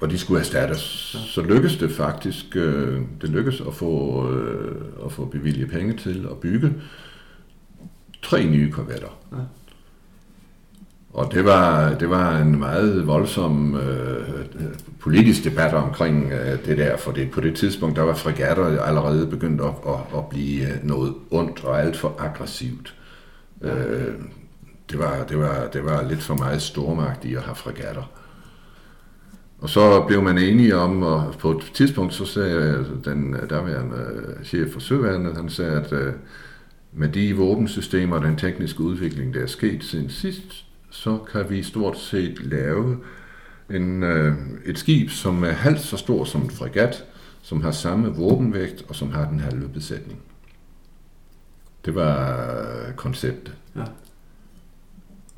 og 0.00 0.10
de 0.10 0.18
skulle 0.18 0.40
erstattes. 0.40 0.80
Så 1.26 1.42
lykkedes 1.42 1.76
det 1.76 1.90
faktisk, 1.90 2.56
øh, 2.56 3.00
det 3.20 3.30
lykkedes 3.30 3.60
at 3.60 3.74
få, 3.74 4.24
øh, 4.32 4.82
at 5.04 5.12
få 5.12 5.24
bevilget 5.24 5.70
penge 5.70 5.96
til 5.96 6.26
at 6.30 6.38
bygge 6.38 6.72
tre 8.22 8.44
nye 8.44 8.70
korvetter. 8.70 9.18
Ja. 9.32 9.36
Og 11.14 11.32
det 11.32 11.44
var, 11.44 11.94
det 11.94 12.10
var 12.10 12.38
en 12.38 12.58
meget 12.58 13.06
voldsom 13.06 13.76
øh, 13.76 14.28
politisk 15.00 15.44
debat 15.44 15.74
omkring 15.74 16.32
øh, 16.32 16.66
det 16.66 16.78
der, 16.78 16.96
for 16.96 17.12
det, 17.12 17.30
på 17.30 17.40
det 17.40 17.56
tidspunkt, 17.56 17.96
der 17.96 18.02
var 18.02 18.14
fregatter 18.14 18.82
allerede 18.82 19.26
begyndt 19.26 19.60
at, 19.60 19.74
at, 19.86 20.18
at 20.18 20.26
blive 20.26 20.62
øh, 20.62 20.84
noget 20.84 21.14
ondt 21.30 21.64
og 21.64 21.82
alt 21.82 21.96
for 21.96 22.14
aggressivt. 22.18 22.94
Øh, 23.62 24.14
det, 24.90 24.98
var, 24.98 25.24
det, 25.28 25.38
var, 25.38 25.68
det 25.72 25.84
var 25.84 26.08
lidt 26.08 26.22
for 26.22 26.34
meget 26.34 26.62
stormagt 26.62 27.24
i 27.24 27.34
at 27.34 27.42
have 27.42 27.56
fregatter. 27.56 28.10
Og 29.58 29.70
så 29.70 30.04
blev 30.06 30.22
man 30.22 30.38
enige 30.38 30.76
om, 30.76 31.02
og 31.02 31.34
på 31.38 31.50
et 31.50 31.70
tidspunkt 31.74 32.14
så 32.14 32.24
sagde 32.24 32.54
øh, 32.54 32.86
den 33.04 33.34
øh, 33.34 33.50
derværende 33.50 33.96
chef 34.44 34.72
for 34.72 34.80
Søværnet, 34.80 35.36
han 35.36 35.48
sagde, 35.48 35.72
at 35.72 35.92
øh, 35.92 36.12
med 36.92 37.08
de 37.08 37.36
våbensystemer 37.36 38.16
og 38.16 38.24
den 38.24 38.36
tekniske 38.36 38.80
udvikling, 38.80 39.34
der 39.34 39.40
er 39.42 39.46
sket 39.46 39.84
siden 39.84 40.10
sidst, 40.10 40.63
så 40.94 41.18
kan 41.32 41.50
vi 41.50 41.62
stort 41.62 41.98
set 41.98 42.44
lave 42.44 42.98
en, 43.70 44.02
øh, 44.02 44.34
et 44.64 44.78
skib, 44.78 45.10
som 45.10 45.44
er 45.44 45.50
halvt 45.50 45.80
så 45.80 45.96
stor 45.96 46.24
som 46.24 46.42
en 46.42 46.50
fregat, 46.50 47.04
som 47.42 47.62
har 47.62 47.70
samme 47.70 48.08
våbenvægt 48.08 48.84
og 48.88 48.94
som 48.94 49.10
har 49.10 49.28
den 49.28 49.40
halve 49.40 49.68
besætning. 49.68 50.20
Det 51.84 51.94
var 51.94 52.92
konceptet. 52.96 53.54
Ja. 53.76 53.84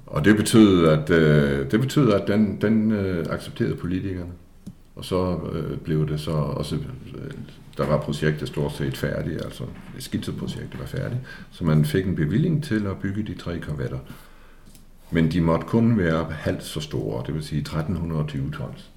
Og 0.07 0.25
det 0.25 0.37
betød, 0.37 0.87
at, 0.87 1.11
øh, 1.11 1.71
det 1.71 1.81
betød, 1.81 2.13
at 2.13 2.29
den, 2.29 2.61
den 2.61 2.93
øh, 2.93 3.27
accepterede 3.31 3.77
politikerne. 3.77 4.33
Og 4.97 5.05
så 5.05 5.39
øh, 5.53 5.79
blev 5.79 6.09
det 6.09 6.21
så 6.21 6.31
også, 6.31 6.77
øh, 6.77 7.31
der 7.77 7.87
var 7.87 8.01
projektet 8.01 8.49
stort 8.49 8.73
set 8.73 8.97
færdigt, 8.97 9.45
altså 9.45 9.65
skitseprojektet 9.99 10.81
var 10.81 10.87
færdigt, 10.87 11.21
så 11.51 11.65
man 11.65 11.85
fik 11.85 12.07
en 12.07 12.17
bevilling 12.17 12.65
til 12.65 12.87
at 12.87 12.99
bygge 12.99 13.23
de 13.23 13.35
tre 13.35 13.59
korvetter. 13.59 13.99
Men 15.11 15.33
de 15.33 15.41
måtte 15.41 15.67
kun 15.67 15.99
være 15.99 16.31
halvt 16.31 16.65
så 16.65 16.81
store, 16.81 17.27
det 17.27 17.35
vil 17.35 17.45
sige 17.45 17.61
1320 17.61 18.51
tons. 18.51 18.91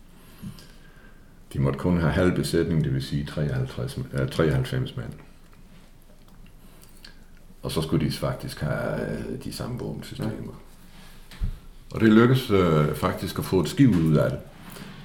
De 1.54 1.60
måtte 1.60 1.80
kun 1.80 1.98
have 1.98 2.12
halv 2.12 2.36
besætning, 2.36 2.84
det 2.84 2.94
vil 2.94 3.04
sige 3.04 3.26
53, 3.26 3.98
äh, 3.98 4.30
93 4.30 4.96
mand. 4.96 5.14
Og 7.62 7.72
så 7.72 7.82
skulle 7.82 8.06
de 8.06 8.12
faktisk 8.12 8.60
have 8.60 9.02
øh, 9.02 9.44
de 9.44 9.54
samme 9.54 9.80
våbensystemer. 9.80 10.62
Og 11.92 12.02
det 12.02 12.10
lykkedes 12.10 12.52
øh, 12.52 12.96
faktisk 12.96 13.40
at 13.40 13.46
få 13.46 13.60
et 13.60 13.70
skib 13.70 13.96
ud 13.96 14.16
af 14.16 14.30
det. 14.30 14.40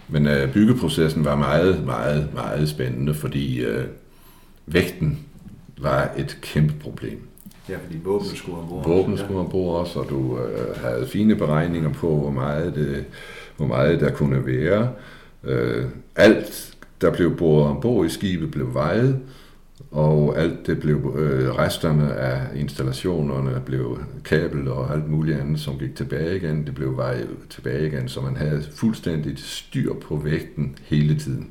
Men 0.09 0.27
øh, 0.27 0.53
byggeprocessen 0.53 1.25
var 1.25 1.37
meget, 1.37 1.85
meget, 1.85 2.35
meget 2.35 2.69
spændende, 2.69 3.15
fordi 3.15 3.65
øh, 3.65 3.87
vægten 4.67 5.19
var 5.79 6.11
et 6.17 6.39
kæmpe 6.43 6.75
problem. 6.81 7.29
Ja, 7.69 7.77
fordi 7.85 7.99
våben 8.05 8.37
skulle 8.37 8.59
ombord. 8.59 8.89
Våben 8.89 9.19
skulle 9.19 9.41
ombord 9.41 9.81
også, 9.81 9.99
og 9.99 10.09
du 10.09 10.39
øh, 10.39 10.77
havde 10.77 11.07
fine 11.07 11.37
beregninger 11.37 11.93
på, 11.93 12.17
hvor 12.17 12.31
meget, 12.31 12.75
det, 12.75 13.05
hvor 13.57 13.67
meget 13.67 14.01
der 14.01 14.11
kunne 14.11 14.47
være. 14.47 14.89
Øh, 15.45 15.85
alt, 16.17 16.77
der 17.01 17.13
blev 17.13 17.37
boret 17.37 17.67
ombord 17.67 18.07
i 18.07 18.09
skibet, 18.09 18.51
blev 18.51 18.75
vejet, 18.75 19.21
og 19.91 20.39
alt 20.39 20.67
det 20.67 20.81
blev, 20.81 21.15
øh, 21.19 21.55
resterne 21.55 22.15
af 22.15 22.57
installationerne 22.57 23.63
blev 23.67 23.99
kabel 24.25 24.69
og 24.69 24.95
alt 24.95 25.11
muligt 25.11 25.39
andet, 25.39 25.61
som 25.61 25.79
gik 25.79 25.97
tilbage 25.97 26.37
igen, 26.37 26.67
det 26.67 26.75
blev 26.75 26.97
vejet 26.97 27.29
tilbage 27.51 27.87
igen, 27.87 28.09
så 28.09 28.21
man 28.21 28.37
havde 28.37 28.63
fuldstændigt 28.75 29.41
styr 29.41 29.95
på 29.95 30.17
vægten 30.17 30.77
hele 30.83 31.19
tiden. 31.19 31.51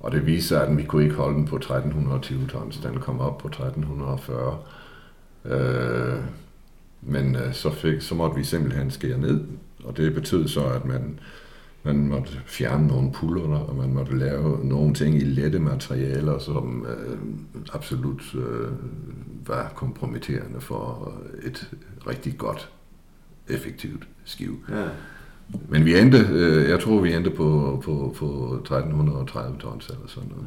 Og 0.00 0.12
det 0.12 0.26
viste 0.26 0.48
sig, 0.48 0.66
at 0.66 0.76
vi 0.76 0.82
kunne 0.82 1.02
ikke 1.02 1.14
holde 1.14 1.36
den 1.36 1.46
på 1.46 1.56
1320 1.56 2.46
tons, 2.46 2.76
den 2.76 3.00
kom 3.00 3.20
op 3.20 3.38
på 3.38 3.48
1340. 3.48 4.58
Øh, 5.44 6.18
men 7.02 7.36
øh, 7.36 7.54
så, 7.54 7.70
fik, 7.70 8.00
så 8.00 8.14
måtte 8.14 8.36
vi 8.36 8.44
simpelthen 8.44 8.90
skære 8.90 9.18
ned, 9.18 9.40
og 9.84 9.96
det 9.96 10.14
betød 10.14 10.48
så, 10.48 10.64
at 10.64 10.84
man 10.84 11.18
man 11.82 12.08
måtte 12.08 12.32
fjerne 12.46 12.86
nogle 12.86 13.12
puller, 13.12 13.58
og 13.58 13.76
man 13.76 13.94
måtte 13.94 14.18
lave 14.18 14.64
nogle 14.64 14.94
ting 14.94 15.16
i 15.16 15.24
lette 15.24 15.58
materialer, 15.58 16.38
som 16.38 16.86
øh, 16.88 17.18
absolut 17.72 18.34
øh, 18.34 18.68
var 19.46 19.72
kompromitterende 19.74 20.60
for 20.60 21.14
et 21.42 21.70
rigtig 22.06 22.38
godt, 22.38 22.70
effektivt 23.48 24.08
skiv. 24.24 24.64
Ja. 24.70 24.84
Men 25.68 25.84
vi 25.84 25.98
endte, 25.98 26.18
øh, 26.30 26.68
jeg 26.68 26.80
tror 26.80 27.00
vi 27.00 27.14
endte 27.14 27.30
på, 27.30 27.80
på, 27.84 28.14
på 28.18 28.54
1330 28.54 29.58
tons 29.58 29.88
eller 29.88 30.06
sådan 30.06 30.28
noget. 30.28 30.46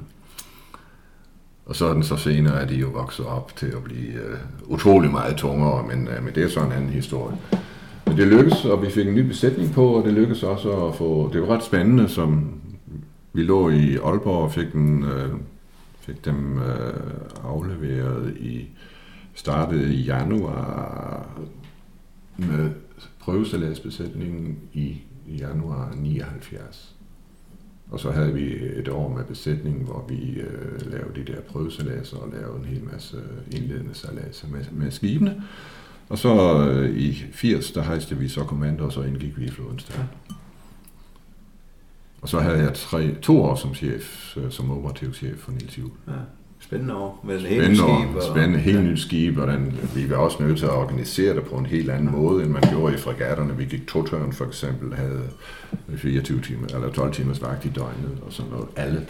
Og 1.66 1.76
så 1.76 1.86
er 1.86 1.94
den 1.94 2.04
så 2.04 2.16
senere, 2.16 2.62
at 2.62 2.70
de 2.70 2.76
jo 2.76 2.88
vokset 2.88 3.26
op 3.26 3.56
til 3.56 3.66
at 3.66 3.84
blive 3.84 4.14
øh, 4.14 4.38
utrolig 4.66 5.12
meget 5.12 5.38
tungere, 5.38 5.88
men, 5.88 6.08
øh, 6.08 6.24
men 6.24 6.36
det 6.36 6.44
er 6.44 6.50
så 6.50 6.60
en 6.60 6.72
anden 6.72 6.90
historie. 6.90 7.38
Men 8.06 8.18
det 8.18 8.28
lykkedes, 8.28 8.66
og 8.66 8.82
vi 8.82 8.90
fik 8.90 9.08
en 9.08 9.16
ny 9.16 9.28
besætning 9.28 9.74
på, 9.74 9.88
og 9.88 10.04
det 10.06 10.14
lykkedes 10.14 10.44
også 10.44 10.88
at 10.88 10.96
få... 10.96 11.30
Det 11.34 11.42
var 11.42 11.48
ret 11.48 11.64
spændende, 11.64 12.10
som 12.10 12.62
vi 13.34 13.44
lå 13.44 13.70
i 13.70 13.96
Aalborg 13.96 14.44
og 14.44 14.52
fik, 14.52 14.74
den, 14.74 15.04
øh, 15.04 15.30
fik 16.00 16.26
dem 16.26 16.62
øh, 16.62 16.94
afleveret 17.44 18.38
i... 18.38 18.68
Startede 19.36 19.94
i 19.94 20.02
januar 20.02 21.28
med 22.38 22.70
prøvesalagsbesætningen 23.20 24.58
i 24.74 25.02
januar 25.28 25.94
79. 25.96 26.96
Og 27.92 28.00
så 28.00 28.12
havde 28.12 28.34
vi 28.34 28.56
et 28.76 28.88
år 28.88 29.10
med 29.10 29.24
besætningen, 29.24 29.84
hvor 29.84 30.06
vi 30.10 30.40
øh, 30.40 30.92
lavede 30.92 31.16
de 31.16 31.34
der 31.34 31.42
prøvesaladser 31.42 32.18
og 32.18 32.30
lavede 32.34 32.60
en 32.60 32.66
hel 32.66 32.84
masse 32.84 33.18
øh, 33.18 33.58
indledende 33.60 33.94
saladser 33.94 34.48
med, 34.48 34.66
med 34.72 34.92
skibene. 34.92 35.44
Og 36.10 36.18
så 36.18 36.66
øh, 36.70 36.98
i 36.98 37.26
80, 37.32 37.72
der 37.72 37.84
hejste 37.84 38.18
vi 38.18 38.28
så 38.28 38.44
kommando, 38.44 38.86
og 38.86 38.94
så 38.94 39.02
indgik 39.02 39.40
vi 39.40 39.46
i 39.46 39.50
flodens 39.50 39.90
ja. 39.98 40.04
Og 42.22 42.30
så 42.30 42.40
havde 42.40 42.58
jeg 42.58 42.74
tre, 42.74 43.16
to 43.22 43.42
år 43.42 43.56
som 43.56 43.76
chef, 43.76 44.38
øh, 44.38 44.52
som 44.52 44.72
operativ 44.72 45.14
chef 45.14 45.38
for 45.38 45.52
Niels 45.52 45.78
Juhl. 45.78 45.92
Ja. 46.08 46.14
Spændende 46.74 46.96
år 46.96 47.22
med 47.24 47.36
et 47.36 47.42
helt 47.42 47.70
nyt 47.70 47.78
skib. 47.78 48.16
Og... 48.16 48.24
Spændende, 48.24 48.60
helt 48.60 48.78
ja. 48.78 48.84
nyt 48.84 49.00
skib, 49.00 49.38
og 49.38 49.48
den, 49.48 49.80
vi 49.96 50.10
var 50.10 50.16
også 50.16 50.44
nødt 50.44 50.58
til 50.58 50.66
at 50.66 50.72
organisere 50.72 51.36
det 51.36 51.44
på 51.44 51.56
en 51.56 51.66
helt 51.66 51.90
anden 51.90 52.10
ja. 52.10 52.16
måde, 52.16 52.44
end 52.44 52.52
man 52.52 52.64
gjorde 52.70 52.94
i 52.94 52.98
fregatterne. 52.98 53.58
Vi 53.58 53.66
gik 53.66 53.88
to 53.88 54.04
tørn 54.04 54.34
for 54.34 54.46
eksempel, 54.46 54.94
havde 54.94 55.24
24 55.96 56.42
timer, 56.42 56.68
eller 56.68 56.92
12 56.92 57.14
timers 57.14 57.42
vagt 57.42 57.66
i 57.66 57.70
døgnet, 57.70 58.18
og 58.26 58.34
sådan 58.34 58.52
noget. 58.52 58.68
Alle 58.76 59.06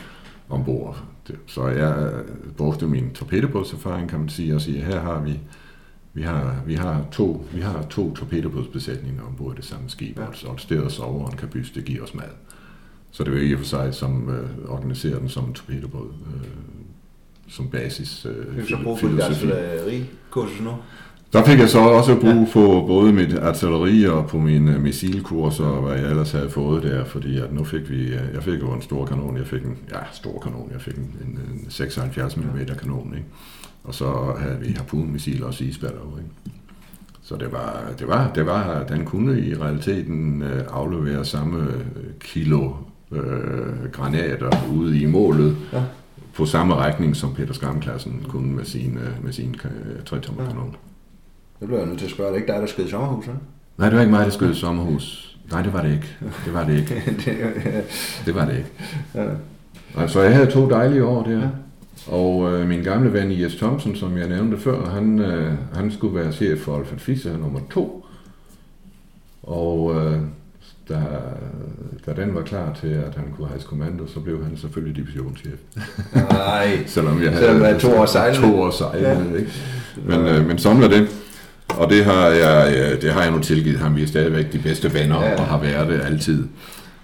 ombord. 0.50 1.04
Så 1.48 1.68
jeg 1.68 2.12
øh, 2.14 2.54
brugte 2.58 2.88
min 2.88 3.10
torpedobådserfaring, 3.10 4.10
kan 4.10 4.20
man 4.20 4.30
sige, 4.30 4.56
og 4.56 4.62
sige, 4.62 4.82
her 4.82 5.00
har 5.00 5.22
vi 5.22 5.40
vi 6.16 6.22
har, 6.22 6.62
vi 6.66 6.74
har 6.74 7.06
to, 7.12 7.46
vi 7.54 7.62
har 7.62 7.82
to 7.90 8.16
torpedobådsbesætninger 8.16 9.24
ombord 9.24 9.54
i 9.54 9.56
det 9.56 9.66
samme 9.66 9.90
skib, 9.90 10.20
ja. 10.20 10.26
og 10.48 10.54
et 10.54 10.62
sted 10.62 10.86
at 10.86 10.92
sove 10.92 11.26
og 11.26 11.32
en 11.32 11.38
kabys, 11.38 11.72
det 11.72 11.86
giver 11.86 12.04
os 12.04 12.14
mad. 12.14 12.30
Så 13.12 13.24
det 13.24 13.34
er 13.34 13.38
jo 13.38 13.44
i 13.44 13.54
og 13.54 13.60
for 13.60 13.66
sig 13.66 13.94
som 13.94 14.30
øh, 14.30 14.50
organiserer 14.68 15.20
den 15.20 15.30
som 15.30 15.46
en 15.46 15.54
torpedobåd, 15.54 16.08
øh, 16.08 16.48
som 17.48 17.68
basis 17.68 18.26
øh, 18.26 18.58
Vi 18.58 18.66
så 18.70 18.78
brug 18.84 19.00
for 19.00 19.08
dit 19.08 19.20
artillerikursus 19.20 20.62
nu? 20.62 20.72
Der 21.34 21.44
fik 21.44 21.60
jeg 21.60 21.70
så 21.70 21.80
også 21.80 22.20
brug 22.20 22.50
for 22.50 22.88
både 22.88 23.14
mit 23.14 23.38
artilleri 23.38 24.06
og 24.06 24.28
på 24.28 24.38
mine 24.38 24.80
missilkurser, 24.80 25.66
og 25.66 25.88
hvad 25.88 26.00
jeg 26.00 26.10
ellers 26.10 26.32
havde 26.32 26.50
fået 26.50 26.84
der, 26.84 27.06
fordi 27.06 27.38
at 27.40 27.54
nu 27.54 27.64
fik 27.64 27.90
vi, 27.90 28.04
øh, 28.04 28.22
jeg 28.34 28.44
fik 28.44 28.60
jo 28.60 28.74
en 28.74 28.82
stor 28.82 29.06
kanon, 29.06 29.38
jeg 29.38 29.48
fik 29.48 29.62
en, 29.62 29.78
ja, 29.92 30.00
stor 30.12 30.40
kanon, 30.40 30.70
jeg 30.74 30.82
fik 30.82 30.94
en, 30.96 31.16
en, 31.22 31.40
en 31.54 31.66
76 31.70 32.38
mm 32.38 32.44
kanon, 32.82 33.14
ikke? 33.16 33.28
Og 33.84 33.94
så 33.94 34.36
havde 34.40 34.60
vi 34.60 34.72
harpunmissil 34.72 35.44
og 35.44 35.62
isballer. 35.62 36.18
Ikke? 36.18 36.60
Så 37.24 37.36
det 37.36 37.52
var, 37.52 37.94
det 38.00 38.08
var, 38.08 38.32
det 38.36 38.46
var, 38.46 38.84
den 38.84 39.06
kunne 39.06 39.40
i 39.40 39.56
realiteten 39.56 40.42
øh, 40.42 40.64
aflevere 40.70 41.26
samme 41.26 41.64
øh, 41.68 41.84
kilo 42.20 42.72
øh, 43.12 43.92
granater 43.92 44.50
ude 44.74 45.02
i 45.02 45.06
målet, 45.06 45.58
ja. 45.74 45.84
På 46.36 46.46
samme 46.46 46.76
retning 46.76 47.16
som 47.16 47.34
Peter 47.34 47.54
Skram-klassen 47.54 48.26
kunne 48.30 48.56
med 48.56 48.66
sin, 48.66 48.98
øh, 48.98 49.24
med 49.24 49.34
sin 49.34 49.56
øh, 49.66 50.04
3 50.06 50.20
tommer 50.20 50.46
kanon. 50.46 50.66
Ja. 50.66 50.78
Det 51.60 51.68
bliver 51.68 51.80
jeg 51.80 51.88
nødt 51.88 52.00
til 52.00 52.06
at 52.06 52.12
spørge, 52.12 52.30
det 52.30 52.36
er 52.36 52.42
ikke 52.42 52.54
dig, 52.54 52.62
der 52.62 52.68
skød 52.68 52.88
sommerhus, 52.88 53.26
ikke? 53.28 53.40
Nej, 53.78 53.90
det 53.90 53.96
var 53.96 54.02
ikke 54.02 54.12
mig, 54.12 54.26
der 54.26 54.32
skød 54.32 54.54
sommerhus. 54.54 55.38
Nej, 55.52 55.62
det 55.62 55.74
var 55.74 55.82
det 55.82 55.92
ikke. 55.92 56.16
Det 56.46 56.54
var 56.54 56.66
det 56.66 56.78
ikke. 56.78 57.04
det 58.26 58.36
var 58.36 58.46
det 58.46 58.58
ikke. 58.58 58.70
Ja. 59.16 59.26
Altså, 59.98 60.22
jeg 60.22 60.36
havde 60.36 60.52
to 60.52 60.70
dejlige 60.70 61.06
år 61.06 61.24
der. 61.24 61.40
Ja. 61.40 61.50
Og 62.08 62.54
øh, 62.54 62.68
min 62.68 62.84
gamle 62.84 63.14
ven 63.14 63.42
Jes 63.42 63.56
Thomsen, 63.56 63.96
som 63.96 64.18
jeg 64.18 64.28
nævnte 64.28 64.58
før, 64.58 64.90
han, 64.90 65.20
øh, 65.20 65.54
han 65.74 65.92
skulle 65.92 66.16
være 66.16 66.32
chef 66.32 66.60
for 66.60 66.78
Alfred 66.78 67.00
Fischer 67.00 67.38
nummer 67.38 67.60
to. 67.72 68.06
Og 69.44 69.96
øh, 69.96 70.20
da, 70.90 71.02
da 72.06 72.22
den 72.22 72.36
var 72.36 72.42
klar 72.42 72.78
til, 72.82 72.88
at 72.88 73.16
han 73.16 73.26
kunne 73.38 73.48
have 73.48 73.62
kommando, 73.62 74.08
så 74.08 74.20
blev 74.20 74.44
han 74.44 74.58
selvfølgelig 74.58 74.96
divisionschef. 74.96 75.60
Nej, 76.14 76.80
selvom 76.86 77.24
jeg 77.24 77.32
havde 77.32 77.46
selvom 77.46 77.64
jeg 77.64 77.80
to 77.80 77.96
år 77.96 78.06
sejlet. 78.06 78.40
To 78.40 78.62
år 78.62 78.72
sejlet, 78.72 79.32
ja. 79.32 79.38
ikke? 79.38 79.52
Men, 80.06 80.20
øh, 80.20 80.48
men 80.48 80.58
sådan 80.58 80.84
er 80.84 80.88
det. 80.88 81.08
Og 81.68 81.90
det 81.90 82.06
har, 82.06 82.28
jeg, 82.28 83.02
det 83.02 83.14
har 83.14 83.22
jeg 83.22 83.32
nu 83.32 83.40
tilgivet 83.40 83.80
ham. 83.80 83.96
Vi 83.96 84.04
er 84.04 84.08
stadigvæk 84.08 84.54
de 84.54 84.60
bedste 84.60 84.94
venner, 84.94 85.24
ja. 85.24 85.42
og 85.42 85.46
har 85.46 85.60
været 85.60 85.88
det 85.88 86.02
altid. 86.02 86.48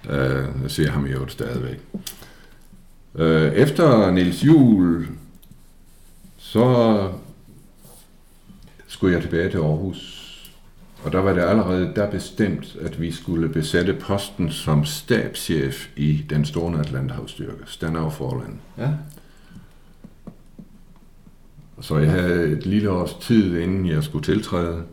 Øh, 0.10 0.45
jeg 0.64 0.72
ser 0.72 0.91
ham 0.91 1.06
jo 1.06 1.27
stadigvæk. 1.27 1.80
Øh, 3.15 3.53
efter 3.53 4.11
Niels 4.11 4.44
Juhl, 4.44 5.07
så 6.38 7.07
skulle 8.88 9.15
jeg 9.15 9.22
tilbage 9.22 9.49
til 9.49 9.57
Aarhus. 9.57 10.19
Og 11.04 11.12
der 11.12 11.20
var 11.20 11.34
det 11.34 11.42
allerede 11.42 11.92
der 11.96 12.12
bestemt, 12.12 12.78
at 12.82 13.02
vi 13.02 13.12
skulle 13.12 13.50
besætte 13.50 13.94
posten 13.94 14.52
som 14.52 14.86
stabschef 14.86 15.88
i 15.96 16.26
den 16.30 16.46
store 16.46 16.80
Atlanterhavsstyrke, 16.80 17.64
Stanau 17.66 18.10
Forland. 18.10 18.54
Ja. 18.78 18.90
Så 21.82 21.98
jeg 21.98 22.12
havde 22.12 22.44
et 22.44 22.66
lille 22.66 22.92
års 22.92 23.14
tid, 23.14 23.58
inden 23.58 23.88
jeg 23.88 24.04
skulle 24.04 24.26
tiltræde, 24.26 24.84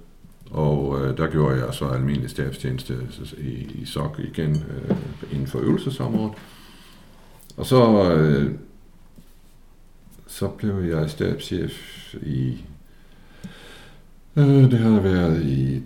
og 0.50 1.00
øh, 1.00 1.16
der 1.16 1.26
gjorde 1.26 1.64
jeg 1.64 1.74
så 1.74 1.84
almindelig 1.84 2.30
stabstjeneste 2.30 2.98
i, 3.38 3.50
i 3.50 3.84
SOC 3.84 4.18
igen 4.18 4.64
øh, 4.70 4.96
inden 5.32 5.46
for 5.46 5.58
øvelsesområdet. 5.58 6.34
Og 7.56 7.66
så, 7.66 8.12
øh, 8.12 8.54
så 10.26 10.48
blev 10.48 10.84
jeg 10.84 11.10
stabschef 11.10 12.14
i, 12.22 12.64
øh, 14.36 14.70
det 14.70 14.78
har 14.78 15.00
været 15.00 15.42
i, 15.42 15.82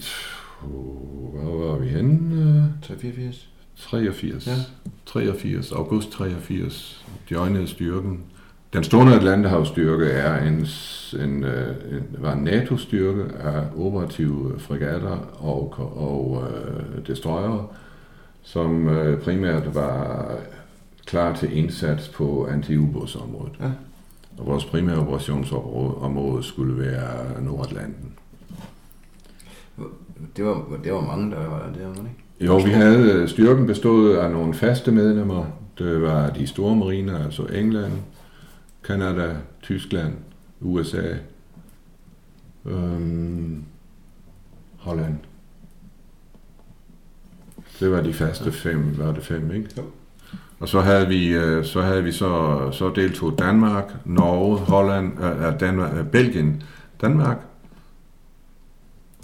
hvor 0.60 1.66
var 1.66 1.78
vi 1.78 1.88
henne? 1.88 2.74
83. 2.82 3.48
83. 3.76 4.46
Ja. 4.46 4.52
83, 5.06 5.72
august 5.72 6.10
83, 6.10 7.06
joinede 7.30 7.66
styrken. 7.66 8.20
Den 8.72 8.84
store 8.84 9.14
Atlanterhavsstyrke 9.14 10.06
er 10.06 10.46
en, 10.46 10.66
en, 11.20 11.44
øh, 11.44 11.96
en, 11.96 12.06
var 12.18 12.32
en 12.32 12.44
NATO-styrke 12.44 13.24
af 13.40 13.64
operative 13.76 14.58
fregatter 14.58 15.18
og, 15.38 15.74
og 15.96 16.30
uh, 16.30 17.06
destroyere, 17.06 17.66
som 18.42 18.86
uh, 18.86 19.18
primært 19.18 19.74
var 19.74 20.26
klar 21.06 21.36
til 21.36 21.56
indsats 21.56 22.08
på 22.08 22.46
antiubådsområdet. 22.50 23.52
Ja. 23.60 23.70
Og 24.38 24.46
vores 24.46 24.64
primære 24.64 24.96
operationsområde 24.96 26.42
skulle 26.42 26.78
være 26.78 27.42
Nordatlanten. 27.42 28.12
Det 30.36 30.44
var, 30.44 30.64
det 30.84 30.92
var 30.92 31.00
mange, 31.00 31.30
der 31.30 31.48
var 31.48 31.70
der, 31.78 31.86
var 31.86 31.94
ikke? 31.94 32.24
Jo, 32.40 32.56
vi 32.56 32.70
havde 32.70 33.28
styrken 33.28 33.66
bestået 33.66 34.16
af 34.16 34.30
nogle 34.30 34.54
faste 34.54 34.92
medlemmer. 34.92 35.44
Det 35.78 36.02
var 36.02 36.30
de 36.30 36.46
store 36.46 36.76
mariner, 36.76 37.24
altså 37.24 37.42
England, 37.42 37.92
Kanada, 38.84 39.36
Tyskland, 39.62 40.14
USA, 40.60 41.14
øhm, 42.64 43.64
Holland. 44.78 45.18
Det 47.80 47.92
var 47.92 48.00
de 48.00 48.12
faste 48.12 48.52
fem, 48.52 48.98
var 48.98 49.12
det 49.12 49.22
fem, 49.22 49.50
ikke? 49.50 49.68
Jo. 49.76 49.82
Og 50.60 50.68
så 50.68 50.80
havde 50.80 51.08
vi 51.08 51.28
øh, 51.28 51.64
så 51.64 51.82
havde 51.82 52.04
vi 52.04 52.12
så 52.12 52.58
så 52.72 52.92
deltog 52.94 53.38
Danmark, 53.38 53.92
Norge, 54.04 54.58
Holland, 54.58 55.24
øh, 55.24 55.60
Danmark, 55.60 55.96
øh, 55.96 56.06
Belgien, 56.06 56.62
Danmark, 57.00 57.38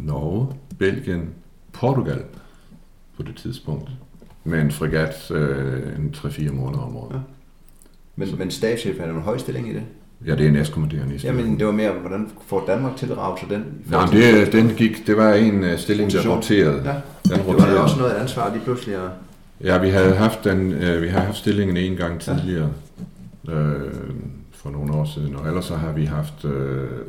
Norge, 0.01 0.56
Belgien, 0.78 1.28
Portugal 1.73 2.23
på 3.16 3.23
det 3.23 3.36
tidspunkt 3.36 3.90
med 4.44 4.61
en 4.61 4.70
fregat 4.70 5.31
øh, 5.31 5.98
en 5.98 6.15
3-4 6.16 6.53
måneder 6.53 6.82
om 6.82 6.97
året. 6.97 7.15
Ja. 7.15 7.19
Men, 8.16 8.39
men 8.39 8.51
stabschef 8.51 9.01
er 9.01 9.07
der 9.07 9.15
en 9.15 9.23
høj 9.23 9.39
stilling 9.39 9.69
i 9.69 9.73
det? 9.74 9.82
Ja, 10.27 10.35
det 10.35 10.47
er 10.47 10.51
næstkommanderende 10.51 11.15
i 11.15 11.19
Jamen, 11.19 11.59
det 11.59 11.66
var 11.66 11.73
mere, 11.73 11.93
hvordan 11.93 12.28
får 12.47 12.65
Danmark 12.66 12.97
tildraget 12.97 13.39
til 13.39 13.48
den? 13.51 13.65
Nej, 13.90 14.07
det, 14.07 14.53
den 14.53 14.69
gik, 14.69 15.07
det 15.07 15.16
var 15.16 15.32
en 15.32 15.65
uh, 15.65 15.77
stilling, 15.77 16.12
der 16.12 16.36
roterede. 16.36 16.82
Ja. 16.85 16.94
Den 17.24 17.39
det 17.39 17.47
roterede. 17.48 17.74
var 17.74 17.81
også 17.81 17.98
noget 17.98 18.12
ansvar 18.12 18.53
lige 18.53 18.65
pludselig. 18.65 18.98
Og... 18.98 19.11
Ja, 19.65 19.78
vi 19.78 19.89
havde 19.89 20.15
haft, 20.15 20.44
den, 20.44 20.73
uh, 20.73 21.03
vi 21.03 21.09
har 21.09 21.20
haft 21.20 21.36
stillingen 21.36 21.77
en 21.77 21.97
gang 21.97 22.20
tidligere. 22.20 22.70
Ja. 23.48 23.53
Uh, 23.53 23.90
for 24.56 24.70
nogle 24.70 24.94
år 24.94 25.04
siden, 25.04 25.36
og 25.36 25.46
ellers 25.46 25.64
så 25.64 25.76
har 25.76 25.92
vi 25.92 26.04
haft 26.04 26.44
uh, 26.44 26.52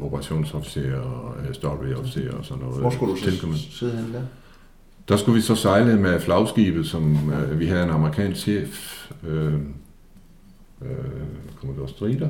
operationsofficerer 0.05 0.99
og 0.99 1.35
uh, 1.49 1.53
story-officerer 1.53 2.33
og 2.33 2.45
sådan 2.45 2.63
noget. 2.63 2.79
Hvor 2.81 2.89
skulle 2.89 3.15
du 3.15 3.57
sidde 3.57 3.95
henne 3.97 4.13
der? 4.13 4.21
Der 5.09 5.17
skulle 5.17 5.35
vi 5.35 5.41
så 5.41 5.55
sejle 5.55 5.99
med 5.99 6.19
flagskibet, 6.19 6.87
som 6.87 7.13
uh, 7.13 7.59
vi 7.59 7.65
havde 7.65 7.83
en 7.83 7.89
amerikansk 7.89 8.41
chef, 8.41 9.05
uh, 9.23 9.53
uh, 10.81 10.87
Commodore 11.59 11.89
Strider, 11.89 12.29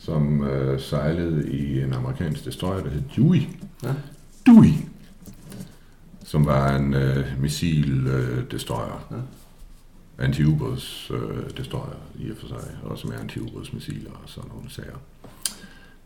som 0.00 0.44
øh, 0.44 0.80
sejlede 0.80 1.50
i 1.50 1.82
en 1.82 1.92
amerikansk 1.92 2.44
destroyer, 2.44 2.82
der 2.82 2.90
hed 2.90 3.02
Dewey. 3.16 3.42
Ja. 3.82 3.94
Dewey! 4.46 4.72
Som 6.24 6.46
var 6.46 6.76
en 6.76 6.94
øh, 6.94 7.26
missil-destroyer. 7.40 9.06
Øh, 9.10 9.18
ja 9.18 9.22
øh, 10.20 11.56
det 11.56 11.64
står 11.64 11.94
jeg 12.16 12.26
i 12.26 12.30
og 12.30 12.36
for 12.36 12.46
sig, 12.46 12.78
og 12.82 12.98
som 12.98 13.10
er 13.10 13.18
anti 13.18 13.40
og 13.40 13.66
sådan 14.26 14.50
nogle 14.50 14.70
sager. 14.70 14.96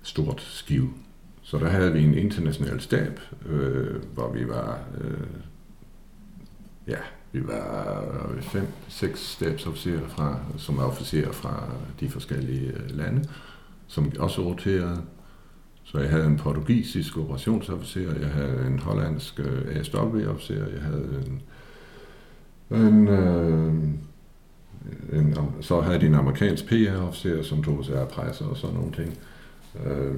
Stort 0.02 0.40
skiv. 0.40 0.94
Så 1.43 1.59
der 1.59 1.68
havde 1.68 1.93
vi 1.93 2.02
en 2.02 2.14
international 2.14 2.80
stab, 2.80 3.20
øh, 3.47 4.02
hvor 4.14 4.32
vi 4.32 4.48
var, 4.48 4.80
øh, 5.01 5.26
ja, 6.86 6.98
vi 7.32 7.47
var 7.47 8.40
fem, 8.40 8.66
seks 8.89 9.20
stabsofficerer 9.20 10.09
fra, 10.09 10.39
som 10.59 10.78
er 10.78 10.82
officerer 10.82 11.32
fra 11.32 11.70
de 12.01 12.10
forskellige 12.10 12.72
øh, 12.72 12.97
lande 12.97 13.28
som 13.93 14.12
også 14.18 14.43
roterede. 14.43 15.02
Så 15.84 15.98
jeg 15.98 16.10
havde 16.10 16.26
en 16.26 16.36
portugisisk 16.36 17.18
operationsofficer, 17.18 18.18
jeg 18.20 18.28
havde 18.28 18.66
en 18.66 18.78
hollandsk 18.78 19.40
øh, 19.40 19.76
ASW-officer, 19.76 20.66
jeg 20.74 20.82
havde 20.82 21.24
en, 21.26 21.43
en, 22.74 23.09
øh, 23.09 23.73
en, 25.12 25.36
så 25.61 25.81
havde 25.81 26.01
de 26.01 26.07
en 26.07 26.15
amerikansk 26.15 26.66
PR-officer, 26.66 27.43
som 27.43 27.62
tog 27.62 27.85
sig 27.85 28.01
af 28.01 28.09
presser 28.09 28.44
og 28.44 28.57
sådan 28.57 28.77
nogle 28.77 28.93
ting. 28.93 29.19
Øh, 29.86 30.15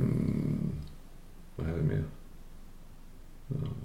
hvad 1.57 1.67
havde 1.67 1.79
jeg 1.79 1.87
mere? 1.87 2.05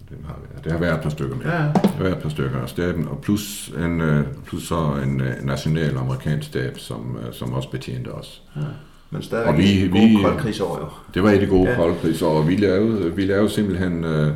Det 0.10 0.18
har, 0.26 0.40
været. 0.50 0.64
det 0.64 0.72
har 0.72 0.80
været 0.80 0.96
et 0.96 1.02
par 1.02 1.10
stykker 1.10 1.36
mere. 1.36 1.56
Ja. 1.56 1.64
Det 1.64 1.92
har 1.92 2.04
været 2.04 2.16
et 2.16 2.22
par 2.22 2.30
stykker 2.30 2.62
af 2.62 2.70
staben, 2.70 3.08
og 3.08 3.20
plus, 3.22 3.74
en, 3.78 4.02
øh, 4.02 4.26
plus 4.46 4.68
så 4.68 5.00
en 5.04 5.22
national 5.44 5.98
amerikansk 5.98 6.48
stab, 6.48 6.78
som, 6.78 7.18
som 7.32 7.54
også 7.54 7.70
betjente 7.70 8.08
os. 8.08 8.44
Ja. 8.56 8.62
Men 9.10 9.22
stadig 9.22 9.48
og 9.48 9.58
vi, 9.58 9.90
gode 9.92 10.10
vi, 10.10 10.18
koldkrigsår 10.24 10.80
jo. 10.80 10.88
Det 11.14 11.24
var 11.24 11.32
i 11.32 11.40
de 11.40 11.48
gode 11.48 11.70
ja. 11.70 11.76
koldkrigsår, 11.76 12.38
og 12.38 12.48
vi 12.48 12.56
lavede, 12.56 13.16
vi 13.16 13.26
lavede 13.26 13.50
simpelthen... 13.50 14.04
Øh, 14.04 14.34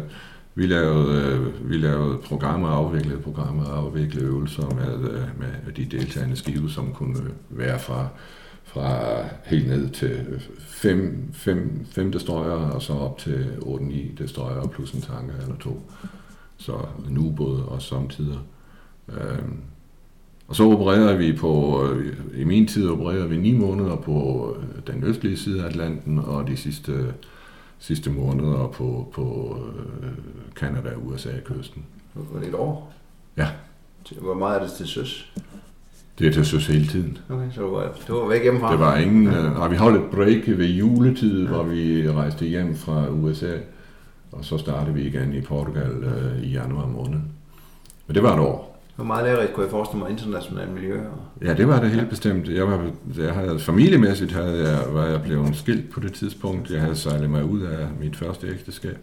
vi 0.56 0.68
lavede, 0.68 1.22
øh, 1.22 1.70
vi 1.70 1.78
lavede 1.78 2.18
programmer, 2.18 2.68
afviklede 2.68 3.22
programmer, 3.22 3.66
afviklede 3.66 4.26
øvelser 4.26 4.76
med, 4.76 5.10
øh, 5.10 5.40
med 5.40 5.74
de 5.76 5.86
deltagende 5.86 6.36
skive, 6.36 6.70
som 6.70 6.94
kunne 6.94 7.16
være 7.50 7.80
fra, 7.80 8.08
fra 8.64 9.16
helt 9.46 9.68
ned 9.68 9.90
til 9.90 10.42
fem, 10.60 11.30
fem, 11.34 11.86
fem 11.92 12.12
destroyer, 12.12 12.70
og 12.70 12.82
så 12.82 12.94
op 12.94 13.18
til 13.18 13.48
8-9 13.62 14.16
destroyer 14.18 14.68
plus 14.68 14.92
en 14.92 15.02
tanker 15.02 15.36
eller 15.42 15.56
to. 15.58 15.82
Så 16.58 16.74
en 17.10 17.18
ubåd 17.18 17.60
og 17.60 17.82
samtidig. 17.82 18.40
Øhm, 19.10 19.58
og 20.48 20.56
så 20.56 20.64
opererede 20.64 21.18
vi 21.18 21.34
på, 21.34 21.84
øh, 21.86 22.14
i 22.36 22.44
min 22.44 22.68
tid 22.68 22.90
opererede 22.90 23.30
vi 23.30 23.38
ni 23.38 23.58
måneder 23.58 23.96
på 23.96 24.48
øh, 24.60 24.94
den 24.94 25.04
østlige 25.04 25.38
side 25.38 25.64
af 25.64 25.68
Atlanten, 25.68 26.20
og 26.20 26.48
de 26.48 26.58
sidste, 26.58 27.14
sidste 27.84 28.10
måneder 28.10 28.68
på, 28.68 29.08
på 29.14 29.58
Canada 30.56 30.90
og 30.96 31.08
USA-kysten. 31.08 31.86
Var 32.14 32.40
det 32.40 32.50
et 32.50 32.56
år? 32.56 32.94
Ja. 33.38 33.48
Hvor 34.22 34.34
meget 34.34 34.60
er 34.60 34.64
det 34.64 34.72
til 34.72 34.88
søs? 34.88 35.34
Det 36.20 36.28
er 36.28 36.32
til 36.32 36.46
søs 36.46 36.68
hele 36.68 36.88
tiden. 36.88 37.18
Okay, 37.30 37.52
så 37.52 37.62
du 37.62 37.76
var, 37.76 37.98
du 38.08 38.16
var 38.16 38.28
væk 38.28 38.42
hjemmefra? 38.44 38.72
Det 38.72 38.80
var 38.80 38.98
ingen... 38.98 39.24
Ja. 39.24 39.66
Uh, 39.66 39.72
vi 39.72 39.76
holdt 39.76 40.04
et 40.04 40.12
break 40.12 40.58
ved 40.58 40.66
juletid, 40.66 41.44
ja. 41.44 41.50
hvor 41.50 41.64
vi 41.64 42.12
rejste 42.12 42.46
hjem 42.46 42.76
fra 42.76 43.10
USA, 43.10 43.58
og 44.32 44.46
så 44.46 44.58
startede 44.58 44.96
vi 44.96 45.02
igen 45.02 45.34
i 45.34 45.42
Portugal 45.42 45.92
uh, 46.04 46.44
i 46.44 46.52
januar 46.52 46.88
måned. 46.88 47.20
Men 48.08 48.16
det 48.16 48.24
var 48.24 48.34
et 48.34 48.40
år. 48.40 48.73
Hvor 48.96 49.06
meget 49.06 49.26
lærerigt 49.26 49.54
kunne 49.54 49.64
jeg 49.64 49.72
forestille 49.72 50.04
mig 50.04 50.12
internationalt 50.12 50.74
miljø? 50.74 51.00
Og... 51.00 51.46
Ja, 51.48 51.54
det 51.54 51.68
var 51.68 51.80
det 51.80 51.90
helt 51.90 52.10
bestemt. 52.10 52.50
Jeg 52.50 52.68
var, 52.68 52.92
jeg 53.18 53.34
havde, 53.34 53.60
familiemæssigt 53.60 54.32
havde 54.32 54.70
jeg, 54.70 54.94
var 54.94 55.06
jeg 55.06 55.22
blevet 55.22 55.56
skilt 55.56 55.92
på 55.92 56.00
det 56.00 56.14
tidspunkt. 56.14 56.72
Jeg 56.72 56.82
havde 56.82 56.96
sejlet 56.96 57.30
mig 57.30 57.46
ud 57.46 57.62
af 57.62 57.88
mit 58.00 58.16
første 58.16 58.48
ægteskab. 58.48 58.98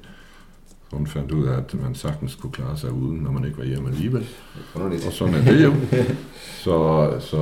Hun 0.92 1.06
fandt 1.06 1.32
ud 1.32 1.46
af, 1.46 1.56
at 1.56 1.74
man 1.74 1.94
sagtens 1.94 2.34
kunne 2.34 2.52
klare 2.52 2.76
sig 2.76 2.92
uden, 2.92 3.20
når 3.20 3.30
man 3.30 3.44
ikke 3.44 3.58
var 3.58 3.64
hjemme 3.64 3.88
alligevel. 3.88 4.26
Og 5.06 5.12
sådan 5.12 5.34
er 5.34 5.42
det 5.42 5.64
jo. 5.64 5.74
Så, 6.64 7.10
så, 7.20 7.36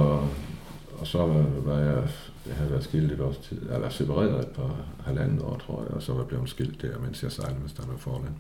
og 1.00 1.06
så 1.06 1.18
var 1.64 1.78
jeg, 1.78 2.02
jeg 2.46 2.56
havde 2.56 2.70
været 2.70 2.84
skilt 2.84 3.12
et 3.12 3.20
års 3.20 3.36
tid, 3.36 3.62
eller 3.74 3.88
separeret 3.88 4.40
et 4.40 4.48
par 4.48 4.76
halvandet 5.04 5.42
år, 5.42 5.60
tror 5.66 5.82
jeg, 5.82 5.94
og 5.94 6.02
så 6.02 6.12
var 6.12 6.20
jeg 6.20 6.28
blevet 6.28 6.48
skilt 6.48 6.82
der, 6.82 6.98
mens 7.04 7.22
jeg 7.22 7.32
sejlede 7.32 7.60
med 7.60 7.68
Standard 7.68 7.98
Forland. 7.98 8.34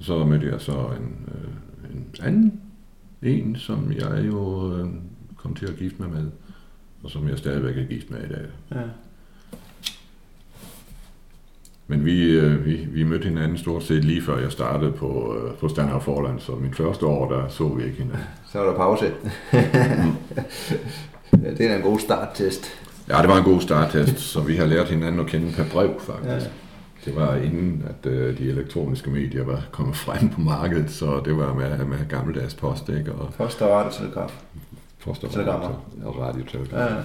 Så 0.00 0.24
mødte 0.24 0.46
jeg 0.46 0.60
så 0.60 0.72
en, 0.72 1.28
øh, 1.28 1.90
en 1.90 2.06
anden 2.22 2.60
en, 3.22 3.56
som 3.56 3.92
jeg 3.92 4.26
jo 4.26 4.72
øh, 4.76 4.88
kom 5.36 5.54
til 5.54 5.66
at 5.66 5.76
gifte 5.76 6.02
mig 6.02 6.10
med, 6.10 6.30
og 7.02 7.10
som 7.10 7.28
jeg 7.28 7.38
stadigvæk 7.38 7.78
er 7.78 7.84
gift 7.84 8.10
med 8.10 8.18
i 8.18 8.28
dag. 8.28 8.46
Ja. 8.70 8.82
Men 11.86 12.04
vi, 12.04 12.30
øh, 12.30 12.66
vi, 12.66 12.74
vi 12.74 13.02
mødte 13.02 13.24
hinanden 13.24 13.58
stort 13.58 13.82
set 13.82 14.04
lige 14.04 14.22
før 14.22 14.38
jeg 14.38 14.52
startede 14.52 14.92
på, 14.92 15.36
øh, 15.36 15.54
på 15.54 15.68
Standard 15.68 16.02
Forland, 16.02 16.40
så 16.40 16.52
min 16.52 16.74
første 16.74 17.06
år, 17.06 17.32
der 17.32 17.48
så 17.48 17.68
vi 17.68 17.84
ikke 17.84 17.96
hinanden. 17.96 18.24
Så 18.52 18.58
var 18.58 18.66
der 18.66 18.76
pause. 18.76 19.04
ja, 21.44 21.50
det 21.54 21.70
er 21.70 21.76
en 21.76 21.82
god 21.82 21.98
starttest. 21.98 22.66
Ja, 23.08 23.18
det 23.20 23.28
var 23.28 23.38
en 23.38 23.44
god 23.44 23.60
starttest, 23.60 24.18
så 24.18 24.40
vi 24.40 24.56
har 24.56 24.66
lært 24.66 24.88
hinanden 24.88 25.20
at 25.20 25.26
kende 25.26 25.52
per 25.52 25.64
brev, 25.72 26.00
faktisk. 26.00 26.46
Ja. 26.46 26.67
Det 27.08 27.16
var 27.16 27.36
inden, 27.36 27.84
at 27.88 28.10
øh, 28.10 28.38
de 28.38 28.48
elektroniske 28.48 29.10
medier 29.10 29.44
var 29.44 29.62
kommet 29.72 29.96
frem 29.96 30.28
på 30.28 30.40
markedet, 30.40 30.90
så 30.90 31.20
det 31.24 31.36
var 31.36 31.54
med, 31.54 31.84
med 31.84 31.98
gammeldags 32.08 32.54
post, 32.54 32.88
ikke? 32.88 33.12
Og, 33.12 33.34
post 33.34 33.62
og 33.62 33.70
radiotelegraf. 33.70 34.32
Post 35.04 35.24
og, 35.24 36.18
radiotelegraf. 36.18 36.90
Ja. 36.90 36.96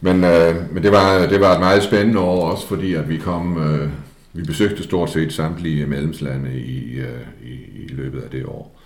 Men, 0.00 0.24
øh, 0.24 0.74
men 0.74 0.82
det, 0.82 0.92
var, 0.92 1.26
det 1.26 1.40
var 1.40 1.54
et 1.54 1.60
meget 1.60 1.82
spændende 1.82 2.20
år 2.20 2.50
også, 2.50 2.66
fordi 2.66 2.94
at 2.94 3.08
vi 3.08 3.16
kom, 3.18 3.58
øh, 3.58 3.90
vi 4.32 4.42
besøgte 4.42 4.82
stort 4.82 5.10
set 5.10 5.32
samtlige 5.32 5.86
medlemslande 5.86 6.54
i, 6.54 6.98
øh, 6.98 7.20
i, 7.44 7.52
i 7.84 7.86
løbet 7.88 8.20
af 8.20 8.30
det 8.30 8.46
år. 8.46 8.78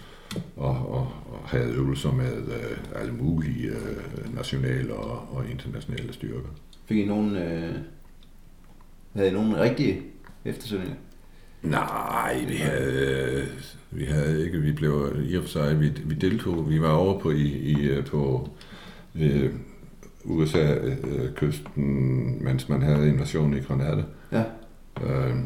Og, 0.57 0.71
og, 0.71 1.09
og 1.33 1.41
havde 1.45 1.73
øvelser 1.73 2.13
med 2.13 2.37
øh, 2.37 3.01
alle 3.01 3.13
mulige 3.13 3.69
øh, 3.69 4.37
nationale 4.37 4.95
og, 4.95 5.37
og 5.37 5.45
internationale 5.51 6.13
styrker. 6.13 6.49
Fik 6.87 6.99
I 6.99 7.05
nogen 7.05 7.37
øh, 7.37 7.73
havde 9.17 9.31
I 9.31 9.33
nogen 9.33 9.57
rigtige 9.57 10.03
eftersøgninger? 10.45 10.97
Nej, 11.63 12.45
vi 12.49 12.55
havde, 12.57 13.47
vi 13.91 14.05
havde 14.05 14.45
ikke. 14.45 14.59
Vi 14.59 14.73
blev 14.73 15.17
i 15.25 15.37
og 15.37 15.43
for 15.43 15.51
sig, 15.51 15.81
vi, 15.81 15.93
vi 16.05 16.15
deltog, 16.15 16.71
vi 16.71 16.81
var 16.81 16.93
over 16.93 17.21
på, 17.21 17.31
i, 17.31 17.43
i, 17.43 18.03
på 18.03 18.51
øh, 19.21 19.53
USA-kysten, 20.25 21.85
mens 22.45 22.69
man 22.69 22.83
havde 22.83 23.09
invasion 23.09 23.57
i 23.57 23.61
Granada. 23.61 24.03
Ja. 24.33 24.45
Øh, 25.03 25.37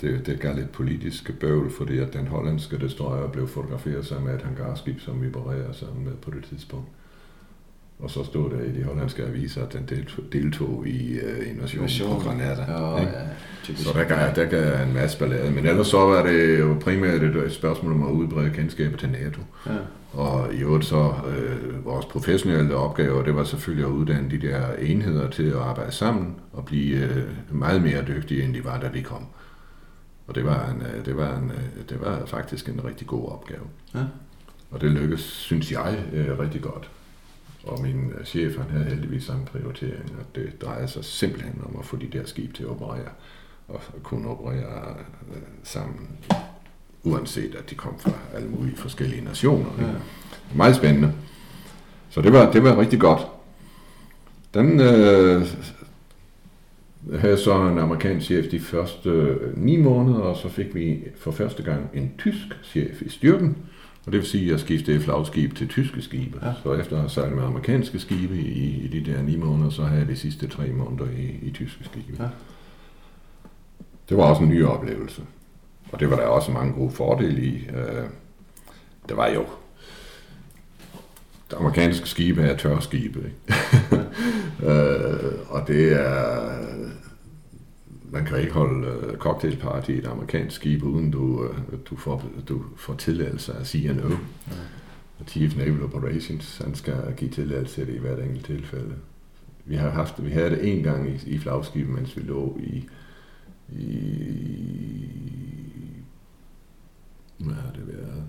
det, 0.00 0.26
det 0.26 0.40
gav 0.40 0.54
lidt 0.54 0.72
politisk 0.72 1.38
bøvl, 1.40 1.70
fordi 1.70 1.98
at 1.98 2.12
den 2.12 2.26
hollandske 2.26 2.78
destroyer 2.78 3.28
blev 3.28 3.48
fotograferet 3.48 4.06
sammen 4.06 4.26
med 4.26 4.34
et 4.34 4.42
hangarskib, 4.42 5.00
som 5.00 5.22
vi 5.22 5.28
opererer 5.34 5.72
sammen 5.72 6.04
med 6.04 6.12
på 6.12 6.30
det 6.30 6.44
tidspunkt. 6.44 6.88
Og 8.04 8.10
så 8.10 8.24
stod 8.24 8.50
der 8.50 8.60
i 8.60 8.80
de 8.80 8.84
hollandske 8.84 9.22
aviser, 9.22 9.66
at 9.66 9.72
den 9.72 10.06
deltog, 10.32 10.86
i 10.86 11.18
uh, 11.18 11.50
invasionen 11.50 12.20
på 12.20 12.28
Granada. 12.28 12.62
Ja, 12.68 13.02
ja, 13.02 13.06
så 13.76 13.92
der 13.94 14.04
gav, 14.04 14.34
der 14.34 14.44
gav 14.44 14.86
en 14.86 14.94
masse 14.94 15.18
ballade. 15.18 15.50
Men 15.50 15.66
ellers 15.66 15.86
så 15.86 15.98
var 15.98 16.26
det 16.26 16.58
jo 16.58 16.76
primært 16.80 17.22
et, 17.22 17.52
spørgsmål 17.52 17.92
om 17.92 18.02
at 18.02 18.10
udbrede 18.10 18.50
kendskabet 18.50 18.98
til 18.98 19.08
NATO. 19.08 19.40
Ja. 19.66 19.72
Og 20.12 20.54
i 20.54 20.56
øvrigt 20.56 20.84
så 20.84 21.14
øh, 21.28 21.84
vores 21.84 22.06
professionelle 22.06 22.76
opgave, 22.76 23.24
det 23.24 23.36
var 23.36 23.44
selvfølgelig 23.44 23.86
at 23.86 23.92
uddanne 23.92 24.30
de 24.30 24.38
der 24.38 24.72
enheder 24.78 25.30
til 25.30 25.46
at 25.46 25.56
arbejde 25.56 25.92
sammen 25.92 26.34
og 26.52 26.64
blive 26.64 26.96
øh, 26.96 27.22
meget 27.50 27.82
mere 27.82 28.04
dygtige, 28.08 28.42
end 28.42 28.54
de 28.54 28.64
var, 28.64 28.80
da 28.80 28.88
vi 28.88 29.00
kom. 29.02 29.26
Og 30.26 30.34
det 30.34 30.44
var, 30.44 30.70
en, 30.70 30.82
øh, 30.82 31.04
det 31.04 31.16
var, 31.16 31.36
en, 31.36 31.50
øh, 31.50 31.88
det 31.88 32.00
var 32.00 32.22
faktisk 32.26 32.68
en 32.68 32.84
rigtig 32.84 33.06
god 33.06 33.32
opgave. 33.32 33.64
Ja. 33.94 34.00
Og 34.70 34.80
det 34.80 34.90
lykkedes, 34.90 35.20
synes 35.20 35.72
jeg, 35.72 36.04
øh, 36.12 36.38
rigtig 36.38 36.62
godt. 36.62 36.90
Og 37.66 37.82
min 37.82 38.12
chef, 38.24 38.56
han 38.56 38.70
havde 38.70 38.84
heldigvis 38.84 39.24
samme 39.24 39.44
prioritering, 39.44 40.16
og 40.18 40.34
det 40.34 40.62
drejede 40.62 40.88
sig 40.88 41.04
simpelthen 41.04 41.62
om 41.64 41.76
at 41.78 41.86
få 41.86 41.96
de 41.96 42.08
der 42.12 42.24
skib 42.24 42.54
til 42.54 42.62
at 42.62 42.68
operere, 42.68 43.08
og 43.68 43.80
kunne 44.02 44.28
operere 44.28 44.96
sammen, 45.62 46.08
uanset 47.02 47.54
at 47.54 47.70
de 47.70 47.74
kom 47.74 47.98
fra 47.98 48.12
alle 48.34 48.48
mulige 48.48 48.76
forskellige 48.76 49.24
nationer. 49.24 49.70
Ja. 49.78 49.86
Meget 50.54 50.76
spændende. 50.76 51.12
Så 52.10 52.22
det 52.22 52.32
var, 52.32 52.52
det 52.52 52.64
var 52.64 52.80
rigtig 52.80 53.00
godt. 53.00 53.20
Den 54.54 54.80
øh, 54.80 55.42
havde 57.20 57.38
så 57.38 57.68
en 57.68 57.78
amerikansk 57.78 58.26
chef 58.26 58.50
de 58.50 58.60
første 58.60 59.08
øh, 59.10 59.64
ni 59.64 59.76
måneder, 59.76 60.18
og 60.18 60.36
så 60.36 60.48
fik 60.48 60.74
vi 60.74 61.04
for 61.16 61.30
første 61.30 61.62
gang 61.62 61.90
en 61.94 62.12
tysk 62.18 62.46
chef 62.62 63.02
i 63.02 63.08
styrken. 63.08 63.56
Og 64.06 64.12
det 64.12 64.20
vil 64.20 64.28
sige, 64.28 64.44
at 64.44 64.50
jeg 64.50 64.60
skiftede 64.60 65.00
flagskib 65.00 65.56
til 65.56 65.68
tyske 65.68 66.02
skibe. 66.02 66.38
Ja. 66.42 66.52
Så 66.62 66.74
efter 66.74 66.92
at 66.92 67.00
have 67.00 67.10
sejlet 67.10 67.36
med 67.36 67.44
amerikanske 67.44 67.98
skibe 67.98 68.36
i, 68.36 68.84
i 68.84 68.88
de 68.88 69.12
der 69.12 69.22
ni 69.22 69.36
måneder, 69.36 69.70
så 69.70 69.82
havde 69.82 70.00
jeg 70.00 70.08
de 70.08 70.16
sidste 70.16 70.48
tre 70.48 70.68
måneder 70.68 71.06
i, 71.10 71.48
i 71.48 71.50
tyske 71.50 71.84
skibe. 71.84 72.22
Ja. 72.22 72.28
Det 74.08 74.16
var 74.16 74.24
også 74.24 74.42
en 74.42 74.48
ny 74.48 74.64
oplevelse. 74.64 75.22
Og 75.92 76.00
det 76.00 76.10
var 76.10 76.16
der 76.16 76.26
også 76.26 76.52
mange 76.52 76.72
gode 76.72 76.90
fordele 76.90 77.42
i. 77.42 77.68
Øh, 77.74 78.04
det 79.08 79.16
var 79.16 79.28
jo 79.28 79.46
amerikanske 81.56 82.08
skibe 82.08 82.42
er 82.42 82.56
tørskibe. 82.56 83.18
Ikke? 83.18 84.04
øh, 84.72 85.32
og 85.48 85.68
det 85.68 85.92
er... 85.92 86.50
Man 88.14 88.24
kan 88.24 88.40
ikke 88.40 88.52
holde 88.52 88.88
uh, 88.88 89.18
cocktailparty 89.18 89.90
i 89.90 89.98
et 89.98 90.06
amerikansk 90.06 90.56
skib, 90.56 90.82
uden 90.82 91.10
du, 91.10 91.22
uh, 91.22 91.56
du, 91.90 91.96
får, 91.96 92.24
du 92.48 92.62
får 92.76 92.94
tilladelse 92.94 93.52
at 93.52 93.66
sige 93.66 93.94
no. 93.94 94.08
Ja. 94.08 94.16
Chief 95.26 95.56
Naval 95.56 95.82
Operations, 95.82 96.58
han 96.58 96.74
skal 96.74 97.14
give 97.16 97.30
tilladelse 97.30 97.74
til 97.74 97.86
det 97.86 97.94
i 97.94 97.98
hvert 97.98 98.18
enkelt 98.18 98.46
tilfælde. 98.46 98.94
Vi 99.64 99.74
har 99.74 99.90
haft, 99.90 100.24
vi 100.24 100.30
havde 100.30 100.50
det 100.50 100.72
en 100.72 100.82
gang 100.82 101.10
i, 101.10 101.20
i 101.26 101.38
flagskibet, 101.38 101.94
mens 101.94 102.16
vi 102.16 102.22
lå 102.22 102.58
i, 102.60 102.88
i 103.72 103.94
hvad 107.38 107.54
har 107.54 107.72
det 107.72 107.88
været? 107.88 108.24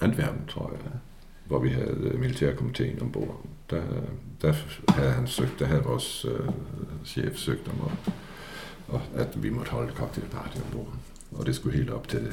Antwerpen, 0.00 0.46
tror 0.48 0.72
jeg 0.72 0.92
hvor 1.46 1.58
vi 1.58 1.68
havde 1.68 2.14
militærkomiteen 2.18 3.02
ombord. 3.02 3.46
Der, 3.70 3.82
der 4.42 4.52
havde 4.88 5.10
han 5.10 5.26
søgt, 5.26 5.58
der 5.58 5.66
havde 5.66 5.82
vores 5.82 6.24
øh, 6.24 6.48
chef 7.04 7.36
søgt 7.36 7.68
om, 7.68 7.90
at, 7.90 8.12
og 8.88 9.00
at 9.14 9.42
vi 9.42 9.50
måtte 9.50 9.70
holde 9.70 9.92
cocktailparty 9.92 10.56
ombord. 10.64 10.92
Og 11.32 11.46
det 11.46 11.54
skulle 11.54 11.76
helt 11.76 11.90
op 11.90 12.08
til 12.08 12.32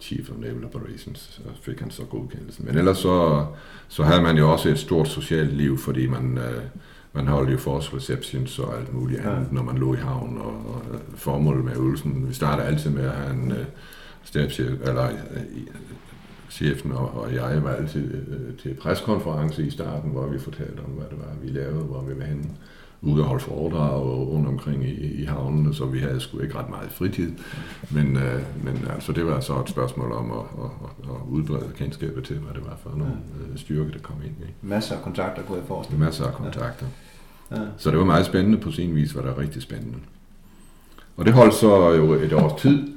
Chief 0.00 0.30
of 0.30 0.36
Naval 0.38 0.64
Operations, 0.64 1.18
så 1.18 1.42
fik 1.62 1.80
han 1.80 1.90
så 1.90 2.04
godkendelsen. 2.04 2.66
Men 2.66 2.78
ellers 2.78 2.98
så, 2.98 3.46
så 3.88 4.02
havde 4.02 4.22
man 4.22 4.36
jo 4.36 4.52
også 4.52 4.68
et 4.68 4.78
stort 4.78 5.08
socialt 5.08 5.52
liv, 5.52 5.78
fordi 5.78 6.06
man, 6.06 6.38
øh, 6.38 6.62
man 7.12 7.26
holdt 7.26 7.52
jo 7.52 7.58
force 7.58 7.96
receptions 7.96 8.58
og 8.58 8.78
alt 8.78 8.94
muligt 8.94 9.20
andet, 9.20 9.46
ja. 9.48 9.54
når 9.54 9.62
man 9.62 9.78
lå 9.78 9.94
i 9.94 9.96
havn. 9.96 10.38
Og, 10.38 10.46
og 10.46 10.82
formålet 11.14 11.64
med 11.64 11.76
øvelsen, 11.76 12.28
vi 12.28 12.34
starter 12.34 12.62
altid 12.62 12.90
med 12.90 13.04
at 13.04 13.12
have 13.12 13.32
en 13.32 13.52
øh, 13.52 13.66
stabschef, 14.24 14.80
eller 14.80 15.04
øh, 15.06 15.42
chefen 16.50 16.92
og, 16.92 17.20
og 17.20 17.34
jeg 17.34 17.64
var 17.64 17.70
altid 17.70 18.14
øh, 18.14 18.56
til 18.62 18.74
preskonference 18.74 19.66
i 19.66 19.70
starten, 19.70 20.10
hvor 20.10 20.26
vi 20.26 20.38
fortalte 20.38 20.80
om, 20.80 20.90
hvad 20.90 21.06
det 21.10 21.18
var, 21.18 21.34
vi 21.42 21.48
lavede, 21.48 21.84
hvor 21.84 22.02
vi 22.02 22.18
var 22.18 22.24
henne 22.24 22.50
ude 23.02 23.22
og 23.22 23.28
holde 23.28 23.44
foredrag 23.44 24.02
rundt 24.02 24.48
omkring 24.48 24.84
i, 24.84 25.22
i 25.22 25.24
havnene, 25.24 25.74
så 25.74 25.84
vi 25.84 25.98
havde 25.98 26.20
sgu 26.20 26.40
ikke 26.40 26.58
ret 26.58 26.70
meget 26.70 26.90
fritid. 26.90 27.32
Men, 27.90 28.16
øh, 28.16 28.42
men 28.64 28.88
altså, 28.94 29.12
det 29.12 29.26
var 29.26 29.40
så 29.40 29.60
et 29.60 29.68
spørgsmål 29.68 30.12
om 30.12 30.30
at, 30.30 30.64
at, 30.64 30.70
at 31.10 31.16
udbrede 31.28 31.72
kendskabet 31.76 32.24
til, 32.24 32.38
hvad 32.38 32.54
det 32.54 32.64
var 32.66 32.78
for 32.82 32.90
nogle 32.90 33.04
ja. 33.46 33.52
Øh, 33.52 33.58
styrke, 33.58 33.92
der 33.92 33.98
kom 33.98 34.16
ind. 34.24 34.34
Ikke? 34.40 34.54
Masser 34.62 34.96
af 34.96 35.02
kontakter, 35.02 35.42
kunne 35.42 35.58
jeg 35.58 35.66
forestille 35.66 36.00
Masser 36.00 36.26
af 36.26 36.32
kontakter. 36.32 36.86
Ja. 37.50 37.60
Ja. 37.60 37.66
Så 37.76 37.90
det 37.90 37.98
var 37.98 38.04
meget 38.04 38.26
spændende, 38.26 38.58
på 38.58 38.70
sin 38.70 38.94
vis 38.94 39.16
var 39.16 39.22
det 39.22 39.38
rigtig 39.38 39.62
spændende. 39.62 39.98
Og 41.16 41.24
det 41.24 41.32
holdt 41.32 41.54
så 41.54 41.92
jo 41.92 42.12
et 42.12 42.32
års 42.32 42.60
tid, 42.60 42.88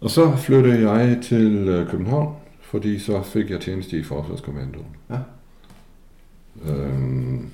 og 0.00 0.10
så 0.10 0.36
flyttede 0.36 0.90
jeg 0.90 1.18
til 1.22 1.68
øh, 1.68 1.90
København, 1.90 2.36
fordi 2.60 2.98
så 2.98 3.22
fik 3.22 3.50
jeg 3.50 3.60
tjeneste 3.60 3.98
i 3.98 4.02
Forsvarskommandoen. 4.02 4.96
Ja. 5.10 5.18
Øhm, 6.72 7.50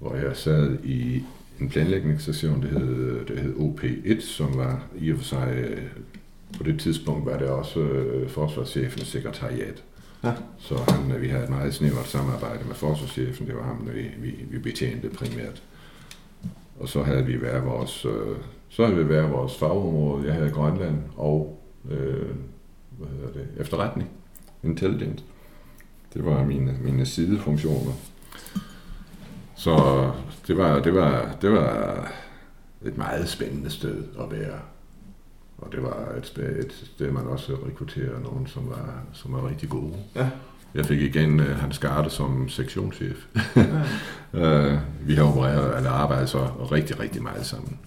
hvor 0.00 0.14
jeg 0.14 0.36
sad 0.36 0.78
i 0.84 1.22
en 1.60 1.68
planlægningsstation, 1.68 2.62
det 2.62 2.70
hed, 2.70 3.24
det 3.26 3.38
hed 3.38 3.54
OP1, 3.54 4.20
som 4.20 4.56
var 4.56 4.86
i 4.98 5.12
og 5.12 5.18
for 5.18 5.24
sig, 5.24 5.54
øh, 5.58 5.82
på 6.58 6.62
det 6.62 6.80
tidspunkt 6.80 7.26
var 7.26 7.38
det 7.38 7.48
også 7.48 7.80
øh, 7.80 8.28
forsvarschefens 8.28 9.06
sekretariat. 9.06 9.82
Ja. 10.24 10.32
Så 10.58 10.76
han, 10.88 11.20
vi 11.20 11.28
havde 11.28 11.44
et 11.44 11.50
meget 11.50 11.74
snævert 11.74 12.06
samarbejde 12.06 12.64
med 12.66 12.74
forsvarschefen, 12.74 13.46
det 13.46 13.56
var 13.56 13.62
ham, 13.62 13.88
vi, 13.94 14.10
vi, 14.18 14.34
vi 14.50 14.58
betjente 14.58 15.08
primært. 15.08 15.62
Og 16.78 16.88
så 16.88 17.02
havde 17.02 17.26
vi 17.26 17.36
hver 17.36 17.60
vores 17.60 18.04
øh, 18.04 18.36
så 18.70 18.86
vil 18.86 18.98
det 18.98 19.08
være 19.08 19.30
vores 19.30 19.58
fagområde. 19.58 20.26
Jeg 20.26 20.34
havde 20.34 20.50
Grønland 20.50 20.96
og 21.16 21.60
øh, 21.90 22.28
hvad 22.98 23.08
hedder 23.08 23.32
det, 23.32 23.48
efterretning, 23.58 24.10
intelligence. 24.62 25.24
Det 26.14 26.24
var 26.24 26.44
mine, 26.44 26.78
mine 26.82 27.06
sidefunktioner. 27.06 27.92
Så 29.60 30.10
det 30.46 30.56
var, 30.56 30.78
det, 30.78 30.94
var, 30.94 31.36
det 31.42 31.52
var 31.52 32.12
et 32.84 32.98
meget 32.98 33.28
spændende 33.28 33.70
sted 33.70 34.04
at 34.20 34.38
være. 34.38 34.58
Og 35.58 35.72
det 35.72 35.82
var 35.82 36.08
et 36.18 36.58
et 36.58 36.72
sted 36.94 37.10
man 37.10 37.26
også 37.26 37.56
rekrutterede 37.68 38.22
nogen, 38.22 38.46
som 38.46 38.68
var, 38.68 39.02
som 39.12 39.32
var 39.32 39.48
rigtig 39.48 39.68
gode. 39.68 39.92
Ja. 40.14 40.28
Jeg 40.74 40.86
fik 40.86 41.00
igen 41.00 41.40
uh, 41.40 41.46
Hans 41.46 41.78
Garde 41.78 42.10
som 42.10 42.48
sektionschef. 42.48 43.16
Ja. 44.32 44.72
uh, 44.72 44.78
vi 45.08 45.14
har 45.14 45.24
opereret 45.24 45.76
eller 45.76 45.90
arbejdet 45.90 46.28
så 46.28 46.46
rigtig, 46.72 47.00
rigtig 47.00 47.22
meget 47.22 47.46
sammen. 47.46 47.78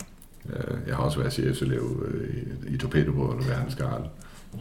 Øh, 0.50 0.78
jeg 0.88 0.96
har 0.96 1.04
også 1.04 1.20
været 1.20 1.34
chefelev 1.34 2.06
øh, 2.08 2.30
i, 2.70 2.74
i 2.74 2.78
torpedobåden 2.78 3.40
ved 3.40 3.54
Hans 3.54 3.76
Garl. 3.76 4.02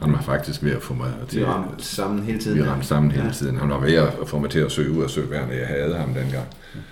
Han 0.03 0.13
var 0.13 0.21
faktisk 0.21 0.65
ved 0.65 0.73
at 0.73 0.83
få 0.83 0.95
mig 0.95 1.13
til... 1.29 1.41
Vi 1.41 1.45
ramte 1.45 1.85
sammen 1.85 2.23
hele 2.23 2.39
tiden. 2.39 2.59
Vi 2.59 2.63
ramte 2.63 2.87
sammen 2.87 3.11
hele 3.11 3.27
ja. 3.27 3.33
tiden. 3.33 3.57
Han 3.57 3.69
var 3.69 3.79
ved 3.79 3.95
at 3.95 4.29
få 4.29 4.39
mig 4.39 4.51
til 4.51 4.59
at 4.59 4.73
søge 4.73 4.91
ud 4.91 5.03
af 5.03 5.11
søværnet. 5.11 5.59
Jeg 5.59 5.67
havde 5.67 5.97
ham 5.97 6.15
dengang. 6.15 6.47
Han 6.73 6.83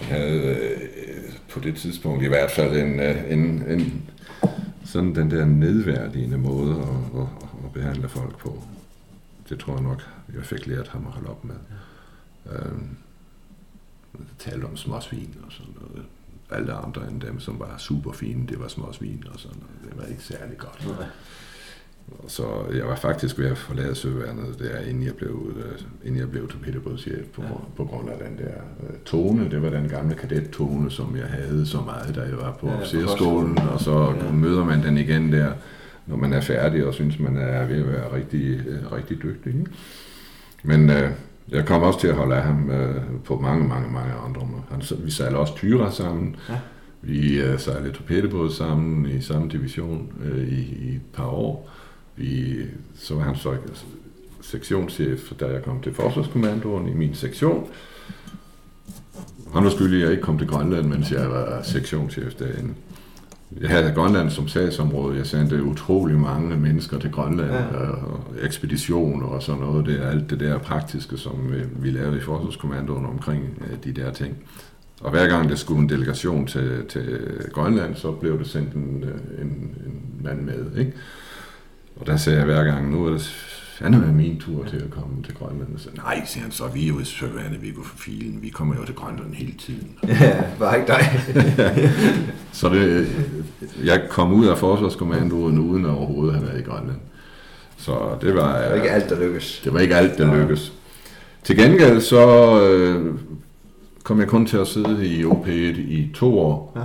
havde 0.00 0.56
øh, 0.56 1.32
på 1.48 1.60
det 1.60 1.76
tidspunkt 1.76 2.24
i 2.24 2.28
hvert 2.28 2.50
fald 2.50 2.76
en, 2.76 3.00
øh, 3.00 3.32
en, 3.32 3.62
en 3.68 4.10
sådan 4.84 5.14
den 5.14 5.30
der 5.30 5.44
nedværdigende 5.44 6.38
måde 6.38 6.74
at, 6.74 7.20
at, 7.20 7.28
at 7.64 7.72
behandle 7.72 8.08
folk 8.08 8.38
på. 8.38 8.62
Det 9.48 9.58
tror 9.58 9.72
jeg 9.74 9.82
nok, 9.82 10.08
jeg 10.34 10.44
fik 10.44 10.66
lært 10.66 10.88
ham 10.88 11.06
at 11.06 11.12
holde 11.12 11.30
op 11.30 11.44
med. 11.44 11.54
Ja. 12.46 12.52
Øhm, 12.52 12.96
talte 14.38 14.64
om 14.64 14.76
småsvin 14.76 15.36
og 15.46 15.52
sådan 15.52 15.74
noget 15.80 16.06
alle 16.50 16.72
andre 16.72 17.08
end 17.10 17.20
dem, 17.20 17.40
som 17.40 17.58
var 17.58 17.74
super 17.78 18.12
fine, 18.12 18.46
det 18.46 18.60
var 18.60 18.68
småsvin 18.68 19.24
og 19.32 19.40
sådan 19.40 19.56
noget. 19.56 19.90
Det 19.90 20.02
var 20.02 20.06
ikke 20.06 20.22
særlig 20.22 20.58
godt. 20.58 20.86
Nej. 20.86 21.06
Så 22.28 22.42
jeg 22.74 22.86
var 22.86 22.96
faktisk 22.96 23.38
ved 23.38 23.46
at 23.46 23.58
forlade 23.58 23.94
søværnet 23.94 24.58
der, 24.58 24.78
inden 24.78 25.02
jeg 25.02 25.14
blev, 25.14 25.52
øh, 25.56 25.78
inden 26.04 26.20
jeg 26.20 26.30
blev 26.30 26.48
torpedobådschef 26.48 27.26
på, 27.34 27.42
ja. 27.42 27.48
på 27.76 27.84
grund 27.84 28.10
af 28.10 28.16
den 28.18 28.38
der 28.38 28.54
uh, 28.80 28.96
tone. 29.04 29.50
Det 29.50 29.62
var 29.62 29.70
den 29.70 29.88
gamle 29.88 30.14
kadettone, 30.14 30.90
som 30.90 31.16
jeg 31.16 31.26
havde 31.26 31.66
så 31.66 31.80
meget, 31.80 32.14
da 32.14 32.20
jeg 32.20 32.36
var 32.36 32.52
på 32.60 32.68
ja, 32.68 32.76
officerskolen, 32.76 33.58
og 33.58 33.80
så 33.80 34.14
ja. 34.22 34.32
møder 34.32 34.64
man 34.64 34.82
den 34.82 34.98
igen 34.98 35.32
der, 35.32 35.52
når 36.06 36.16
man 36.16 36.32
er 36.32 36.40
færdig 36.40 36.86
og 36.86 36.94
synes, 36.94 37.18
man 37.18 37.36
er 37.36 37.66
ved 37.66 37.76
at 37.76 37.88
være 37.88 38.12
rigtig, 38.14 38.60
uh, 38.60 38.92
rigtig 38.92 39.22
dygtig. 39.22 39.54
Ikke? 39.54 39.70
Men 40.62 40.90
uh, 40.90 41.10
jeg 41.48 41.66
kom 41.66 41.82
også 41.82 42.00
til 42.00 42.08
at 42.08 42.14
holde 42.14 42.36
af 42.36 42.42
ham 42.42 42.70
øh, 42.70 43.02
på 43.24 43.38
mange, 43.38 43.68
mange, 43.68 43.92
mange 43.92 44.12
andre 44.12 44.46
måder. 44.46 44.62
Han, 44.70 44.82
vi 45.04 45.10
sejlede 45.10 45.40
også 45.40 45.54
Tyra 45.54 45.90
sammen. 45.90 46.36
Ja. 46.48 46.58
Vi 47.02 47.40
øh, 47.40 47.58
sejlede 47.58 47.92
torpedobåd 47.92 48.50
sammen 48.50 49.06
i 49.10 49.20
samme 49.20 49.48
division 49.48 50.12
øh, 50.24 50.48
i, 50.48 50.88
i 50.88 50.94
et 50.94 51.00
par 51.12 51.26
år. 51.26 51.70
Vi, 52.16 52.56
så 52.94 53.14
var 53.14 53.22
han 53.22 53.36
så 53.36 53.54
sektionschef, 54.40 55.32
da 55.40 55.46
jeg 55.46 55.62
kom 55.62 55.80
til 55.80 55.94
Forsvarskommandoen 55.94 56.88
i 56.88 56.94
min 56.94 57.14
sektion. 57.14 57.68
Han 59.54 59.64
var 59.64 59.70
skyldig, 59.70 59.96
at 59.96 60.02
jeg 60.02 60.10
ikke 60.10 60.22
kom 60.22 60.38
til 60.38 60.48
Grønland, 60.48 60.86
mens 60.86 61.12
jeg 61.12 61.30
var 61.30 61.62
sektionschef 61.62 62.34
derinde. 62.34 62.74
Jeg 63.60 63.70
havde 63.70 63.92
Grønland 63.94 64.30
som 64.30 64.48
sagsområde. 64.48 65.16
Jeg 65.16 65.26
sendte 65.26 65.62
utrolig 65.62 66.18
mange 66.18 66.56
mennesker 66.56 66.98
til 66.98 67.10
Grønland, 67.10 67.50
ja. 67.50 67.78
og 67.78 68.24
ekspeditioner 68.42 69.26
og 69.26 69.42
sådan 69.42 69.60
noget. 69.60 69.86
Det 69.86 70.02
er 70.02 70.08
alt 70.08 70.30
det 70.30 70.40
der 70.40 70.58
praktiske, 70.58 71.16
som 71.16 71.52
vi 71.76 71.90
lavede 71.90 72.16
i 72.16 72.20
Forsvarskommandoen 72.20 73.06
omkring 73.06 73.62
de 73.84 73.92
der 73.92 74.12
ting. 74.12 74.36
Og 75.00 75.10
hver 75.10 75.26
gang 75.26 75.48
der 75.48 75.54
skulle 75.54 75.80
en 75.80 75.88
delegation 75.88 76.46
til, 76.46 76.86
til 76.88 77.18
Grønland, 77.52 77.96
så 77.96 78.12
blev 78.12 78.38
det 78.38 78.46
sendt 78.46 78.74
en, 78.74 79.04
en, 79.40 79.48
en 79.86 80.02
mand 80.22 80.40
med. 80.40 80.78
Ikke? 80.78 80.92
Og 81.96 82.06
der 82.06 82.16
sagde 82.16 82.38
jeg 82.38 82.46
hver 82.46 82.64
gang, 82.64 82.90
nu 82.90 83.06
er 83.06 83.10
det 83.10 83.22
fandme 83.78 84.12
min 84.12 84.40
tur 84.40 84.64
til 84.64 84.76
at 84.76 84.90
komme 84.90 85.22
til 85.24 85.34
Grønland. 85.34 85.74
Og 85.74 85.80
så, 85.80 85.88
nej, 85.96 86.22
siger 86.26 86.42
han 86.42 86.52
så, 86.52 86.68
vi 86.74 86.84
er 86.84 86.88
jo 86.88 87.00
i 87.00 87.04
Søværende, 87.04 87.58
vi 87.58 87.70
går 87.70 87.82
for 87.82 87.98
filen, 87.98 88.42
vi 88.42 88.48
kommer 88.48 88.76
jo 88.76 88.84
til 88.84 88.94
Grønland 88.94 89.34
hele 89.34 89.52
tiden. 89.58 89.88
Ja, 90.08 90.42
bare 90.58 90.78
ikke 90.78 90.92
dig. 90.92 91.20
så 92.52 92.68
det, 92.68 93.08
jeg 93.84 94.02
kom 94.10 94.32
ud 94.32 94.46
af 94.46 94.58
forsvarskommandoen 94.58 95.58
uden 95.58 95.84
at 95.84 95.90
overhovedet 95.90 96.34
have 96.34 96.46
været 96.46 96.60
i 96.60 96.62
Grønland. 96.62 96.98
Så 97.76 98.18
det 98.20 98.34
var... 98.34 98.60
Det 98.60 98.70
var 98.70 98.74
ikke 98.74 98.90
alt, 98.90 99.10
der 99.10 99.20
lykkedes. 99.20 99.60
Det 99.64 99.72
var 99.72 99.80
ikke 99.80 99.96
alt, 99.96 100.18
der 100.18 100.36
lykkedes. 100.36 100.72
Til 101.44 101.56
gengæld 101.56 102.00
så 102.00 102.60
øh, 102.62 103.18
kom 104.02 104.20
jeg 104.20 104.28
kun 104.28 104.46
til 104.46 104.56
at 104.56 104.66
sidde 104.66 105.06
i 105.06 105.24
OP1 105.24 105.50
i 105.78 106.10
to 106.14 106.38
år. 106.38 106.72
Ja. 106.76 106.84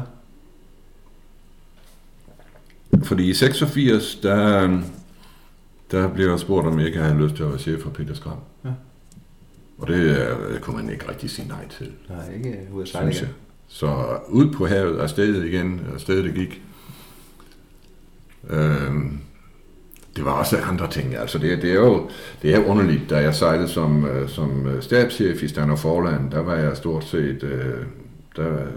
Fordi 3.04 3.30
i 3.30 3.34
86, 3.34 4.16
der, 4.16 4.80
der 5.91 6.07
blev 6.13 6.30
jeg 6.30 6.39
spurgt, 6.39 6.68
om 6.68 6.80
jeg 6.80 6.88
ikke 6.88 6.99
havde 6.99 7.23
lyst 7.23 7.35
til 7.35 7.43
at 7.43 7.49
være 7.49 7.59
chef 7.59 7.81
for 7.81 7.89
Peter 7.89 8.13
Skram. 8.13 8.38
Ja. 8.65 8.69
Og 9.77 9.88
det, 9.88 10.27
det 10.53 10.61
kunne 10.61 10.76
man 10.76 10.89
ikke 10.89 11.09
rigtig 11.09 11.30
sige 11.30 11.47
nej 11.47 11.68
til. 11.68 11.91
Nej, 12.09 12.34
ikke 12.35 12.68
ud 12.73 12.81
af 12.81 12.88
sejle. 12.88 13.30
Så 13.68 14.19
ud 14.30 14.53
på 14.53 14.65
havet, 14.65 14.99
afsted 14.99 15.43
igen, 15.43 15.81
afsted 15.93 16.23
det 16.23 16.34
gik. 16.34 16.61
Øhm, 18.49 19.19
det 20.15 20.26
var 20.26 20.31
også 20.31 20.57
andre 20.57 20.88
ting. 20.89 21.15
Altså 21.15 21.38
det, 21.38 21.61
det 21.61 21.72
er 21.72 21.76
jo 21.76 22.09
det 22.41 22.55
er 22.55 22.65
underligt, 22.65 23.09
da 23.09 23.18
jeg 23.18 23.35
sejlede 23.35 23.68
som, 23.68 24.05
øh, 24.05 24.30
som 24.30 24.68
øh, 24.68 24.81
stabschef 24.84 25.43
i 25.43 25.47
Stanner 25.47 25.76
Forland, 25.76 26.31
der 26.31 26.39
var 26.39 26.55
jeg 26.55 26.77
stort 26.77 27.03
set, 27.03 27.43
øh, 27.43 27.85
der 28.35 28.68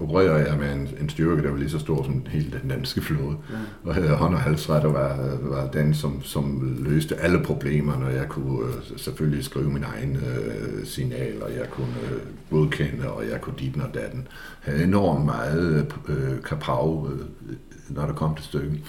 opererede 0.00 0.50
jeg 0.50 0.58
med 0.58 0.72
en, 0.72 0.88
en 1.00 1.08
styrke, 1.08 1.42
der 1.42 1.50
var 1.50 1.58
lige 1.58 1.70
så 1.70 1.78
stor 1.78 2.02
som 2.02 2.22
hele 2.28 2.58
den 2.62 2.70
danske 2.70 3.00
flåde. 3.00 3.36
Ja. 3.50 3.56
Og 3.84 3.94
havde 3.94 4.08
hånd 4.08 4.34
og 4.34 4.40
halsret 4.40 4.84
og 4.84 4.94
var, 4.94 5.38
var 5.42 5.70
den, 5.70 5.94
som, 5.94 6.22
som 6.22 6.76
løste 6.78 7.16
alle 7.16 7.42
problemerne. 7.42 8.06
Jeg 8.06 8.28
kunne 8.28 8.72
selvfølgelig 8.96 9.44
skrive 9.44 9.70
min 9.70 9.84
egen 9.84 10.16
øh, 10.16 10.86
signal, 10.86 11.42
og 11.42 11.50
jeg 11.50 11.70
kunne 11.70 11.94
øh, 12.12 12.20
godkende, 12.50 13.10
og 13.10 13.28
jeg 13.30 13.40
kunne 13.40 13.56
dit 13.58 13.76
og 13.76 13.94
datten. 13.94 14.28
Havde 14.60 14.84
enormt 14.84 15.24
meget 15.24 15.92
øh, 16.08 16.42
kapav, 16.44 17.10
øh, 17.12 17.18
når 17.88 18.06
der 18.06 18.12
kom 18.12 18.34
til 18.34 18.44
stykket. 18.44 18.80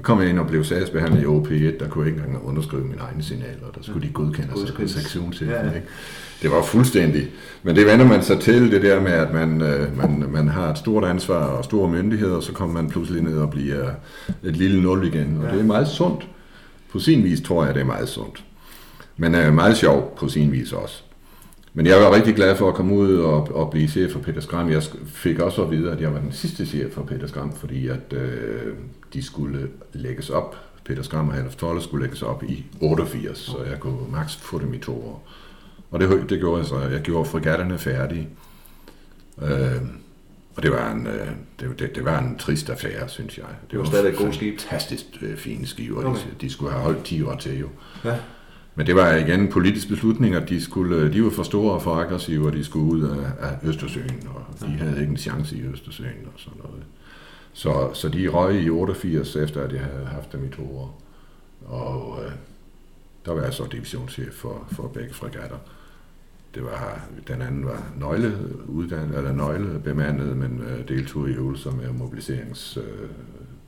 Så 0.00 0.04
kom 0.04 0.20
jeg 0.20 0.28
ind 0.28 0.38
og 0.38 0.46
blev 0.46 0.64
sagsbehandlet 0.64 1.22
i 1.22 1.24
OP1, 1.24 1.78
der 1.80 1.88
kunne 1.88 2.04
jeg 2.04 2.12
ikke 2.12 2.26
engang 2.26 2.44
underskrive 2.44 2.84
mine 2.84 3.00
egne 3.00 3.22
signaler, 3.22 3.70
der 3.74 3.82
skulle 3.82 4.08
de 4.08 4.12
godkende 4.12 4.48
sig 4.66 4.74
på 4.74 4.88
sektionschefen. 4.88 5.54
Ja, 5.54 5.66
ja. 5.66 5.74
Ikke? 5.74 5.86
Det 6.42 6.50
var 6.50 6.62
fuldstændig. 6.62 7.28
Men 7.62 7.76
det 7.76 7.86
vender 7.86 8.06
man 8.06 8.22
sig 8.22 8.40
til, 8.40 8.70
det 8.70 8.82
der 8.82 9.00
med, 9.00 9.12
at 9.12 9.32
man, 9.32 9.62
øh, 9.62 9.96
man, 9.96 10.24
man 10.28 10.48
har 10.48 10.70
et 10.70 10.78
stort 10.78 11.04
ansvar 11.04 11.44
og 11.44 11.64
store 11.64 11.88
myndigheder, 11.88 12.36
og 12.36 12.42
så 12.42 12.52
kommer 12.52 12.82
man 12.82 12.90
pludselig 12.90 13.22
ned 13.22 13.38
og 13.38 13.50
bliver 13.50 13.90
et 14.42 14.56
lille 14.56 14.82
nul 14.82 15.06
igen. 15.06 15.36
Og 15.38 15.44
ja. 15.44 15.52
det 15.52 15.60
er 15.60 15.64
meget 15.64 15.88
sundt. 15.88 16.28
På 16.92 16.98
sin 16.98 17.24
vis 17.24 17.40
tror 17.40 17.64
jeg, 17.64 17.74
det 17.74 17.80
er 17.80 17.86
meget 17.86 18.08
sundt. 18.08 18.44
Men 19.16 19.34
er 19.34 19.50
meget 19.50 19.76
sjov 19.76 20.16
på 20.18 20.28
sin 20.28 20.52
vis 20.52 20.72
også. 20.72 21.02
Men 21.74 21.86
jeg 21.86 22.00
var 22.00 22.14
rigtig 22.14 22.34
glad 22.34 22.56
for 22.56 22.68
at 22.68 22.74
komme 22.74 22.94
ud 22.94 23.16
og, 23.16 23.54
og 23.54 23.70
blive 23.70 23.88
chef 23.88 24.12
for 24.12 24.20
Peter 24.20 24.40
Skram. 24.40 24.70
Jeg 24.70 24.82
fik 25.06 25.38
også 25.38 25.62
at 25.62 25.70
vide, 25.70 25.92
at 25.92 26.00
jeg 26.00 26.12
var 26.12 26.20
den 26.20 26.32
sidste 26.32 26.66
chef 26.66 26.92
for 26.92 27.02
Peter 27.02 27.26
Skram, 27.26 27.52
fordi 27.56 27.88
at 27.88 28.12
øh, 28.12 28.74
de 29.12 29.22
skulle 29.22 29.68
lægges 29.92 30.30
op. 30.30 30.56
Peter 30.84 31.02
Skram 31.02 31.28
og 31.28 31.34
Half 31.34 31.54
Tolle 31.54 31.82
skulle 31.82 32.04
lægges 32.04 32.22
op 32.22 32.42
i 32.42 32.64
88, 32.80 33.38
så 33.38 33.56
jeg 33.70 33.80
kunne 33.80 33.96
maks 34.12 34.36
få 34.36 34.58
dem 34.58 34.74
i 34.74 34.78
to 34.78 34.92
år. 34.92 35.28
Og 35.90 36.00
det, 36.00 36.30
det 36.30 36.38
gjorde 36.38 36.58
jeg 36.58 36.66
så. 36.66 36.78
Jeg 36.78 37.00
gjorde 37.00 37.28
fregatterne 37.28 37.78
færdige. 37.78 38.28
Øh, 39.42 39.82
og 40.56 40.62
det 40.62 40.70
var 40.70 40.90
en, 40.90 41.06
øh, 41.06 41.28
det, 41.60 41.78
det, 41.78 41.94
det 41.94 42.04
var 42.04 42.18
en 42.18 42.38
trist 42.38 42.70
affære, 42.70 43.08
synes 43.08 43.38
jeg. 43.38 43.46
Det 43.70 43.78
var, 43.78 43.84
var 43.84 43.90
stadig 43.90 44.12
et 44.12 44.18
godt 44.18 44.34
skib. 44.34 44.60
Fantastisk 44.60 45.04
øh, 45.22 45.36
fine 45.36 45.66
skiver. 45.66 46.04
Okay. 46.04 46.20
De, 46.20 46.26
de 46.40 46.50
skulle 46.50 46.72
have 46.72 46.82
holdt 46.82 47.04
10 47.04 47.22
år 47.22 47.34
til 47.34 47.58
jo. 47.58 47.68
Ja. 48.04 48.16
Men 48.74 48.86
det 48.86 48.96
var 48.96 49.14
igen 49.14 49.40
en 49.40 49.48
politisk 49.48 49.88
beslutning, 49.88 50.34
at 50.34 50.48
de, 50.48 50.60
skulle, 50.60 51.12
de 51.12 51.24
var 51.24 51.30
for 51.30 51.42
store 51.42 51.74
og 51.74 51.82
for 51.82 51.94
aggressive, 51.94 52.46
og 52.46 52.52
de 52.52 52.64
skulle 52.64 52.84
ud 52.84 53.02
af, 53.02 53.32
af 53.40 53.56
Østersøen, 53.62 54.28
og 54.34 54.60
de 54.60 54.66
havde 54.66 55.00
ikke 55.00 55.10
en 55.10 55.16
chance 55.16 55.56
i 55.56 55.62
Østersøen 55.62 56.26
og 56.26 56.32
sådan 56.36 56.58
noget. 56.64 56.82
Så, 57.52 57.90
så 57.94 58.08
de 58.08 58.28
røg 58.28 58.62
i 58.62 58.70
88, 58.70 59.36
efter 59.36 59.62
at 59.62 59.72
jeg 59.72 59.80
havde 59.80 60.06
haft 60.06 60.32
dem 60.32 60.44
i 60.44 60.48
to 60.48 60.78
år. 60.78 61.02
Og 61.66 62.24
øh, 62.24 62.32
der 63.24 63.32
var 63.32 63.42
jeg 63.42 63.54
så 63.54 63.66
divisionschef 63.72 64.34
for, 64.34 64.66
for 64.72 64.88
begge 64.88 65.14
fregatter. 65.14 65.58
Det 66.54 66.64
var, 66.64 67.00
den 67.28 67.42
anden 67.42 67.66
var 67.66 67.92
nøgle 67.96 68.38
uddannet, 68.68 69.18
eller 69.18 69.32
nøgle 69.32 69.80
bemandet, 69.80 70.36
men 70.36 70.60
øh, 70.60 70.88
deltog 70.88 71.28
i 71.28 71.32
øvelser 71.32 71.70
med 71.70 71.92
mobiliserings 71.92 72.76
øh, 72.76 73.08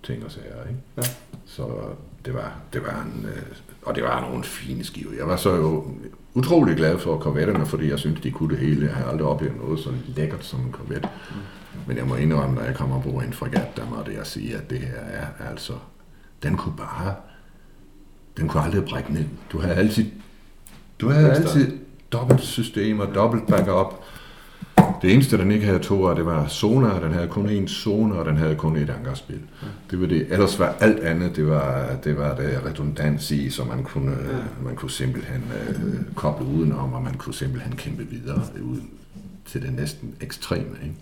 ting 0.03 0.24
og 0.24 0.31
sager. 0.31 0.69
Ikke? 0.69 0.81
Ja. 0.97 1.03
Så 1.47 1.69
det 2.24 2.35
var, 2.35 2.61
det 2.73 2.83
var 2.83 3.03
en, 3.03 3.27
øh, 3.27 3.43
og 3.82 3.94
det 3.94 4.02
var 4.02 4.20
nogle 4.20 4.44
fine 4.44 4.84
skiver. 4.84 5.12
Jeg 5.18 5.26
var 5.26 5.36
så 5.36 5.54
jo 5.54 5.86
utrolig 6.34 6.76
glad 6.76 6.98
for 6.98 7.18
korvetterne, 7.18 7.66
fordi 7.66 7.90
jeg 7.90 7.98
syntes, 7.98 8.20
de 8.20 8.30
kunne 8.30 8.50
det 8.50 8.59
hele. 8.59 8.86
Jeg 8.86 8.94
har 8.94 9.04
aldrig 9.04 9.26
oplevet 9.26 9.56
noget 9.56 9.80
så 9.80 9.90
lækkert 10.16 10.44
som 10.44 10.60
en 10.60 10.72
korvet. 10.72 11.09
Mm. 11.30 11.36
Men 11.86 11.96
jeg 11.96 12.06
må 12.06 12.14
indrømme, 12.14 12.54
når 12.54 12.62
jeg 12.62 12.74
kommer 12.74 13.02
på 13.02 13.09
en 13.09 13.32
fregat, 13.32 13.76
der 13.76 13.90
måtte 13.96 14.14
jeg 14.14 14.26
sige, 14.26 14.56
at 14.56 14.70
det 14.70 14.78
her 14.78 14.98
er 14.98 15.26
altså, 15.50 15.72
den 16.42 16.56
kunne 16.56 16.76
bare, 16.76 17.14
den 18.36 18.48
kunne 18.48 18.62
aldrig 18.62 18.84
brække 18.84 19.12
ned. 19.12 19.24
Du 19.52 19.59
havde 19.59 19.74
altid, 19.74 20.06
du 21.00 21.09
havde 21.09 21.32
altid 21.32 21.78
dobbelt 22.12 22.40
system 22.40 23.00
og 23.00 23.14
dobbelt 23.14 23.46
backup. 23.46 24.04
Det 25.03 25.12
eneste, 25.15 25.39
den 25.39 25.51
ikke 25.51 25.66
havde 25.66 25.78
to 25.78 26.07
af, 26.07 26.16
det 26.16 26.27
var 26.27 26.47
sonar. 26.47 27.01
Den 27.01 27.12
havde 27.12 27.28
kun 27.28 27.47
én 27.47 27.66
sonar, 27.66 28.16
og 28.16 28.27
den 28.27 28.36
havde 28.36 28.55
kun 28.55 28.77
et 28.77 28.90
ankerspil. 28.90 29.40
Ja. 29.62 29.66
Det 29.90 30.01
var 30.01 30.07
det. 30.07 30.32
Ellers 30.32 30.59
var 30.59 30.77
alt 30.81 31.01
andet, 31.01 31.36
det 31.36 31.47
var 31.47 31.97
det, 32.05 32.16
var 32.19 32.35
det 32.35 32.62
redundans 32.66 33.31
i, 33.31 33.51
så 33.51 33.65
man 33.65 33.85
kunne, 33.85 34.11
ja. 34.11 34.65
man 34.65 34.77
kunne 34.77 34.90
simpelthen 34.90 35.43
uh, 35.78 36.15
koble 36.15 36.47
udenom, 36.47 36.93
og 36.93 37.03
man 37.03 37.15
kunne 37.15 37.35
simpelthen 37.35 37.77
kæmpe 37.77 38.07
videre 38.07 38.43
ud 38.62 38.81
til 39.47 39.62
det 39.62 39.73
næsten 39.73 40.15
ekstreme. 40.20 40.77
Ikke? 40.82 40.94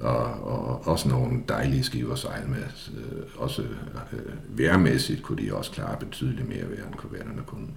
Og, 0.00 0.24
og 0.24 0.86
også 0.86 1.08
nogle 1.08 1.40
dejlige 1.48 1.82
skiver 1.82 2.14
sejl 2.14 2.48
med. 2.48 2.62
Uh, 2.88 3.42
også 3.42 3.62
uh, 3.62 4.58
værmæssigt 4.58 5.22
kunne 5.22 5.46
de 5.46 5.54
også 5.54 5.70
klare 5.70 5.96
betydeligt 6.00 6.48
mere 6.48 6.70
vejr, 6.70 6.86
end 6.86 6.94
korvetterne 6.96 7.42
kunne. 7.46 7.68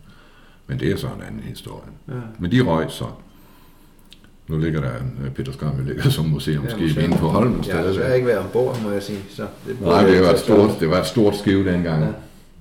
Men 0.68 0.80
det 0.80 0.92
er 0.92 0.98
så 0.98 1.08
en 1.08 1.22
anden 1.28 1.42
historie. 1.42 1.90
Ja. 2.08 2.14
Men 2.40 2.52
de 2.52 2.62
røg 2.62 2.92
så. 2.92 3.06
Nu 4.48 4.58
ligger 4.58 4.82
der 4.82 4.90
en 4.90 5.20
øh, 5.26 5.32
Peter 5.32 5.52
Skam, 5.52 5.72
ligger 5.86 6.10
som 6.10 6.26
museumskib 6.26 6.80
ja, 6.80 6.84
museum. 6.84 7.04
inde 7.04 7.18
på 7.18 7.28
Holmen 7.28 7.64
Ja, 7.68 7.78
jeg 7.78 8.08
har 8.08 8.14
ikke 8.14 8.28
været 8.28 8.40
ombord, 8.40 8.82
må 8.84 8.92
jeg 8.92 9.04
sige. 9.04 9.20
Så 9.30 9.48
det 9.68 9.82
Nej, 9.82 10.08
det 10.08 10.22
var, 10.22 10.30
et 10.30 10.40
stort, 10.40 10.70
det 10.80 10.90
var 10.90 11.00
et 11.00 11.06
stort 11.06 11.36
skive 11.38 11.72
dengang. 11.72 12.04
Ja. 12.04 12.10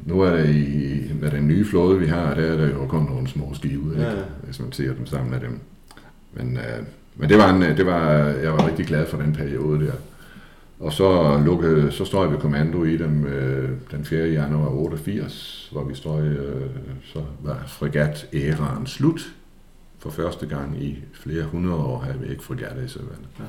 Nu 0.06 0.20
er 0.20 0.30
det 0.36 0.48
i, 0.54 1.00
med 1.20 1.30
den 1.30 1.48
nye 1.48 1.64
flåde, 1.64 1.98
vi 1.98 2.06
har, 2.06 2.34
der 2.34 2.42
er 2.42 2.56
der 2.56 2.68
jo 2.68 2.86
kun 2.86 3.02
nogle 3.02 3.28
små 3.28 3.54
skive, 3.54 3.92
ikke? 3.92 4.02
Ja. 4.02 4.12
hvis 4.44 4.60
man 4.60 4.72
ser 4.72 4.94
dem 4.94 5.06
sammen 5.06 5.30
med 5.30 5.40
dem. 5.40 5.58
Men, 6.32 6.56
øh, 6.56 6.84
men 7.16 7.28
det 7.28 7.38
var 7.38 7.54
en, 7.54 7.62
det 7.62 7.86
var, 7.86 8.10
jeg 8.18 8.52
var 8.52 8.66
rigtig 8.66 8.86
glad 8.86 9.06
for 9.06 9.16
den 9.16 9.32
periode 9.32 9.86
der. 9.86 9.92
Og 10.80 10.92
så, 10.92 11.40
lukkede, 11.44 11.92
så 11.92 12.04
står 12.04 12.22
jeg 12.22 12.32
ved 12.32 12.38
kommando 12.38 12.84
i 12.84 12.96
dem 12.96 13.26
øh, 13.26 13.70
den 13.90 14.04
4. 14.04 14.28
januar 14.28 14.68
88, 14.68 15.68
hvor 15.72 15.84
vi 15.84 15.94
står 15.94 16.18
øh, 16.18 16.36
så 17.12 17.18
var 17.42 17.62
fregat 17.66 18.26
æraen 18.32 18.86
slut 18.86 19.32
for 20.02 20.10
første 20.10 20.46
gang 20.46 20.82
i 20.82 21.04
flere 21.12 21.44
hundrede 21.44 21.76
år 21.76 21.98
havde 21.98 22.18
vi 22.18 22.28
ikke 22.30 22.42
fregatter 22.42 22.84
i 22.84 22.88
søvandet. 22.88 23.28
Ja. 23.38 23.44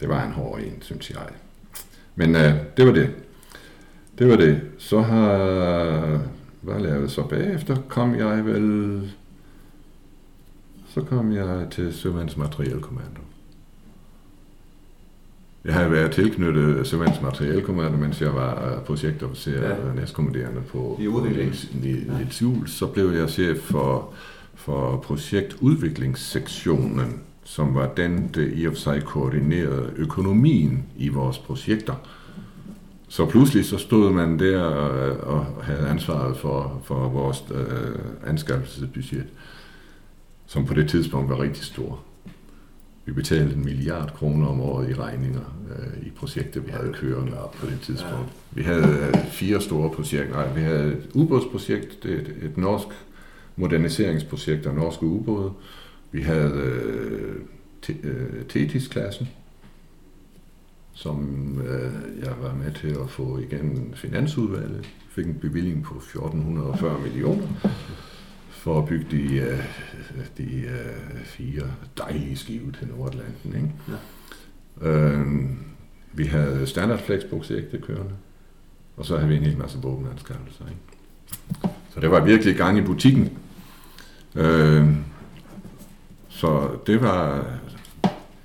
Det 0.00 0.08
var 0.08 0.24
en 0.24 0.32
hård 0.32 0.60
en, 0.60 0.82
synes 0.82 1.10
jeg. 1.10 1.28
Men 2.14 2.36
øh, 2.36 2.54
det 2.76 2.86
var 2.86 2.92
det. 2.92 3.10
Det 4.18 4.28
var 4.28 4.36
det. 4.36 4.60
Så 4.78 5.00
har... 5.00 6.20
Hvad 6.60 6.80
lavede 6.80 7.08
så 7.08 7.22
bagefter? 7.22 7.76
Kom 7.88 8.14
jeg 8.14 8.46
vel... 8.46 9.10
Så 10.88 11.02
kom 11.02 11.32
jeg 11.32 11.66
til 11.70 11.94
Søvands 11.94 12.36
Materielkommando. 12.36 13.20
Jeg 15.64 15.74
har 15.74 15.88
været 15.88 16.10
tilknyttet 16.10 16.86
Søvands 16.86 17.20
Materielkommando, 17.22 17.96
mens 17.96 18.20
jeg 18.20 18.34
var 18.34 18.82
projektofficer 18.86 19.68
ja. 19.68 19.74
og 19.74 19.94
næstkommanderende 19.94 20.60
på, 20.60 20.98
I 21.00 21.06
udvikling. 21.06 21.54
I, 21.84 21.88
i, 21.88 22.06
ja. 22.40 22.66
Så 22.66 22.86
blev 22.86 23.10
jeg 23.10 23.28
chef 23.28 23.58
for 23.58 24.14
for 24.58 24.96
projektudviklingssektionen, 24.96 27.20
som 27.44 27.74
var 27.74 27.92
den, 27.96 28.30
der 28.34 28.46
i 28.54 28.66
og 28.66 28.72
for 28.72 28.80
sig 28.80 29.04
koordinerede 29.04 29.92
økonomien 29.96 30.84
i 30.96 31.08
vores 31.08 31.38
projekter. 31.38 31.94
Så 33.08 33.26
pludselig 33.26 33.64
så 33.64 33.78
stod 33.78 34.12
man 34.12 34.38
der 34.38 34.62
og 34.62 35.46
havde 35.62 35.88
ansvaret 35.88 36.36
for, 36.36 36.80
for 36.84 37.08
vores 37.08 37.44
øh, 37.54 37.98
anskaffelsesbudget, 38.26 39.26
som 40.46 40.66
på 40.66 40.74
det 40.74 40.88
tidspunkt 40.88 41.30
var 41.30 41.40
rigtig 41.40 41.64
stor. 41.64 42.00
Vi 43.04 43.12
betalte 43.12 43.54
en 43.54 43.64
milliard 43.64 44.12
kroner 44.14 44.46
om 44.46 44.60
året 44.60 44.90
i 44.90 44.94
regninger 44.94 45.56
øh, 45.70 46.06
i 46.06 46.10
projekter, 46.10 46.60
vi 46.60 46.70
havde 46.70 46.92
kørende 46.92 47.32
på 47.60 47.66
det 47.66 47.80
tidspunkt. 47.82 48.28
Vi 48.50 48.62
havde 48.62 49.10
øh, 49.14 49.26
fire 49.30 49.60
store 49.60 49.90
projekter. 49.90 50.34
Nej, 50.34 50.52
vi 50.54 50.60
havde 50.60 50.92
et 50.92 51.08
ubådsprojekt, 51.14 52.04
et, 52.04 52.34
et 52.42 52.56
norsk 52.56 52.86
moderniseringsprojekt 53.58 54.66
af 54.66 54.74
norske 54.74 55.06
ubåde. 55.06 55.52
Vi 56.12 56.22
havde 56.22 56.52
øh, 56.52 57.36
øh, 58.02 58.44
Tetis-klassen, 58.48 59.28
som 60.92 61.60
øh, 61.60 61.92
jeg 62.24 62.32
var 62.40 62.54
med 62.54 62.72
til 62.72 62.88
at 62.88 63.10
få 63.10 63.38
igen 63.38 63.92
finansudvalget. 63.94 64.88
Fik 65.10 65.26
en 65.26 65.34
bevilling 65.34 65.82
på 65.82 65.96
1440 65.96 67.00
millioner 67.00 67.46
for 68.50 68.78
at 68.78 68.86
bygge 68.88 69.06
de, 69.10 69.36
øh, 69.36 69.58
de 70.38 70.60
øh, 70.60 71.24
fire 71.24 71.62
dejlige 71.98 72.36
skive 72.36 72.72
til 72.72 72.88
Nordatlanten. 72.88 73.54
Ikke? 73.54 73.72
Ja. 74.82 74.88
Øh, 74.88 75.26
vi 76.12 76.24
havde 76.24 76.66
standard 76.66 76.98
flex 76.98 77.22
projektet 77.30 77.84
kørende, 77.84 78.14
og 78.96 79.06
så 79.06 79.16
havde 79.16 79.28
vi 79.28 79.36
en 79.36 79.42
hel 79.42 79.58
masse 79.58 79.78
våbenanskaffelser. 79.78 80.64
Ikke? 80.64 80.80
Så 81.94 82.00
det 82.00 82.10
var 82.10 82.24
virkelig 82.24 82.56
gang 82.56 82.78
i 82.78 82.82
butikken. 82.82 83.38
Øh, 84.38 84.86
så 86.28 86.68
det 86.86 87.02
var, 87.02 87.44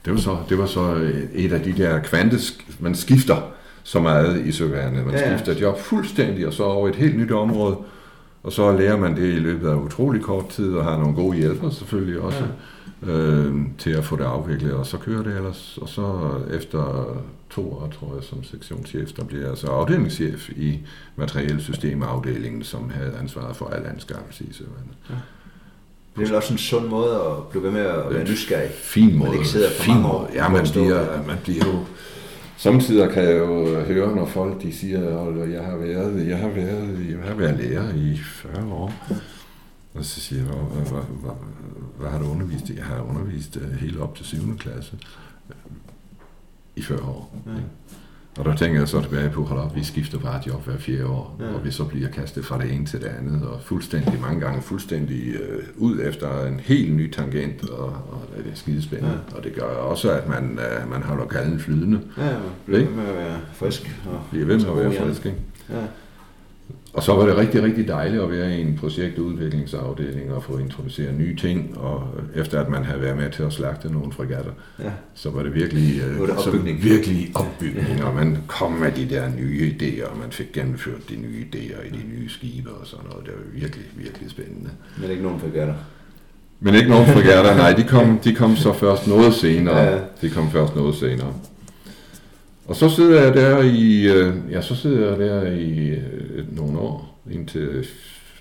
det 0.06 0.14
var 0.14 0.20
så, 0.20 0.38
det 0.50 0.58
var 0.58 0.66
så 0.66 1.12
et 1.34 1.54
af 1.54 1.62
de 1.62 1.74
der 1.74 2.00
kvantes, 2.00 2.58
man 2.80 2.96
skifter 2.96 3.38
så 3.84 4.00
meget 4.00 4.46
i 4.46 4.52
søværnet. 4.52 5.06
Man 5.06 5.16
ja, 5.16 5.30
ja. 5.30 5.38
skifter 5.38 5.62
job 5.62 5.80
fuldstændig, 5.80 6.48
og 6.48 6.54
så 6.54 6.64
over 6.64 6.90
et 6.90 6.96
helt 6.96 7.18
nyt 7.18 7.32
område, 7.32 7.78
og 8.44 8.52
så 8.52 8.78
lærer 8.78 8.98
man 8.98 9.16
det 9.16 9.34
i 9.34 9.40
løbet 9.40 9.70
af 9.70 9.76
utrolig 9.76 10.22
kort 10.22 10.50
tid, 10.50 10.74
og 10.74 10.84
har 10.84 10.98
nogle 10.98 11.16
gode 11.16 11.38
hjælpere 11.38 11.72
selvfølgelig 11.72 12.22
også, 12.22 12.44
ja. 13.06 13.12
øh, 13.12 13.56
til 13.78 13.90
at 13.90 14.04
få 14.04 14.16
det 14.16 14.24
afviklet, 14.24 14.74
og 14.74 14.86
så 14.86 14.98
kører 14.98 15.24
det 15.24 15.36
ellers. 15.36 15.80
Og 15.82 15.90
så 15.90 16.32
efter 16.54 17.06
to 17.50 17.74
år, 17.74 17.94
tror 18.00 18.16
jeg, 18.16 18.24
som 18.24 18.44
sektionschef, 18.44 19.12
der 19.12 19.24
bliver 19.24 19.48
jeg 19.48 19.58
så 19.58 19.68
afdelingschef 19.68 20.50
i 20.50 20.80
materielsystemafdelingen, 21.16 22.64
som 22.64 22.90
havde 22.90 23.14
ansvaret 23.22 23.56
for 23.56 23.66
al 23.70 23.86
anskaffelse 23.86 24.44
i 24.44 24.54
søværnet. 24.54 24.96
Ja. 25.10 25.16
Det 26.16 26.22
er 26.22 26.26
vel 26.26 26.36
også 26.36 26.54
en 26.54 26.58
sund 26.58 26.88
måde 26.88 27.16
at 27.16 27.48
blive 27.50 27.64
ved 27.64 27.72
med 27.72 27.82
at 27.82 28.14
være 28.14 28.24
nysgerrig. 28.24 28.70
Fin 28.72 29.18
måde. 29.18 29.30
Man 29.30 29.40
ikke 29.40 29.50
sidder 29.50 29.70
for 29.70 29.84
fin 29.84 29.94
mange 29.94 30.08
år. 30.08 30.30
Ja, 30.34 30.50
man 30.50 30.68
bliver, 30.72 31.28
man 31.28 31.38
bliver 31.44 31.66
jo... 31.66 31.86
Samtidig 32.58 33.10
kan 33.12 33.24
jeg 33.24 33.40
jo 33.40 33.80
høre, 33.82 34.16
når 34.16 34.26
folk 34.26 34.62
de 34.62 34.74
siger, 34.74 35.00
at 35.00 35.52
jeg 35.52 35.64
har 35.64 35.78
været, 35.78 36.28
jeg 36.28 36.38
har 36.38 36.50
været, 36.50 37.08
jeg 37.10 37.28
har 37.28 37.36
været 37.36 37.58
lærer 37.58 37.94
i 37.96 38.18
40 38.18 38.74
år. 38.74 38.94
Og 39.94 40.06
så 40.06 40.20
siger 40.22 40.42
jeg, 40.42 40.54
hvad, 40.54 40.86
hvad, 40.86 41.02
hvad, 41.22 41.32
hvad 42.00 42.10
har 42.10 42.20
du 42.20 42.26
undervist 42.26 42.70
i? 42.70 42.76
Jeg 42.78 42.86
har 42.86 43.02
undervist 43.02 43.58
øh, 43.62 43.72
helt 43.72 44.00
op 44.00 44.16
til 44.16 44.26
7. 44.26 44.58
klasse 44.58 44.98
i 46.76 46.82
40 46.82 47.02
år. 47.02 47.36
Ja. 47.46 47.52
Og 48.38 48.46
der 48.46 48.56
tænker 48.56 48.80
jeg 48.80 48.88
så 48.88 49.02
tilbage 49.02 49.30
på, 49.30 49.44
hold 49.44 49.76
vi 49.76 49.84
skifter 49.84 50.20
bare 50.20 50.42
job 50.48 50.66
hver 50.66 50.78
fjerde 50.78 51.06
år, 51.06 51.38
ja. 51.40 51.46
og 51.46 51.66
vi 51.66 51.72
så 51.72 51.84
bliver 51.84 52.10
kastet 52.10 52.46
fra 52.46 52.58
det 52.58 52.74
ene 52.74 52.86
til 52.86 53.02
det 53.02 53.08
andet, 53.08 53.48
og 53.48 53.62
fuldstændig, 53.62 54.22
mange 54.22 54.40
gange 54.40 54.62
fuldstændig 54.62 55.28
øh, 55.28 55.64
ud 55.78 56.00
efter 56.04 56.46
en 56.46 56.60
helt 56.60 56.96
ny 56.96 57.12
tangent, 57.14 57.70
og, 57.70 57.86
og 57.86 58.22
det 58.38 58.52
er 58.52 58.56
skidespændende. 58.56 59.20
Ja. 59.32 59.38
Og 59.38 59.44
det 59.44 59.56
gør 59.56 59.64
også, 59.64 60.12
at 60.12 60.30
man, 60.30 60.60
øh, 60.60 60.90
man 60.90 61.04
holder 61.04 61.26
kalden 61.26 61.60
flydende. 61.60 62.02
Ja, 62.18 62.24
man 62.24 62.42
bliver 62.66 62.80
ved 62.80 62.90
med 62.90 63.06
at 63.06 63.16
være 63.16 63.38
frisk. 63.54 64.02
Og 64.06 64.22
bliver 64.32 64.46
ved 64.46 64.58
med 64.60 64.70
at 64.70 64.78
være 64.78 65.06
frisk, 65.06 65.26
ikke? 65.26 65.38
Ja. 65.70 65.76
Og 66.94 67.04
så 67.04 67.14
var 67.14 67.26
det 67.26 67.38
rigtig, 67.38 67.64
rigtig 67.64 67.88
dejligt 67.88 68.24
at 68.24 68.32
være 68.32 68.58
i 68.58 68.62
en 68.62 68.78
projektudviklingsafdeling 68.80 70.34
og 70.34 70.44
få 70.44 70.58
introduceret 70.58 71.18
nye 71.18 71.36
ting, 71.36 71.78
og 71.78 72.08
efter 72.36 72.62
at 72.62 72.70
man 72.70 72.84
havde 72.84 73.02
været 73.02 73.18
med 73.18 73.32
til 73.32 73.44
at 73.44 73.54
slagte 73.54 73.92
nogle 73.92 74.12
fregatter, 74.12 74.52
ja. 74.80 74.92
så 75.14 75.30
var 75.30 75.44
det 75.44 75.54
virkelig, 75.54 76.02
var 76.20 76.26
det 76.26 76.38
opbygning. 76.38 76.82
Så 76.82 76.90
virkelig 76.90 77.32
opbygning, 77.36 78.04
og 78.04 78.16
man 78.16 78.38
kom 78.48 78.72
med 78.72 78.92
de 78.92 79.10
der 79.10 79.30
nye 79.38 79.76
idéer, 79.76 80.12
og 80.12 80.18
man 80.18 80.32
fik 80.32 80.54
gennemført 80.54 81.10
de 81.10 81.16
nye 81.16 81.46
idéer 81.54 81.88
i 81.88 81.90
de 81.90 82.08
nye 82.16 82.30
skibe 82.30 82.70
og 82.70 82.88
sådan 82.88 83.06
noget. 83.10 83.26
Det 83.26 83.34
var 83.34 83.60
virkelig, 83.60 83.86
virkelig 83.96 84.30
spændende. 84.30 84.70
Men 85.02 85.10
ikke 85.12 85.24
nogen 85.24 85.40
fregatter? 85.40 85.76
Men 86.60 86.76
ikke 86.76 86.90
nogen 86.90 87.08
fregatter, 87.08 87.56
nej, 87.56 87.74
de 87.74 87.84
kom, 87.84 88.20
de 88.24 88.36
kom 88.36 88.56
så 88.56 88.74
først 88.84 89.08
noget 89.08 89.34
senere. 89.34 89.78
Ja, 89.78 89.92
ja. 89.92 90.00
De 90.22 90.30
kom 90.30 90.52
først 90.52 90.76
noget 90.76 90.96
senere. 90.96 91.34
Og 92.68 92.76
så 92.76 92.90
sidder 92.90 93.22
jeg 93.22 93.34
der 93.34 93.60
i, 93.62 94.08
øh, 94.08 94.52
ja, 94.52 94.62
så 94.62 94.76
sidder 94.76 95.10
jeg 95.10 95.20
der 95.20 95.52
i 95.52 95.90
øh, 95.90 96.58
nogle 96.58 96.80
år, 96.80 97.20
indtil 97.32 97.88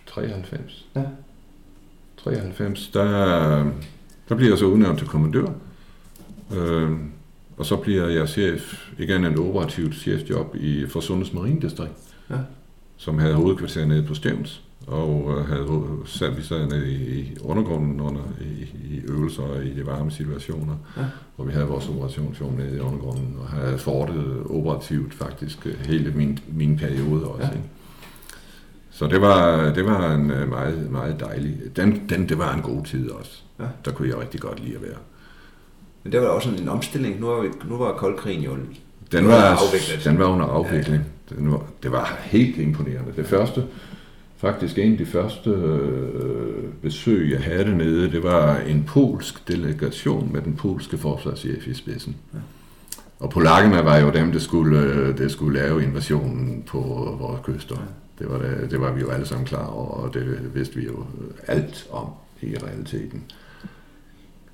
93. 0.06 0.86
Ja. 0.96 1.02
93, 2.24 2.90
der, 2.94 3.04
der 4.28 4.34
bliver 4.34 4.50
jeg 4.50 4.58
så 4.58 4.64
udnævnt 4.66 4.98
til 4.98 5.08
kommandør. 5.08 5.46
Øh, 6.56 6.90
og 7.56 7.66
så 7.66 7.76
bliver 7.76 8.08
jeg 8.08 8.28
chef, 8.28 8.90
igen 8.98 9.24
en 9.24 9.38
operativt 9.38 9.94
chefjob 9.94 10.56
i 10.56 10.86
for 10.86 11.00
Sundheds 11.00 11.32
Marinedistrikt, 11.32 11.92
ja. 12.30 12.38
som 12.96 13.18
havde 13.18 13.34
hovedkvarter 13.34 13.86
nede 13.86 14.02
på 14.02 14.14
Stævns 14.14 14.62
og 14.86 15.34
øh, 15.38 15.46
havde 15.46 15.82
sat 16.04 16.36
vi 16.36 16.42
nede 16.50 16.90
i, 16.90 17.20
i 17.20 17.36
undergrunden 17.42 18.00
under, 18.00 18.22
i, 18.40 18.62
i 18.94 19.00
øvelser 19.08 19.42
og 19.42 19.64
i 19.64 19.74
de 19.74 19.86
varme 19.86 20.10
situationer, 20.10 20.76
ja. 20.96 21.02
hvor 21.36 21.44
vi 21.44 21.52
havde 21.52 21.66
vores 21.66 21.88
operationsjob 21.88 22.58
nede 22.58 22.76
i 22.76 22.80
undergrunden, 22.80 23.36
og 23.40 23.48
havde 23.48 23.78
fortet 23.78 24.42
operativt 24.50 25.14
faktisk 25.14 25.66
øh, 25.66 25.86
hele 25.86 26.12
min, 26.14 26.38
min 26.48 26.76
periode 26.76 27.26
også. 27.26 27.46
Ja. 27.46 27.50
Ikke? 27.50 27.68
Så 28.90 29.06
det 29.06 29.20
var, 29.20 29.72
det 29.72 29.84
var 29.84 30.14
en 30.14 30.30
øh, 30.30 30.48
meget, 30.48 30.90
meget 30.90 31.20
dejlig, 31.20 31.56
den, 31.76 32.02
den, 32.08 32.28
det 32.28 32.38
var 32.38 32.54
en 32.54 32.62
god 32.62 32.84
tid 32.84 33.10
også. 33.10 33.42
Ja. 33.60 33.64
Der 33.84 33.90
kunne 33.90 34.08
jeg 34.08 34.18
rigtig 34.18 34.40
godt 34.40 34.64
lide 34.64 34.76
at 34.76 34.82
være. 34.82 34.98
Men 36.02 36.12
det 36.12 36.20
var 36.20 36.26
også 36.26 36.50
en 36.50 36.68
omstilling. 36.68 37.20
Nu 37.20 37.26
var, 37.26 37.46
nu 37.68 37.76
var 37.76 37.92
koldkrigen 37.92 38.42
jo 38.42 38.56
den 39.12 39.28
var, 39.28 39.34
afviklet. 39.34 40.04
Den 40.04 40.18
var 40.18 40.24
under 40.24 40.46
afvikling. 40.46 41.04
Ja. 41.30 41.34
Den 41.36 41.52
var, 41.52 41.62
det 41.82 41.92
var 41.92 42.18
helt 42.20 42.58
imponerende. 42.58 43.12
Det 43.16 43.26
første, 43.26 43.64
faktisk 44.42 44.78
en 44.78 44.92
af 44.92 44.98
de 44.98 45.06
første 45.06 45.50
øh, 45.50 46.64
besøg, 46.82 47.30
jeg 47.30 47.40
havde 47.40 47.64
dernede, 47.64 48.10
det 48.10 48.22
var 48.22 48.58
en 48.58 48.84
polsk 48.84 49.48
delegation 49.48 50.32
med 50.32 50.42
den 50.42 50.54
polske 50.54 50.98
forsvarschef 50.98 51.66
i 51.66 51.74
spidsen. 51.74 52.16
Ja. 52.34 52.38
Og 53.20 53.30
polakkerne 53.30 53.84
var 53.84 53.98
jo 53.98 54.10
dem, 54.10 54.32
der 54.32 54.38
skulle, 54.38 54.80
øh, 54.80 55.18
der 55.18 55.28
skulle 55.28 55.60
lave 55.60 55.82
invasionen 55.82 56.62
på 56.66 56.78
vores 57.20 57.40
kyster. 57.44 57.76
Ja. 57.76 58.24
Det, 58.24 58.32
var 58.32 58.38
det, 58.38 58.70
det 58.70 58.80
var 58.80 58.92
vi 58.92 59.00
jo 59.00 59.10
alle 59.10 59.26
sammen 59.26 59.46
klar 59.46 59.66
over, 59.66 59.90
og 59.90 60.14
det 60.14 60.54
vidste 60.54 60.76
vi 60.76 60.84
jo 60.86 61.04
alt 61.46 61.86
om 61.90 62.06
i 62.40 62.56
realiteten. 62.62 63.22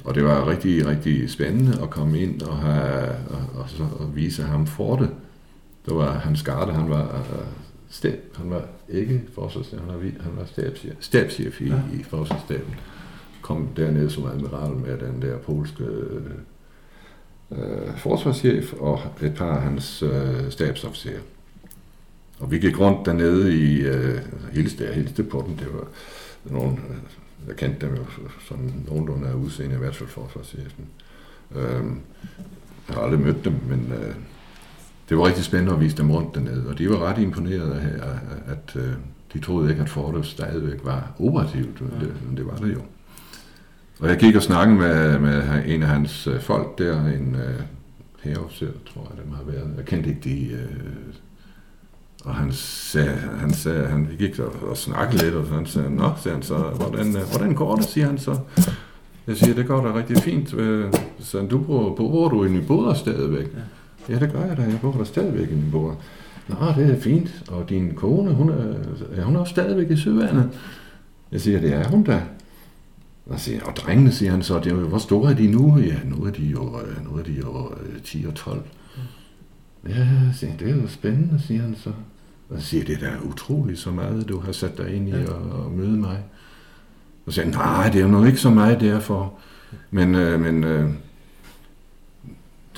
Og 0.04 0.14
det 0.14 0.24
var 0.24 0.48
rigtig, 0.48 0.86
rigtig 0.86 1.30
spændende 1.30 1.82
at 1.82 1.90
komme 1.90 2.18
ind 2.18 2.42
og, 2.42 2.56
have, 2.56 3.08
og, 3.30 3.60
og, 3.60 3.70
så, 3.70 3.82
og 3.98 4.16
vise 4.16 4.42
ham 4.42 4.66
for 4.66 4.96
det. 4.96 5.10
Der 5.86 5.94
var 5.94 6.18
Hans 6.18 6.42
Garde, 6.42 6.72
han 6.72 6.90
var 6.90 7.24
stab, 7.90 8.36
han 8.36 8.50
var 8.50 8.62
ikke 8.88 9.22
forsvarschef, 9.34 9.80
han 9.80 9.88
var, 9.88 10.00
han 10.20 10.36
var 10.36 10.44
stabschef, 10.44 10.94
stabschef 11.00 11.60
i, 11.60 11.68
ja. 11.68 11.80
i 11.92 12.02
forsvarsstaben. 12.02 12.74
Kom 13.42 13.68
dernede 13.76 14.10
som 14.10 14.26
admiral 14.26 14.76
med 14.76 14.98
den 14.98 15.22
der 15.22 15.38
polske 15.38 15.84
øh, 17.50 17.96
forsvarschef 17.96 18.72
og 18.72 19.00
et 19.22 19.34
par 19.34 19.56
af 19.56 19.62
hans 19.62 20.02
øh, 20.02 20.50
stabsofficerer. 20.50 21.20
Og 22.38 22.50
vi 22.50 22.58
gik 22.58 22.80
rundt 22.80 23.06
dernede 23.06 23.56
i 23.56 23.80
øh, 23.80 24.20
hilste, 24.52 24.84
jeg 24.84 24.94
hilste 24.94 25.22
på 25.22 25.44
dem. 25.46 25.56
Det 25.56 25.66
var 25.74 25.88
nogle, 26.44 26.72
øh, 26.72 26.96
jeg 27.48 27.56
kendte 27.56 27.86
dem 27.86 27.94
jo 27.94 28.04
sådan 28.48 28.84
nogenlunde 28.88 29.28
af 29.28 29.34
udseende, 29.34 29.74
i 29.74 29.78
hvert 29.78 29.96
fald 29.96 30.08
forsvarschefen. 30.08 30.86
Øh, 31.56 31.84
jeg 32.88 32.96
har 32.96 33.02
aldrig 33.02 33.20
mødt 33.20 33.44
dem, 33.44 33.54
men 33.68 33.92
øh, 33.92 34.14
det 35.08 35.18
var 35.18 35.26
rigtig 35.26 35.44
spændende 35.44 35.74
at 35.74 35.80
vise 35.80 35.96
dem 35.96 36.10
rundt 36.10 36.34
dernede, 36.34 36.64
og 36.68 36.78
de 36.78 36.90
var 36.90 36.98
ret 36.98 37.18
imponerede 37.18 37.74
af, 37.74 38.08
at, 38.08 38.52
at 38.52 38.82
øh, 38.82 38.92
de 39.32 39.38
troede 39.40 39.70
ikke, 39.70 39.82
at 39.82 39.88
Fordus 39.88 40.28
stadigvæk 40.28 40.80
var 40.84 41.12
operativt, 41.20 41.80
men 41.80 42.00
det, 42.00 42.12
men 42.26 42.36
det 42.36 42.46
var 42.46 42.56
det 42.56 42.74
jo. 42.74 42.80
Og 44.00 44.08
jeg 44.08 44.16
gik 44.16 44.36
og 44.36 44.42
snakkede 44.42 44.78
med, 44.78 45.18
med 45.18 45.62
en 45.66 45.82
af 45.82 45.88
hans 45.88 46.26
øh, 46.26 46.40
folk 46.40 46.78
der, 46.78 47.06
en 47.06 47.34
øh, 47.34 47.48
uh, 47.48 47.60
herreofficer, 48.22 48.66
tror 48.92 49.12
jeg, 49.14 49.24
dem 49.24 49.32
har 49.32 49.42
været. 49.46 49.74
Jeg 49.76 49.84
kendte 49.84 50.08
ikke 50.08 50.20
de... 50.24 50.52
Uh, 50.52 51.14
og 52.24 52.34
han 52.34 52.52
sagde, 52.52 53.16
han 53.38 53.54
sagde, 53.54 53.86
han 53.86 54.08
gik 54.18 54.38
og, 54.38 54.52
og 54.70 54.76
snakkede 54.76 55.24
lidt, 55.24 55.34
og 55.34 55.46
han 55.46 55.66
sagde, 55.66 55.96
nå, 55.96 56.10
sagde 56.22 56.34
han 56.34 56.42
så, 56.42 56.54
hvordan, 56.54 57.16
øh, 57.16 57.22
hvordan 57.30 57.54
går 57.54 57.76
det, 57.76 57.84
siger 57.84 58.06
han 58.06 58.18
så. 58.18 58.38
Jeg 59.26 59.36
siger, 59.36 59.54
det 59.54 59.66
går 59.66 59.86
da 59.86 59.94
rigtig 59.94 60.16
fint. 60.16 60.54
Så 61.20 61.46
du 61.50 61.58
bor, 61.58 61.94
bor 61.94 62.28
du 62.28 62.44
i 62.44 62.48
Nyboder 62.48 62.94
stadigvæk? 62.94 63.54
Ja. 63.54 63.60
Ja, 64.08 64.18
det 64.18 64.32
gør 64.32 64.44
jeg 64.44 64.56
da. 64.56 64.62
Jeg 64.62 64.78
bor 64.82 64.92
der 64.92 65.04
stadigvæk 65.04 65.50
i 65.50 65.54
min 65.54 65.70
bor. 65.70 66.00
Nå, 66.48 66.56
det 66.76 66.90
er 66.90 67.00
fint. 67.00 67.42
Og 67.48 67.68
din 67.68 67.94
kone, 67.94 68.34
hun 68.34 68.48
er, 68.48 68.74
er 69.16 69.24
hun 69.24 69.36
også 69.36 69.50
stadigvæk 69.50 69.90
i 69.90 69.96
Søvandet? 69.96 70.50
Jeg 71.32 71.40
siger, 71.40 71.60
det 71.60 71.74
er 71.74 71.88
hun 71.88 72.02
da. 72.02 72.22
Og, 73.26 73.40
siger, 73.40 73.64
og 73.64 73.76
drengene, 73.76 74.12
siger 74.12 74.30
han 74.30 74.42
så, 74.42 74.60
det 74.60 74.72
er 74.72 74.76
hvor 74.76 74.98
store 74.98 75.30
er 75.30 75.34
de 75.34 75.50
nu? 75.50 75.78
Ja, 75.78 75.96
nu 76.04 76.24
er 76.24 76.30
de 76.30 76.42
jo, 76.42 76.80
nu 77.04 77.18
er 77.18 77.22
de 77.22 77.32
jo 77.32 77.72
10 78.04 78.22
øh, 78.22 78.28
og 78.28 78.34
12. 78.34 78.62
Ja, 79.88 80.06
siger, 80.34 80.56
det 80.56 80.70
er 80.70 80.76
jo 80.76 80.88
spændende, 80.88 81.40
siger 81.42 81.62
han 81.62 81.76
så. 81.76 81.90
Og 82.50 82.62
siger, 82.62 82.84
det 82.84 82.94
er 82.94 83.00
da 83.00 83.16
utroligt 83.24 83.78
så 83.78 83.90
meget, 83.90 84.28
du 84.28 84.40
har 84.40 84.52
sat 84.52 84.78
dig 84.78 84.94
ind 84.94 85.08
i 85.08 85.12
at, 85.12 85.20
at 85.20 85.72
møde 85.76 85.96
mig. 85.96 86.18
Og 87.26 87.32
siger, 87.32 87.50
nej, 87.50 87.90
det 87.90 87.98
er 87.98 88.02
jo 88.02 88.08
nok 88.08 88.26
ikke 88.26 88.40
så 88.40 88.50
meget 88.50 88.80
derfor. 88.80 89.34
Men, 89.90 90.14
øh, 90.14 90.40
men 90.40 90.64
øh, 90.64 90.90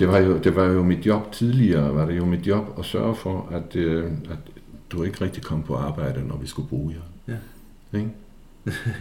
det 0.00 0.08
var, 0.08 0.18
jo, 0.18 0.38
det 0.38 0.56
var 0.56 0.64
jo 0.64 0.82
mit 0.82 1.06
job 1.06 1.32
tidligere, 1.32 1.94
var 1.94 2.06
det 2.06 2.16
jo 2.16 2.24
mit 2.24 2.46
job 2.46 2.78
at 2.78 2.84
sørge 2.84 3.14
for, 3.14 3.48
at, 3.50 3.76
øh, 3.76 4.04
at 4.30 4.38
du 4.92 5.02
ikke 5.02 5.24
rigtig 5.24 5.42
kom 5.42 5.62
på 5.62 5.74
arbejde, 5.74 6.28
når 6.28 6.36
vi 6.36 6.46
skulle 6.46 6.68
bruge 6.68 6.94
jer. 6.94 7.34
Ja. 7.92 7.98
Ikke? 7.98 8.10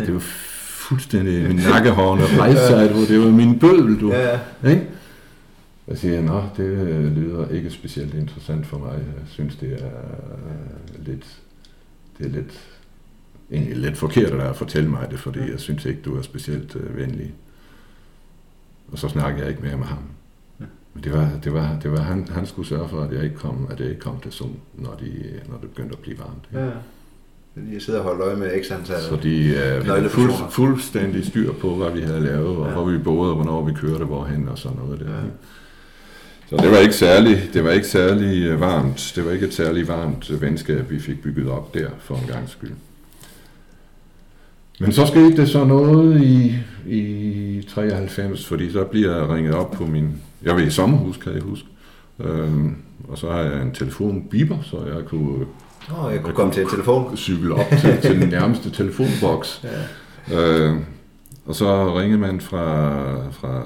Det 0.06 0.14
var 0.14 0.20
fuldstændig 0.20 1.48
min 1.48 1.56
nakkehårene 1.56 2.24
rejse 2.40 2.68
sig, 2.68 2.90
du. 2.90 3.06
det 3.06 3.20
var 3.26 3.32
min 3.32 3.60
bødel, 3.60 4.00
du. 4.00 4.12
Ja, 4.12 4.40
ja. 4.64 4.70
Ikke? 4.70 4.88
Jeg 5.88 5.98
siger, 5.98 6.22
nå, 6.22 6.44
det 6.58 6.78
lyder 7.12 7.50
ikke 7.50 7.70
specielt 7.70 8.14
interessant 8.14 8.68
for 8.68 8.78
mig. 8.78 8.94
Jeg 8.94 9.28
synes, 9.28 9.56
det 9.56 9.84
er 9.84 9.90
lidt, 11.00 11.42
det 12.18 12.26
er 12.26 12.30
lidt, 12.30 12.60
egentlig 13.52 13.78
lidt 13.78 13.98
forkert 13.98 14.34
at 14.34 14.56
fortælle 14.56 14.90
mig 14.90 15.08
det, 15.12 15.20
fordi 15.20 15.40
jeg 15.52 15.60
synes 15.60 15.86
ikke, 15.86 16.02
du 16.02 16.18
er 16.18 16.22
specielt 16.22 16.76
øh, 16.76 16.98
venlig. 16.98 17.34
Og 18.92 18.98
så 18.98 19.10
snakker 19.10 19.40
jeg 19.40 19.50
ikke 19.50 19.62
mere 19.62 19.78
med 19.78 19.86
ham. 19.86 20.04
Det 21.04 21.14
var, 21.14 21.30
det 21.44 21.54
var, 21.54 21.78
det 21.84 21.92
var 21.92 22.02
han, 22.02 22.28
han 22.32 22.46
skulle 22.46 22.68
sørge 22.68 22.90
for, 22.90 23.02
at 23.02 23.14
jeg 23.14 23.24
ikke 23.24 23.36
kom, 23.36 23.68
at 23.72 23.80
jeg 23.80 23.90
ikke 23.90 24.02
kom 24.02 24.20
til 24.20 24.32
Zoom, 24.32 24.56
når, 24.74 24.98
de, 25.00 25.12
når 25.50 25.58
det 25.58 25.70
begyndte 25.70 25.94
at 25.94 26.00
blive 26.00 26.20
varmt. 26.20 26.50
Ja. 26.54 26.70
De 27.72 27.80
sidder 27.80 28.00
og 28.00 28.06
holder 28.06 28.28
øje 28.28 28.36
med 28.36 28.64
x 28.64 28.72
antal 28.72 29.02
Så 29.02 29.16
de 29.24 29.56
uh, 30.04 30.10
fuld, 30.10 30.32
fuldstændig 30.50 31.26
styr 31.26 31.54
på, 31.54 31.76
hvad 31.76 31.92
vi 31.92 32.02
havde 32.02 32.20
lavet, 32.20 32.58
og 32.58 32.68
ja. 32.68 32.74
hvor 32.74 32.86
vi 32.86 32.98
boede, 32.98 33.30
og 33.30 33.36
hvornår 33.36 33.66
vi 33.66 33.74
kørte, 33.74 34.06
hvorhen 34.06 34.50
og 34.50 34.58
sådan 34.58 34.78
noget 34.78 35.00
der. 35.00 35.16
Ja. 35.16 35.22
Så 36.50 36.58
det 36.58 36.72
var 36.72 36.78
ikke 36.78 36.96
særlig, 36.96 37.50
det 37.54 37.64
var 37.64 37.72
ikke 37.72 37.88
særlig 37.88 38.44
øh, 38.44 38.60
varmt. 38.60 39.12
Det 39.16 39.26
var 39.26 39.32
ikke 39.32 39.46
et 39.46 39.54
særlig 39.54 39.88
varmt 39.88 40.42
venskab, 40.42 40.90
vi 40.92 41.00
fik 41.00 41.22
bygget 41.22 41.50
op 41.50 41.74
der 41.74 41.90
for 42.00 42.16
en 42.16 42.28
gang 42.28 42.50
skyld. 42.50 42.72
Men 44.80 44.92
så 44.92 45.06
skete 45.06 45.38
det 45.38 45.50
så 45.50 45.64
noget 45.64 46.22
i, 46.22 46.56
i 46.88 47.64
93, 47.68 48.46
fordi 48.46 48.72
så 48.72 48.84
bliver 48.84 49.18
jeg 49.18 49.30
ringet 49.30 49.54
op 49.54 49.72
på 49.72 49.86
min... 49.86 50.22
Jeg 50.44 50.56
var 50.56 50.62
i 50.62 50.70
sommerhus, 50.70 51.18
kan 51.18 51.34
jeg 51.34 51.42
huske. 51.42 51.68
Øhm, 52.20 52.76
og 53.08 53.18
så 53.18 53.32
har 53.32 53.42
jeg 53.42 53.62
en 53.62 53.72
telefon 53.72 54.24
biber, 54.30 54.58
så 54.62 54.78
jeg 54.96 55.06
kunne... 55.06 55.46
Oh, 55.98 56.14
jeg 56.14 56.22
kunne 56.22 56.34
komme 56.34 56.54
til 56.54 56.64
en 56.64 56.70
telefon. 56.70 57.18
Cykle 57.18 57.54
op 57.54 57.66
til, 57.82 57.98
til 58.02 58.22
den 58.22 58.30
nærmeste 58.30 58.72
telefonboks. 58.72 59.64
ja. 60.32 60.66
øhm, 60.68 60.86
og 61.46 61.56
så 61.56 62.00
ringede 62.00 62.20
man 62.20 62.42
fra, 62.42 63.30
fra 63.32 63.64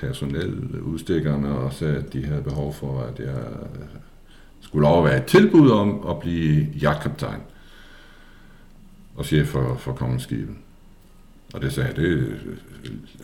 personel 0.00 0.80
udstikkerne 0.80 1.48
og 1.48 1.72
sagde, 1.72 1.96
at 1.96 2.12
de 2.12 2.24
havde 2.24 2.42
behov 2.42 2.74
for, 2.74 3.00
at 3.00 3.24
jeg 3.26 3.42
skulle 4.60 4.88
overvære 4.88 5.16
et 5.16 5.24
tilbud 5.24 5.70
om 5.70 6.06
at 6.08 6.18
blive 6.18 6.66
jagtkaptajn 6.82 7.40
og 9.18 9.24
chef 9.24 9.48
for, 9.48 9.76
for 9.76 9.92
kongeskibet. 9.92 10.56
Og 11.54 11.62
det 11.62 11.72
sagde 11.72 11.88
jeg, 11.88 11.96
det 11.96 12.36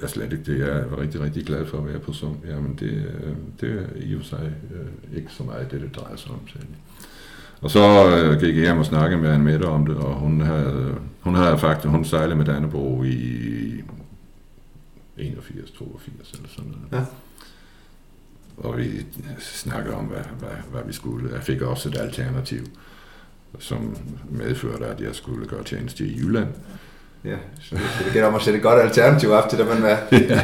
er 0.02 0.06
slet 0.06 0.32
ikke 0.32 0.52
det. 0.52 0.58
Jeg 0.58 0.90
var 0.90 0.98
rigtig, 0.98 1.20
rigtig 1.20 1.46
glad 1.46 1.66
for 1.66 1.78
at 1.78 1.86
være 1.86 1.98
på 1.98 2.12
Sum. 2.12 2.36
Jamen, 2.48 2.76
det, 2.80 3.12
det 3.60 3.70
er 3.70 4.02
i 4.02 4.16
og 4.16 4.24
sig 4.24 4.52
øh, 4.74 5.16
ikke 5.18 5.32
så 5.32 5.42
meget 5.42 5.70
det, 5.70 5.80
det 5.80 5.96
drejer 5.96 6.16
sig 6.16 6.30
om. 6.30 6.48
Selv. 6.52 6.66
Og 7.60 7.70
så 7.70 8.08
øh, 8.16 8.40
gik 8.40 8.56
jeg 8.56 8.64
hjem 8.64 8.78
og 8.78 8.86
snakkede 8.86 9.20
med 9.20 9.30
Anne 9.30 9.44
Mette 9.44 9.64
om 9.64 9.86
det, 9.86 9.96
og 9.96 10.14
hun 10.14 10.40
havde, 10.40 10.94
hun 11.20 11.34
havde 11.34 11.58
faktisk, 11.58 11.88
hun 11.88 12.04
sejlede 12.04 12.36
med 12.36 12.44
Dannebro 12.44 13.02
i 13.02 13.82
81, 15.16 15.70
82 15.70 16.32
eller 16.32 16.48
sådan 16.48 16.70
noget. 16.70 17.02
Ja. 17.02 17.06
Og 18.56 18.78
vi 18.78 19.06
snakkede 19.40 19.94
om, 19.94 20.04
hvad, 20.04 20.24
hvad, 20.38 20.48
hvad 20.70 20.82
vi 20.86 20.92
skulle. 20.92 21.34
Jeg 21.34 21.42
fik 21.42 21.62
også 21.62 21.88
et 21.88 21.96
alternativ 21.98 22.66
som 23.58 23.96
medførte, 24.30 24.86
at 24.86 25.00
jeg 25.00 25.14
skulle 25.14 25.46
gøre 25.46 25.64
tjeneste 25.64 26.04
i 26.04 26.18
Jylland. 26.18 26.48
Ja, 27.24 27.36
så 27.60 27.74
det 27.74 28.12
gælder 28.12 28.28
om 28.28 28.34
at 28.34 28.42
sætte 28.42 28.56
et 28.56 28.62
godt 28.62 28.80
alternativ 28.80 29.30
op 29.30 29.48
til 29.48 29.58
det, 29.58 29.66
man 29.68 29.82
var. 29.82 29.98
ja. 30.12 30.40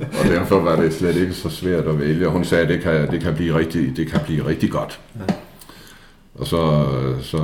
Og 0.00 0.24
derfor 0.30 0.60
var 0.60 0.76
det 0.76 0.94
slet 0.94 1.16
ikke 1.16 1.32
så 1.32 1.48
svært 1.48 1.84
at 1.84 2.00
vælge. 2.00 2.28
Hun 2.28 2.44
sagde, 2.44 2.62
at 2.62 2.68
det 2.68 2.80
kan, 2.80 3.10
det 3.10 3.20
kan, 3.20 3.34
blive, 3.34 3.58
rigtig, 3.58 3.96
det 3.96 4.06
kan 4.10 4.20
blive 4.24 4.46
rigtig 4.46 4.70
godt. 4.70 5.00
Ja. 5.16 5.34
Og 6.34 6.46
så, 6.46 6.86
så 7.22 7.38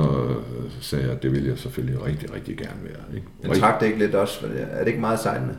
sagde 0.81 1.05
jeg, 1.05 1.13
at 1.13 1.23
det 1.23 1.31
ville 1.31 1.49
jeg 1.49 1.57
selvfølgelig 1.57 2.05
rigtig, 2.05 2.33
rigtig 2.33 2.57
gerne 2.57 2.79
være. 2.83 3.15
Ikke? 3.15 3.27
Men 3.43 3.59
trak 3.59 3.79
det 3.79 3.85
ikke 3.85 3.99
lidt 3.99 4.15
også? 4.15 4.39
Er 4.71 4.79
det 4.79 4.87
ikke 4.87 4.99
meget 4.99 5.19
sejlende? 5.19 5.55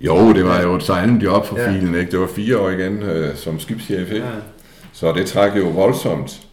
Jo, 0.00 0.32
det 0.32 0.44
var 0.44 0.60
jo 0.60 0.74
et 0.74 0.82
sejlende 0.82 1.24
job 1.24 1.46
for 1.46 1.58
ja. 1.58 1.72
filen. 1.72 1.94
Ikke? 1.94 2.10
Det 2.10 2.20
var 2.20 2.26
fire 2.26 2.58
år 2.58 2.70
igen 2.70 3.02
øh, 3.02 3.36
som 3.36 3.60
skibschef. 3.60 4.12
Ikke? 4.12 4.26
Ja. 4.26 4.32
Så 4.92 5.12
det 5.12 5.26
trak 5.26 5.56
jo 5.56 5.68
voldsomt. 5.68 6.46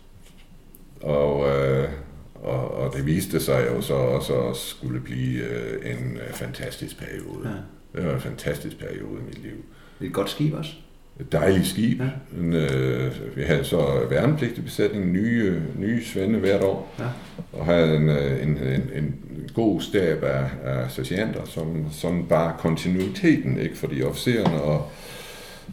Og, 1.07 1.49
øh, 1.49 1.89
og, 2.35 2.73
og 2.73 2.93
det 2.93 3.05
viste 3.05 3.39
sig 3.39 3.65
jo 3.75 3.81
så 3.81 3.93
også 3.93 4.33
at 4.33 4.55
skulle 4.55 4.99
blive 4.99 5.43
øh, 5.43 5.91
en 5.91 6.17
øh, 6.27 6.33
fantastisk 6.33 6.99
periode. 6.99 7.49
Ja. 7.49 7.99
Det 7.99 8.07
var 8.07 8.13
en 8.13 8.21
fantastisk 8.21 8.79
periode 8.79 9.21
i 9.21 9.25
mit 9.25 9.43
liv. 9.43 9.65
Det 9.99 10.07
et 10.07 10.13
godt 10.13 10.29
skib 10.29 10.53
også. 10.53 10.71
Et 11.19 11.31
dejligt 11.31 11.67
skib. 11.67 11.99
Ja. 11.99 12.09
En, 12.39 12.53
øh, 12.53 13.35
vi 13.35 13.41
havde 13.41 13.63
så 13.63 14.05
værnepligtig 14.09 14.63
besætning, 14.63 15.11
nye, 15.11 15.61
nye 15.77 16.05
svende 16.05 16.39
hvert 16.39 16.63
år, 16.63 16.93
ja. 16.99 17.05
og 17.53 17.65
havde 17.65 17.95
en, 17.95 18.09
øh, 18.09 18.43
en, 18.43 18.57
en, 18.57 18.91
en 18.95 19.15
god 19.53 19.81
stab 19.81 20.23
af, 20.23 20.49
af 20.63 20.91
sergeanter, 20.91 21.45
som, 21.45 21.85
som 21.91 22.25
bare 22.27 22.55
kontinuiteten, 22.59 23.59
ikke 23.59 23.77
for 23.77 23.87
de 23.87 24.03
officererne, 24.03 24.61
og, 24.61 24.91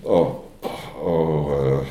og, 0.04 0.50
og 1.02 1.50
øh, 1.66 1.86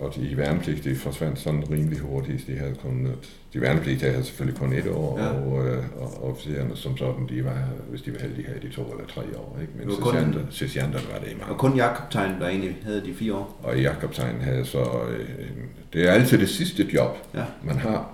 og 0.00 0.14
de 0.14 0.36
værnepligtige 0.36 0.96
forsvandt 0.96 1.38
sådan 1.38 1.70
rimelig 1.70 1.98
hurtigt. 1.98 2.46
De 2.46 2.58
havde 2.58 2.74
kun, 2.74 3.08
de 3.52 3.60
værnepligtige 3.60 4.10
havde 4.10 4.24
selvfølgelig 4.24 4.60
kun 4.60 4.72
et 4.72 4.86
år, 4.86 5.18
ja. 5.18 5.26
og, 5.26 5.68
øh, 5.68 5.84
og 5.96 6.30
officererne 6.30 6.76
som 6.76 6.96
sådan, 6.96 7.28
de 7.28 7.44
var, 7.44 7.68
hvis 7.90 8.02
de 8.02 8.12
var 8.12 8.18
heldige, 8.18 8.46
havde 8.46 8.60
de 8.60 8.72
to 8.72 8.82
eller 8.82 9.06
tre 9.06 9.22
år. 9.38 9.58
Ikke? 9.60 9.72
Men 9.76 9.96
sergeanter, 9.96 10.40
sergeanterne 10.50 11.06
var 11.12 11.18
det 11.18 11.32
i 11.32 11.34
mange. 11.34 11.52
Og 11.52 11.58
kun 11.58 11.76
jagtkaptajnen, 11.76 12.40
der 12.40 12.48
egentlig 12.48 12.76
havde 12.84 13.04
de 13.04 13.14
fire 13.14 13.34
år? 13.34 13.60
Og 13.62 13.80
jagtkaptajnen 13.80 14.40
havde 14.40 14.64
så, 14.64 14.84
øh, 15.10 15.50
det 15.92 16.08
er 16.08 16.12
altid 16.12 16.38
det 16.38 16.48
sidste 16.48 16.88
job, 16.94 17.16
ja. 17.34 17.44
man 17.62 17.76
har. 17.76 18.10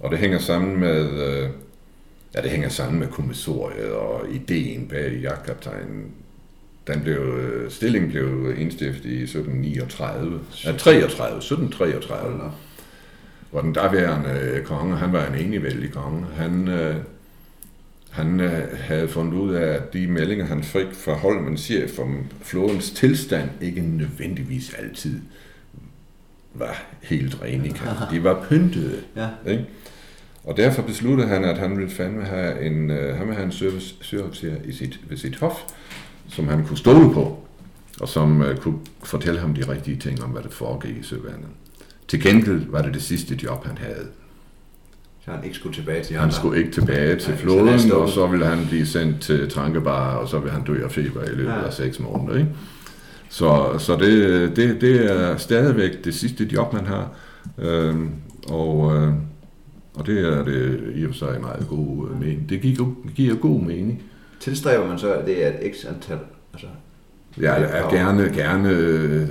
Og 0.00 0.10
det 0.10 0.18
hænger 0.18 0.38
sammen 0.38 0.80
med, 0.80 1.10
øh, 1.10 1.48
ja, 2.34 2.42
det 2.42 2.50
hænger 2.50 2.68
sammen 2.68 2.98
med 2.98 3.08
kommissoriet 3.08 3.92
og 3.92 4.30
ideen 4.30 4.88
bag 4.88 5.12
jagtkaptajnen 5.22 6.12
den 6.88 7.00
blev, 7.00 7.16
øh, 7.16 7.70
stillingen 7.70 8.10
blev 8.10 8.54
indstiftet 8.58 9.04
i 9.04 9.22
1739, 9.22 10.40
ja, 10.64 10.72
33, 10.72 11.36
1733, 11.36 12.52
hvor 13.50 13.60
den 13.60 13.72
daværende 13.72 14.62
konge, 14.64 14.96
han 14.96 15.12
var 15.12 15.26
en 15.26 15.34
enigvældig 15.34 15.92
konge, 15.92 16.26
han, 16.36 16.68
øh, 16.68 16.96
han 18.10 18.40
øh, 18.40 18.78
havde 18.78 19.08
fundet 19.08 19.34
ud 19.34 19.54
af, 19.54 19.66
at 19.66 19.92
de 19.92 20.06
meldinger, 20.06 20.46
han 20.46 20.62
fik 20.62 20.86
fra 20.92 21.12
Holmens 21.12 21.60
chef 21.60 21.98
om 21.98 22.24
flådens 22.42 22.90
tilstand, 22.90 23.50
ikke 23.60 23.80
nødvendigvis 23.80 24.74
altid 24.74 25.20
var 26.54 26.82
helt 27.02 27.42
rene. 27.42 27.74
De 28.10 28.24
var 28.24 28.46
pyntede. 28.48 29.02
Ja. 29.16 29.28
Ikke? 29.50 29.66
Og 30.44 30.56
derfor 30.56 30.82
besluttede 30.82 31.28
han, 31.28 31.44
at 31.44 31.58
han 31.58 31.76
ville 31.76 31.90
fandme 31.90 32.24
have 32.24 32.62
en, 32.62 32.90
uh, 32.90 32.96
han 32.96 33.20
ville 33.20 33.34
have 33.34 33.44
en 33.44 33.52
service, 33.52 33.94
i 34.64 34.72
sit, 34.72 35.00
ved 35.08 35.16
sit 35.16 35.36
hof, 35.36 35.62
som 36.28 36.48
han 36.48 36.66
kunne 36.66 36.78
stole 36.78 37.14
på, 37.14 37.44
og 38.00 38.08
som 38.08 38.40
uh, 38.40 38.56
kunne 38.56 38.78
fortælle 39.02 39.40
ham 39.40 39.54
de 39.54 39.72
rigtige 39.72 39.96
ting 39.96 40.22
om, 40.22 40.30
hvad 40.30 40.42
der 40.42 40.48
foregik 40.50 40.96
i 40.96 41.02
søvandet. 41.02 41.48
Til 42.08 42.22
gengæld 42.22 42.70
var 42.70 42.82
det 42.82 42.94
det 42.94 43.02
sidste 43.02 43.38
job, 43.42 43.66
han 43.66 43.78
havde. 43.78 44.06
Så 45.24 45.30
han 45.30 45.44
ikke 45.44 45.56
skulle 45.56 45.74
tilbage 45.74 46.04
til 46.04 46.16
Han 46.16 46.32
skulle 46.32 46.58
ikke 46.58 46.70
tilbage 46.70 47.16
til 47.16 47.30
Nej, 47.30 47.38
floden, 47.38 47.92
og 47.92 48.08
så 48.08 48.26
ville 48.26 48.46
han 48.46 48.66
blive 48.66 48.86
sendt 48.86 49.20
til 49.20 49.50
Trankebar, 49.50 50.16
og 50.16 50.28
så 50.28 50.38
ville 50.38 50.52
han 50.52 50.64
dø 50.64 50.84
af 50.84 50.90
feber 50.90 51.24
i 51.24 51.34
løbet 51.34 51.52
ja. 51.52 51.66
af 51.66 51.72
seks 51.72 52.00
måneder. 52.00 52.38
Ikke? 52.38 52.50
Så, 53.28 53.78
så 53.78 53.96
det, 53.96 54.56
det, 54.56 54.80
det 54.80 55.12
er 55.12 55.36
stadigvæk 55.36 56.04
det 56.04 56.14
sidste 56.14 56.48
job, 56.52 56.72
man 56.72 56.86
har. 56.86 57.10
Øhm, 57.58 58.10
og, 58.48 58.96
øh, 58.96 59.12
og 59.94 60.06
det 60.06 60.18
er 60.18 60.44
det 60.44 60.80
i 60.94 61.04
og 61.04 61.10
for 61.10 61.18
sig 61.18 61.40
meget 61.40 61.66
god 61.68 62.10
øh, 62.10 62.20
mening. 62.20 62.48
Det 62.48 62.60
giver, 62.60 62.94
giver 63.14 63.34
god 63.34 63.60
mening 63.60 64.02
tilstræber 64.40 64.88
man 64.88 64.98
så, 64.98 65.12
at 65.12 65.26
det 65.26 65.46
er 65.46 65.48
et 65.48 65.74
x 65.74 65.84
antal? 65.84 66.18
Altså, 66.52 66.66
ja, 67.40 67.50
er 67.50 67.90
gerne, 67.90 68.32
gerne, 68.34 69.28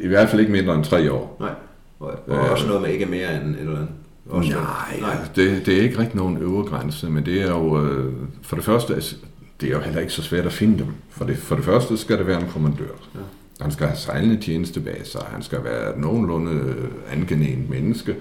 i 0.00 0.08
hvert 0.08 0.28
fald 0.28 0.40
ikke 0.40 0.52
mindre 0.52 0.74
end 0.74 0.84
tre 0.84 1.12
år. 1.12 1.36
Nej, 1.40 1.54
og, 2.00 2.18
og 2.26 2.36
øh, 2.36 2.52
også 2.52 2.66
noget 2.66 2.82
med 2.82 2.90
ikke 2.90 3.06
mere 3.06 3.42
end 3.42 3.54
et 3.54 3.60
eller 3.60 3.76
andet. 3.76 3.90
Også 4.28 4.50
nej, 4.50 5.00
nej. 5.00 5.16
Det, 5.36 5.66
det 5.66 5.78
er 5.78 5.82
ikke 5.82 5.98
rigtig 5.98 6.16
nogen 6.16 6.36
øvre 6.36 6.64
grænse, 6.64 7.10
men 7.10 7.26
det 7.26 7.42
er 7.42 7.50
jo, 7.50 7.84
øh, 7.84 8.12
for 8.42 8.56
det 8.56 8.64
første, 8.64 8.94
altså, 8.94 9.16
det 9.60 9.68
er 9.68 9.72
jo 9.72 9.80
heller 9.80 10.00
ikke 10.00 10.12
så 10.12 10.22
svært 10.22 10.46
at 10.46 10.52
finde 10.52 10.78
dem. 10.78 10.86
For 11.10 11.24
det, 11.24 11.36
for 11.36 11.54
det 11.56 11.64
første 11.64 11.96
skal 11.96 12.18
det 12.18 12.26
være 12.26 12.40
en 12.40 12.48
kommandør. 12.48 12.84
Ja. 13.14 13.20
Han 13.60 13.70
skal 13.70 13.86
have 13.86 13.96
sejlende 13.96 14.36
tjeneste 14.40 14.80
bag 14.80 15.00
sig, 15.04 15.20
han 15.32 15.42
skal 15.42 15.64
være 15.64 15.90
et 15.90 15.98
nogenlunde 15.98 16.52
øh, 16.52 16.88
angenæmt 17.12 17.70
menneske, 17.70 18.16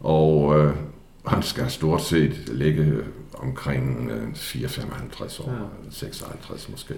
og 0.00 0.58
øh, 0.58 0.72
han 1.26 1.42
skal 1.42 1.70
stort 1.70 2.02
set 2.02 2.50
ligge 2.52 2.92
omkring 3.42 4.10
4-55 4.34 5.42
år, 5.42 5.50
ja. 5.50 5.90
56 5.90 6.68
måske. 6.68 6.94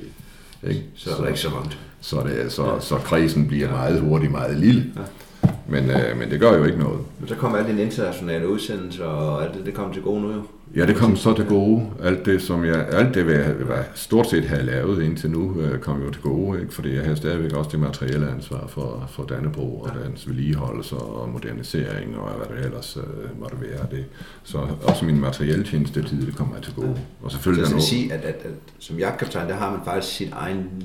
Ikke? 0.62 0.84
Så, 0.96 1.04
så 1.04 1.16
er 1.16 1.20
det 1.20 1.28
ikke 1.28 1.40
så 1.40 1.50
langt. 1.50 1.78
Så, 2.00 2.22
det, 2.22 2.52
så, 2.52 2.66
ja. 2.66 2.80
så 2.80 2.96
kredsen 2.96 3.48
bliver 3.48 3.70
meget 3.70 4.00
hurtigt 4.00 4.32
meget 4.32 4.56
lille. 4.56 4.92
Ja. 4.96 5.48
Men, 5.68 5.90
øh, 5.90 6.18
men 6.18 6.30
det 6.30 6.40
gør 6.40 6.56
jo 6.58 6.64
ikke 6.64 6.78
noget. 6.78 7.00
Men 7.18 7.28
så 7.28 7.34
kommer 7.34 7.58
alle 7.58 7.70
dine 7.70 7.82
internationale 7.82 8.48
udsendelser 8.48 9.04
og 9.04 9.44
alt 9.44 9.54
det, 9.54 9.66
det 9.66 9.74
kommer 9.74 9.92
til 9.92 10.02
gode 10.02 10.20
nu 10.20 10.32
jo. 10.32 10.42
Ja, 10.76 10.86
det 10.86 10.96
kom 10.96 11.16
så 11.16 11.34
til 11.34 11.44
gode. 11.44 11.90
Alt 12.02 12.26
det, 12.26 12.42
som 12.42 12.64
jeg, 12.64 12.88
alt 12.92 13.14
det, 13.14 13.26
jeg 13.26 13.54
var 13.68 13.84
stort 13.94 14.30
set 14.30 14.44
havde 14.44 14.62
lavet 14.62 15.02
indtil 15.02 15.30
nu, 15.30 15.60
øh, 15.60 15.78
kom 15.78 16.02
jo 16.02 16.10
til 16.10 16.22
gode, 16.22 16.60
ikke? 16.60 16.74
fordi 16.74 16.94
jeg 16.94 17.02
havde 17.02 17.16
stadigvæk 17.16 17.52
også 17.52 17.70
det 17.70 17.80
materielle 17.80 18.30
ansvar 18.30 18.66
for, 18.66 19.08
for 19.10 19.22
Dannebro 19.22 19.80
og 19.80 19.90
dens 20.04 20.28
vedligeholdelse 20.28 20.96
og 20.96 21.28
modernisering 21.28 22.16
og 22.16 22.30
hvad 22.32 22.56
det 22.56 22.64
ellers 22.64 22.96
uh, 22.96 23.40
måtte 23.40 23.56
være. 23.60 23.86
Det. 23.90 24.04
Så 24.44 24.58
også 24.82 25.04
min 25.04 25.20
materielle 25.20 25.64
tjenestetid, 25.64 26.26
det 26.26 26.36
kommer 26.36 26.60
til 26.60 26.74
gode. 26.74 26.96
Og 27.22 27.30
selvfølgelig 27.30 27.66
så 27.66 27.74
jeg 27.74 27.82
skal 27.82 27.98
sige, 27.98 28.12
at, 28.12 28.20
at, 28.20 28.34
at, 28.34 28.52
som 28.78 28.98
jagtkaptajn, 28.98 29.48
der 29.48 29.54
har 29.54 29.70
man 29.70 29.80
faktisk 29.84 30.16
sit 30.16 30.32
egen 30.32 30.82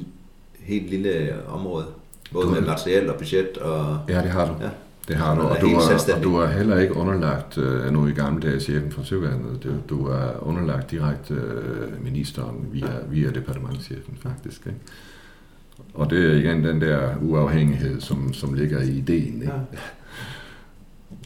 helt 0.59 0.89
lille 0.89 1.34
område, 1.47 1.85
både 2.34 2.49
med 2.49 2.61
materiel 2.61 3.09
og 3.09 3.15
budget. 3.15 3.57
Og, 3.57 3.99
ja, 4.09 4.22
det 4.22 4.30
har 4.30 4.45
du. 4.45 4.64
Ja. 4.64 4.69
Det 5.07 5.15
har 5.15 5.35
du, 5.35 5.41
og 5.41 5.57
du, 5.61 5.67
er, 5.67 6.15
og 6.17 6.23
du 6.23 6.35
er 6.35 6.47
heller 6.47 6.79
ikke 6.79 6.95
underlagt, 6.95 7.57
uh, 7.57 7.93
nu 7.93 8.07
i 8.07 8.11
gamle 8.11 8.41
dage 8.41 8.59
chefen 8.59 8.91
for 8.91 9.03
Søværnet, 9.03 9.63
du, 9.63 9.69
du 9.89 10.07
er 10.07 10.47
underlagt 10.47 10.91
direkte 10.91 11.34
uh, 11.34 12.03
ministeren 12.03 12.67
via, 12.71 12.89
via 13.09 13.29
departementchefen 13.31 14.17
faktisk. 14.21 14.65
Ikke? 14.65 14.79
Og 15.93 16.09
det 16.09 16.25
er 16.25 16.35
igen 16.35 16.63
den 16.63 16.81
der 16.81 17.09
uafhængighed, 17.21 18.01
som, 18.01 18.34
som 18.34 18.53
ligger 18.53 18.81
i 18.81 18.89
ideen. 18.89 19.41
Ikke? 19.41 19.53
Ja. 19.53 19.79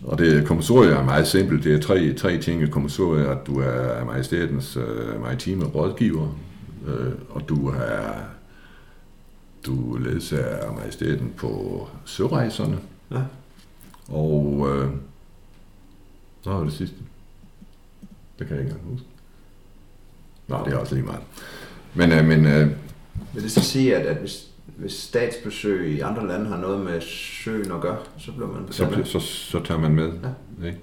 Og 0.03 0.17
det 0.17 0.47
kommissoriet 0.47 0.93
er 0.93 1.03
meget 1.03 1.27
simpelt. 1.27 1.63
Det 1.63 1.73
er 1.73 1.79
tre, 1.79 2.13
tre 2.13 2.37
ting 2.37 2.63
i 2.63 2.65
kommissoriet, 2.65 3.25
at 3.25 3.47
du 3.47 3.59
er 3.59 4.05
majestetens 4.05 4.77
uh, 4.77 5.21
maritime 5.21 5.65
rådgiver, 5.65 6.37
uh, 6.87 7.35
og 7.35 7.49
du 7.49 7.67
er 7.67 8.13
du 9.65 9.97
ledsager 9.97 10.73
majestæten 10.73 11.33
på 11.37 11.87
sørejserne. 12.05 12.77
Ja. 13.11 13.21
Og 14.11 14.67
øh, 14.69 14.89
så 16.41 16.49
var 16.49 16.63
det 16.63 16.73
sidste. 16.73 16.95
Det 18.39 18.47
kan 18.47 18.55
jeg 18.55 18.65
ikke 18.65 18.75
engang 18.75 18.91
huske. 18.91 19.07
Nå, 20.47 20.57
det 20.65 20.73
er 20.73 20.77
også 20.77 20.95
lige 20.95 21.05
meget. 21.05 21.21
Men, 21.93 22.11
øh, 22.11 22.25
men 22.25 22.45
øh, 22.45 22.67
vil 23.33 23.43
det 23.43 23.51
så 23.51 23.61
sige, 23.61 23.95
at, 23.95 24.05
at 24.05 24.17
hvis, 24.17 24.47
hvis 24.65 24.93
statsbesøg 24.93 25.89
i 25.89 25.99
andre 25.99 26.27
lande 26.27 26.45
har 26.45 26.57
noget 26.57 26.85
med 26.85 27.01
søen 27.01 27.71
at 27.71 27.81
gøre, 27.81 27.97
så 28.17 28.31
bliver 28.31 28.47
man 28.47 28.71
så, 28.71 29.01
så, 29.03 29.19
så 29.19 29.63
tager 29.63 29.79
man 29.79 29.95
med. 29.95 30.11
Ja. 30.61 30.67
Ikke? 30.67 30.79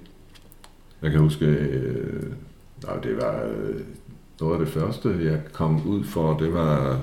Jeg 1.03 1.11
kan 1.11 1.21
huske, 1.21 1.45
øh, 1.47 2.33
nej, 2.85 2.97
det 2.97 3.17
var 3.17 3.43
øh, 3.45 3.81
noget 4.41 4.53
af 4.53 4.67
det 4.67 4.69
første, 4.69 5.19
jeg 5.23 5.41
kom 5.53 5.87
ud 5.87 6.05
for, 6.05 6.39
det 6.39 6.55
var 6.55 7.01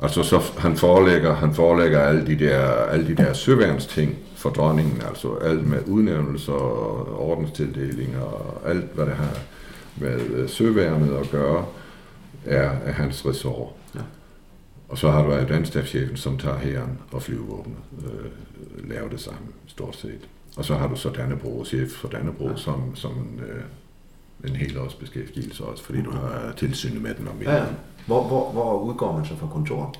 Altså, 0.00 0.22
så 0.22 0.40
han 0.58 0.76
forelægger, 0.76 1.34
han 1.34 1.54
forelægger 1.54 2.00
alle 2.00 2.26
de 2.26 2.38
der, 2.38 2.60
alle 2.66 3.06
de 3.06 3.14
der 3.14 3.32
søværns 3.32 3.86
ting 3.86 4.18
for 4.44 4.50
dronningen, 4.50 5.02
altså 5.08 5.34
alt 5.34 5.66
med 5.66 5.78
udnævnelser 5.88 6.52
og 6.52 7.20
ordenstildeling 7.30 8.16
og 8.16 8.70
alt, 8.70 8.94
hvad 8.94 9.06
det 9.06 9.14
har 9.14 9.38
med 9.96 10.20
øh, 10.20 10.48
søværnet 10.48 11.16
at 11.16 11.30
gøre, 11.30 11.64
er, 12.44 12.70
er 12.70 12.92
hans 12.92 13.26
ressort. 13.26 13.72
Ja. 13.94 14.00
Og 14.88 14.98
så 14.98 15.10
har 15.10 15.22
du 15.22 15.32
adjudantstafchefen, 15.32 16.16
som 16.16 16.38
tager 16.38 16.58
hæren 16.58 16.98
og 17.12 17.22
flyvevåbnet, 17.22 17.76
øh, 18.04 18.90
laver 18.90 19.08
det 19.08 19.20
samme, 19.20 19.46
stort 19.66 19.96
set. 19.96 20.28
Og 20.56 20.64
så 20.64 20.74
har 20.74 20.88
du 20.88 20.96
så 20.96 21.10
Dannebro, 21.10 21.64
chef 21.64 21.90
for 21.90 22.08
Dannebro, 22.08 22.48
ja. 22.48 22.56
som, 22.56 22.96
som 22.96 23.40
øh, 23.48 24.50
en 24.50 24.56
hel 24.56 24.78
års 24.78 24.94
beskæftigelse 24.94 25.64
også, 25.64 25.84
fordi 25.84 26.02
du 26.02 26.10
har 26.10 26.52
tilsynet 26.56 27.02
med 27.02 27.14
den 27.14 27.28
om 27.28 27.42
ja, 27.42 27.56
ja. 27.56 27.64
Hvor, 28.06 28.24
hvor, 28.24 28.52
hvor 28.52 28.80
udgår 28.80 29.16
man 29.16 29.24
så 29.24 29.36
fra 29.36 29.48
kontor? 29.52 29.94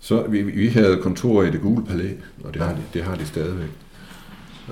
Så 0.00 0.22
vi, 0.28 0.42
vi 0.42 0.68
havde 0.68 0.98
kontor 1.02 1.42
i 1.42 1.50
det 1.50 1.60
gule 1.60 1.86
palæ, 1.86 2.08
og 2.44 2.54
det, 2.54 2.62
har, 2.62 2.72
de, 2.72 2.82
det 2.94 3.02
har 3.02 3.14
de 3.14 3.26
stadigvæk. 3.26 3.70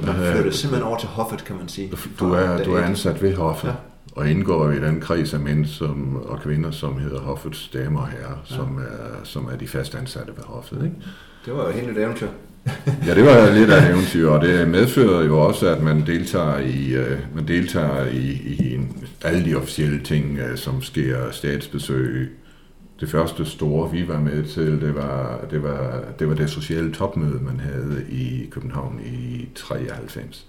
Man 0.03 0.15
flytter 0.15 0.51
simpelthen 0.51 0.89
over 0.89 0.99
til 0.99 1.09
hoffet, 1.09 1.45
kan 1.45 1.57
man 1.57 1.69
sige. 1.69 1.93
Du 2.21 2.33
er, 2.33 2.65
du 2.65 2.75
er 2.75 2.83
ansat 2.83 3.23
ved 3.23 3.35
hoffet, 3.35 3.69
ja. 3.69 3.75
og 4.13 4.31
indgår 4.31 4.71
i 4.71 4.81
den 4.81 5.01
kreds 5.01 5.35
af 5.35 5.41
mænd 5.41 5.67
som, 5.67 6.17
og 6.17 6.41
kvinder, 6.43 6.71
som 6.71 6.99
hedder 6.99 7.21
hoffets 7.21 7.69
damer 7.69 8.01
og 8.01 8.09
herrer, 8.09 8.45
ja. 8.51 8.57
som, 8.57 8.79
er, 8.79 9.25
som 9.25 9.49
er 9.53 9.57
de 9.57 9.69
fast 9.69 9.95
ansatte 9.95 10.33
ved 10.37 10.45
hoffet. 10.45 10.77
Ikke? 10.85 10.97
Det 11.45 11.55
var 11.55 11.67
jo 11.67 11.71
helt 11.71 11.91
et 11.91 12.03
eventyr. 12.03 12.29
ja, 13.07 13.15
det 13.15 13.25
var 13.25 13.51
lidt 13.55 13.71
af 13.71 13.83
et 13.83 13.91
eventyr, 13.91 14.29
og 14.29 14.41
det 14.41 14.69
medfører 14.69 15.25
jo 15.25 15.39
også, 15.39 15.69
at 15.69 15.83
man 15.83 16.07
deltager 16.07 16.59
i, 16.59 16.99
uh, 16.99 17.37
man 17.37 17.49
deltager 17.49 18.07
i, 18.07 18.41
i 18.59 18.75
en, 18.75 19.05
alle 19.25 19.45
de 19.45 19.55
officielle 19.55 20.01
ting, 20.01 20.39
uh, 20.51 20.59
som 20.59 20.83
sker 20.83 21.31
statsbesøg, 21.31 22.39
det 23.01 23.11
første 23.11 23.45
store, 23.45 23.91
vi 23.91 24.09
var 24.09 24.21
med 24.21 24.45
til, 24.45 24.81
det 24.81 24.95
var 24.95 25.41
det, 25.51 25.63
var, 25.63 26.03
det, 26.19 26.29
var 26.29 26.35
det 26.35 26.51
sociale 26.51 26.93
topmøde, 26.93 27.41
man 27.43 27.61
havde 27.61 28.07
i 28.09 28.49
København 28.51 29.01
i 29.05 29.49
93, 29.55 30.47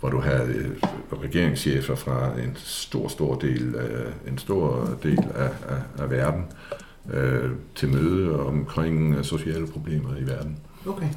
hvor 0.00 0.10
du 0.10 0.20
havde 0.20 0.74
regeringschefer 1.22 1.94
fra 1.94 2.40
en 2.40 2.52
stor, 2.56 3.08
stor 3.08 3.34
del 3.34 3.76
af, 3.76 4.30
en 4.30 4.38
stor 4.38 4.98
del 5.02 5.18
af, 5.34 5.50
af, 5.68 6.02
af 6.02 6.10
verden 6.10 6.44
øh, 7.12 7.50
til 7.74 7.88
møde 7.88 8.40
omkring 8.40 9.24
sociale 9.24 9.66
problemer 9.66 10.16
i 10.16 10.26
verden. 10.26 10.58
Okay. 10.86 11.08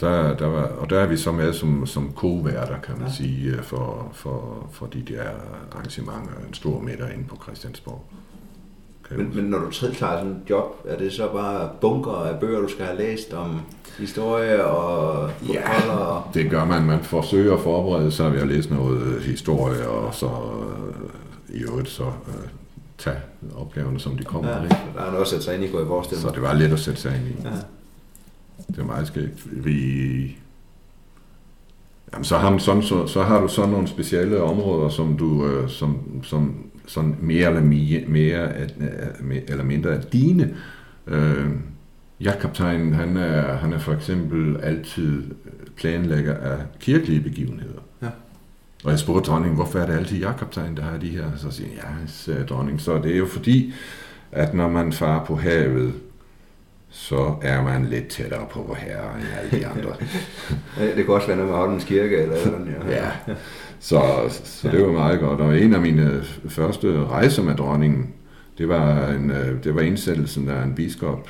Der, 0.00 0.36
der 0.36 0.46
var, 0.46 0.62
og 0.62 0.90
der 0.90 1.00
er 1.00 1.06
vi 1.06 1.16
så 1.16 1.32
med 1.32 1.52
som, 1.52 1.86
som 1.86 2.12
co-værter, 2.14 2.80
kan 2.80 2.98
man 2.98 3.08
ja. 3.08 3.14
sige, 3.14 3.62
for, 3.62 4.10
for, 4.12 4.68
for 4.72 4.86
de 4.86 5.02
der 5.02 5.30
arrangementer, 5.72 6.32
en 6.48 6.54
stor 6.54 6.80
middag 6.80 7.14
inde 7.14 7.24
på 7.24 7.38
Christiansborg. 7.42 8.04
Men, 9.10 9.32
men 9.34 9.44
når 9.44 9.58
du 9.58 9.70
tager 9.70 9.92
sådan 9.92 10.30
et 10.30 10.50
job, 10.50 10.64
er 10.84 10.96
det 10.96 11.12
så 11.12 11.28
bare 11.32 11.70
bunker 11.80 12.12
af 12.12 12.40
bøger, 12.40 12.60
du 12.60 12.68
skal 12.68 12.84
have 12.84 12.98
læst 12.98 13.32
om 13.32 13.60
historie 13.98 14.64
og 14.64 15.30
Ja, 15.52 15.92
og... 15.92 16.22
det 16.34 16.50
gør 16.50 16.64
man. 16.64 16.82
Man 16.82 17.02
forsøger 17.02 17.54
at 17.54 17.60
forberede 17.60 18.12
sig 18.12 18.32
ved 18.32 18.40
at 18.40 18.48
læse 18.48 18.74
noget 18.74 19.22
historie, 19.22 19.88
og 19.88 20.14
så 20.14 20.26
øh, 20.26 21.56
i 21.56 21.62
øvrigt 21.62 21.88
så 21.88 22.04
øh, 22.04 22.48
tage 22.98 23.16
opgaverne, 23.56 24.00
som 24.00 24.16
de 24.16 24.24
kommer. 24.24 24.50
Ja, 24.50 24.62
ikke? 24.62 24.76
der 24.94 25.00
er 25.00 25.10
noget 25.10 25.22
at 25.22 25.28
sætte 25.28 25.44
sig 25.44 25.54
ind 25.54 25.64
i, 25.64 25.68
går 25.68 25.80
i 25.80 25.84
vores 25.84 26.08
Så 26.08 26.30
det 26.34 26.42
var 26.42 26.52
lidt 26.54 26.72
at 26.72 26.80
sætte 26.80 27.00
sig 27.00 27.16
ind 27.16 27.26
i. 27.26 27.48
Ja. 27.48 27.54
Det 28.68 28.78
er 28.78 28.84
meget 28.84 29.06
skægt. 29.06 29.64
Vi, 29.64 30.36
Jamen, 32.12 32.24
så, 32.24 32.38
har, 32.38 32.58
sådan, 32.58 32.82
så, 32.82 33.06
så 33.06 33.22
har 33.22 33.40
du 33.40 33.48
så 33.48 33.66
nogle 33.66 33.88
specielle 33.88 34.42
områder, 34.42 34.88
som 34.88 35.16
du, 35.16 35.46
øh, 35.46 35.68
som, 35.68 35.98
som 36.22 36.54
sådan 36.86 37.16
mere 37.20 37.48
eller, 37.48 37.60
mere, 37.60 38.08
mere 38.08 38.50
eller 39.48 39.64
mindre 39.64 39.90
af 39.90 40.02
dine. 40.02 40.54
Øh, 41.06 41.46
jagtkaptajnen, 42.20 42.92
han 42.94 43.16
er, 43.16 43.56
han 43.56 43.72
er 43.72 43.78
for 43.78 43.92
eksempel 43.92 44.60
altid 44.62 45.22
planlægger 45.76 46.36
af 46.36 46.58
kirkelige 46.80 47.20
begivenheder. 47.20 47.80
Ja. 48.02 48.08
Og 48.84 48.90
jeg 48.90 48.98
spurgte 48.98 49.30
dronningen, 49.30 49.56
hvorfor 49.56 49.78
er 49.78 49.86
det 49.86 49.92
altid 49.92 50.18
jagtkaptajnen, 50.18 50.76
der 50.76 50.82
har 50.82 50.98
de 50.98 51.08
her? 51.08 51.24
Så 51.36 51.50
siger 51.50 51.68
jeg, 51.74 51.84
ja, 51.84 52.06
sagde 52.06 52.44
dronningen, 52.44 52.78
så 52.78 52.98
det 52.98 53.12
er 53.12 53.18
jo 53.18 53.26
fordi, 53.26 53.74
at 54.32 54.54
når 54.54 54.68
man 54.68 54.92
farer 54.92 55.24
på 55.24 55.36
havet, 55.36 55.92
så 56.90 57.34
er 57.42 57.62
man 57.62 57.84
lidt 57.84 58.08
tættere 58.08 58.46
på 58.50 58.62
vor 58.62 58.74
herre 58.74 59.18
end 59.18 59.26
alle 59.40 59.60
de 59.60 59.66
andre. 59.66 59.90
det 60.96 61.04
kan 61.04 61.14
også 61.14 61.26
være 61.26 61.36
noget 61.36 61.50
med 61.50 61.58
Holmens 61.58 61.84
Kirke 61.84 62.16
eller 62.16 62.36
sådan, 62.44 62.74
ja. 62.88 62.94
ja. 62.94 63.34
Så, 63.84 64.00
så 64.44 64.68
det 64.68 64.86
var 64.86 64.92
meget 64.92 65.20
godt. 65.20 65.40
Og 65.40 65.60
en 65.60 65.74
af 65.74 65.80
mine 65.80 66.22
første 66.48 67.04
rejser 67.04 67.42
med 67.42 67.54
dronningen, 67.54 68.06
det 68.58 68.68
var, 68.68 69.08
en, 69.08 69.30
øh, 69.30 69.64
det 69.64 69.74
var 69.74 69.80
indsættelsen 69.80 70.48
af 70.48 70.62
en 70.62 70.74
biskop, 70.74 71.28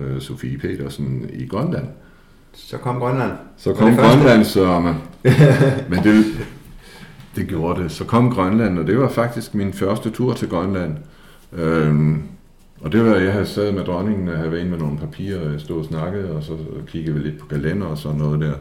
øh, 0.00 0.20
Sofie 0.20 0.58
Petersen, 0.58 1.30
i 1.32 1.46
Grønland. 1.46 1.86
Så 2.54 2.76
kom 2.76 2.98
Grønland. 2.98 3.32
Så 3.56 3.72
kom 3.72 3.96
Grønland, 3.96 4.44
så 4.44 4.80
man. 4.80 4.94
Men 5.90 5.98
det, 6.04 6.24
det 7.36 7.46
gjorde 7.46 7.82
det. 7.82 7.90
Så 7.90 8.04
kom 8.04 8.30
Grønland, 8.30 8.78
og 8.78 8.86
det 8.86 8.98
var 8.98 9.08
faktisk 9.08 9.54
min 9.54 9.72
første 9.72 10.10
tur 10.10 10.34
til 10.34 10.48
Grønland. 10.48 10.96
Øhm, 11.52 12.22
og 12.80 12.92
det 12.92 13.04
var, 13.04 13.16
jeg 13.16 13.32
havde 13.32 13.46
sad 13.46 13.72
med 13.72 13.84
dronningen, 13.84 14.28
og 14.28 14.36
havde 14.36 14.50
været 14.50 14.60
inde 14.60 14.70
med 14.70 14.80
nogle 14.80 14.98
papirer, 14.98 15.46
og 15.46 15.52
jeg 15.52 15.60
stod 15.60 15.78
og 15.78 15.84
snakkede, 15.84 16.30
og 16.30 16.42
så 16.42 16.56
kiggede 16.86 17.16
vi 17.16 17.22
lidt 17.22 17.38
på 17.38 17.46
kalender 17.46 17.86
og 17.86 17.98
sådan 17.98 18.18
noget 18.18 18.40
der. 18.40 18.54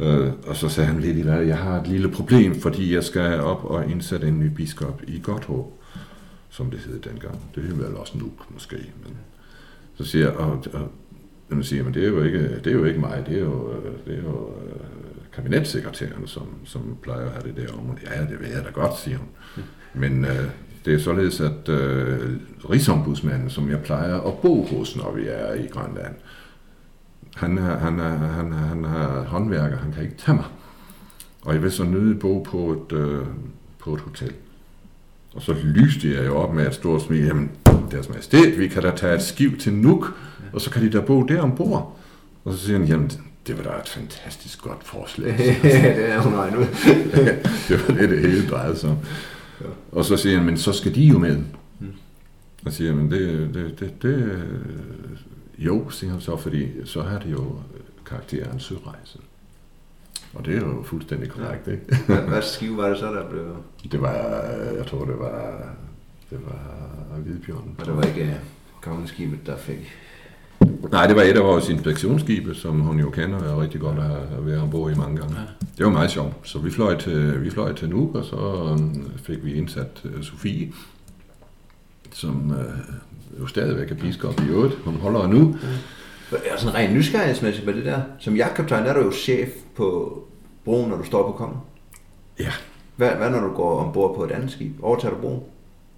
Øh, 0.00 0.32
og 0.46 0.56
så 0.56 0.68
sagde 0.68 0.88
han 0.88 1.00
lidt 1.00 1.16
i 1.16 1.20
hvad, 1.20 1.42
jeg 1.42 1.58
har 1.58 1.80
et 1.80 1.86
lille 1.86 2.10
problem, 2.10 2.60
fordi 2.60 2.94
jeg 2.94 3.04
skal 3.04 3.40
op 3.40 3.64
og 3.64 3.90
indsætte 3.90 4.28
en 4.28 4.40
ny 4.40 4.46
biskop 4.46 5.02
i 5.06 5.20
Godthåb, 5.22 5.72
som 6.50 6.70
det 6.70 6.80
hed 6.80 6.98
dengang. 7.00 7.40
Det 7.54 7.70
er 7.70 7.74
vel 7.74 7.96
også 7.96 8.18
nu, 8.18 8.30
måske. 8.50 8.76
Men 8.76 9.16
så 9.94 10.04
siger 10.04 10.24
jeg, 10.24 10.34
og, 10.36 10.64
og 10.72 10.88
man 11.48 11.64
siger, 11.64 11.84
men 11.84 11.94
det 11.94 12.04
er 12.04 12.08
jo 12.08 12.22
ikke, 12.22 12.58
det 12.64 12.66
er 12.66 12.72
jo 12.72 12.84
ikke 12.84 13.00
mig, 13.00 13.24
det 13.26 13.36
er 13.36 13.40
jo, 13.40 13.72
det 14.06 14.18
er 14.18 14.22
jo 14.22 14.50
øh, 14.66 14.80
kabinetssekretæren, 15.32 16.26
som, 16.26 16.46
som 16.64 16.96
plejer 17.02 17.26
at 17.26 17.32
have 17.32 17.54
det 17.54 17.56
der 17.56 17.74
område. 17.78 17.98
Ja, 18.06 18.20
det 18.20 18.40
ved 18.40 18.48
jeg 18.48 18.64
da 18.64 18.70
godt, 18.70 18.98
siger 18.98 19.18
hun. 19.18 19.28
Men 19.94 20.24
øh, 20.24 20.50
det 20.84 20.94
er 20.94 20.98
således, 20.98 21.40
at 21.40 21.68
øh, 21.68 22.36
Rigsombudsmanden, 22.70 23.50
som 23.50 23.70
jeg 23.70 23.80
plejer 23.82 24.20
at 24.20 24.38
bo 24.38 24.64
hos, 24.64 24.96
når 24.96 25.12
vi 25.12 25.26
er 25.28 25.54
i 25.54 25.66
Grønland, 25.66 26.14
han 27.36 27.58
er, 27.58 27.78
han 27.78 27.98
er, 27.98 28.16
han 28.16 28.52
er, 28.52 28.56
han 28.56 28.84
er 28.84 29.24
håndværker, 29.24 29.76
han 29.76 29.92
kan 29.92 30.02
ikke 30.02 30.16
tage 30.16 30.36
mig. 30.36 30.44
Og 31.42 31.54
jeg 31.54 31.62
vil 31.62 31.72
så 31.72 31.84
nøde 31.84 32.14
bo 32.14 32.38
på 32.38 32.72
et, 32.72 32.96
øh, 32.96 33.26
på 33.78 33.94
et 33.94 34.00
hotel. 34.00 34.32
Og 35.34 35.42
så 35.42 35.54
lyste 35.64 36.14
jeg 36.14 36.26
jo 36.26 36.36
op 36.36 36.54
med 36.54 36.66
et 36.66 36.74
stort 36.74 37.02
smil, 37.02 37.24
jamen, 37.24 37.50
deres 37.90 38.08
majestæt, 38.08 38.58
vi 38.58 38.68
kan 38.68 38.82
da 38.82 38.90
tage 38.96 39.14
et 39.14 39.22
skiv 39.22 39.58
til 39.58 39.72
Nuuk, 39.72 40.14
og 40.52 40.60
så 40.60 40.70
kan 40.70 40.82
de 40.82 40.90
da 40.90 41.00
bo 41.00 41.22
der 41.22 41.42
ombord. 41.42 41.98
Og 42.44 42.52
så 42.52 42.58
siger 42.58 42.78
han, 42.78 42.88
jamen, 42.88 43.10
det 43.46 43.56
var 43.56 43.62
da 43.62 43.70
et 43.70 43.88
fantastisk 43.88 44.62
godt 44.62 44.84
forslag. 44.84 45.38
det 45.62 46.10
er 46.10 46.20
hun 46.20 46.34
ud. 46.34 46.66
det 47.68 47.88
var 47.88 47.94
det, 47.94 48.10
det 48.10 48.20
hele 48.20 48.48
drejede 48.48 48.76
sig 48.76 48.90
om. 48.90 48.96
Og 49.92 50.04
så 50.04 50.16
siger 50.16 50.36
han, 50.36 50.46
men 50.46 50.58
så 50.58 50.72
skal 50.72 50.94
de 50.94 51.04
jo 51.04 51.18
med. 51.18 51.36
Mm. 51.80 51.86
Og 52.66 52.72
siger 52.72 52.94
men 52.94 53.10
det, 53.10 53.54
det, 53.54 53.80
det, 53.80 54.02
det, 54.02 54.42
jo, 55.58 55.90
siger 55.90 56.10
han 56.10 56.20
så, 56.20 56.36
fordi 56.36 56.68
så 56.84 57.02
har 57.02 57.18
det 57.18 57.30
jo 57.30 57.58
karakteren 58.06 58.60
sørejse. 58.60 59.18
Og 60.34 60.44
det 60.44 60.56
er 60.56 60.60
jo 60.60 60.82
fuldstændig 60.82 61.30
korrekt, 61.30 61.66
ja. 61.66 61.72
ikke? 61.72 61.84
hvad, 62.28 62.42
skive 62.42 62.76
var 62.76 62.88
det 62.88 62.98
så, 62.98 63.06
der 63.06 63.30
blev... 63.30 63.56
Det 63.92 64.00
var, 64.00 64.14
jeg 64.76 64.86
tror, 64.86 65.04
det 65.04 65.18
var, 65.18 65.62
det 66.30 66.38
var 66.46 67.18
Hvidbjørn. 67.18 67.76
Og 67.78 67.86
det 67.86 67.96
var 67.96 68.02
ikke 68.02 68.22
uh, 68.22 68.82
kongeskibet, 68.82 69.46
der 69.46 69.56
fik... 69.56 69.92
Nej, 70.90 71.06
det 71.06 71.16
var 71.16 71.22
et 71.22 71.36
af 71.36 71.44
vores 71.44 71.68
inspektionsskibe, 71.68 72.54
som 72.54 72.80
hun 72.80 73.00
jo 73.00 73.10
kender 73.10 73.38
og 73.38 73.58
er 73.58 73.62
rigtig 73.62 73.80
godt 73.80 73.98
at 73.98 74.46
være 74.46 74.60
ombord 74.60 74.92
i 74.92 74.94
mange 74.94 75.16
gange. 75.16 75.34
Ja. 75.34 75.46
Det 75.78 75.86
var 75.86 75.92
meget 75.92 76.10
sjovt. 76.10 76.34
Så 76.42 76.58
vi 76.58 76.70
fløj 76.70 76.98
til, 76.98 77.44
vi 77.44 77.50
fløj 77.50 77.72
til 77.72 77.88
Nuuk, 77.88 78.14
og 78.14 78.24
så 78.24 78.78
fik 79.16 79.44
vi 79.44 79.54
indsat 79.54 80.02
Sofie, 80.22 80.72
som 82.12 82.54
jo 83.40 83.46
stadigvæk 83.46 83.90
er 83.90 83.94
biskop 83.94 84.40
i 84.40 84.48
øvrigt. 84.48 84.74
Hun 84.84 84.94
holder 84.94 85.26
nu. 85.26 85.56
Ja 85.62 85.68
er 86.32 86.56
sådan 86.56 86.74
rent 86.74 86.94
nysgerrighedsmæssigt 86.94 87.66
med 87.66 87.74
det 87.74 87.84
der. 87.84 88.00
Som 88.18 88.36
jagtkaptajn 88.36 88.86
er 88.86 88.92
du 88.92 89.00
jo 89.00 89.12
chef 89.12 89.48
på 89.76 90.18
broen, 90.64 90.90
når 90.90 90.96
du 90.96 91.04
står 91.04 91.30
på 91.30 91.32
kongen. 91.32 91.58
Ja. 92.38 92.52
Hvad, 92.96 93.10
hvad 93.10 93.30
når 93.30 93.40
du 93.40 93.54
går 93.54 93.80
ombord 93.80 94.16
på 94.16 94.24
et 94.24 94.30
andet 94.30 94.50
skib? 94.50 94.72
Overtager 94.82 95.14
du 95.14 95.20
broen? 95.20 95.40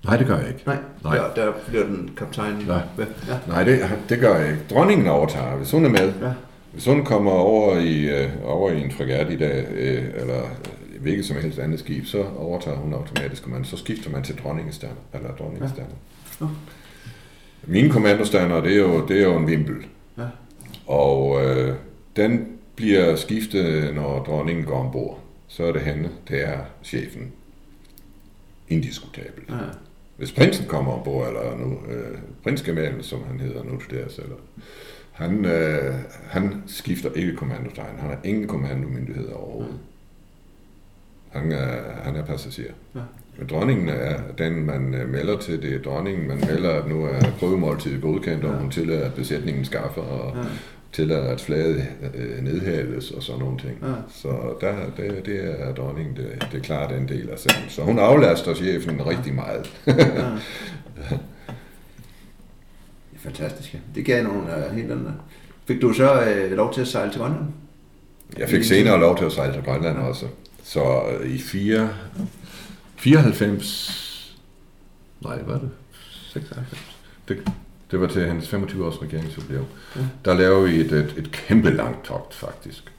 Nej, 0.05 0.17
det 0.17 0.27
gør 0.27 0.39
jeg 0.39 0.49
ikke. 0.49 0.63
Nej, 0.67 0.77
Nej. 1.05 1.17
Der, 1.17 1.35
der 1.35 1.53
bliver 1.67 1.85
den 1.85 2.11
kaptajn... 2.17 2.55
Nej, 2.67 2.81
ja. 2.99 3.05
Nej 3.49 3.65
det, 3.65 3.81
det 4.09 4.21
gør 4.21 4.37
jeg 4.37 4.51
ikke. 4.51 4.63
Dronningen 4.71 5.07
overtager, 5.07 5.57
hvis 5.57 5.71
hun 5.71 5.85
er 5.85 5.89
med. 5.89 6.13
Ja. 6.21 6.33
Hvis 6.73 6.87
hun 6.87 7.05
kommer 7.05 7.31
over 7.31 7.79
i, 7.79 8.23
øh, 8.23 8.31
over 8.45 8.71
i 8.71 8.83
en 8.83 8.93
fregat 8.93 9.31
i 9.31 9.37
dag, 9.37 9.67
øh, 9.71 10.05
eller 10.15 10.43
hvilket 11.01 11.25
som 11.25 11.37
helst 11.37 11.59
andet 11.59 11.79
skib, 11.79 12.07
så 12.07 12.25
overtager 12.39 12.77
hun 12.77 12.93
automatisk, 12.93 13.45
og 13.45 13.51
man, 13.51 13.65
så 13.65 13.77
skifter 13.77 14.11
man 14.11 14.23
til 14.23 14.39
dronningsstjerner. 14.43 14.97
Eller 15.15 15.31
dronningsstjerner. 15.31 15.95
Ja. 16.41 16.47
Ja. 16.47 16.51
Mine 17.67 17.91
kommandostander, 17.91 18.61
det 18.61 18.73
er 18.73 18.79
jo, 18.79 19.07
det 19.07 19.19
er 19.21 19.25
jo 19.25 19.37
en 19.37 19.47
vimpel. 19.47 19.87
Ja. 20.19 20.27
Og 20.87 21.45
øh, 21.45 21.75
den 22.17 22.59
bliver 22.77 23.17
skiftet, 23.17 23.95
når 23.95 24.25
dronningen 24.25 24.65
går 24.65 24.79
ombord. 24.79 25.21
Så 25.49 25.65
er 25.65 25.73
det 25.73 25.81
hende, 25.81 26.11
det 26.29 26.49
er 26.49 26.59
chefen. 26.85 27.33
Indiskutabelt. 28.69 29.49
Ja. 29.51 29.55
Hvis 30.17 30.33
prinsen 30.33 30.67
kommer 30.67 30.93
ombord, 30.93 31.29
eller 31.29 31.57
nu 31.57 31.79
øh, 31.89 32.19
prins 32.43 32.63
Gamal, 32.63 33.05
som 33.05 33.25
han 33.25 33.41
hedder 33.41 33.65
nu 33.65 33.81
til 33.81 33.99
deres, 33.99 34.19
eller, 34.19 34.37
han, 35.13 35.45
øh, 35.45 35.95
han 36.27 36.63
skifter 36.67 37.13
ikke 37.13 37.37
kommandotegn. 37.37 37.99
Han 37.99 38.11
har 38.11 38.19
ingen 38.25 38.49
kommandomyndighed 38.49 39.29
overhovedet. 39.29 39.79
Han 41.29 41.53
er, 41.53 41.93
han 42.03 42.17
er 42.17 42.25
passager. 42.25 42.73
Ja. 42.95 43.01
Men 43.39 43.47
dronningen 43.47 43.89
er 43.89 44.21
den, 44.39 44.67
man 44.67 44.95
øh, 44.95 45.09
melder 45.09 45.39
til. 45.39 45.63
Det 45.63 45.75
er 45.75 45.79
dronningen, 45.79 46.29
man 46.29 46.41
melder, 46.47 46.71
at 46.71 46.89
nu 46.89 47.05
er 47.05 47.21
prøvemåltidet 47.39 48.03
godkendt, 48.03 48.45
og 48.45 48.59
hun 48.59 48.71
tillader, 48.71 49.05
at 49.05 49.15
besætningen 49.15 49.65
skaffer, 49.65 50.03
og 50.03 50.37
ja. 50.37 50.43
tillader, 50.93 51.33
at 51.33 51.41
flaget 51.41 51.87
øh, 52.15 52.45
nedhales 52.45 53.11
og 53.11 53.23
sådan 53.23 53.41
nogle 53.41 53.59
ting. 53.59 53.79
Ja. 53.83 53.89
Så 54.09 54.29
der, 54.61 54.75
det, 54.97 55.27
det 55.27 55.61
er 55.61 55.75
dronningen, 55.75 56.17
det, 56.17 56.47
det 56.53 56.59
er 56.59 56.63
klart 56.63 56.93
en 56.93 57.09
del 57.09 57.31
af 57.31 57.39
sagen. 57.39 57.69
Så 57.69 57.83
hun 57.83 57.99
aflaster 57.99 58.55
chefen 58.55 59.07
rigtig 59.07 59.35
meget. 59.35 59.81
ja. 59.87 59.95
Det 63.13 63.27
er 63.27 63.31
fantastisk. 63.31 63.77
Det 63.95 64.05
gav 64.05 64.23
nogle 64.23 64.41
uh, 64.41 64.77
helt 64.77 64.93
andre. 64.93 65.15
Fik 65.67 65.83
du 65.83 65.93
så 65.93 66.13
uh, 66.13 66.53
lov 66.53 66.75
til 66.75 66.81
at 66.81 66.89
sejle 66.89 67.13
til 67.13 67.21
Grønland? 67.21 67.45
Jeg 68.39 68.49
fik 68.49 68.65
senere 68.65 69.01
lov 69.01 69.19
til 69.19 69.25
at 69.25 69.33
sejle 69.33 69.53
til 69.53 69.63
Grønland 69.63 69.99
også. 69.99 70.27
Så 70.63 70.81
uh, 70.81 71.31
i 71.31 71.39
fire, 71.39 71.91
94, 72.99 74.37
nej, 75.21 75.43
hvad 75.43 75.55
er 75.55 75.59
det? 75.59 75.71
96? 76.33 76.97
Det, 77.29 77.53
det 77.91 78.01
var 78.01 78.07
til 78.07 78.29
hans 78.29 78.49
25 78.49 78.87
års 78.87 79.03
regeringsjubilæum. 79.03 79.65
Ja. 79.97 80.01
Der 80.25 80.35
laver 80.35 80.61
vi 80.67 80.81
et, 80.81 80.93
et, 80.93 81.15
et 81.17 81.33
kæmpe 81.33 81.71
langt 81.71 82.05
togt, 82.05 82.35
faktisk. 82.35 82.93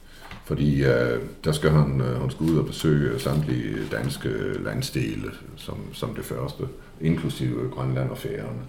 Fordi 0.44 0.84
øh, 0.84 1.20
der 1.44 1.52
skal 1.52 1.70
han, 1.70 2.00
øh, 2.00 2.20
han 2.20 2.30
skal 2.30 2.46
ud 2.46 2.58
og 2.58 2.66
besøge 2.66 3.20
samtlige 3.20 3.76
danske 3.92 4.28
landsdele 4.64 5.30
som, 5.56 5.78
som 5.92 6.14
det 6.14 6.24
første, 6.24 6.62
inklusive 7.00 7.70
Grønland 7.70 8.10
og 8.10 8.18
Færøerne. 8.18 8.62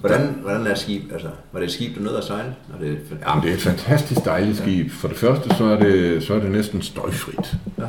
Hvordan, 0.00 0.38
hvordan 0.42 0.66
er 0.66 0.74
skib? 0.74 1.12
Altså, 1.12 1.28
var 1.52 1.60
det 1.60 1.66
et 1.66 1.72
skib, 1.72 1.96
der 1.96 2.02
nød 2.02 2.16
at 2.16 2.24
sejle? 2.24 2.54
Er 2.74 2.78
det, 2.80 2.90
et... 2.90 3.18
Jamen, 3.26 3.44
det 3.44 3.50
er 3.50 3.54
et 3.54 3.60
fantastisk 3.60 4.24
dejligt 4.24 4.58
skib. 4.58 4.90
For 4.90 5.08
det 5.08 5.16
første, 5.16 5.56
så 5.56 5.64
er 5.64 5.80
det, 5.80 6.22
så 6.22 6.34
er 6.34 6.40
det 6.40 6.50
næsten 6.50 6.82
støjfrit. 6.82 7.56
Ja. 7.78 7.86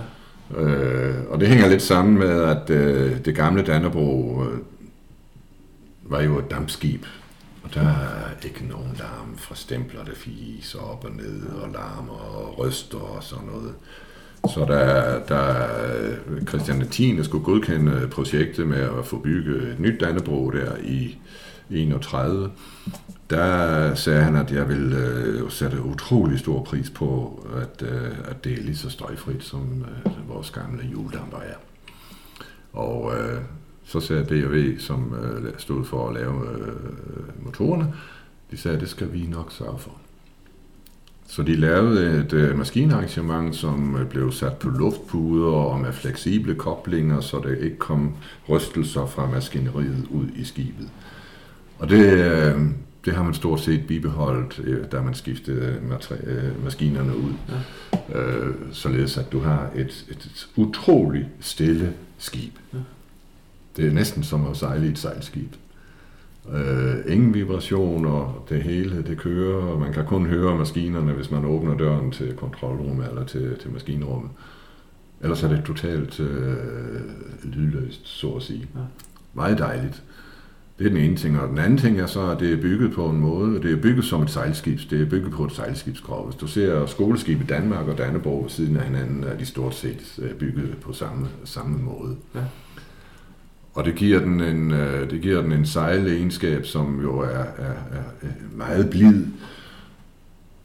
Øh, 0.61 1.15
og 1.29 1.39
det 1.39 1.47
hænger 1.47 1.67
lidt 1.67 1.81
sammen 1.81 2.17
med, 2.17 2.41
at 2.41 2.69
øh, 2.69 3.25
det 3.25 3.35
gamle 3.35 3.63
Dannebrog 3.63 4.47
øh, 4.51 4.59
var 6.03 6.21
jo 6.21 6.39
et 6.39 6.51
dampskib. 6.51 7.05
Og 7.65 7.73
der 7.73 7.81
er 7.81 8.45
ikke 8.45 8.67
nogen 8.67 8.95
larm 8.99 9.37
fra 9.37 9.55
stempler, 9.55 10.03
der 10.03 10.15
fiser 10.15 10.79
op 10.79 11.05
og 11.05 11.11
ned 11.11 11.47
og 11.47 11.69
larmer 11.69 12.13
og 12.13 12.59
ryster 12.59 12.97
og 12.97 13.23
sådan 13.23 13.45
noget. 13.45 13.73
Så 14.53 14.65
der, 14.67 15.19
der 15.25 16.47
Christian 16.47 16.87
10. 16.89 17.23
skulle 17.23 17.43
godkende 17.43 18.07
projektet 18.11 18.67
med 18.67 18.81
at 18.99 19.05
få 19.05 19.19
bygget 19.19 19.63
et 19.63 19.79
nyt 19.79 20.01
Dannebro 20.01 20.49
der 20.49 20.77
i 20.83 21.17
31. 21.69 22.51
Der 23.29 23.95
sagde 23.95 24.23
han, 24.23 24.35
at 24.35 24.51
jeg 24.51 24.69
ville 24.69 24.97
øh, 24.97 25.51
sætte 25.51 25.81
utrolig 25.81 26.39
stor 26.39 26.63
pris 26.63 26.89
på, 26.89 27.41
at, 27.55 27.87
øh, 27.87 28.11
at 28.25 28.43
det 28.43 28.53
er 28.53 28.63
lige 28.63 28.77
så 28.77 28.89
støjfrit, 28.89 29.43
som 29.43 29.85
øh, 30.05 30.29
vores 30.29 30.51
gamle 30.51 30.83
juledamper 30.91 31.37
er. 31.37 31.55
Og 32.73 33.13
øh, 33.17 33.41
så 33.85 33.99
sagde 33.99 34.23
DRV, 34.23 34.79
som 34.79 35.15
øh, 35.23 35.53
stod 35.57 35.85
for 35.85 36.09
at 36.09 36.13
lave 36.13 36.49
øh, 36.59 37.45
motorerne, 37.45 37.93
de 38.51 38.57
sagde, 38.57 38.75
at 38.75 38.81
det 38.81 38.89
skal 38.89 39.13
vi 39.13 39.25
nok 39.29 39.51
sørge 39.51 39.79
for. 39.79 39.91
Så 41.27 41.43
de 41.43 41.55
lavede 41.55 42.19
et 42.19 42.33
øh, 42.33 42.57
maskinarrangement, 42.57 43.55
som 43.55 43.95
øh, 43.95 44.07
blev 44.07 44.31
sat 44.31 44.53
på 44.53 44.69
luftpuder 44.69 45.51
og 45.51 45.79
med 45.79 45.93
fleksible 45.93 46.55
koblinger, 46.55 47.21
så 47.21 47.41
der 47.43 47.55
ikke 47.65 47.77
kom 47.77 48.13
rystelser 48.49 49.05
fra 49.05 49.29
maskineriet 49.31 50.07
ud 50.11 50.27
i 50.35 50.43
skibet. 50.43 50.89
Og 51.79 51.89
det, 51.89 52.13
øh, 52.13 52.61
det 53.05 53.13
har 53.13 53.23
man 53.23 53.33
stort 53.33 53.59
set 53.59 53.87
bibeholdt, 53.87 54.59
øh, 54.63 54.85
da 54.91 55.01
man 55.01 55.13
skiftede 55.13 55.79
øh, 56.23 56.63
maskinerne 56.63 57.17
ud. 57.17 57.33
Ja. 58.09 58.21
Øh, 58.21 58.55
således 58.71 59.17
at 59.17 59.31
du 59.31 59.39
har 59.39 59.69
et, 59.75 60.05
et, 60.09 60.31
et 60.31 60.47
utroligt 60.55 61.27
stille 61.39 61.93
skib. 62.17 62.53
Ja. 62.73 62.77
Det 63.77 63.88
er 63.88 63.91
næsten 63.91 64.23
som 64.23 64.47
at 64.47 64.57
sejle 64.57 64.88
i 64.88 64.89
et 64.89 64.97
sejlskib. 64.97 65.56
Øh, 66.53 67.14
ingen 67.14 67.34
vibrationer, 67.34 68.45
det 68.49 68.64
hele 68.64 69.03
det 69.07 69.18
kører, 69.18 69.64
og 69.64 69.80
man 69.80 69.93
kan 69.93 70.06
kun 70.06 70.26
høre 70.26 70.57
maskinerne, 70.57 71.14
hvis 71.14 71.31
man 71.31 71.45
åbner 71.45 71.77
døren 71.77 72.11
til 72.11 72.34
kontrolrummet 72.34 73.10
eller 73.10 73.26
til, 73.26 73.57
til 73.61 73.72
maskinrummet. 73.72 74.31
Ellers 75.22 75.43
er 75.43 75.47
det 75.47 75.64
totalt 75.65 76.19
øh, 76.19 76.56
lydløst, 77.43 78.07
så 78.07 78.31
at 78.31 78.41
sige. 78.41 78.68
Ja. 78.76 78.81
Meget 79.34 79.57
dejligt. 79.57 80.03
Det 80.80 80.85
er 80.85 80.89
den 80.89 80.99
ene 80.99 81.15
ting. 81.15 81.39
Og 81.39 81.49
den 81.49 81.57
anden 81.57 81.77
ting 81.77 81.99
er 81.99 82.06
så, 82.06 82.30
at 82.30 82.39
det 82.39 82.53
er 82.53 82.61
bygget 82.61 82.93
på 82.93 83.10
en 83.10 83.19
måde, 83.19 83.61
det 83.61 83.72
er 83.72 83.81
bygget 83.81 84.06
som 84.06 84.22
et 84.22 84.30
sejlskib. 84.30 84.80
Det 84.89 85.02
er 85.02 85.06
bygget 85.06 85.31
på 85.31 85.45
et 85.45 85.52
sejlskibskrog. 85.52 86.26
Hvis 86.26 86.35
du 86.35 86.47
ser 86.47 86.85
skoleskib 86.85 87.41
i 87.41 87.45
Danmark 87.45 87.88
og 87.88 87.97
Danneborg 87.97 88.43
ved 88.43 88.49
siden 88.49 88.77
af 88.77 88.84
hinanden, 88.84 89.23
er 89.23 89.38
de 89.38 89.45
stort 89.45 89.76
set 89.76 90.19
øh, 90.22 90.34
bygget 90.34 90.77
på 90.81 90.93
samme, 90.93 91.27
samme 91.43 91.77
måde. 91.77 92.15
Ja. 92.35 92.41
Og 93.76 93.85
det 93.85 93.95
giver 93.95 94.19
den 94.19 94.41
en, 94.41 94.72
øh, 94.72 95.10
det 95.10 95.22
giver 95.22 95.41
den 95.41 95.52
en 95.52 95.65
sejlegenskab, 95.65 96.65
som 96.65 97.02
jo 97.02 97.19
er, 97.19 97.43
er, 97.57 97.73
er 98.22 98.34
meget 98.52 98.89
blid. 98.89 99.26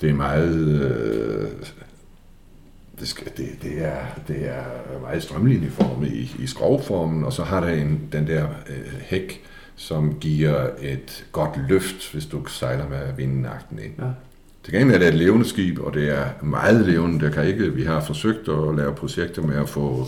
Det 0.00 0.10
er 0.10 0.14
meget... 0.14 0.68
Øh, 0.68 1.48
det, 3.00 3.08
skal, 3.08 3.26
det, 3.36 3.46
det, 3.62 3.84
er, 3.86 4.04
det 4.28 4.48
er 4.48 5.00
meget 5.00 5.22
strømlinjeformet 5.22 6.08
i, 6.08 6.36
i 6.38 6.46
skrovformen, 6.46 7.24
og 7.24 7.32
så 7.32 7.42
har 7.42 7.60
det 7.60 7.80
en, 7.80 8.00
den 8.12 8.26
der 8.26 8.44
øh, 8.44 9.00
hæk, 9.00 9.42
som 9.76 10.14
giver 10.20 10.70
et 10.80 11.26
godt 11.32 11.68
løft, 11.68 12.12
hvis 12.12 12.26
du 12.26 12.44
sejler 12.46 12.88
med 12.88 13.12
vindnagten 13.16 13.78
ind. 13.78 13.92
Ja. 13.98 14.04
Til 14.64 14.74
gengæld 14.74 14.94
er 14.94 14.98
det 14.98 15.08
et 15.08 15.14
levende 15.14 15.48
skib, 15.48 15.78
og 15.78 15.94
det 15.94 16.18
er 16.18 16.24
meget 16.42 16.86
levende. 16.86 17.24
Det 17.24 17.34
kan 17.34 17.46
ikke, 17.46 17.74
vi 17.74 17.84
har 17.84 18.00
forsøgt 18.00 18.48
at 18.48 18.76
lave 18.76 18.94
projekter 18.94 19.42
med 19.42 19.56
at 19.56 19.68
få, 19.68 20.06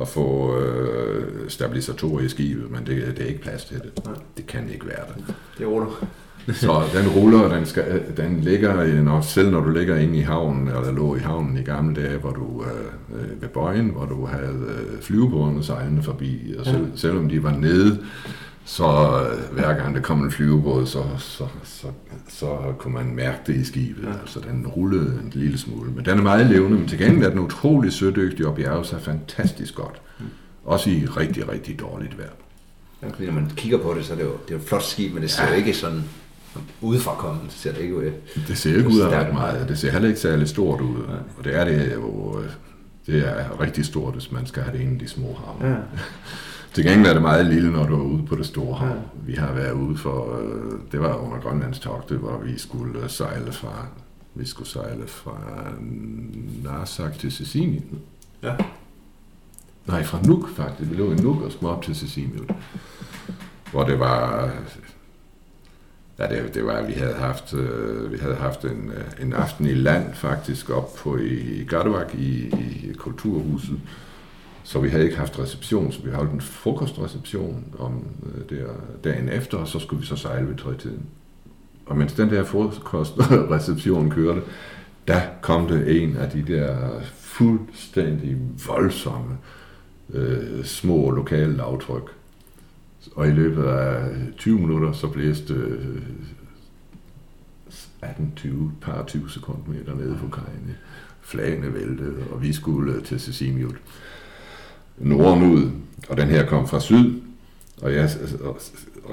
at 0.00 0.08
få 0.08 0.58
øh, 0.58 1.50
stabilisatorer 1.50 2.20
i 2.20 2.28
skibet, 2.28 2.70
men 2.70 2.86
det, 2.86 3.16
det 3.16 3.24
er 3.24 3.28
ikke 3.28 3.40
plads 3.40 3.64
til 3.64 3.76
det. 3.76 4.08
Det 4.36 4.46
kan 4.46 4.70
ikke 4.72 4.86
være 4.86 5.04
det. 5.16 5.34
Det 5.58 5.66
ruller. 5.66 6.06
så 6.52 6.82
den 6.94 7.08
ruller, 7.08 7.48
den, 7.48 7.66
skal, 7.66 8.02
den 8.16 8.40
ligger, 8.40 9.02
når, 9.02 9.20
selv 9.20 9.50
når 9.50 9.60
du 9.60 9.70
ligger 9.70 9.96
inde 9.96 10.18
i 10.18 10.20
havnen, 10.20 10.68
eller 10.68 10.92
lå 10.92 11.16
i 11.16 11.18
havnen 11.18 11.58
i 11.58 11.62
gamle 11.62 12.02
dage, 12.02 12.18
hvor 12.18 12.30
du 12.30 12.64
øh, 12.64 13.20
øh 13.20 13.42
ved 13.42 13.48
bøjen, 13.48 13.88
hvor 13.88 14.04
du 14.04 14.26
havde 14.26 14.66
øh, 14.68 15.02
flyvebådene 15.02 15.64
sejlende 15.64 16.02
forbi, 16.02 16.54
og 16.58 16.66
selv, 16.66 16.84
ja. 16.84 16.96
selvom 16.96 17.28
de 17.28 17.42
var 17.42 17.56
nede, 17.56 17.98
så 18.66 18.84
øh, 18.84 19.54
hver 19.54 19.74
gang 19.74 19.94
der 19.94 20.00
kom 20.00 20.24
en 20.24 20.30
flyvebåd, 20.30 20.86
så, 20.86 21.04
så, 21.18 21.46
så, 21.64 21.86
så 22.28 22.74
kunne 22.78 22.94
man 22.94 23.14
mærke 23.14 23.38
det 23.46 23.54
i 23.54 23.64
skibet. 23.64 24.04
Ja. 24.04 24.12
Altså 24.20 24.40
den 24.40 24.66
rullede 24.66 25.20
en 25.24 25.30
lille 25.34 25.58
smule. 25.58 25.90
Men 25.90 26.04
den 26.04 26.18
er 26.18 26.22
meget 26.22 26.46
levende, 26.46 26.78
men 26.78 26.88
til 26.88 26.98
gengæld 26.98 27.24
er 27.24 27.30
den 27.30 27.38
utrolig 27.38 27.92
sødygtig, 27.92 28.46
og 28.46 28.54
bjerge 28.54 28.84
sig 28.84 29.00
fantastisk 29.00 29.74
godt. 29.74 30.00
Mm. 30.18 30.26
Også 30.64 30.90
i 30.90 31.06
rigtig, 31.06 31.48
rigtig 31.48 31.80
dårligt 31.80 32.18
vejr. 32.18 32.28
Ja, 33.02 33.26
når 33.26 33.32
man 33.32 33.50
kigger 33.56 33.78
på 33.78 33.94
det, 33.94 34.04
så 34.04 34.12
er 34.12 34.16
det 34.16 34.24
jo, 34.24 34.32
det 34.32 34.50
er 34.50 34.54
jo 34.54 34.56
et 34.56 34.68
flot 34.68 34.82
skib, 34.82 35.12
men 35.14 35.22
det 35.22 35.30
ser 35.30 35.44
ja. 35.44 35.50
jo 35.50 35.56
ikke 35.56 35.74
sådan 35.74 36.04
udefra 36.80 37.14
kommet, 37.14 37.42
det 37.44 37.52
ser 37.52 37.72
det 37.72 37.80
ikke 37.80 37.96
ud. 37.96 38.12
Det 38.48 38.58
ser 38.58 38.76
ikke 38.76 38.88
ud 38.88 39.00
af 39.00 39.20
ret 39.20 39.34
meget. 39.34 39.68
Det 39.68 39.78
ser 39.78 39.90
heller 39.90 40.08
ikke 40.08 40.20
særlig 40.20 40.48
stort 40.48 40.80
ud. 40.80 40.96
Ja. 41.08 41.14
Og 41.38 41.44
det 41.44 41.56
er 41.56 41.64
det 41.64 41.94
jo, 41.94 42.42
det 43.06 43.28
er 43.28 43.60
rigtig 43.60 43.84
stort, 43.84 44.14
hvis 44.14 44.32
man 44.32 44.46
skal 44.46 44.62
have 44.62 44.76
det 44.76 44.82
inde 44.82 44.94
i 44.94 44.98
de 44.98 45.08
små 45.08 45.40
havne. 45.44 45.74
Ja. 45.74 45.76
Til 46.76 46.84
gengæld 46.84 47.08
er 47.08 47.12
det 47.12 47.22
meget 47.22 47.46
lille, 47.46 47.72
når 47.72 47.86
du 47.86 47.94
er 47.94 48.04
ude 48.04 48.26
på 48.26 48.36
det 48.36 48.46
store 48.46 48.74
hav. 48.74 48.88
Ja. 48.88 48.94
Vi 49.26 49.32
har 49.32 49.52
været 49.52 49.72
ude 49.72 49.96
for, 49.96 50.38
øh, 50.38 50.72
det 50.92 51.00
var 51.00 51.14
under 51.14 51.40
Grønlands 51.40 51.78
togte, 51.78 52.16
hvor 52.16 52.38
vi 52.38 52.58
skulle 52.58 53.08
sejle 53.08 53.52
fra, 53.52 53.86
vi 54.34 54.46
skulle 54.46 54.68
sejle 54.68 55.06
fra 55.06 55.38
Narsak 56.62 57.18
til 57.18 57.32
Sicilien. 57.32 57.98
Ja. 58.42 58.54
Nej, 59.86 60.04
fra 60.04 60.20
Nuuk 60.22 60.48
faktisk. 60.48 60.90
Vi 60.90 60.96
lå 60.96 61.12
i 61.12 61.14
Nuuk 61.14 61.42
og 61.42 61.52
skulle 61.52 61.72
op 61.72 61.82
til 61.82 61.96
Sicilien. 61.96 62.50
Hvor 63.70 63.84
det 63.84 64.00
var, 64.00 64.50
ja, 66.18 66.26
det, 66.28 66.54
det 66.54 66.66
var, 66.66 66.82
vi 66.82 66.92
havde 66.92 67.14
haft, 67.14 67.54
øh, 67.54 68.12
vi 68.12 68.18
havde 68.18 68.36
haft 68.36 68.64
en, 68.64 68.90
øh, 68.96 69.26
en 69.26 69.32
aften 69.32 69.66
i 69.66 69.74
land 69.74 70.14
faktisk 70.14 70.70
op 70.70 70.94
på 70.94 71.16
i 71.16 71.66
Gardevak 71.68 72.14
i, 72.14 72.48
i 72.48 72.92
kulturhuset 72.98 73.80
så 74.66 74.80
vi 74.80 74.88
havde 74.88 75.04
ikke 75.04 75.16
haft 75.16 75.38
reception, 75.38 75.92
så 75.92 76.02
vi 76.02 76.10
holdt 76.10 76.32
en 76.32 76.40
frokostreception 76.40 77.64
om 77.78 78.04
øh, 78.26 78.58
der, 78.58 78.66
dagen 79.04 79.28
efter, 79.28 79.58
og 79.58 79.68
så 79.68 79.78
skulle 79.78 80.00
vi 80.00 80.06
så 80.06 80.16
sejle 80.16 80.48
ved 80.48 80.78
tiden. 80.78 81.06
Og 81.86 81.96
mens 81.96 82.12
den 82.12 82.30
der 82.30 82.44
frokostreception 82.44 84.10
kørte, 84.10 84.40
der 85.08 85.20
kom 85.42 85.68
det 85.68 86.02
en 86.02 86.16
af 86.16 86.30
de 86.30 86.42
der 86.42 87.00
fuldstændig 87.14 88.36
voldsomme 88.66 89.38
øh, 90.12 90.64
små 90.64 91.10
lokale 91.10 91.56
lavtryk. 91.56 92.10
Og 93.14 93.28
i 93.28 93.30
løbet 93.30 93.64
af 93.64 94.10
20 94.36 94.58
minutter, 94.58 94.92
så 94.92 95.08
blæste 95.08 95.54
øh, 95.54 96.02
18-20, 98.02 98.48
par 98.80 99.04
20 99.06 99.30
sekundmeter 99.30 99.94
nede 99.94 100.18
på 100.20 100.28
kajen. 100.28 100.76
Flagene 101.20 101.74
væltede, 101.74 102.16
og 102.30 102.42
vi 102.42 102.52
skulle 102.52 103.02
til 103.02 103.20
Sesimiut 103.20 103.76
norden 104.98 105.52
ud, 105.52 105.70
og 106.08 106.16
den 106.16 106.28
her 106.28 106.46
kom 106.46 106.68
fra 106.68 106.80
syd, 106.80 107.12
og 107.82 107.94
jeg 107.94 108.10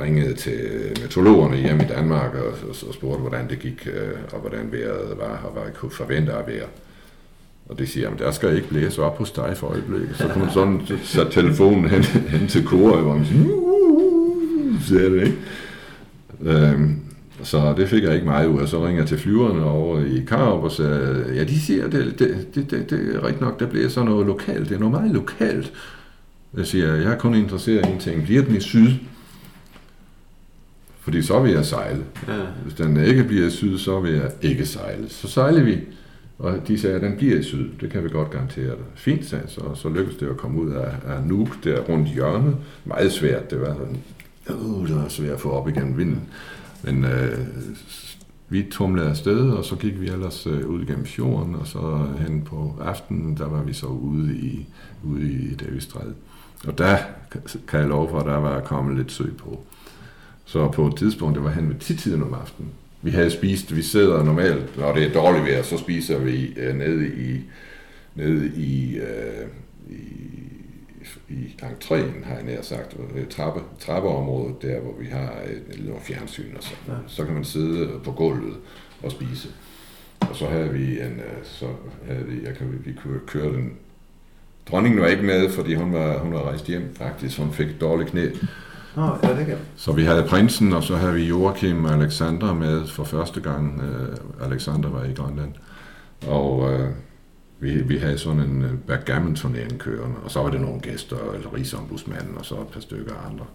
ringede 0.02 0.34
til 0.34 0.60
meteorologerne 1.02 1.58
hjemme 1.58 1.84
i 1.84 1.88
Danmark 1.88 2.36
og, 2.36 2.70
og, 2.70 2.94
spurgte, 2.94 3.22
hvordan 3.22 3.50
det 3.50 3.60
gik, 3.60 3.88
øh, 3.94 4.12
og 4.34 4.40
hvordan 4.40 4.72
vejret 4.72 5.18
var, 5.18 5.42
og 5.46 5.52
hvad 5.54 5.64
jeg 5.64 5.74
kunne 5.74 5.92
forvente 5.92 6.34
af 6.34 6.48
vejret. 6.48 6.70
Og 7.70 7.80
det 7.80 7.90
siger, 7.90 8.10
at 8.10 8.20
der 8.20 8.32
skal 8.32 8.56
ikke 8.56 8.68
blæse 8.68 9.04
op 9.04 9.18
hos 9.18 9.32
dig 9.32 9.54
for 9.58 9.68
øjeblikket. 9.68 10.16
Så 10.18 10.28
kom 10.28 10.50
sådan 10.50 10.82
sætte 11.04 11.32
telefonen 11.32 11.90
hen, 11.90 12.04
hen 12.04 12.48
til 12.48 12.66
koret, 12.66 13.04
hvor 13.04 13.16
man 13.16 13.26
siger, 13.26 13.46
siger 14.88 15.10
det 15.10 15.24
ikke. 15.24 15.38
Øhm, 16.42 17.03
så 17.44 17.74
det 17.78 17.88
fik 17.90 18.04
jeg 18.04 18.14
ikke 18.14 18.26
meget 18.26 18.48
ud 18.48 18.62
af. 18.62 18.68
Så 18.68 18.86
ringer 18.86 19.02
jeg 19.02 19.08
til 19.08 19.18
flyverne 19.18 19.64
over 19.64 20.06
i 20.06 20.24
Karup 20.28 20.64
og 20.64 20.72
sagde, 20.72 21.34
ja, 21.36 21.44
de 21.44 21.60
siger, 21.60 21.88
det, 21.88 22.20
det, 22.20 22.56
det, 22.56 22.72
det, 22.72 22.90
det 22.90 23.16
er 23.16 23.24
rigtigt 23.24 23.42
nok, 23.42 23.60
der 23.60 23.68
bliver 23.68 23.90
sådan 23.90 24.10
noget 24.10 24.28
lokalt. 24.28 24.70
Det 24.70 24.76
er 24.76 24.80
noget 24.80 24.92
meget 24.92 25.12
lokalt. 25.12 25.74
Jeg 26.58 26.66
siger, 26.66 26.96
jeg 26.96 27.12
er 27.12 27.18
kun 27.18 27.36
interesseret 27.36 27.86
i 27.86 27.92
en 27.92 28.00
ting. 28.00 28.24
Bliver 28.24 28.44
den 28.44 28.56
i 28.56 28.60
syd? 28.60 28.90
Fordi 31.00 31.22
så 31.22 31.40
vil 31.40 31.52
jeg 31.52 31.66
sejle. 31.66 32.04
Ja. 32.28 32.34
Hvis 32.64 32.74
den 32.74 33.06
ikke 33.06 33.24
bliver 33.24 33.48
i 33.48 33.50
syd, 33.50 33.78
så 33.78 34.00
vil 34.00 34.14
jeg 34.14 34.32
ikke 34.42 34.66
sejle. 34.66 35.10
Så 35.10 35.28
sejler 35.28 35.64
vi. 35.64 35.80
Og 36.40 36.68
de 36.68 36.80
sagde, 36.80 36.96
at 36.96 37.02
den 37.02 37.18
bliver 37.18 37.40
i 37.40 37.44
syd. 37.44 37.70
Det 37.82 37.90
kan 37.90 38.04
vi 38.04 38.10
godt 38.10 38.32
garantere 38.32 38.66
dig. 38.66 38.86
Fint, 38.96 39.26
sagde 39.26 39.44
så, 39.48 39.62
så 39.76 39.90
lykkedes 39.90 40.18
det 40.18 40.30
at 40.30 40.38
komme 40.38 40.62
ud 40.62 40.72
af, 40.72 40.92
af 41.08 41.24
Nuuk, 41.26 41.64
der 41.64 41.80
rundt 41.80 42.10
hjørnet. 42.10 42.56
Meget 42.86 43.12
svært. 43.12 43.52
Det 43.52 43.62
var 43.62 43.74
sådan, 43.74 43.98
det 44.88 44.96
var 44.96 45.08
svært 45.10 45.32
at 45.32 45.40
få 45.40 45.52
op 45.52 45.70
igen 45.70 45.98
vinden. 45.98 46.22
Men 46.84 47.06
øh, 47.06 47.38
vi 48.50 48.68
tumlede 48.72 49.10
afsted, 49.10 49.50
og 49.50 49.66
så 49.66 49.76
gik 49.76 50.02
vi 50.02 50.08
ellers 50.08 50.48
øh, 50.48 50.68
ud 50.68 50.86
gennem 50.86 51.06
fjorden, 51.06 51.56
og 51.56 51.68
så 51.68 52.08
hen 52.20 52.42
på 52.42 52.76
aftenen, 52.82 53.38
der 53.38 53.48
var 53.48 53.64
vi 53.64 53.74
så 53.74 53.86
ude 53.86 54.36
i, 54.36 54.68
ude 55.04 55.32
i 55.32 55.56
Davistræd. 55.56 56.14
Og 56.68 56.78
der 56.78 56.98
kan 57.68 57.80
jeg 57.80 57.88
love 57.88 58.10
for, 58.10 58.20
at 58.20 58.26
der 58.26 58.38
var 58.38 58.62
kommet 58.62 58.98
lidt 58.98 59.12
sø 59.12 59.26
på. 59.38 59.64
Så 60.46 60.68
på 60.68 60.88
et 60.88 60.96
tidspunkt, 60.96 61.36
det 61.36 61.44
var 61.44 61.52
hen 61.52 61.70
ved 61.70 61.76
tiden 61.98 62.24
om 62.24 62.34
aftenen. 62.34 62.72
Vi 63.02 63.12
havde 63.12 63.32
spist, 63.32 63.76
vi 63.76 63.82
sidder 63.82 64.24
normalt, 64.24 64.78
når 64.78 64.94
det 64.94 65.04
er 65.04 65.14
dårligt 65.14 65.46
vejr, 65.46 65.64
så 65.64 65.78
spiser 65.78 66.20
vi 66.20 66.54
øh, 66.58 66.76
nede 66.76 67.08
i, 67.08 67.42
nede 68.16 68.48
i, 68.56 68.96
øh, 68.96 69.48
i 69.90 70.04
i 71.34 71.56
entréen, 71.64 72.26
har 72.26 72.36
jeg 72.36 72.44
nær 72.44 72.62
sagt, 72.62 72.96
trappe, 73.30 73.60
trappeområdet 73.80 74.62
der, 74.62 74.80
hvor 74.80 74.94
vi 75.00 75.06
har 75.06 75.34
et, 75.46 75.64
et 75.70 75.76
lille 75.76 75.94
fjernsyn 76.02 76.56
og 76.58 76.64
så. 76.64 76.74
Ja. 76.88 76.94
Så 77.08 77.26
kan 77.26 77.34
man 77.34 77.44
sidde 77.44 77.90
på 78.04 78.12
gulvet 78.12 78.56
og 79.04 79.12
spise. 79.12 79.48
Og 80.30 80.36
så 80.36 80.46
havde 80.46 80.70
vi 80.70 81.02
en, 81.02 81.20
øh, 81.20 81.44
så 81.44 81.66
havde 82.08 82.26
vi, 82.26 82.46
jeg 82.46 82.56
kan, 82.56 82.82
vi 82.86 82.94
kunne 83.04 83.20
køre 83.28 83.54
den. 83.54 83.74
Dronningen 84.72 85.02
var 85.02 85.08
ikke 85.08 85.24
med, 85.24 85.50
fordi 85.50 85.76
hun 85.76 85.94
var, 85.94 86.20
hun 86.20 86.34
var 86.34 86.42
rejst 86.42 86.68
hjem 86.68 86.96
faktisk. 86.96 87.40
Hun 87.40 87.52
fik 87.52 87.68
dårlig 87.82 88.08
knæ. 88.08 88.30
Nå, 88.96 89.18
ja, 89.24 89.38
det 89.38 89.46
kan. 89.46 89.58
Så 89.76 89.92
vi 89.92 90.04
havde 90.04 90.24
prinsen, 90.24 90.74
og 90.74 90.84
så 90.84 90.96
havde 90.96 91.14
vi 91.14 91.24
Joachim 91.24 91.86
og 91.86 91.94
Alexander 91.94 92.54
med 92.54 92.88
for 92.88 93.04
første 93.04 93.42
gang. 93.42 93.82
Uh, 93.82 94.48
Alexander 94.52 94.90
var 94.90 95.04
i 95.04 95.14
Grønland. 95.14 95.54
Og 96.28 96.60
uh, 96.60 96.80
vi, 97.64 97.82
vi 97.82 97.98
havde 97.98 98.18
sådan 98.18 98.40
en 98.40 98.80
backgammon-turnering 98.88 99.78
kørende, 99.80 100.16
og 100.24 100.32
så 100.32 100.40
var 100.40 100.50
det 100.50 100.62
nogle 100.62 100.80
gæster, 100.82 101.18
eller 101.36 101.54
rigsombudsmanden, 101.54 102.38
og 102.38 102.46
så 102.46 102.56
et 102.56 102.68
par 102.68 102.82
stykker 102.82 103.14
andre. 103.32 103.46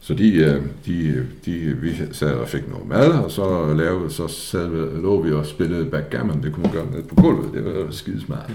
Så 0.00 0.14
de, 0.14 0.34
øh, 0.34 0.62
de, 0.86 1.26
de, 1.44 1.76
vi 1.80 1.94
sad 2.12 2.32
og 2.34 2.48
fik 2.48 2.68
noget 2.68 2.88
mad, 2.88 3.10
og 3.10 3.30
så, 3.30 3.74
lavede, 3.74 4.10
så 4.10 4.28
sad, 4.28 5.00
lå 5.02 5.22
vi 5.22 5.32
og 5.32 5.46
spillede 5.46 5.84
backgammon. 5.84 6.42
Det 6.42 6.52
kunne 6.52 6.62
man 6.62 6.72
gøre 6.72 6.90
ned 6.90 7.02
på 7.02 7.14
gulvet. 7.14 7.54
Det 7.54 7.64
var 7.64 7.90
skidesmart. 7.90 8.50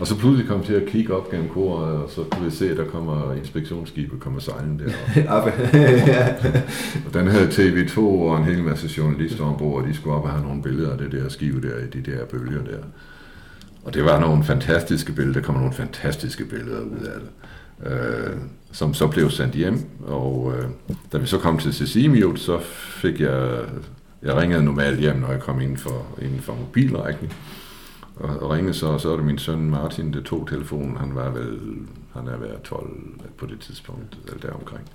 Og 0.00 0.06
så 0.06 0.18
pludselig 0.18 0.48
kom 0.48 0.62
til 0.62 0.72
at 0.72 0.86
kigge 0.86 1.14
op 1.14 1.30
gennem 1.30 1.48
koret, 1.48 1.96
og 1.96 2.10
så 2.10 2.22
kunne 2.30 2.44
vi 2.44 2.50
se, 2.50 2.70
at 2.70 2.76
der 2.76 2.84
kommer 2.84 3.34
inspektionsskibet 3.34 4.20
kommer 4.20 4.40
sejlende 4.40 4.84
deroppe. 5.14 5.52
og 7.06 7.14
den 7.14 7.26
havde 7.26 7.46
TV2 7.46 7.98
og 7.98 8.38
en 8.38 8.44
hel 8.44 8.62
masse 8.62 8.90
journalister 8.98 9.44
ombord, 9.44 9.82
og 9.82 9.88
de 9.88 9.94
skulle 9.94 10.16
op 10.16 10.24
og 10.24 10.30
have 10.30 10.42
nogle 10.42 10.62
billeder 10.62 10.92
af 10.92 10.98
det 10.98 11.12
der 11.12 11.28
skib 11.28 11.62
der, 11.62 11.78
i 11.78 12.00
de 12.00 12.10
der 12.10 12.24
bølger 12.24 12.64
der. 12.64 12.78
Og 13.84 13.94
det 13.94 14.04
var 14.04 14.20
nogle 14.20 14.44
fantastiske 14.44 15.12
billeder, 15.12 15.40
der 15.40 15.46
kom 15.46 15.54
nogle 15.54 15.72
fantastiske 15.72 16.44
billeder 16.44 16.80
ud 16.80 17.06
af 17.06 17.20
det. 17.20 17.30
øh, 17.92 18.36
som 18.72 18.94
så 18.94 19.06
blev 19.06 19.30
sendt 19.30 19.54
hjem, 19.54 19.80
og 20.06 20.54
øh, 20.56 20.68
da 21.12 21.18
vi 21.18 21.26
så 21.26 21.38
kom 21.38 21.58
til 21.58 21.74
Sisimiut, 21.74 22.38
så 22.38 22.60
fik 22.72 23.20
jeg, 23.20 23.64
jeg 24.22 24.36
ringede 24.36 24.64
normalt 24.64 25.00
hjem, 25.00 25.16
når 25.16 25.30
jeg 25.30 25.40
kom 25.40 25.60
inden 25.60 25.76
for, 25.76 26.06
inden 26.22 26.40
for 26.40 26.54
mobilrækning, 26.54 27.32
og, 28.16 28.42
og 28.42 28.50
ringede 28.50 28.74
så, 28.74 28.86
og 28.86 29.00
så 29.00 29.08
var 29.08 29.16
det 29.16 29.24
min 29.24 29.38
søn 29.38 29.70
Martin, 29.70 30.12
det 30.12 30.24
tog 30.24 30.48
telefonen, 30.48 30.96
han 30.96 31.14
var 31.14 31.30
vel, 31.30 31.58
han 32.14 32.28
er 32.28 32.36
været 32.36 32.62
12 32.62 32.90
på 33.38 33.46
det 33.46 33.60
tidspunkt, 33.60 34.18
eller 34.26 34.40
der 34.40 34.52
omkring. 34.52 34.90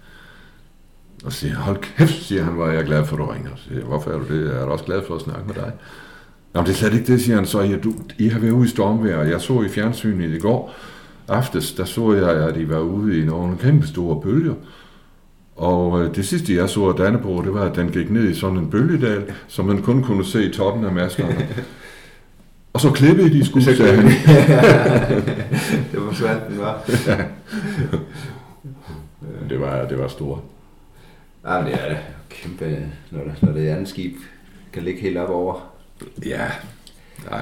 Og 1.25 1.33
siger, 1.33 1.55
hold 1.55 1.77
kæft, 1.77 2.23
siger 2.23 2.43
han, 2.43 2.57
var 2.57 2.71
jeg 2.71 2.85
glad 2.85 3.05
for, 3.05 3.15
at 3.15 3.19
du 3.19 3.25
ringer. 3.25 3.51
Så 3.55 3.63
siger 3.63 3.77
jeg, 3.77 3.87
hvorfor 3.87 4.11
er 4.11 4.17
du 4.17 4.35
det? 4.35 4.45
Jeg 4.45 4.55
er 4.55 4.65
også 4.65 4.85
glad 4.85 5.01
for 5.07 5.15
at 5.15 5.21
snakke 5.21 5.47
med 5.47 5.55
dig. 5.55 5.71
Nå, 6.57 6.63
det 6.63 6.69
er 6.69 6.73
slet 6.73 6.93
ikke 6.93 7.13
det, 7.13 7.21
siger 7.21 7.35
han 7.35 7.45
så. 7.45 7.61
Ja, 7.61 7.75
du, 7.75 7.93
I 8.17 8.27
har 8.27 8.39
været 8.39 8.51
ude 8.51 8.65
i 8.65 8.69
stormvejr. 8.69 9.23
Jeg 9.23 9.41
så 9.41 9.61
i 9.61 9.69
fjernsynet 9.69 10.35
i 10.35 10.39
går 10.39 10.73
aftes, 11.27 11.73
der 11.73 11.85
så 11.85 12.13
jeg, 12.13 12.29
at 12.29 12.57
I 12.57 12.69
var 12.69 12.79
ude 12.79 13.21
i 13.21 13.25
nogle 13.25 13.57
kæmpe 13.57 13.87
store 13.87 14.21
bølger. 14.21 14.53
Og 15.55 16.01
øh, 16.01 16.15
det 16.15 16.27
sidste, 16.27 16.55
jeg 16.55 16.69
så 16.69 16.89
af 16.89 16.95
Dannebro, 16.95 17.41
det 17.41 17.53
var, 17.53 17.61
at 17.61 17.75
den 17.75 17.89
gik 17.89 18.09
ned 18.09 18.29
i 18.29 18.35
sådan 18.35 18.57
en 18.57 18.69
bølgedal, 18.69 19.33
som 19.47 19.65
man 19.65 19.81
kun 19.81 20.03
kunne 20.03 20.25
se 20.25 20.49
i 20.49 20.53
toppen 20.53 20.85
af 20.85 20.91
maskerne. 20.91 21.47
Og 22.73 22.81
så 22.81 22.91
klippede 22.91 23.29
de 23.29 23.45
sgu, 23.45 23.61
sagde 23.61 23.95
han. 23.95 24.05
det 25.91 26.05
var 26.05 26.13
svært, 26.13 26.41
det 26.49 26.59
var. 26.59 26.83
det 29.49 29.61
var, 29.61 29.87
det 29.87 29.99
var 29.99 30.07
stort. 30.07 30.39
Ja, 31.45 31.53
det 31.53 31.73
er 31.73 31.89
det. 31.89 31.97
Kæmpe, 32.29 32.77
når 33.11 33.23
det, 33.23 33.33
når 33.41 33.51
det 33.51 33.67
andet 33.67 33.87
skib 33.87 34.15
kan 34.73 34.83
ligge 34.83 35.01
helt 35.01 35.17
op 35.17 35.29
over. 35.29 35.76
Ja, 36.25 36.45
ja. 37.31 37.41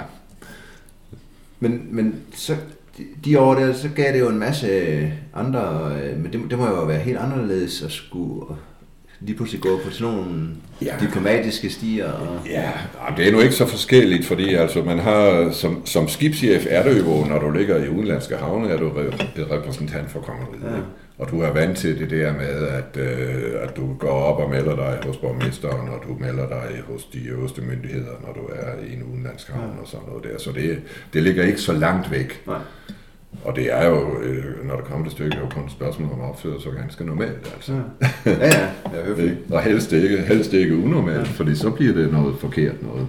Men, 1.60 1.88
men 1.92 2.16
så, 2.34 2.56
de 3.26 3.40
år 3.40 3.56
der, 3.56 3.74
så 3.74 3.90
gav 3.96 4.14
det 4.14 4.20
jo 4.20 4.30
en 4.30 4.40
masse 4.40 4.70
andre, 5.34 5.92
øh, 6.04 6.18
men 6.18 6.34
det, 6.34 6.42
det 6.50 6.58
må 6.58 6.68
jo 6.68 6.86
være 6.86 7.00
helt 7.00 7.18
anderledes 7.18 7.82
at 7.82 7.92
skulle 7.92 8.46
lige 9.20 9.36
pludselig 9.36 9.62
gå 9.62 9.80
på 9.86 9.92
sådan 9.92 10.14
nogle 10.14 10.50
ja. 10.82 10.96
diplomatiske 11.02 11.70
stier. 11.70 12.12
Og... 12.12 12.40
Ja, 12.50 12.72
det 13.18 13.28
er 13.28 13.32
nu 13.32 13.40
ikke 13.40 13.56
så 13.56 13.66
forskelligt, 13.66 14.26
fordi 14.26 14.54
altså 14.54 14.84
man 14.84 15.00
har, 15.00 15.52
som, 15.52 15.86
som 15.86 16.08
skibschef 16.08 16.66
er 16.70 16.84
du 16.84 16.90
jo, 16.90 17.26
når 17.26 17.40
du 17.40 17.52
ligger 17.52 17.84
i 17.84 17.90
udenlandske 17.90 18.36
havne, 18.36 18.70
er 18.70 18.78
du 18.78 18.92
repræsentant 19.52 20.12
for 20.12 20.20
kongeriget. 20.20 20.76
Ja. 20.76 20.82
Og 21.18 21.32
du 21.32 21.42
er 21.42 21.52
vant 21.52 21.78
til 21.78 22.00
det 22.00 22.10
der 22.10 22.34
med, 22.34 22.68
at, 22.68 22.98
øh, 22.98 23.54
at 23.62 23.78
du 23.78 23.94
går 23.94 24.10
op 24.10 24.40
og 24.40 24.50
melder 24.50 24.76
dig 24.76 25.00
hos 25.06 25.18
borgmesteren, 25.18 25.90
og 25.90 26.04
du 26.08 26.18
melder 26.20 26.48
dig 26.48 26.82
hos 26.88 27.04
de 27.04 27.20
øverste 27.28 27.62
myndigheder, 27.62 28.12
når 28.26 28.34
du 28.34 28.48
er 28.54 28.88
i 28.90 28.94
en 28.94 29.04
udenlandsk 29.04 29.50
havn 29.50 29.72
ja. 29.76 29.82
og 29.82 29.88
sådan 29.88 30.06
noget 30.08 30.24
der. 30.24 30.38
Så 30.38 30.52
det, 30.52 30.82
det 31.14 31.24
ligger 31.24 31.44
ikke 31.44 31.62
så 31.62 31.74
langt 31.74 32.12
væk. 32.12 32.44
Nej. 32.48 32.60
Og 33.44 33.56
det 33.56 33.74
er 33.74 33.88
jo, 33.88 34.22
øh, 34.22 34.68
når 34.68 34.76
der 34.76 34.84
kommer 34.84 35.06
til 35.06 35.12
stykket, 35.12 35.40
jo 35.40 35.50
kun 35.50 35.64
et 35.64 35.72
spørgsmål 35.72 36.12
om 36.14 36.22
at 36.22 36.30
opføre 36.30 36.62
sig 36.62 36.72
ganske 36.72 37.06
normalt. 37.06 37.52
Altså. 37.56 37.74
Ja, 38.26 38.32
ja, 38.32 38.48
ja. 38.48 39.24
ja 39.24 39.32
og 39.56 39.62
helst 39.62 39.92
ikke, 39.92 40.18
helst 40.18 40.54
ikke 40.54 40.78
unormalt, 40.78 41.18
ja. 41.18 41.24
fordi 41.24 41.56
så 41.56 41.70
bliver 41.70 41.94
det 41.94 42.12
noget 42.12 42.36
forkert 42.40 42.84
noget. 42.84 43.08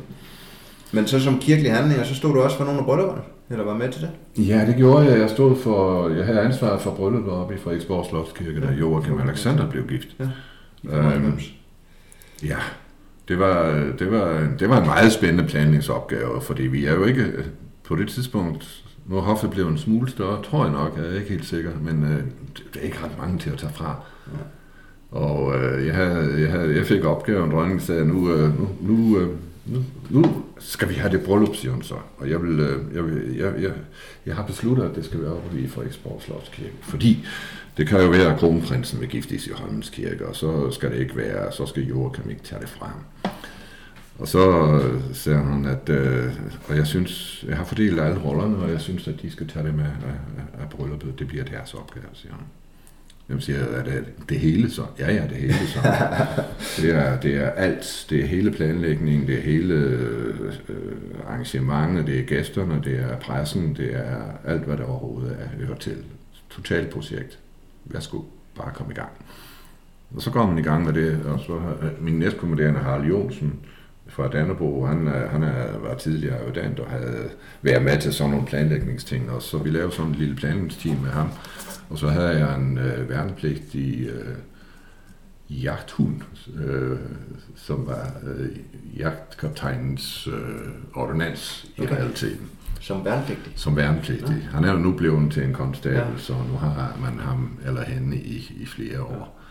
Men 0.93 1.07
så 1.07 1.21
som 1.21 1.39
kirkelig 1.39 1.73
handling, 1.73 2.07
så 2.07 2.15
stod 2.15 2.35
du 2.35 2.41
også 2.41 2.57
for 2.57 2.65
nogle 2.65 2.81
af 2.81 2.87
brylluperne? 2.87 3.23
Eller 3.51 3.65
var 3.65 3.75
med 3.75 3.93
til 3.93 4.03
det? 4.03 4.11
Ja, 4.49 4.67
det 4.67 4.77
gjorde 4.77 5.07
jeg. 5.07 5.19
Jeg 5.21 5.31
stod 5.31 5.57
for, 5.57 6.09
jeg 6.09 6.27
havde 6.27 6.41
ansvaret 6.41 6.81
for 6.81 6.95
brylluppet 6.95 7.33
oppe 7.33 7.55
i 7.55 7.59
Frederiksborg 7.59 8.07
Slotskirke, 8.07 8.61
da 8.61 8.73
Joachim 8.73 9.21
Alexander 9.21 9.71
blev 9.71 9.87
gift. 9.87 10.09
Ja, 10.85 11.15
øhm, 11.15 11.39
ja. 12.43 12.59
Det 13.29 13.39
var, 13.39 13.71
det, 13.99 14.13
var, 14.13 14.49
det 14.59 14.69
var 14.69 14.81
en 14.81 14.87
meget 14.87 15.13
spændende 15.13 15.49
planlægningsopgave, 15.49 16.41
fordi 16.41 16.63
vi 16.63 16.87
er 16.87 16.95
jo 16.95 17.05
ikke 17.05 17.25
på 17.85 17.97
det 17.97 18.09
tidspunkt, 18.09 18.85
nu 19.07 19.17
er 19.17 19.21
hoffet 19.21 19.51
blevet 19.51 19.71
en 19.71 19.79
smule 19.79 20.11
større, 20.11 20.43
tror 20.43 20.65
jeg 20.65 20.73
nok, 20.73 20.97
jeg 20.97 21.07
er 21.07 21.15
ikke 21.15 21.31
helt 21.31 21.47
sikker, 21.47 21.71
men 21.83 22.05
øh, 22.05 22.25
det 22.75 22.81
er 22.81 22.85
ikke 22.85 23.05
ret 23.05 23.19
mange 23.19 23.39
til 23.39 23.51
at 23.51 23.59
tage 23.59 23.73
fra. 23.73 23.97
Ja. 24.27 24.39
Og 25.19 25.55
øh, 25.55 25.87
jeg, 25.87 25.95
havde, 25.95 26.41
jeg, 26.41 26.51
havde, 26.51 26.77
jeg 26.77 26.87
fik 26.87 27.05
opgaven, 27.05 27.51
dronningen 27.51 27.81
sagde, 27.81 28.05
nu, 28.05 28.33
øh, 28.33 28.61
nu, 28.61 28.69
nu, 28.81 29.19
øh, 29.19 29.29
nu, 29.67 29.85
nu 30.11 30.45
skal 30.59 30.89
vi 30.89 30.95
have 30.95 31.13
det 31.13 31.25
bryllup, 31.25 31.57
siger 31.57 31.73
hun 31.73 31.83
så. 31.83 31.95
Og 32.19 32.31
jeg, 32.31 32.43
vil, 32.43 32.61
øh, 32.61 32.95
jeg, 32.95 33.05
vil, 33.05 33.37
jeg, 33.37 33.63
jeg, 33.63 33.73
jeg 34.27 34.35
har 34.35 34.47
besluttet, 34.47 34.85
at 34.85 34.97
det 34.97 35.05
skal 35.05 35.23
være 35.23 35.33
oppe 35.33 35.61
i 35.61 35.69
Frederiksborg 35.69 36.23
Slotskirke. 36.23 36.77
Fordi 36.81 37.27
det 37.77 37.89
kan 37.89 38.01
jo 38.01 38.09
være, 38.09 38.33
at 38.33 38.39
kronprinsen 38.39 39.01
vil 39.01 39.09
giftes 39.09 39.47
i 39.47 39.51
Holmens 39.51 39.91
Kirke, 39.91 40.27
og 40.27 40.37
så 40.37 40.71
skal 40.71 40.91
det 40.91 40.99
ikke 40.99 41.17
være, 41.17 41.53
så 41.53 41.67
skal 41.67 41.83
Joachim 41.83 42.31
ikke 42.31 42.43
tage 42.43 42.61
det 42.61 42.69
fra 42.69 42.87
ham. 42.87 43.33
Og 44.19 44.29
så 44.29 44.51
øh, 44.83 45.15
siger 45.15 45.43
han, 45.43 45.65
at 45.65 45.89
øh, 45.89 46.33
og 46.69 46.77
jeg 46.77 46.87
synes, 46.87 47.45
jeg 47.49 47.57
har 47.57 47.65
fordelt 47.65 48.01
alle 48.01 48.21
rollerne, 48.25 48.57
og 48.57 48.71
jeg 48.71 48.81
synes, 48.81 49.09
at 49.09 49.23
de 49.23 49.31
skal 49.31 49.49
tage 49.49 49.67
det 49.67 49.75
med 49.75 49.85
af, 49.85 50.63
af 50.63 50.69
brylluppet. 50.71 51.19
Det 51.19 51.29
bliver 51.29 51.45
deres 51.45 51.75
opgave, 51.75 52.07
siger 52.13 52.35
hun. 52.35 52.45
Jamen 53.29 53.41
siger 53.41 53.59
er 53.59 53.85
det 53.85 54.05
det 54.29 54.39
hele 54.39 54.71
så? 54.71 54.83
Ja, 54.99 55.15
ja, 55.15 55.23
det 55.23 55.37
hele 55.37 55.67
så. 55.67 55.79
det, 56.83 56.95
er, 56.95 57.21
det 57.21 57.37
er 57.37 57.51
alt. 57.51 58.07
Det 58.11 58.21
er 58.21 58.27
hele 58.27 58.51
planlægningen, 58.51 59.27
det 59.27 59.39
er 59.39 59.43
hele 59.43 59.75
øh, 59.75 60.51
arrangementet, 61.27 62.07
det 62.07 62.21
er 62.21 62.25
gæsterne, 62.25 62.81
det 62.85 63.01
er 63.01 63.19
pressen, 63.19 63.77
det 63.77 63.97
er 63.97 64.23
alt, 64.45 64.63
hvad 64.63 64.77
der 64.77 64.85
overhovedet 64.85 65.37
er 65.41 65.67
hørt 65.67 65.79
til. 65.79 65.97
Totalt 66.51 66.91
projekt. 66.91 67.39
Værsgo, 67.85 68.21
bare 68.57 68.73
kom 68.75 68.91
i 68.91 68.95
gang. 68.95 69.11
Og 70.15 70.23
så 70.23 70.31
går 70.31 70.47
man 70.47 70.59
i 70.59 70.63
gang 70.63 70.85
med 70.85 70.93
det, 70.93 71.23
og 71.25 71.41
så 71.41 71.61
min 72.01 72.19
næstkommanderende 72.19 72.81
Harald 72.81 73.05
Jonsen, 73.05 73.61
fra 74.09 74.29
Dannerbo, 74.29 74.87
han, 74.87 75.07
han 75.07 75.43
er, 75.43 75.79
var 75.79 75.95
tidligere 75.95 76.49
uddannet 76.49 76.81
og 76.81 76.91
havde 76.91 77.31
været 77.63 77.83
med 77.83 77.99
til 77.99 78.13
sådan 78.13 78.31
nogle 78.31 78.47
planlægningsting, 78.47 79.31
og 79.31 79.43
så 79.43 79.59
vi 79.59 79.71
lavede 79.71 79.93
sådan 79.93 80.11
et 80.11 80.19
lille 80.19 80.37
planlægningsteam 80.37 80.97
med 80.97 81.11
ham, 81.11 81.29
og 81.91 81.99
så 81.99 82.09
havde 82.09 82.29
jeg 82.29 82.59
en 82.59 82.79
øh, 82.79 83.09
værnepligt 83.09 83.75
i 83.75 84.07
øh, 84.07 84.37
jagthund, 85.51 86.21
øh, 86.65 86.99
som 87.57 87.87
var 87.87 88.13
øh, 88.27 88.49
jagtkaptajnens 88.99 90.27
øh, 90.27 90.35
ordinans 90.95 91.67
i 91.77 91.81
okay. 91.81 91.95
realiteten. 91.97 92.51
Som 92.81 93.05
værnepligtig? 93.05 93.53
Som 93.57 93.77
værnepligtig. 93.77 94.37
Ja. 94.43 94.57
Han 94.57 94.65
er 94.65 94.73
jo 94.73 94.79
nu 94.79 94.93
blevet 94.93 95.33
til 95.33 95.45
en 95.45 95.53
konstabel, 95.53 95.99
ja. 95.99 96.05
så 96.17 96.33
nu 96.33 96.57
har 96.57 96.97
man 97.01 97.19
ham 97.19 97.59
eller 97.67 97.85
hende 97.85 98.17
i, 98.17 98.57
i 98.61 98.67
flere 98.67 99.03
år. 99.03 99.13
Ja. 99.13 99.46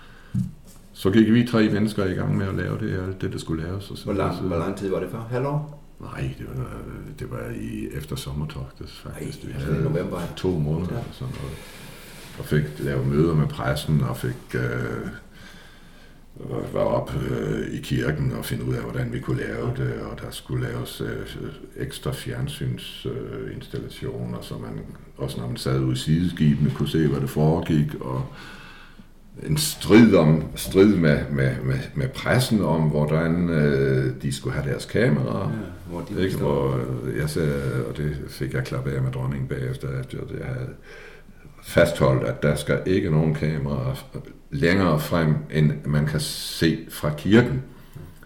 Så 0.95 1.11
gik 1.11 1.33
vi 1.33 1.47
tre 1.47 1.69
mennesker 1.69 2.05
i 2.05 2.13
gang 2.13 2.37
med 2.37 2.47
at 2.47 2.55
lave 2.55 2.79
det, 2.79 3.03
alt 3.07 3.21
det, 3.21 3.33
der 3.33 3.39
skulle 3.39 3.63
laves. 3.63 3.91
Og 3.91 3.97
så, 3.97 4.03
hvor, 4.03 4.13
lang, 4.13 4.35
så, 4.35 4.41
hvor 4.41 4.57
lang 4.57 4.77
tid 4.77 4.89
var 4.89 4.99
det 4.99 5.09
for? 5.11 5.27
Halvår? 5.29 5.81
Nej, 5.99 6.35
det 6.37 6.47
var, 6.55 6.65
det 7.19 7.31
var 7.31 7.51
i 7.61 7.87
efter 7.97 8.15
sommertogtet 8.15 8.89
faktisk. 8.89 9.43
Nej, 9.43 9.53
altså 9.53 9.71
i 9.71 9.83
november? 9.83 10.19
To 10.35 10.49
måneder 10.49 10.95
ja. 10.95 11.01
sådan 11.11 11.33
noget 11.41 11.57
og 12.39 12.45
fik 12.45 12.63
lavet 12.79 13.07
møder 13.07 13.35
med 13.35 13.47
pressen, 13.47 14.01
og 14.01 14.17
fik 14.17 14.55
øh, 14.55 15.07
var 16.73 16.79
op 16.79 17.11
øh, 17.29 17.73
i 17.73 17.81
kirken 17.81 18.31
og 18.31 18.45
finde 18.45 18.65
ud 18.65 18.73
af, 18.73 18.81
hvordan 18.81 19.13
vi 19.13 19.19
kunne 19.19 19.37
lave 19.37 19.71
det, 19.77 19.93
og 20.01 20.19
der 20.21 20.31
skulle 20.31 20.67
laves 20.67 21.01
øh, 21.01 21.27
ekstra 21.77 22.11
fjernsynsinstallationer, 22.11 24.37
øh, 24.37 24.43
så 24.43 24.57
man 24.57 24.79
også 25.17 25.39
når 25.39 25.47
man 25.47 25.57
sad 25.57 25.79
ude 25.79 25.93
i 25.93 25.95
sideskibene 25.95 26.71
kunne 26.71 26.89
se, 26.89 27.07
hvad 27.07 27.21
det 27.21 27.29
foregik, 27.29 27.95
og 28.01 28.25
en 29.43 29.57
strid 29.57 30.15
om 30.15 30.43
strid 30.55 30.95
med, 30.95 31.19
med, 31.31 31.55
med, 31.63 31.79
med 31.95 32.07
pressen 32.07 32.61
om, 32.61 32.81
hvordan 32.81 33.49
øh, 33.49 34.13
de 34.21 34.33
skulle 34.33 34.53
have 34.53 34.71
deres 34.71 34.85
kameraer. 34.85 35.49
Ja, 35.49 35.55
hvor 35.89 36.01
de 36.01 36.23
ikke? 36.23 36.37
Hvor, 36.37 36.79
øh, 37.05 37.17
jeg 37.17 37.29
sagde, 37.29 37.85
og 37.89 37.97
det 37.97 38.17
fik 38.27 38.53
jeg 38.53 38.63
klappet 38.63 38.91
af 38.91 39.01
med 39.01 39.11
dronningen 39.11 39.47
bagefter, 39.47 39.87
at 39.87 40.13
jeg 40.13 40.45
havde 40.45 40.69
fastholdt, 41.63 42.23
at 42.23 42.43
der 42.43 42.55
skal 42.55 42.79
ikke 42.85 43.09
nogen 43.09 43.33
kameraer 43.33 44.05
længere 44.51 44.99
frem, 44.99 45.35
end 45.51 45.71
man 45.85 46.05
kan 46.05 46.19
se 46.19 46.79
fra 46.89 47.11
kirken. 47.17 47.61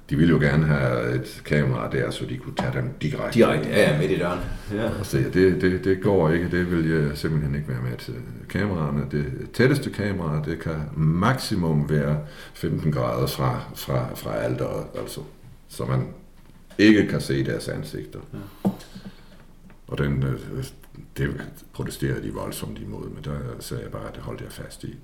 De 0.09 0.15
ville 0.15 0.31
jo 0.33 0.39
gerne 0.39 0.65
have 0.65 1.15
et 1.15 1.41
kamera 1.45 1.89
der, 1.91 2.11
så 2.11 2.25
de 2.25 2.37
kunne 2.37 2.55
tage 2.55 2.71
dem 2.73 2.89
direkte. 3.01 3.39
Direkte, 3.39 3.69
ja, 3.69 3.99
midt 3.99 4.11
i 4.11 4.17
døren. 4.17 4.39
Ja. 4.73 4.89
Og 4.99 5.05
se, 5.05 5.23
det, 5.23 5.61
det, 5.61 5.83
det 5.83 6.01
går 6.01 6.29
ikke, 6.29 6.51
det 6.51 6.71
vil 6.71 6.89
jeg 6.89 7.17
simpelthen 7.17 7.55
ikke 7.55 7.67
være 7.67 7.81
med 7.81 7.97
til. 7.97 8.13
Kameraerne, 8.49 9.05
det 9.11 9.51
tætteste 9.53 9.89
kamera, 9.89 10.41
det 10.45 10.59
kan 10.59 10.75
maksimum 10.95 11.89
være 11.89 12.19
15 12.53 12.91
grader 12.91 13.27
fra, 13.27 13.61
fra, 13.75 14.15
fra 14.15 14.35
alderet, 14.35 14.85
altså, 14.99 15.21
så 15.67 15.85
man 15.85 16.07
ikke 16.77 17.07
kan 17.07 17.21
se 17.21 17.45
deres 17.45 17.67
ansigter. 17.67 18.19
Ja. 18.33 18.69
Og 19.87 19.97
den, 19.97 20.23
øh, 20.23 20.63
det 21.17 21.47
protesterede 21.73 22.23
de 22.23 22.33
voldsomt 22.33 22.79
imod, 22.79 23.09
men 23.09 23.23
der 23.23 23.37
sagde 23.59 23.83
jeg 23.83 23.91
bare, 23.91 24.07
at 24.07 24.15
det 24.15 24.23
holdt 24.23 24.41
jeg 24.41 24.51
fast 24.51 24.83
i. 24.83 24.95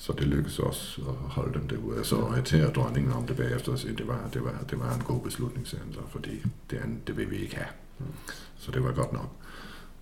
Så 0.00 0.12
det 0.18 0.26
lykkedes 0.26 0.58
også 0.58 1.00
at 1.08 1.14
holde 1.14 1.54
dem 1.54 1.68
derude. 1.68 2.04
Så 2.04 2.16
orienterede 2.16 2.72
dronningen 2.72 3.12
om 3.12 3.26
det 3.26 3.36
bagefter 3.36 3.72
og 3.72 3.78
det 3.98 4.08
var, 4.08 4.28
det 4.32 4.44
var, 4.44 4.54
det 4.70 4.78
var 4.78 4.94
en 4.94 5.02
god 5.06 5.20
beslutning, 5.20 5.66
fordi 6.10 6.42
det, 6.70 6.78
det 7.06 7.16
vil 7.16 7.30
vi 7.30 7.36
ikke 7.36 7.56
have. 7.56 7.68
Så 8.58 8.70
det 8.70 8.84
var 8.84 8.92
godt 8.92 9.12
nok. 9.12 9.30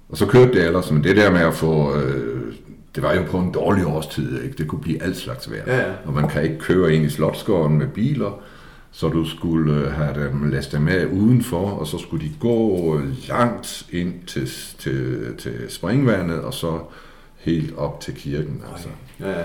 Og 0.09 0.17
så 0.17 0.27
kørte 0.27 0.53
det 0.53 0.67
ellers, 0.67 0.91
men 0.91 1.05
det 1.05 1.17
der 1.17 1.31
med 1.31 1.41
at 1.41 1.55
få... 1.55 1.97
Øh, 1.97 2.55
det 2.95 3.03
var 3.03 3.15
jo 3.15 3.23
på 3.31 3.39
en 3.39 3.53
dårlig 3.53 3.87
årstid, 3.87 4.43
ikke? 4.43 4.57
Det 4.59 4.69
kunne 4.69 4.81
blive 4.81 5.03
alt 5.03 5.17
slags 5.17 5.51
vejr. 5.51 5.65
Ja, 5.67 5.89
ja. 5.89 5.95
Og 6.05 6.13
man 6.13 6.29
kan 6.29 6.43
ikke 6.43 6.59
køre 6.59 6.95
ind 6.95 7.05
i 7.05 7.11
Slottsgården 7.11 7.79
med 7.79 7.89
biler, 7.89 8.43
så 8.91 9.09
du 9.09 9.25
skulle 9.25 9.75
øh, 9.75 9.93
have 9.93 10.25
dem 10.25 10.51
læst 10.51 10.73
dem 10.73 10.89
af 10.89 11.07
udenfor, 11.07 11.71
og 11.71 11.87
så 11.87 11.99
skulle 11.99 12.27
de 12.27 12.33
gå 12.41 13.01
langt 13.29 13.87
ind 13.91 14.15
til, 14.27 14.49
til, 14.79 15.35
til 15.39 15.55
springvandet, 15.69 16.41
og 16.41 16.55
så 16.55 16.81
helt 17.37 17.77
op 17.77 18.01
til 18.01 18.15
kirken. 18.15 18.63
Altså. 18.73 18.89
Ja, 19.21 19.31
ja. 19.31 19.45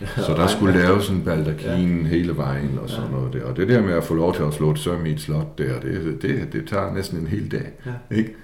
Så 0.26 0.34
der 0.34 0.46
skulle 0.46 0.78
laves 0.78 1.08
en 1.08 1.24
baldakin 1.24 2.02
ja. 2.02 2.08
hele 2.08 2.36
vejen 2.36 2.78
og 2.82 2.90
sådan 2.90 3.10
noget 3.10 3.32
der. 3.32 3.44
Og 3.44 3.56
det 3.56 3.68
der 3.68 3.82
med 3.82 3.92
at 3.92 4.04
få 4.04 4.14
lov 4.14 4.34
til 4.34 4.42
at 4.42 4.54
slå 4.54 4.70
et 4.70 4.78
søm 4.78 5.06
i 5.06 5.10
et 5.10 5.20
slot 5.20 5.58
der, 5.58 5.80
det, 5.80 6.22
det, 6.22 6.52
det 6.52 6.68
tager 6.68 6.94
næsten 6.94 7.18
en 7.18 7.26
hel 7.26 7.50
dag. 7.50 7.72
Ja. 7.86 8.16
Ikke? 8.16 8.34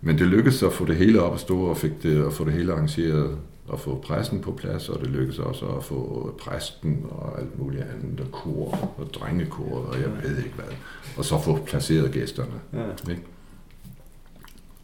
Men 0.00 0.18
det 0.18 0.26
lykkedes 0.26 0.62
at 0.62 0.72
få 0.72 0.84
det 0.84 0.96
hele 0.96 1.22
op 1.22 1.34
at 1.34 1.40
stå 1.40 1.60
og 1.60 1.76
fik 1.76 2.02
det, 2.02 2.26
at 2.26 2.32
få 2.32 2.44
det 2.44 2.52
hele 2.52 2.72
arrangeret 2.72 3.38
og 3.68 3.80
få 3.80 4.02
præsten 4.06 4.40
på 4.40 4.52
plads, 4.52 4.88
og 4.88 5.00
det 5.00 5.10
lykkedes 5.10 5.38
også 5.38 5.66
at 5.66 5.84
få 5.84 6.34
præsten 6.40 7.06
og 7.10 7.40
alt 7.40 7.58
muligt 7.58 7.82
andet, 7.82 8.20
og 8.20 8.32
kor 8.32 8.94
og 8.98 9.14
drengekor, 9.14 9.78
og 9.78 10.00
jeg 10.00 10.10
ved 10.22 10.38
ikke 10.38 10.54
hvad. 10.54 10.74
Og 11.16 11.24
så 11.24 11.40
få 11.40 11.58
placeret 11.66 12.12
gæsterne. 12.12 12.60
Ja. 12.72 13.10
Ikke? 13.10 13.22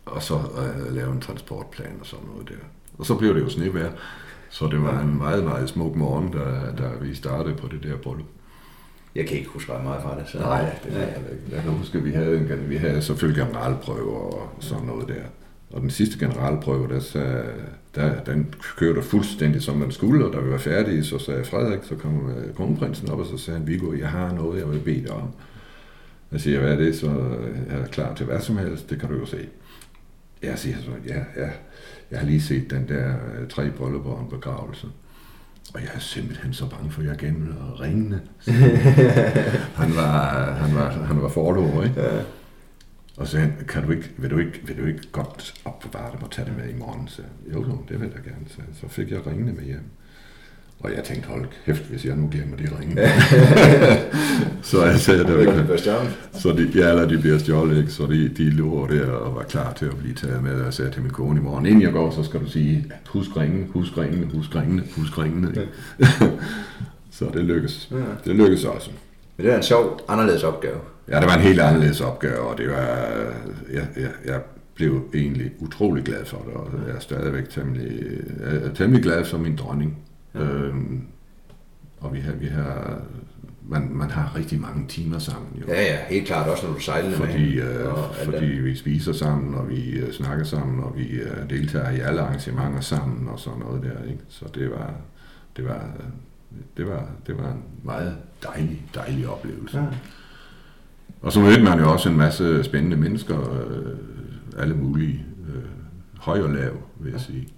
Og 0.07 0.23
så 0.23 0.35
uh, 0.35 0.95
lave 0.95 1.13
en 1.13 1.21
transportplan 1.21 1.97
og 2.01 2.07
sådan 2.07 2.27
noget 2.27 2.49
der. 2.49 2.55
Og 2.99 3.07
så 3.07 3.15
blev 3.15 3.35
det 3.35 3.41
jo 3.41 3.49
snevejr, 3.49 3.91
så 4.51 4.67
det 4.67 4.83
var 4.83 5.01
en 5.01 5.19
meget, 5.19 5.45
meget 5.45 5.69
smuk 5.69 5.97
morgen, 5.97 6.33
da, 6.33 6.83
da 6.83 6.89
vi 7.01 7.15
startede 7.15 7.55
på 7.55 7.69
det 7.69 7.83
der 7.83 7.97
bryllup. 7.97 8.27
Jeg 9.15 9.27
kan 9.27 9.37
ikke 9.37 9.51
huske 9.51 9.73
ret 9.73 9.85
meget 9.85 10.03
fra 10.03 10.19
det. 10.19 10.29
Så. 10.29 10.39
Nej, 10.39 10.77
det 10.85 10.93
kan 10.93 11.01
jeg. 11.01 11.19
Jeg 11.53 11.63
kan 11.63 11.71
huske, 11.71 11.99
at 11.99 12.05
vi 12.05 12.11
havde, 12.11 12.37
en, 12.37 12.71
vi 12.71 12.77
havde 12.77 13.03
selvfølgelig 13.03 13.45
generalprøver 13.45 14.19
og 14.19 14.51
sådan 14.61 14.87
noget 14.87 15.09
der. 15.09 15.23
Og 15.73 15.81
den 15.81 15.91
sidste 15.91 16.19
generalprøve, 16.19 16.89
der, 16.89 17.43
der, 17.95 18.25
den 18.25 18.55
kørte 18.77 19.03
fuldstændig 19.03 19.63
som 19.63 19.81
den 19.81 19.93
skulle, 19.93 20.27
og 20.27 20.33
da 20.33 20.41
vi 20.41 20.51
var 20.51 20.59
færdige, 20.59 21.05
så 21.05 21.19
sagde 21.19 21.45
Frederik, 21.45 21.81
så 21.83 21.95
kom 21.95 22.33
kronprinsen 22.57 23.11
op, 23.11 23.19
og 23.19 23.27
så 23.27 23.37
sagde 23.37 23.59
han, 23.59 23.69
Viggo, 23.69 23.93
jeg 23.93 24.09
har 24.09 24.33
noget, 24.33 24.61
jeg 24.61 24.71
vil 24.71 24.79
bede 24.79 25.03
dig 25.03 25.13
om. 25.13 25.29
Jeg 26.33 26.41
siger, 26.41 26.61
hvad 26.61 26.73
er 26.73 26.77
det? 26.77 26.97
Så 26.97 27.07
jeg 27.71 27.81
er 27.81 27.87
klar 27.87 28.15
til 28.15 28.27
hvad 28.27 28.41
som 28.41 28.59
helst, 28.59 28.91
det 28.91 29.01
kan 29.01 29.09
du 29.09 29.15
jo 29.15 29.27
se. 29.27 29.49
Jeg 30.43 30.59
siger 30.59 30.77
så, 30.77 30.91
ja, 31.07 31.43
ja, 31.43 31.51
jeg 32.11 32.19
har 32.19 32.27
lige 32.27 32.41
set 32.41 32.71
den 32.71 32.89
der 32.89 33.09
øh, 33.09 33.49
tre 33.49 33.71
bryllupper 33.71 34.11
og 34.11 34.23
en 34.23 34.31
begravelse. 34.31 34.87
Og 35.75 35.81
jeg 35.81 35.91
er 35.95 35.99
simpelthen 35.99 36.53
så 36.53 36.71
bange 36.71 36.91
for, 36.91 37.01
at 37.03 37.09
jeg 37.09 37.17
gemmer 37.17 37.81
ringene. 37.81 38.21
han 39.83 39.97
var, 39.97 40.53
han 40.53 40.75
var, 40.75 40.91
han 40.91 41.23
var 41.23 41.29
forlover, 41.29 41.85
ikke? 41.85 42.01
Ja. 42.01 42.23
Og 43.17 43.27
så 43.27 43.33
sagde 43.33 43.47
han, 43.47 43.67
kan 43.69 43.85
du 43.85 43.91
ikke, 43.91 44.11
vil, 44.17 44.31
du 44.31 44.39
ikke, 44.39 44.61
vil 44.67 44.79
du 44.79 44.85
ikke 44.85 45.11
godt 45.13 45.55
opbevare 45.65 46.13
dem 46.13 46.23
og 46.23 46.31
tage 46.31 46.47
det 46.49 46.57
med 46.57 46.69
i 46.69 46.79
morgen? 46.79 47.09
Så 47.09 47.23
jo, 47.53 47.67
jo, 47.67 47.79
det 47.89 48.01
vil 48.01 48.13
jeg 48.15 48.25
gerne. 48.25 48.47
Så, 48.47 48.61
så 48.81 48.89
fik 48.89 49.11
jeg 49.11 49.27
ringene 49.27 49.53
med 49.53 49.65
hjem. 49.65 49.85
Og 50.81 50.91
jeg 50.97 51.05
tænkte, 51.05 51.29
hold 51.29 51.47
kæft, 51.67 51.83
hvis 51.83 52.05
jeg 52.05 52.17
nu 52.17 52.29
glemmer 52.33 52.57
de 52.57 52.69
ringe. 52.81 52.97
så 54.71 54.85
jeg 54.85 55.01
sagde, 55.01 55.25
der 55.25 55.45
var, 55.45 56.07
så 56.33 56.53
de, 56.53 56.71
ja, 56.75 56.89
eller 56.89 57.09
de 57.09 57.19
bliver 57.19 57.39
stjålet, 57.39 57.79
ikke? 57.79 57.91
Så 57.91 58.07
de, 58.07 58.29
de 58.29 58.51
lå 58.51 58.87
der 58.87 59.11
og 59.11 59.35
var 59.35 59.43
klar 59.43 59.73
til 59.73 59.87
at 59.87 59.97
blive 59.97 60.15
taget 60.15 60.43
med, 60.43 60.55
og 60.55 60.65
jeg 60.65 60.75
sagde 60.75 60.91
til 60.91 61.03
min 61.03 61.11
kone 61.11 61.41
i 61.41 61.43
morgen, 61.43 61.67
inden 61.67 61.83
jeg 61.83 61.93
går, 61.93 62.11
så 62.11 62.23
skal 62.23 62.41
du 62.41 62.51
sige, 62.51 62.93
husk 63.07 63.37
ringene, 63.37 63.67
husk 63.71 63.99
ringene, 63.99 64.27
husk 64.35 64.57
ringene, 64.57 64.83
husk 64.97 65.19
ringene. 65.19 65.55
så 67.19 67.25
det 67.35 67.45
lykkedes. 67.45 67.89
Ja. 67.91 67.97
Det 68.25 68.37
lykkedes 68.37 68.65
også. 68.65 68.91
Men 69.37 69.45
det 69.45 69.51
var 69.51 69.57
en 69.57 69.63
sjov, 69.63 70.01
anderledes 70.09 70.43
opgave. 70.43 70.79
Ja, 71.09 71.21
det 71.21 71.27
var 71.27 71.35
en 71.35 71.43
helt 71.43 71.61
anderledes 71.61 72.01
opgave, 72.01 72.39
og 72.39 72.59
det 72.59 72.69
var, 72.69 72.87
jeg, 73.73 73.87
jeg, 73.97 74.11
jeg 74.27 74.41
blev 74.75 75.05
egentlig 75.15 75.51
utrolig 75.59 76.05
glad 76.05 76.25
for 76.25 76.39
det, 76.47 76.55
og 76.55 76.71
jeg 76.89 76.97
er 76.97 77.01
stadigvæk 77.01 77.49
temmelig, 77.49 78.03
jeg 78.41 78.57
er 78.57 78.75
temmelig 78.75 79.03
glad 79.03 79.25
for 79.25 79.39
min 79.39 79.57
dronning. 79.57 79.99
Ja. 80.35 80.41
Øhm, 80.41 81.07
og 82.01 82.15
vi 82.15 82.21
har, 82.21 82.33
vi 82.33 82.47
har 82.47 83.03
man, 83.71 83.89
man 83.91 84.11
har 84.11 84.37
rigtig 84.37 84.61
mange 84.61 84.89
timer 84.89 85.19
sammen. 85.19 85.49
Jo. 85.61 85.67
Ja, 85.69 85.83
ja, 85.83 85.99
helt 86.09 86.27
klart 86.27 86.49
også, 86.49 86.67
når 86.67 86.75
du 86.75 86.81
sejler 86.81 87.11
fordi, 87.17 87.55
med 87.55 87.87
øh, 87.87 88.25
fordi 88.25 88.47
vi 88.47 88.77
spiser 88.77 89.13
sammen, 89.13 89.55
og 89.55 89.69
vi 89.69 89.91
øh, 89.91 90.13
snakker 90.13 90.45
sammen, 90.45 90.85
og 90.85 90.97
vi 90.97 91.09
øh, 91.09 91.51
deltager 91.51 91.91
i 91.91 92.01
alle 92.01 92.21
arrangementer 92.21 92.81
sammen, 92.81 93.29
og 93.29 93.39
sådan 93.39 93.59
noget 93.59 93.83
der. 93.83 94.05
Ikke? 94.11 94.21
Så 94.29 94.45
det 94.55 94.71
var, 94.71 94.95
det 95.57 95.65
var, 95.65 95.91
det 96.77 96.87
var, 96.89 97.11
det 97.27 97.39
var 97.39 97.51
en 97.51 97.63
meget 97.83 98.17
dejlig, 98.43 98.83
dejlig 98.95 99.29
oplevelse. 99.29 99.79
Ja. 99.79 99.87
Og 101.23 101.33
så 101.33 101.41
mødte 101.41 101.63
man 101.63 101.79
jo 101.79 101.93
også 101.93 102.09
en 102.09 102.17
masse 102.17 102.65
spændende 102.65 102.97
mennesker, 102.97 103.55
øh, 103.55 103.97
alle 104.59 104.75
mulige, 104.75 105.25
øh, 105.49 105.63
høj 106.19 106.41
og 106.41 106.51
lav, 106.51 106.73
vil 107.01 107.13
jeg 107.13 107.21
sige. 107.21 107.49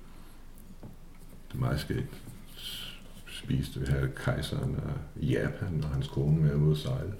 Det 1.48 1.58
er 1.58 1.60
meget 1.60 1.80
skægt 1.80 2.21
spiste, 3.44 3.80
vi 3.80 3.86
havde 3.88 4.08
kejseren 4.24 4.76
af 4.76 5.22
Japan 5.22 5.80
og 5.82 5.88
hans 5.88 6.08
kone 6.08 6.42
med 6.42 6.54
ude 6.54 6.70
at 6.70 6.76
sejle. 6.76 7.12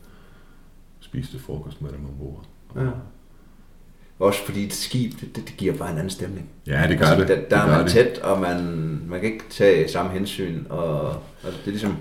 Spiste 1.00 1.38
frokost 1.38 1.82
med 1.82 1.90
dem 1.90 2.04
ombord. 2.04 2.44
Ja. 2.76 2.90
Også 4.18 4.44
fordi 4.44 4.64
et 4.64 4.72
skib, 4.72 5.12
det, 5.20 5.36
det 5.36 5.54
giver 5.56 5.76
bare 5.76 5.90
en 5.90 5.96
anden 5.96 6.10
stemning. 6.10 6.48
Ja, 6.66 6.86
det 6.88 6.98
gør 6.98 7.06
altså, 7.06 7.20
det. 7.20 7.28
Der, 7.28 7.58
der 7.58 7.64
det 7.64 7.72
er 7.72 7.76
man 7.76 7.84
det. 7.84 7.92
tæt, 7.92 8.18
og 8.18 8.40
man, 8.40 8.58
man 9.08 9.20
kan 9.20 9.32
ikke 9.32 9.44
tage 9.50 9.88
samme 9.88 10.12
hensyn, 10.12 10.64
og, 10.68 11.00
og 11.08 11.22
det 11.42 11.66
er 11.66 11.70
ligesom... 11.70 11.96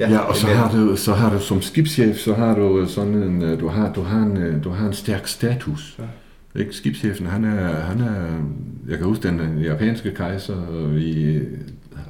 Ja, 0.00 0.10
ja 0.10 0.18
og 0.18 0.36
så 0.36 0.46
har, 0.46 0.72
du, 0.72 0.96
så 0.96 1.14
har 1.14 1.30
du 1.30 1.40
som 1.40 1.62
skibschef, 1.62 2.16
så 2.16 2.34
har 2.34 2.54
du 2.54 2.86
sådan 2.88 3.14
en, 3.14 3.42
øh, 3.42 3.60
du 3.60 3.68
har, 3.68 3.92
du 3.92 4.02
har 4.02 4.18
en, 4.18 4.36
øh, 4.36 4.64
du 4.64 4.70
har 4.70 4.86
en 4.86 4.92
stærk 4.92 5.26
status. 5.26 5.98
Ja. 5.98 6.60
Ikke? 6.60 6.72
Skibschefen, 6.72 7.26
han 7.26 7.44
er, 7.44 7.80
han 7.80 8.00
er, 8.00 8.42
jeg 8.88 8.98
kan 8.98 9.06
huske 9.06 9.28
den 9.28 9.58
japanske 9.58 10.14
kejser, 10.14 10.90
i 10.96 11.40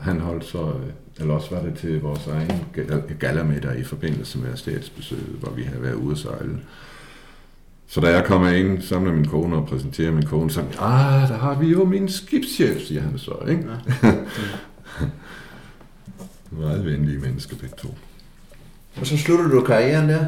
han 0.01 0.21
holdt 0.21 0.45
så, 0.45 0.73
eller 1.21 1.35
også 1.35 1.55
var 1.55 1.63
det 1.63 1.75
til 1.75 2.01
vores 2.01 2.27
egen 2.27 2.65
gallermiddag 3.21 3.79
i 3.79 3.85
forbindelse 3.85 4.39
med 4.39 4.57
statsbesøget, 4.57 5.37
hvor 5.41 5.51
vi 5.51 5.63
havde 5.63 5.83
været 5.83 5.95
ude 5.95 6.13
at 6.13 6.19
sejle. 6.19 6.61
Så 7.89 8.01
da 8.01 8.11
jeg 8.11 8.25
kommer 8.25 8.49
ind 8.49 8.83
sammen 8.83 9.09
med 9.09 9.17
min 9.21 9.29
kone 9.29 9.57
og 9.57 9.67
præsenterer 9.67 10.13
min 10.13 10.27
kone, 10.27 10.51
så 10.51 10.61
ah, 10.61 11.29
der 11.29 11.39
har 11.39 11.59
vi 11.61 11.67
jo 11.67 11.85
min 11.85 12.09
skibschef, 12.09 12.83
siger 12.83 13.03
han 13.03 13.19
så, 13.19 13.35
ikke? 13.49 13.65
Ja. 14.03 14.13
Meget 16.61 16.85
venlige 16.85 17.19
mennesker 17.19 17.57
begge 17.57 17.77
to. 17.79 17.95
Og 19.01 19.07
så 19.07 19.19
slutter 19.19 19.49
du 19.49 19.61
karrieren 19.61 20.09
der? 20.09 20.27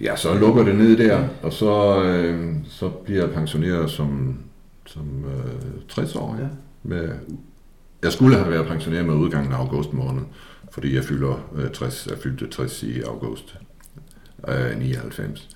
Ja, 0.00 0.16
så 0.16 0.34
lukker 0.34 0.64
det 0.64 0.74
ned 0.76 0.96
der, 0.96 1.28
og 1.42 1.52
så, 1.52 2.02
øh, 2.02 2.56
så 2.68 2.88
bliver 2.88 3.24
jeg 3.24 3.34
pensioneret 3.34 3.90
som, 3.90 4.38
som 4.86 5.24
øh, 5.24 5.80
60 5.88 6.14
år 6.14 6.36
ja. 6.40 6.46
med 6.82 7.08
jeg 8.02 8.12
skulle 8.12 8.36
have 8.36 8.50
været 8.50 8.66
pensioneret 8.66 9.06
med 9.06 9.14
udgangen 9.14 9.52
af 9.52 9.56
august 9.56 9.92
måned, 9.92 10.22
fordi 10.70 10.94
jeg 10.94 11.04
fylder 11.04 11.50
øh, 11.54 11.70
60, 11.70 12.06
jeg 12.10 12.18
fyldte 12.18 12.48
60 12.48 12.82
i 12.82 13.00
august 13.00 13.56
øh, 14.48 14.78
99. 14.78 15.48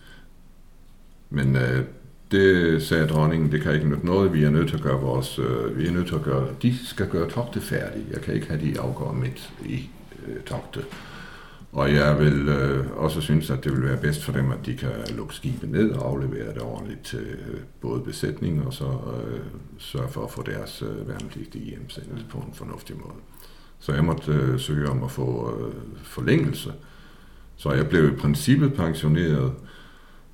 Men 1.30 1.56
øh, 1.56 1.84
det 2.30 2.82
sagde 2.82 3.06
dronningen, 3.06 3.52
det 3.52 3.62
kan 3.62 3.74
ikke 3.74 3.88
nytte 3.88 4.06
noget, 4.06 4.32
vi 4.32 4.44
er 4.44 4.50
nødt 4.50 4.68
til 4.68 4.76
at 4.76 4.82
gøre 4.82 5.00
vores, 5.00 5.38
øh, 5.38 5.78
vi 5.78 5.86
er 5.86 5.92
nødt 5.92 6.06
til 6.06 6.14
at 6.14 6.22
gøre, 6.22 6.48
de 6.62 6.86
skal 6.86 7.08
gøre 7.08 7.30
togte 7.30 7.60
færdige, 7.60 8.04
Jeg 8.10 8.20
kan 8.20 8.34
ikke 8.34 8.48
have 8.48 8.60
de 8.60 8.80
afgår 8.80 9.12
midt 9.12 9.52
i 9.64 9.90
øh, 10.26 10.42
togte. 10.42 10.80
Og 11.72 11.94
jeg 11.94 12.18
vil 12.18 12.48
øh, 12.48 12.86
også 12.96 13.20
synes, 13.20 13.50
at 13.50 13.64
det 13.64 13.72
vil 13.72 13.84
være 13.84 13.96
bedst 13.96 14.24
for 14.24 14.32
dem, 14.32 14.50
at 14.50 14.66
de 14.66 14.76
kan 14.76 14.90
lukke 15.16 15.34
skibet 15.34 15.70
ned 15.70 15.90
og 15.90 16.08
aflevere 16.08 16.54
det 16.54 16.62
ordentligt 16.62 17.02
til 17.04 17.18
øh, 17.18 17.60
både 17.80 18.00
besætning 18.00 18.66
og 18.66 18.72
så 18.72 18.84
øh, 18.84 19.40
sørge 19.78 20.08
for 20.08 20.24
at 20.24 20.30
få 20.30 20.42
deres 20.42 20.82
øh, 20.82 21.08
værnepligtige 21.08 21.64
hjemsendt 21.64 22.26
på 22.28 22.38
en 22.38 22.54
fornuftig 22.54 22.96
måde. 22.96 23.14
Så 23.78 23.92
jeg 23.92 24.04
måtte 24.04 24.32
øh, 24.32 24.60
søge 24.60 24.88
om 24.88 25.04
at 25.04 25.10
få 25.10 25.58
øh, 25.58 25.74
forlængelse. 26.02 26.72
Så 27.56 27.72
jeg 27.72 27.88
blev 27.88 28.12
i 28.12 28.16
princippet 28.16 28.74
pensioneret 28.74 29.52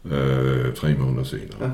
øh, 0.04 0.74
tre 0.74 0.94
måneder 0.94 1.24
senere. 1.24 1.64
Ja. 1.64 1.70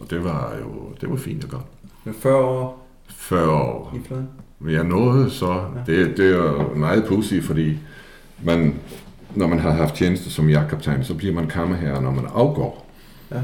Og 0.00 0.10
det 0.10 0.24
var 0.24 0.56
jo 0.60 0.94
det 1.00 1.10
var 1.10 1.16
fint 1.16 1.44
og 1.44 1.50
godt. 1.50 1.66
Med 2.04 2.14
40 2.14 2.36
år? 2.36 2.86
40 3.08 3.50
år. 3.50 3.94
I 3.94 4.14
Men 4.58 4.74
jeg 4.74 4.84
nåede 4.84 5.30
så, 5.30 5.52
ja. 5.52 5.92
det, 5.92 6.16
det 6.16 6.30
er 6.30 6.74
meget 6.74 7.04
pudsigt, 7.08 7.44
fordi 7.44 7.78
man, 8.44 8.74
når 9.34 9.46
man 9.46 9.58
har 9.58 9.70
haft 9.70 9.94
tjeneste 9.94 10.30
som 10.30 10.48
jagtkaptajn, 10.48 11.04
så 11.04 11.14
bliver 11.14 11.34
man 11.34 11.46
kammerherre, 11.46 12.02
når 12.02 12.10
man 12.10 12.24
afgår. 12.34 12.86
Ja. 13.30 13.40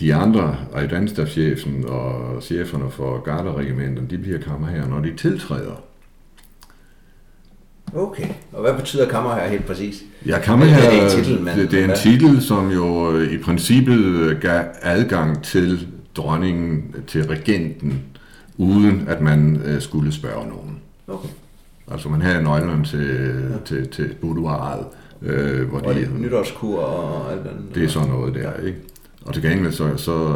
De 0.00 0.14
andre, 0.14 0.56
adjudantstafchefen 0.74 1.84
og 1.88 2.42
cheferne 2.42 2.90
for 2.90 3.22
garderegimenterne, 3.24 4.08
de 4.10 4.18
bliver 4.18 4.38
kammerherre, 4.38 4.88
når 4.88 5.00
de 5.00 5.16
tiltræder. 5.16 5.82
Okay, 7.94 8.28
og 8.52 8.60
hvad 8.60 8.74
betyder 8.74 9.08
kammerherre 9.08 9.48
helt 9.48 9.66
præcis? 9.66 10.02
Ja, 10.26 10.38
kammerherre, 10.40 10.90
det 10.90 10.98
er 10.98 11.04
en 11.04 11.24
titel, 11.24 11.42
men, 11.42 11.58
det, 11.58 11.70
det 11.70 11.80
er 11.80 11.84
en 11.84 11.96
titel, 11.96 12.42
som 12.42 12.70
jo 12.70 13.12
øh, 13.12 13.32
i 13.32 13.38
princippet 13.38 14.38
gav 14.40 14.64
adgang 14.82 15.42
til 15.42 15.88
dronningen, 16.14 16.94
til 17.06 17.26
regenten, 17.26 18.02
uden 18.56 19.04
at 19.08 19.20
man 19.20 19.62
øh, 19.64 19.82
skulle 19.82 20.12
spørge 20.12 20.48
nogen. 20.48 20.78
Okay. 21.08 21.28
Altså 21.92 22.08
man 22.08 22.22
havde 22.22 22.42
nøglerne 22.42 22.84
til, 22.84 23.06
ja. 23.50 23.56
til, 23.64 23.88
til 23.88 24.14
boudoiret. 24.20 24.86
Øh, 25.22 25.68
hvor 25.68 25.80
og 25.80 25.94
de, 25.94 26.08
nytårskur 26.18 26.78
og 26.78 27.32
alt 27.32 27.46
andet. 27.46 27.74
Det 27.74 27.84
er 27.84 27.88
sådan 27.88 28.08
noget 28.08 28.34
der, 28.34 28.52
ikke? 28.66 28.78
Og 29.26 29.34
til 29.34 29.42
gengæld 29.42 29.72
så, 29.72 29.96
så 29.96 30.34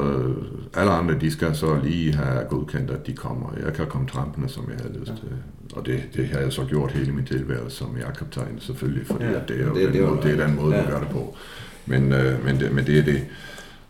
alle 0.75 0.93
andre, 0.93 1.15
de 1.21 1.31
skal 1.31 1.55
så 1.55 1.81
lige 1.85 2.15
have 2.15 2.45
godkendt, 2.45 2.91
at 2.91 3.07
de 3.07 3.13
kommer. 3.13 3.53
Jeg 3.65 3.73
kan 3.73 3.87
komme 3.87 4.09
trampende, 4.09 4.49
som 4.49 4.65
jeg 4.69 4.77
havde 4.83 4.99
lyst 4.99 5.13
til. 5.13 5.29
Ja. 5.31 5.77
Og 5.77 5.87
det, 5.87 6.03
det 6.17 6.29
har 6.29 6.39
jeg 6.39 6.53
så 6.53 6.65
gjort 6.65 6.93
hele 6.93 7.13
min 7.13 7.25
tilværelse 7.25 7.77
som 7.77 7.97
kaptajn 8.19 8.61
selvfølgelig, 8.61 9.07
fordi 9.07 9.25
ja, 9.25 9.31
det, 9.49 9.61
er 9.61 9.67
jo 9.67 9.75
det, 9.75 9.85
den, 9.85 9.93
det, 9.93 10.09
måde, 10.09 10.23
det 10.23 10.41
er 10.41 10.47
den 10.47 10.57
måde, 10.57 10.77
ja. 10.77 10.83
vi 10.83 10.91
gør 10.91 10.99
det 10.99 11.09
på. 11.09 11.37
Men, 11.87 12.13
øh, 12.13 12.45
men, 12.45 12.61
det, 12.61 12.73
men 12.73 12.87
det 12.87 12.99
er 12.99 13.03
det. 13.03 13.25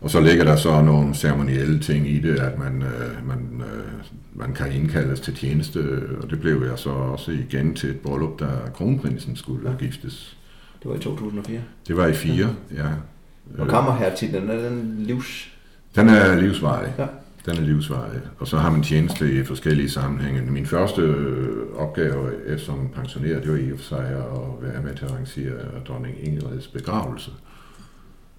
Og 0.01 0.09
så 0.09 0.19
ligger 0.19 0.43
der 0.43 0.55
så 0.55 0.81
nogle 0.81 1.15
ceremonielle 1.15 1.79
ting 1.79 2.09
i 2.09 2.19
det, 2.19 2.39
at 2.39 2.59
man, 2.59 2.81
øh, 2.81 3.27
man, 3.27 3.61
øh, 3.61 4.03
man 4.37 4.53
kan 4.53 4.71
indkaldes 4.71 5.19
til 5.19 5.35
tjeneste, 5.35 5.79
og 6.21 6.29
det 6.29 6.39
blev 6.39 6.63
jeg 6.69 6.79
så 6.79 6.89
også 6.89 7.31
igen 7.31 7.75
til 7.75 7.89
et 7.89 7.99
bryllup, 7.99 8.39
der 8.39 8.69
kronprinsen 8.73 9.35
skulle 9.35 9.69
ja. 9.69 9.75
giftes. 9.75 10.37
Det 10.83 10.89
var 10.89 10.95
i 10.95 10.99
2004? 10.99 11.61
Det 11.87 11.97
var 11.97 12.07
i 12.07 12.13
4, 12.13 12.35
ja. 12.35 12.77
ja. 12.77 12.89
Og 13.57 13.67
kammerherretitlen, 13.67 14.49
er 14.49 14.69
den 14.69 14.95
livs... 14.99 15.49
Den 15.95 16.09
er 16.09 16.35
livsvarig. 16.35 16.93
Ja. 16.97 17.05
Den 17.45 17.57
er 17.57 17.61
livsvarig. 17.61 18.21
Og 18.39 18.47
så 18.47 18.57
har 18.57 18.71
man 18.71 18.83
tjeneste 18.83 19.33
i 19.33 19.43
forskellige 19.43 19.89
sammenhænge. 19.89 20.41
Min 20.51 20.65
første 20.65 21.01
øh, 21.01 21.75
opgave 21.75 22.31
som 22.57 22.89
pensioneret, 22.95 23.43
det 23.43 23.51
var 23.51 23.57
i 23.57 23.71
og 23.71 23.79
for 23.79 23.85
sig 23.85 24.07
at 24.09 24.61
være 24.61 24.81
med 24.83 24.95
til 24.95 25.05
at 25.05 25.11
arrangere 25.11 25.53
dronning 25.87 26.15
Ingrids 26.23 26.67
begravelse. 26.67 27.31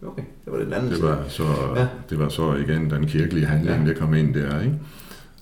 Okay, 0.06 0.22
det 0.44 0.52
var 0.52 0.58
den 0.58 0.72
anden 0.72 0.90
det 0.90 1.02
var, 1.02 1.24
så, 1.28 1.44
ja. 1.76 1.86
det 2.10 2.18
var 2.18 2.28
så 2.28 2.54
igen 2.54 2.90
den 2.90 3.06
kirkelige 3.06 3.46
handling, 3.46 3.86
ja. 3.86 3.92
der 3.92 3.98
kom 3.98 4.14
ind 4.14 4.34
der, 4.34 4.60
ikke? 4.60 4.78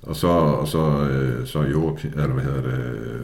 Og 0.06 0.16
så, 0.16 0.28
og 0.28 0.68
så, 0.68 1.08
øh, 1.10 1.46
så 1.46 1.62
jo, 1.62 1.98
eller 2.04 2.26
hvad 2.26 2.44
hedder 2.44 2.62
det, 2.62 3.22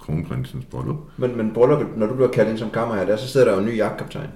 kronprinsens 0.00 0.64
bryllup. 0.64 0.96
Men, 1.16 1.36
men 1.36 1.50
brylluppet, 1.54 1.88
når 1.96 2.06
du 2.06 2.14
bliver 2.14 2.30
kaldt 2.30 2.50
ind 2.50 2.58
som 2.58 2.70
kammerherre, 2.70 3.06
der, 3.06 3.16
så 3.16 3.28
sidder 3.28 3.46
der 3.46 3.52
jo 3.54 3.60
en 3.60 3.66
ny 3.66 3.76
jagtkaptajn. 3.76 4.28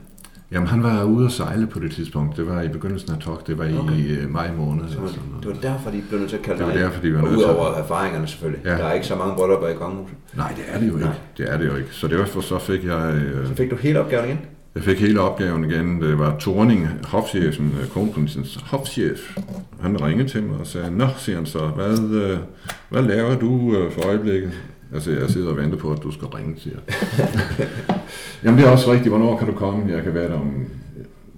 Jamen, 0.52 0.68
han 0.68 0.82
var 0.82 1.04
ude 1.04 1.26
at 1.26 1.32
sejle 1.32 1.66
på 1.66 1.78
det 1.78 1.92
tidspunkt. 1.92 2.36
Det 2.36 2.46
var 2.46 2.62
i 2.62 2.68
begyndelsen 2.68 3.12
af 3.12 3.18
tog. 3.18 3.40
Det 3.46 3.58
var 3.58 3.64
i 3.64 4.24
uh, 4.24 4.30
maj 4.30 4.52
måned. 4.52 4.88
Så, 4.88 4.94
sådan 4.94 5.08
det 5.42 5.48
var 5.48 5.70
derfor, 5.70 5.90
de 5.90 6.02
blev 6.08 6.20
nødt 6.20 6.30
til 6.30 6.36
at 6.36 6.42
kalde 6.42 6.58
det 6.58 6.66
var 6.66 6.72
derfor, 6.72 7.00
de 7.00 7.14
var 7.14 7.20
nødt 7.20 7.30
til 7.30 7.38
Udover 7.38 7.74
erfaringerne 7.74 8.26
selvfølgelig. 8.26 8.64
Ja. 8.64 8.70
Der 8.70 8.84
er 8.84 8.92
ikke 8.92 9.06
så 9.06 9.16
mange 9.16 9.34
bryllupper 9.34 9.68
i 9.68 9.74
kongehuset. 9.74 10.16
Nej, 10.34 10.52
det 10.56 10.64
er 10.68 10.78
det 10.78 10.88
jo 10.88 10.94
ikke. 10.94 11.06
Nej. 11.06 11.14
Det 11.36 11.52
er 11.52 11.58
det 11.58 11.66
jo 11.66 11.76
ikke. 11.76 11.88
Så 11.90 12.08
derfor 12.08 12.40
så 12.40 12.58
fik 12.58 12.84
jeg... 12.84 13.22
Uh, 13.40 13.48
så 13.48 13.54
fik 13.54 13.70
du 13.70 13.76
hele 13.76 14.00
opgaven 14.00 14.24
igen? 14.24 14.38
Jeg 14.74 14.82
fik 14.82 15.00
hele 15.00 15.20
opgaven 15.20 15.64
igen. 15.64 16.00
Det 16.00 16.18
var 16.18 16.38
Torning, 16.38 16.88
hofchefen, 17.04 17.76
øh, 17.80 17.88
kronprinsens 17.88 18.58
hofchef. 18.64 19.36
Han 19.80 20.02
ringede 20.02 20.28
til 20.28 20.42
mig 20.42 20.58
og 20.58 20.66
sagde, 20.66 20.90
Nå, 20.90 21.06
siger 21.18 21.36
han 21.36 21.46
så, 21.46 21.66
hvad, 21.66 21.98
uh, 21.98 22.38
hvad 22.88 23.02
laver 23.02 23.38
du 23.38 23.50
uh, 23.50 23.92
for 23.92 24.06
øjeblikket? 24.06 24.52
Altså, 24.94 25.10
jeg 25.10 25.30
sidder 25.30 25.50
og 25.50 25.56
venter 25.56 25.78
på, 25.78 25.92
at 25.92 26.02
du 26.02 26.10
skal 26.10 26.28
ringe, 26.28 26.60
siger 26.60 26.76
Jamen, 28.44 28.58
det 28.58 28.66
er 28.66 28.70
også 28.70 28.92
rigtigt. 28.92 29.08
Hvornår 29.08 29.38
kan 29.38 29.46
du 29.46 29.52
komme? 29.52 29.92
Jeg 29.92 30.02
kan 30.02 30.14
være 30.14 30.28
der 30.28 30.40
om... 30.40 30.66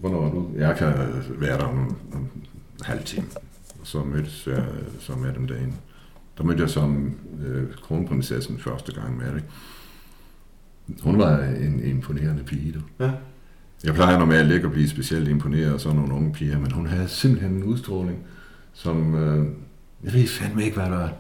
Hvornår 0.01 0.27
er 0.27 0.31
du? 0.31 0.47
Jeg 0.57 0.77
kan 0.77 0.93
være 1.29 1.59
der 1.59 1.65
om, 1.65 1.97
om 2.13 2.29
halv 2.83 3.05
time. 3.05 3.27
Så 3.83 3.99
mødtes 3.99 4.47
jeg 4.47 4.65
så 5.01 5.13
med 5.13 5.33
dem 5.33 5.47
derinde. 5.47 5.73
Der 6.39 6.45
mødte 6.45 6.63
jeg 6.63 6.71
som 6.71 7.15
øh, 7.47 7.65
kronprinsessen 7.83 8.59
første 8.59 8.95
gang 8.95 9.17
med 9.17 9.27
det. 9.27 9.43
Hun 11.03 11.19
var 11.19 11.39
en 11.39 11.85
imponerende 11.85 12.43
pige, 12.43 12.73
du. 12.73 13.05
Ja. 13.05 13.11
Jeg 13.85 13.95
plejer 13.95 14.19
normalt 14.19 14.53
ikke 14.53 14.67
at 14.67 14.73
blive 14.73 14.89
specielt 14.89 15.29
imponeret 15.29 15.73
af 15.73 15.81
sådan 15.81 15.97
nogle 15.97 16.15
unge 16.15 16.33
piger, 16.33 16.59
men 16.59 16.73
hun 16.73 16.87
havde 16.87 17.09
simpelthen 17.09 17.53
en 17.53 17.63
udstråling, 17.63 18.19
som... 18.73 19.15
Øh, 19.15 19.47
jeg 20.05 20.13
ved 20.13 20.27
fandme 20.27 20.65
ikke, 20.65 20.77
hvad 20.77 20.87
der 20.87 20.99
var 20.99 21.13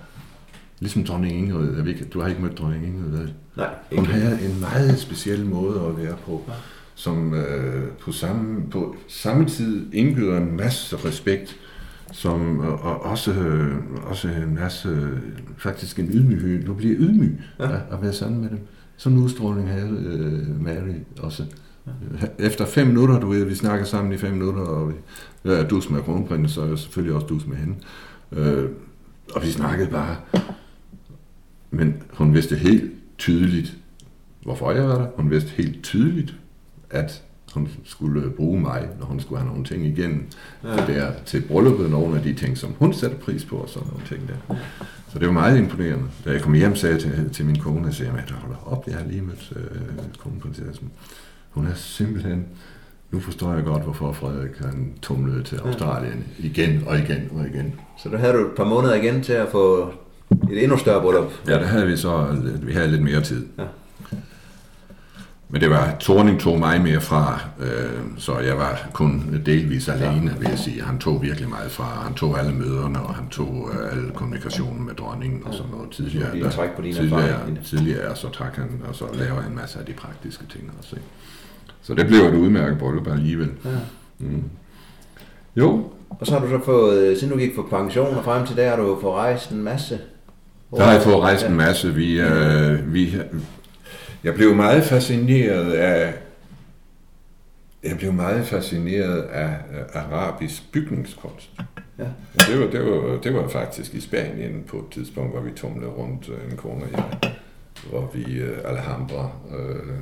Ligesom 0.81 1.05
dronning 1.05 1.39
Ingrid. 1.39 1.77
Jeg 1.77 1.85
ved 1.85 1.93
ikke, 1.93 2.05
du 2.05 2.21
har 2.21 2.29
ikke 2.29 2.43
mødt 2.43 2.59
dronning 2.59 2.87
Ingrid, 2.87 3.11
vel? 3.11 3.35
Nej. 3.57 3.75
Ikke. 3.91 4.01
Hun 4.01 4.13
havde 4.13 4.39
en 4.45 4.61
meget 4.61 4.99
speciel 4.99 5.47
måde 5.47 5.81
at 5.81 6.05
være 6.05 6.17
på, 6.27 6.43
ja. 6.49 6.53
som 6.95 7.35
øh, 7.35 7.89
på, 8.01 8.13
samme, 8.13 8.71
på 8.71 8.97
samme 9.09 9.49
tid 9.49 9.93
indgyder 9.93 10.37
en 10.37 10.57
masse 10.57 10.97
respekt, 10.97 11.57
som, 12.13 12.61
øh, 12.61 12.87
og 12.87 13.03
også, 13.03 13.33
øh, 13.33 13.77
også 14.05 14.29
en 14.29 14.55
masse, 14.55 15.11
faktisk 15.59 15.99
en 15.99 16.09
ydmyghed. 16.13 16.65
Du 16.65 16.75
bliver 16.75 16.97
ydmyg 16.99 17.41
ja. 17.59 17.65
at, 17.65 17.81
at 17.93 18.03
være 18.03 18.13
sammen 18.13 18.41
med 18.41 18.51
dem. 18.51 18.59
Sådan 18.97 19.19
en 19.19 19.25
udstråling 19.25 19.69
havde 19.69 19.89
øh, 19.89 20.65
Mary 20.65 20.95
også. 21.21 21.45
Ja. 21.87 22.27
Efter 22.39 22.67
fem 22.67 22.87
minutter, 22.87 23.21
du 23.21 23.29
ved, 23.29 23.45
vi 23.45 23.55
snakker 23.55 23.87
sammen 23.87 24.13
i 24.13 24.17
fem 24.17 24.33
minutter, 24.33 24.63
og 24.63 24.93
vi, 25.45 25.51
er 25.51 25.69
dus 25.69 25.91
med 25.91 26.03
kronprins, 26.03 26.53
så 26.53 26.63
er 26.63 26.67
jeg 26.67 26.79
selvfølgelig 26.79 27.15
også 27.15 27.27
dus 27.27 27.47
med 27.47 27.57
hende. 27.57 27.75
Øh, 28.33 28.71
og 29.35 29.43
vi 29.43 29.51
snakkede 29.51 29.91
bare 29.91 30.17
men 31.71 32.03
hun 32.13 32.35
vidste 32.35 32.57
helt 32.57 32.93
tydeligt, 33.19 33.77
hvorfor 34.43 34.73
jeg 34.73 34.89
var 34.89 34.99
der. 34.99 35.07
Hun 35.17 35.31
vidste 35.31 35.51
helt 35.51 35.83
tydeligt, 35.83 36.35
at 36.91 37.23
hun 37.55 37.69
skulle 37.85 38.31
bruge 38.31 38.61
mig, 38.61 38.89
når 38.99 39.07
hun 39.07 39.21
skulle 39.21 39.41
have 39.41 39.51
nogle 39.51 39.65
ting 39.65 39.87
igen. 39.87 40.27
Ja. 40.65 40.77
Der 40.77 41.13
til 41.27 41.43
brylluppet, 41.49 41.91
nogle 41.91 42.17
af 42.17 42.23
de 42.23 42.35
ting, 42.35 42.59
som 42.59 42.75
hun 42.79 42.95
satte 42.95 43.17
pris 43.17 43.45
på, 43.45 43.57
og 43.57 43.69
sådan 43.69 43.89
nogle 43.89 44.07
ting 44.07 44.29
der. 44.29 44.57
Så 45.17 45.21
det 45.21 45.29
var 45.29 45.33
meget 45.35 45.59
imponerende. 45.59 46.05
Da 46.25 46.31
jeg 46.31 46.41
kom 46.43 46.55
hjem, 46.55 46.77
sagde 46.77 46.95
jeg 46.95 47.03
til, 47.03 47.31
til 47.33 47.47
min 47.47 47.59
kone, 47.59 47.87
jeg 47.87 47.95
sagde, 47.95 48.13
at 48.13 48.31
holder 48.31 48.57
op, 48.67 48.87
jeg 48.87 48.97
har 48.97 49.05
lige 49.05 49.23
mødt 49.23 49.53
øh, 49.57 49.81
kronprinsessen. 50.23 50.91
Hun 51.51 51.67
er 51.67 51.75
simpelthen, 51.75 52.47
nu 53.11 53.21
forstår 53.21 53.55
jeg 53.55 53.65
godt, 53.65 53.83
hvorfor 53.83 54.13
Frederik 54.13 54.51
han 54.59 54.93
tumlede 55.03 55.43
til 55.43 55.57
Australien 55.57 56.25
ja. 56.39 56.45
igen 56.47 56.85
og 56.87 56.99
igen 56.99 57.31
og 57.31 57.47
igen. 57.47 57.75
Så 57.99 58.09
der 58.09 58.19
havde 58.19 58.33
du 58.33 58.47
et 58.47 58.53
par 58.57 58.65
måneder 58.65 58.95
igen 58.95 59.23
til 59.23 59.33
at 59.33 59.49
få 59.53 59.93
et 60.51 60.63
endnu 60.63 60.77
større 60.77 61.03
bryllup. 61.03 61.33
Ja, 61.49 61.53
der 61.53 61.67
havde 61.67 61.87
vi 61.87 61.97
så 61.97 62.37
vi 62.63 62.73
havde 62.73 62.89
lidt 62.89 63.03
mere 63.03 63.21
tid. 63.21 63.47
Ja. 63.59 63.65
Men 65.49 65.61
det 65.61 65.71
var, 65.71 65.97
Torning 66.01 66.41
tog 66.41 66.59
mig 66.59 66.81
mere 66.81 67.01
fra, 67.01 67.41
øh, 67.61 68.01
så 68.19 68.39
jeg 68.39 68.57
var 68.57 68.89
kun 68.93 69.43
delvis 69.47 69.89
alene, 69.89 70.35
vil 70.39 70.49
jeg 70.49 70.59
sige. 70.59 70.83
Han 70.83 70.99
tog 70.99 71.23
virkelig 71.23 71.49
meget 71.49 71.71
fra. 71.71 71.85
Han 72.05 72.15
tog 72.15 72.39
alle 72.39 72.53
møderne, 72.53 73.01
og 73.01 73.15
han 73.15 73.29
tog 73.29 73.71
øh, 73.73 73.93
alle 73.93 74.11
kommunikationen 74.11 74.87
med 74.87 74.95
dronningen 74.95 75.43
og 75.45 75.55
sådan 75.55 75.71
noget. 75.71 75.91
Tidligere, 75.91 76.39
der, 76.39 76.69
på 76.77 76.83
tidligere, 76.83 77.41
tidligere, 77.65 78.17
så 78.17 78.29
trak 78.29 78.57
han, 78.57 78.83
og 78.89 78.95
så 78.95 79.05
laver 79.15 79.41
han 79.41 79.51
en 79.51 79.57
masse 79.57 79.79
af 79.79 79.87
de 79.87 79.93
praktiske 79.93 80.45
ting 80.47 80.73
også. 80.79 80.97
Ikke? 80.97 81.09
Så 81.83 81.95
det 81.95 82.07
blev 82.07 82.21
et 82.21 82.35
udmærket 82.35 82.79
bryllup 82.79 83.09
alligevel. 83.09 83.51
Ja. 83.65 83.71
Mm. 84.19 84.43
Jo. 85.57 85.91
Og 86.11 86.27
så 86.27 86.33
har 86.33 86.41
du 86.41 86.51
så 86.51 86.65
fået, 86.65 87.19
siden 87.19 87.33
du 87.33 87.39
gik 87.39 87.55
på 87.55 87.67
pension 87.71 88.17
og 88.17 88.25
frem 88.25 88.47
til 88.47 88.57
der, 88.57 88.69
har 88.69 88.77
du 88.77 88.99
fået 89.01 89.15
rejst 89.15 89.51
en 89.51 89.63
masse 89.63 89.99
der 90.77 90.85
har 90.85 90.93
jeg 90.93 91.03
fået 91.03 91.21
rejst 91.21 91.47
en 91.47 91.57
masse. 91.57 91.95
Vi, 91.95 92.21
øh, 92.21 92.95
vi, 92.95 93.17
jeg 94.27 94.35
blev 94.35 94.55
meget 94.55 94.85
fascineret 94.85 95.73
af 95.73 96.15
jeg 97.85 97.99
blev 97.99 98.13
meget 98.13 98.47
fascineret 98.47 99.23
af 99.23 99.57
arabisk 99.95 100.73
bygningskunst. 100.73 101.51
Ja. 101.99 102.05
Det, 102.35 102.61
var, 102.61 102.67
det, 102.67 102.87
var, 102.87 103.21
det 103.21 103.35
var 103.35 103.49
faktisk 103.49 103.95
i 103.95 104.01
Spanien 104.01 104.65
på 104.67 104.77
et 104.77 104.85
tidspunkt, 104.91 105.33
hvor 105.33 105.41
vi 105.41 105.51
tumlede 105.51 105.91
rundt 105.91 106.29
øh, 106.29 106.51
en 106.51 106.57
kone 106.57 106.85
og 106.85 106.91
jeg, 106.93 107.33
hvor 107.91 108.11
vi 108.15 108.43
uh, 108.43 108.49
Alhambra 108.65 109.31
øh, 109.59 109.93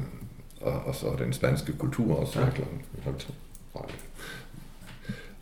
og, 0.60 0.72
og 0.72 0.94
så 0.94 1.06
den 1.18 1.32
spanske 1.32 1.72
kultur 1.72 2.16
også. 2.16 2.40
Ja. 2.40 2.46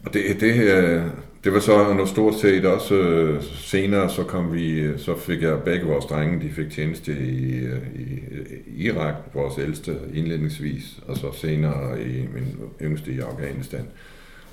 Og 0.05 0.13
det, 0.13 0.41
det, 0.41 0.55
øh, 0.55 1.05
det 1.45 1.53
var 1.53 1.61
så 1.61 1.95
noget 1.95 2.09
stort 2.09 2.35
set 2.35 2.65
også 2.65 2.95
øh, 2.95 3.43
senere, 3.43 4.11
så 4.11 4.25
kom 4.25 4.53
vi, 4.53 4.99
så 4.99 5.19
fik 5.19 5.43
jeg 5.43 5.63
begge 5.63 5.87
vores 5.87 6.05
drenge, 6.05 6.49
de 6.49 6.53
fik 6.53 6.71
tjeneste 6.71 7.13
i, 7.13 7.55
øh, 7.55 7.83
i, 7.95 8.21
i 8.67 8.87
Irak, 8.87 9.15
vores 9.35 9.59
ældste 9.59 9.97
indledningsvis, 10.15 11.01
og 11.07 11.17
så 11.17 11.33
senere 11.33 12.03
i 12.03 12.29
min 12.35 12.57
yngste 12.83 13.13
i 13.13 13.19
Afghanistan. 13.19 13.87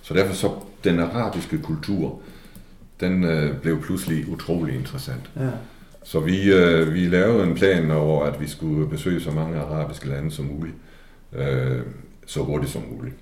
Så 0.02 0.14
derfor 0.14 0.34
så 0.34 0.52
den 0.84 0.99
arabiske 0.99 1.57
kultur, 1.57 2.22
den 2.99 3.24
øh, 3.24 3.61
blev 3.61 3.82
pludselig 3.82 4.30
utrolig 4.30 4.76
interessant. 4.76 5.30
Ja. 5.36 5.49
Så 6.03 6.20
vi, 6.20 6.53
øh, 6.53 6.94
vi 6.94 7.07
lavede 7.07 7.44
en 7.44 7.56
plan 7.56 7.91
over, 7.91 8.26
at 8.26 8.41
vi 8.41 8.48
skulle 8.48 8.90
besøge 8.90 9.22
så 9.22 9.32
mange 9.32 9.60
arabiske 9.60 10.07
lande 10.07 10.32
som 10.32 10.45
muligt, 10.45 10.76
øh, 11.34 11.82
så 12.26 12.44
hurtigt 12.44 12.72
som 12.72 12.84
muligt. 12.91 13.16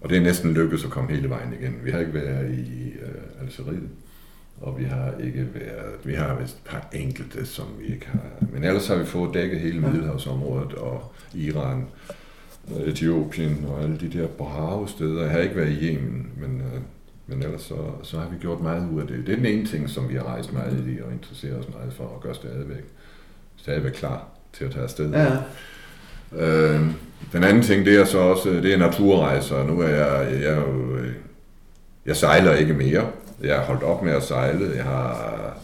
Og 0.00 0.10
det 0.10 0.18
er 0.18 0.22
næsten 0.22 0.54
lykkedes 0.54 0.84
at 0.84 0.90
komme 0.90 1.10
hele 1.10 1.30
vejen 1.30 1.54
igen. 1.60 1.74
Vi 1.84 1.90
har 1.90 1.98
ikke 1.98 2.14
været 2.14 2.54
i 2.54 2.92
uh, 3.02 3.42
Algeriet, 3.42 3.88
og 4.60 4.78
vi 4.78 4.84
har 4.84 5.12
ikke 5.24 5.48
været, 5.54 5.94
vi 6.04 6.14
har 6.14 6.40
vist 6.40 6.54
et 6.54 6.62
par 6.64 6.88
enkelte, 6.92 7.46
som 7.46 7.66
vi 7.80 7.94
ikke 7.94 8.06
har, 8.06 8.20
men 8.52 8.64
ellers 8.64 8.86
har 8.86 8.96
vi 8.96 9.04
fået 9.04 9.34
dækket 9.34 9.60
hele 9.60 9.80
Middelhavsområdet 9.80 10.72
og 10.72 11.12
Iran, 11.34 11.84
Etiopien 12.86 13.64
og 13.68 13.82
alle 13.82 13.98
de 13.98 14.18
der 14.18 14.26
brave 14.26 14.88
steder. 14.88 15.22
Jeg 15.22 15.30
har 15.30 15.38
ikke 15.38 15.56
været 15.56 15.70
i 15.70 15.86
Yemen, 15.86 16.30
men, 16.40 16.60
uh, 16.60 16.82
men 17.26 17.42
ellers 17.42 17.62
så, 17.62 17.76
så 18.02 18.18
har 18.18 18.28
vi 18.28 18.36
gjort 18.40 18.60
meget 18.60 18.90
ud 18.90 19.00
af 19.00 19.06
det. 19.06 19.26
Det 19.26 19.32
er 19.32 19.36
den 19.36 19.46
ene 19.46 19.66
ting, 19.66 19.90
som 19.90 20.08
vi 20.08 20.14
har 20.14 20.24
rejst 20.24 20.52
meget 20.52 20.84
i 20.88 21.00
og 21.00 21.12
interesseret 21.12 21.58
os 21.58 21.68
meget 21.74 21.92
for 21.92 22.14
at 22.16 22.20
gøre 22.20 22.34
stadigvæk, 22.34 22.84
stadigvæk 23.56 23.92
klar 23.92 24.28
til 24.52 24.64
at 24.64 24.70
tage 24.70 24.82
afsted. 24.82 25.12
Ja. 25.12 25.36
Øh, 26.32 26.86
den 27.32 27.44
anden 27.44 27.62
ting, 27.62 27.86
det 27.86 28.00
er 28.00 28.04
så 28.04 28.18
også, 28.18 28.50
det 28.50 28.72
er 28.72 28.78
naturrejser. 28.78 29.66
Nu 29.66 29.80
er 29.80 29.88
jeg, 29.88 30.32
jeg, 30.32 30.42
jeg, 30.42 30.62
jeg 32.06 32.16
sejler 32.16 32.54
ikke 32.54 32.74
mere. 32.74 33.06
Jeg 33.42 33.56
har 33.56 33.64
holdt 33.64 33.82
op 33.82 34.02
med 34.02 34.12
at 34.12 34.22
sejle. 34.22 34.72
Jeg 34.76 34.84
har 34.84 35.58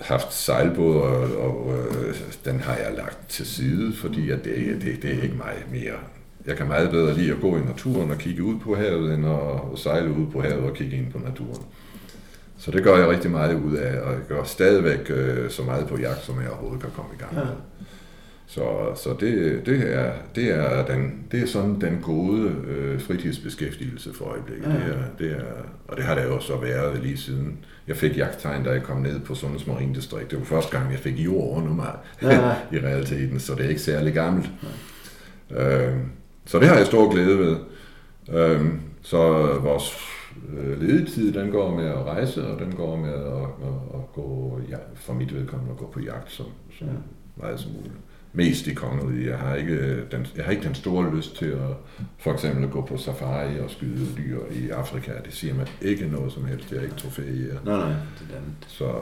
haft 0.00 0.34
sejlbåd, 0.34 0.96
og, 0.96 1.46
og 1.46 1.74
øh, 1.76 2.14
den 2.44 2.60
har 2.60 2.76
jeg 2.76 2.92
lagt 2.96 3.28
til 3.28 3.46
side, 3.46 3.92
fordi 3.94 4.30
at 4.30 4.44
det, 4.44 4.54
det, 4.82 5.02
det 5.02 5.18
er 5.18 5.22
ikke 5.22 5.36
mig 5.36 5.54
mere. 5.72 5.98
Jeg 6.46 6.56
kan 6.56 6.66
meget 6.66 6.90
bedre 6.90 7.14
lide 7.14 7.32
at 7.32 7.40
gå 7.40 7.56
i 7.56 7.60
naturen 7.60 8.10
og 8.10 8.18
kigge 8.18 8.42
ud 8.42 8.58
på 8.58 8.74
havet, 8.74 9.14
end 9.14 9.26
at 9.26 9.78
sejle 9.78 10.10
ud 10.10 10.26
på 10.32 10.42
havet 10.42 10.64
og 10.64 10.74
kigge 10.74 10.96
ind 10.96 11.12
på 11.12 11.18
naturen. 11.18 11.62
Så 12.58 12.70
det 12.70 12.84
gør 12.84 12.96
jeg 12.96 13.08
rigtig 13.08 13.30
meget 13.30 13.54
ud 13.54 13.76
af, 13.76 14.00
og 14.00 14.12
jeg 14.12 14.20
gør 14.28 14.44
stadigvæk 14.44 15.10
øh, 15.10 15.50
så 15.50 15.62
meget 15.62 15.88
på 15.88 15.98
jagt, 15.98 16.24
som 16.24 16.40
jeg 16.40 16.50
overhovedet 16.50 16.82
kan 16.82 16.90
komme 16.96 17.10
i 17.14 17.18
gang 17.18 17.34
med. 17.34 17.42
Ja. 17.42 17.48
Så, 18.52 18.94
så 18.94 19.16
det, 19.20 19.62
det, 19.66 19.94
er, 19.94 20.12
det, 20.34 20.50
er 20.50 20.86
den, 20.86 21.24
det 21.32 21.42
er 21.42 21.46
sådan 21.46 21.80
den 21.80 21.98
gode 22.02 22.56
øh, 22.68 23.00
fritidsbeskæftigelse 23.00 24.14
for 24.14 24.24
øjeblikket. 24.24 24.68
Ja. 24.68 24.74
Det 24.74 24.94
er, 24.94 25.04
det 25.18 25.32
er, 25.32 25.44
og 25.88 25.96
det 25.96 26.04
har 26.04 26.14
det 26.14 26.24
jo 26.24 26.40
så 26.40 26.56
været 26.56 27.02
lige 27.02 27.16
siden 27.16 27.58
jeg 27.86 27.96
fik 27.96 28.16
jagttegn, 28.16 28.64
da 28.64 28.70
jeg 28.70 28.82
kom 28.82 28.96
ned 28.96 29.20
på 29.20 29.34
Sundheds 29.34 29.94
Distrikt. 29.94 30.30
Det 30.30 30.38
var 30.38 30.44
første 30.44 30.78
gang, 30.78 30.90
jeg 30.90 30.98
fik 30.98 31.18
jord 31.18 31.56
under 31.56 31.74
mig 31.74 31.96
ja. 32.22 32.54
i 32.76 32.80
realiteten, 32.80 33.40
så 33.40 33.54
det 33.54 33.64
er 33.64 33.68
ikke 33.68 33.80
særlig 33.80 34.14
gammelt. 34.14 34.50
Ja. 35.50 35.88
Øh, 35.88 35.96
så 36.44 36.58
det 36.58 36.68
har 36.68 36.76
jeg 36.76 36.86
stor 36.86 37.12
glæde 37.12 37.38
ved. 37.38 37.56
Øh, 38.32 38.66
så 39.02 39.18
vores 39.62 39.98
øh, 40.58 40.82
ledetid, 40.82 41.32
den 41.32 41.50
går 41.50 41.76
med 41.76 41.86
at 41.86 42.04
rejse, 42.04 42.46
og 42.46 42.60
den 42.60 42.72
går 42.72 42.96
med 42.96 43.12
at, 43.12 43.66
at, 43.68 43.94
at 43.94 44.12
gå, 44.14 44.60
ja, 44.68 44.76
for 44.94 45.12
mit 45.12 45.34
vedkommende, 45.34 45.72
at 45.72 45.78
gå 45.78 45.90
på 45.92 46.00
jagt 46.00 46.32
så, 46.32 46.42
så 46.78 46.84
ja. 46.84 46.90
meget 47.36 47.60
som 47.60 47.72
muligt 47.72 47.94
mest 48.32 48.66
i 48.66 48.74
kongeriget. 48.74 49.26
Jeg 49.26 49.38
har 49.38 49.54
ikke 49.54 49.74
øh, 49.74 50.02
den, 50.10 50.26
jeg 50.36 50.44
har 50.44 50.52
ikke 50.52 50.62
den 50.62 50.74
store 50.74 51.16
lyst 51.16 51.36
til 51.36 51.46
at 51.46 51.76
for 52.18 52.32
eksempel 52.32 52.64
at 52.64 52.70
gå 52.70 52.80
på 52.80 52.96
safari 52.96 53.60
og 53.60 53.70
skyde 53.70 54.06
dyr 54.16 54.38
i 54.52 54.70
Afrika. 54.70 55.12
Det 55.24 55.34
siger 55.34 55.54
mig 55.54 55.66
ikke 55.82 56.06
noget 56.06 56.32
som 56.32 56.44
helst. 56.44 56.70
Det 56.70 56.78
er 56.78 56.82
ikke 56.82 56.94
trofæer. 56.94 57.54
Nej, 57.64 57.76
nej, 57.76 57.88
det 57.88 58.26
er 58.30 58.40
det. 58.40 58.68
Så 58.68 58.92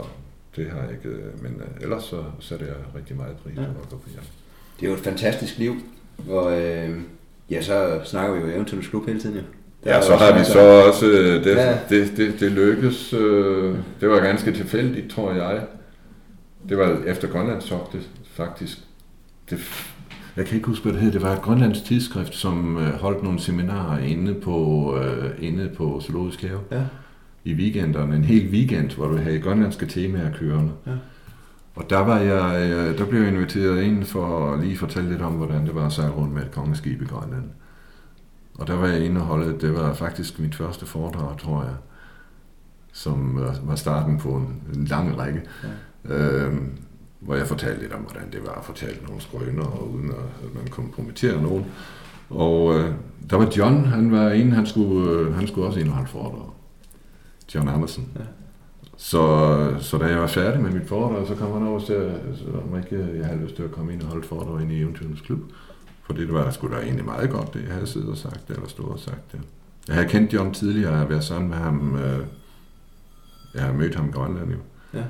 det 0.55 0.69
har 0.71 0.81
jeg 0.81 0.91
ikke. 0.91 1.09
Øh, 1.09 1.43
men 1.43 1.55
uh, 1.55 1.83
ellers 1.83 2.03
så 2.03 2.23
sætter 2.39 2.65
jeg 2.65 2.75
rigtig 2.95 3.15
meget 3.15 3.35
pris 3.43 3.55
på 3.55 3.61
ja. 3.61 3.67
at 3.67 3.89
gå 3.89 3.97
på 3.97 4.09
jagt. 4.15 4.31
Det 4.79 4.85
er 4.85 4.89
jo 4.89 4.95
et 4.95 5.03
fantastisk 5.03 5.57
liv. 5.57 5.75
Og 6.29 6.61
øh, 6.61 6.97
ja, 7.49 7.61
så 7.61 8.01
snakker 8.05 8.35
vi 8.35 8.41
jo 8.41 8.55
eventuelt 8.55 8.89
klub 8.89 9.05
hele 9.05 9.19
tiden, 9.19 9.35
ja. 9.35 9.41
Ja, 9.85 10.01
så 10.01 10.15
har 10.15 10.39
vi 10.39 10.45
så 10.45 10.59
også, 10.59 11.05
det, 11.05 11.45
ja. 11.45 11.77
det, 11.89 12.17
det, 12.17 12.39
det 12.39 12.51
lykkes, 12.51 13.09
det 14.01 14.09
var 14.09 14.19
ganske 14.19 14.51
tilfældigt, 14.51 15.11
tror 15.11 15.33
jeg. 15.33 15.61
Det 16.69 16.77
var 16.77 17.01
efter 17.05 17.27
Grønlandstogtet, 17.27 18.09
faktisk 18.33 18.77
det, 19.49 19.59
jeg 20.35 20.45
kan 20.45 20.55
ikke 20.55 20.67
huske, 20.67 20.83
hvad 20.83 20.93
det 20.93 21.01
hed. 21.01 21.11
Det 21.11 21.21
var 21.21 21.33
et 21.35 21.41
grønlandsk 21.41 21.83
tidsskrift, 21.83 22.35
som 22.35 22.77
øh, 22.77 22.93
holdt 22.93 23.23
nogle 23.23 23.39
seminarer 23.39 23.99
inde 23.99 24.33
på, 24.33 24.97
øh, 24.97 25.31
inde 25.39 25.69
på 25.77 26.01
Zoologisk 26.01 26.41
Have. 26.41 26.59
Ja. 26.71 26.83
I 27.43 27.53
weekenderne. 27.53 28.15
En 28.15 28.23
hel 28.23 28.49
weekend, 28.49 28.91
hvor 28.91 29.07
du 29.07 29.17
havde 29.17 29.39
grønlandske 29.39 29.85
temaer 29.85 30.33
kørende. 30.33 30.71
Ja. 30.87 30.91
Og 31.75 31.89
der, 31.89 31.99
var 31.99 32.17
jeg, 32.19 32.71
øh, 32.71 32.97
der 32.97 33.05
blev 33.05 33.21
jeg 33.21 33.33
inviteret 33.33 33.81
ind 33.81 34.03
for 34.03 34.53
at 34.53 34.59
lige 34.59 34.77
fortælle 34.77 35.09
lidt 35.09 35.21
om, 35.21 35.33
hvordan 35.33 35.65
det 35.65 35.75
var 35.75 35.85
at 35.85 35.91
sejle 35.91 36.13
rundt 36.13 36.33
med 36.33 36.41
et 36.41 36.51
kongeskib 36.51 37.01
i 37.01 37.05
Grønland. 37.05 37.43
Og 38.59 38.67
der 38.67 38.75
var 38.75 38.87
jeg 38.87 39.05
inde 39.05 39.21
og 39.21 39.27
holde, 39.27 39.59
det 39.59 39.73
var 39.73 39.93
faktisk 39.93 40.39
mit 40.39 40.55
første 40.55 40.85
foredrag, 40.85 41.37
tror 41.37 41.63
jeg, 41.63 41.75
som 42.93 43.39
var 43.63 43.75
starten 43.75 44.17
på 44.17 44.29
en, 44.29 44.61
en 44.73 44.85
lang 44.85 45.17
række. 45.17 45.41
Ja. 46.09 46.15
Øhm, 46.15 46.77
hvor 47.21 47.35
jeg 47.35 47.47
fortalte 47.47 47.81
lidt 47.81 47.93
om, 47.93 48.01
hvordan 48.01 48.31
det 48.31 48.45
var 48.45 48.53
at 48.53 48.65
fortælle 48.65 48.97
nogle 49.07 49.21
skrøner, 49.21 49.63
og 49.63 49.93
uden 49.93 50.09
at 50.09 50.55
man 50.55 50.67
kompromitterer 50.67 51.41
nogen. 51.41 51.65
Og 52.29 52.79
øh, 52.79 52.91
der 53.29 53.37
var 53.37 53.51
John, 53.57 53.85
han 53.85 54.11
var 54.11 54.29
en, 54.29 54.51
han 54.51 54.65
skulle, 54.65 55.11
øh, 55.11 55.35
han 55.35 55.47
skulle 55.47 55.67
også 55.67 55.79
ind 55.79 55.87
og 55.89 55.93
holde 55.93 56.09
foredrag. 56.09 56.49
John 57.55 57.67
Anderson. 57.69 58.07
Ja. 58.15 58.23
Så, 58.97 59.75
så 59.79 59.97
da 59.97 60.05
jeg 60.05 60.19
var 60.19 60.27
færdig 60.27 60.61
med 60.61 60.71
mit 60.71 60.87
foredrag, 60.87 61.27
så 61.27 61.35
kom 61.35 61.51
han 61.51 61.67
over 61.67 61.79
til, 61.79 62.11
om 62.71 62.77
ikke 62.77 63.17
jeg 63.17 63.25
havde 63.25 63.41
lyst 63.41 63.55
til 63.55 63.63
at 63.63 63.71
komme 63.71 63.93
ind 63.93 64.01
og 64.01 64.07
holde 64.07 64.27
foredrag 64.27 64.61
ind 64.61 64.71
i 64.71 64.81
Eventyrens 64.81 65.21
Klub. 65.21 65.39
For 66.03 66.13
det 66.13 66.33
var 66.33 66.51
sgu 66.51 66.67
da 66.67 66.75
egentlig 66.75 67.05
meget 67.05 67.29
godt, 67.29 67.53
det 67.53 67.63
jeg 67.63 67.73
havde 67.73 67.87
siddet 67.87 68.09
og 68.09 68.17
sagt, 68.17 68.49
eller 68.49 68.67
stået 68.67 68.89
og 68.89 68.99
sagt 68.99 69.31
det. 69.31 69.39
Jeg 69.87 69.95
havde 69.95 70.09
kendt 70.09 70.33
John 70.33 70.53
tidligere, 70.53 70.89
jeg 70.89 70.97
havde 70.97 71.09
været 71.09 71.23
sammen 71.23 71.49
med 71.49 71.57
ham, 71.57 71.95
øh, 71.95 72.25
jeg 73.53 73.63
har 73.63 73.73
mødt 73.73 73.95
ham 73.95 74.09
i 74.09 74.11
Grønland 74.11 74.51
jo. 74.51 74.57
Ja. 74.93 75.03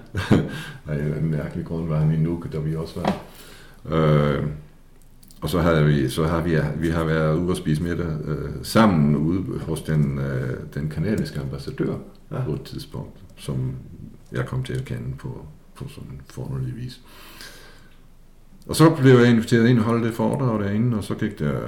Af 0.93 1.17
en 1.17 1.31
mærkelig 1.31 1.65
grund 1.65 1.87
var 1.87 1.97
han 1.99 2.13
i 2.13 2.17
Nuuk, 2.17 2.53
da 2.53 2.59
vi 2.59 2.75
også 2.75 2.99
var. 2.99 3.21
Øh, 3.95 4.43
og 5.41 5.49
så 5.49 5.59
har 5.59 5.81
vi, 5.81 6.09
så 6.09 6.23
har 6.23 6.41
vi, 6.41 6.57
vi 6.75 6.89
har 6.89 7.03
været 7.03 7.37
ude 7.37 7.49
og 7.49 7.57
spise 7.57 7.83
middag 7.83 8.07
øh, 8.25 8.49
sammen 8.63 9.15
ude 9.15 9.59
hos 9.59 9.81
den, 9.81 10.17
øh, 10.19 10.59
den 10.73 10.89
kanadiske 10.89 11.39
ambassadør 11.39 11.95
ja. 12.31 12.43
på 12.45 12.53
et 12.53 12.61
tidspunkt, 12.61 13.19
som 13.37 13.75
jeg 14.31 14.45
kom 14.45 14.63
til 14.63 14.73
at 14.73 14.85
kende 14.85 15.17
på, 15.17 15.45
på 15.75 15.89
sådan 15.89 16.21
fornøjelig 16.29 16.75
vis. 16.75 17.01
Og 18.67 18.75
så 18.75 18.89
blev 18.89 19.13
jeg 19.13 19.29
inviteret 19.29 19.67
ind 19.67 19.79
og 19.79 19.85
holde 19.85 20.07
det 20.07 20.13
foredrag 20.13 20.59
derinde, 20.59 20.97
og 20.97 21.03
så 21.03 21.15
gik 21.15 21.39
der, 21.39 21.59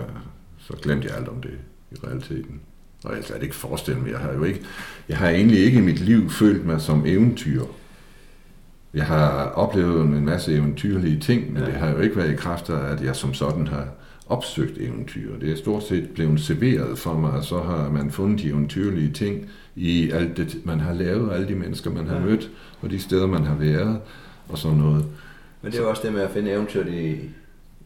så 0.57 0.73
glemte 0.81 1.07
jeg 1.07 1.18
alt 1.18 1.27
om 1.27 1.41
det 1.41 1.57
i 1.91 1.95
realiteten. 2.03 2.61
Og 3.03 3.15
jeg 3.15 3.23
kan 3.23 3.41
ikke 3.41 3.56
forestille 3.56 4.02
mig, 4.02 4.11
jeg 4.11 4.19
har 4.19 4.34
jo 4.34 4.44
ikke, 4.44 4.61
jeg 5.10 5.18
har 5.18 5.30
egentlig 5.30 5.60
ikke 5.60 5.77
i 5.77 5.81
mit 5.81 5.99
liv 5.99 6.30
følt 6.30 6.65
mig 6.65 6.81
som 6.81 7.06
eventyr 7.06 7.64
jeg 8.94 9.06
har 9.06 9.52
oplevet 9.56 10.02
en 10.02 10.26
masse 10.26 10.53
eventyrlige 10.53 11.20
ting, 11.20 11.53
men 11.53 11.61
ja. 11.61 11.65
det 11.65 11.74
har 11.74 11.91
jo 11.91 11.99
ikke 11.99 12.18
været 12.18 12.32
i 12.32 12.36
kraft 12.36 12.70
af, 12.70 12.91
at 12.91 13.03
jeg 13.03 13.15
som 13.15 13.34
sådan 13.34 13.68
har 13.68 13.88
opsøgt 14.28 14.78
eventyr. 14.78 15.40
Det 15.40 15.52
er 15.52 15.56
stort 15.56 15.84
set 15.84 16.10
blevet 16.10 16.40
serveret 16.40 16.99
for 16.99 17.14
mig, 17.14 17.32
og 17.32 17.44
så 17.44 17.60
har 17.60 17.90
man 17.90 18.11
fundet 18.11 18.40
de 18.40 18.48
eventyrlige 18.48 19.11
ting 19.11 19.49
i 19.76 20.11
alt 20.11 20.38
det, 20.38 20.65
man 20.65 20.80
har 20.80 20.94
lavet, 20.94 21.34
alle 21.34 21.48
de 21.48 21.56
mennesker, 21.56 21.91
man 21.91 22.07
har 22.07 22.15
ja. 22.15 22.22
mødt, 22.22 22.49
og 22.82 22.90
de 22.90 22.99
steder, 22.99 23.28
man 23.28 23.44
har 23.44 23.56
været, 23.56 23.99
og 24.49 24.57
sådan 24.57 24.78
noget. 24.78 25.06
Men 25.61 25.72
det 25.72 25.80
er 25.80 25.84
jo 25.84 25.90
også 25.90 26.02
det 26.06 26.14
med 26.14 26.22
at 26.22 26.32
finde 26.32 26.52
eventyr 26.52 26.86
i, 26.86 27.20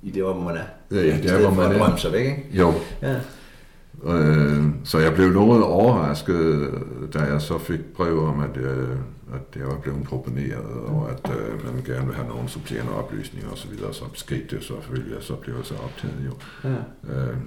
i 0.04 0.12
det, 0.12 0.24
hvor 0.24 0.44
man 0.44 0.56
er. 0.56 0.62
Ja, 0.92 1.06
ja 1.06 1.18
det 1.18 1.32
er, 1.32 1.40
hvor 1.40 1.52
man 1.52 1.82
er. 1.82 1.96
sig 1.96 2.12
væk, 2.12 2.26
ikke? 2.26 2.46
Jo. 2.52 2.74
Ja. 3.02 3.16
Øh, 4.04 4.64
så 4.84 5.00
jeg 5.00 5.14
blev 5.14 5.30
noget 5.30 5.64
overrasket, 5.64 6.70
da 7.14 7.20
jeg 7.20 7.42
så 7.42 7.58
fik 7.58 7.80
brev 7.80 8.28
om, 8.28 8.40
at, 8.40 8.56
jeg, 8.56 8.76
at 9.34 9.56
jeg 9.56 9.68
var 9.68 9.78
blevet 9.78 10.04
proponeret, 10.04 10.66
og 10.86 11.12
at 11.12 11.32
øh, 11.38 11.74
man 11.74 11.84
gerne 11.84 12.06
vil 12.06 12.16
have 12.16 12.28
nogle 12.28 12.50
supplerende 12.50 12.92
oplysninger 12.94 13.52
osv., 13.52 13.78
så, 13.78 13.94
så 13.94 14.06
skete 14.14 14.56
det 14.56 14.64
selvfølgelig, 14.64 15.18
og 15.18 15.24
så 15.24 15.36
blev 15.36 15.56
jeg 15.56 15.66
så 15.66 15.74
optaget 15.74 16.26
jo. 16.26 16.34
Ja. 16.70 16.76
Øh, 17.14 17.38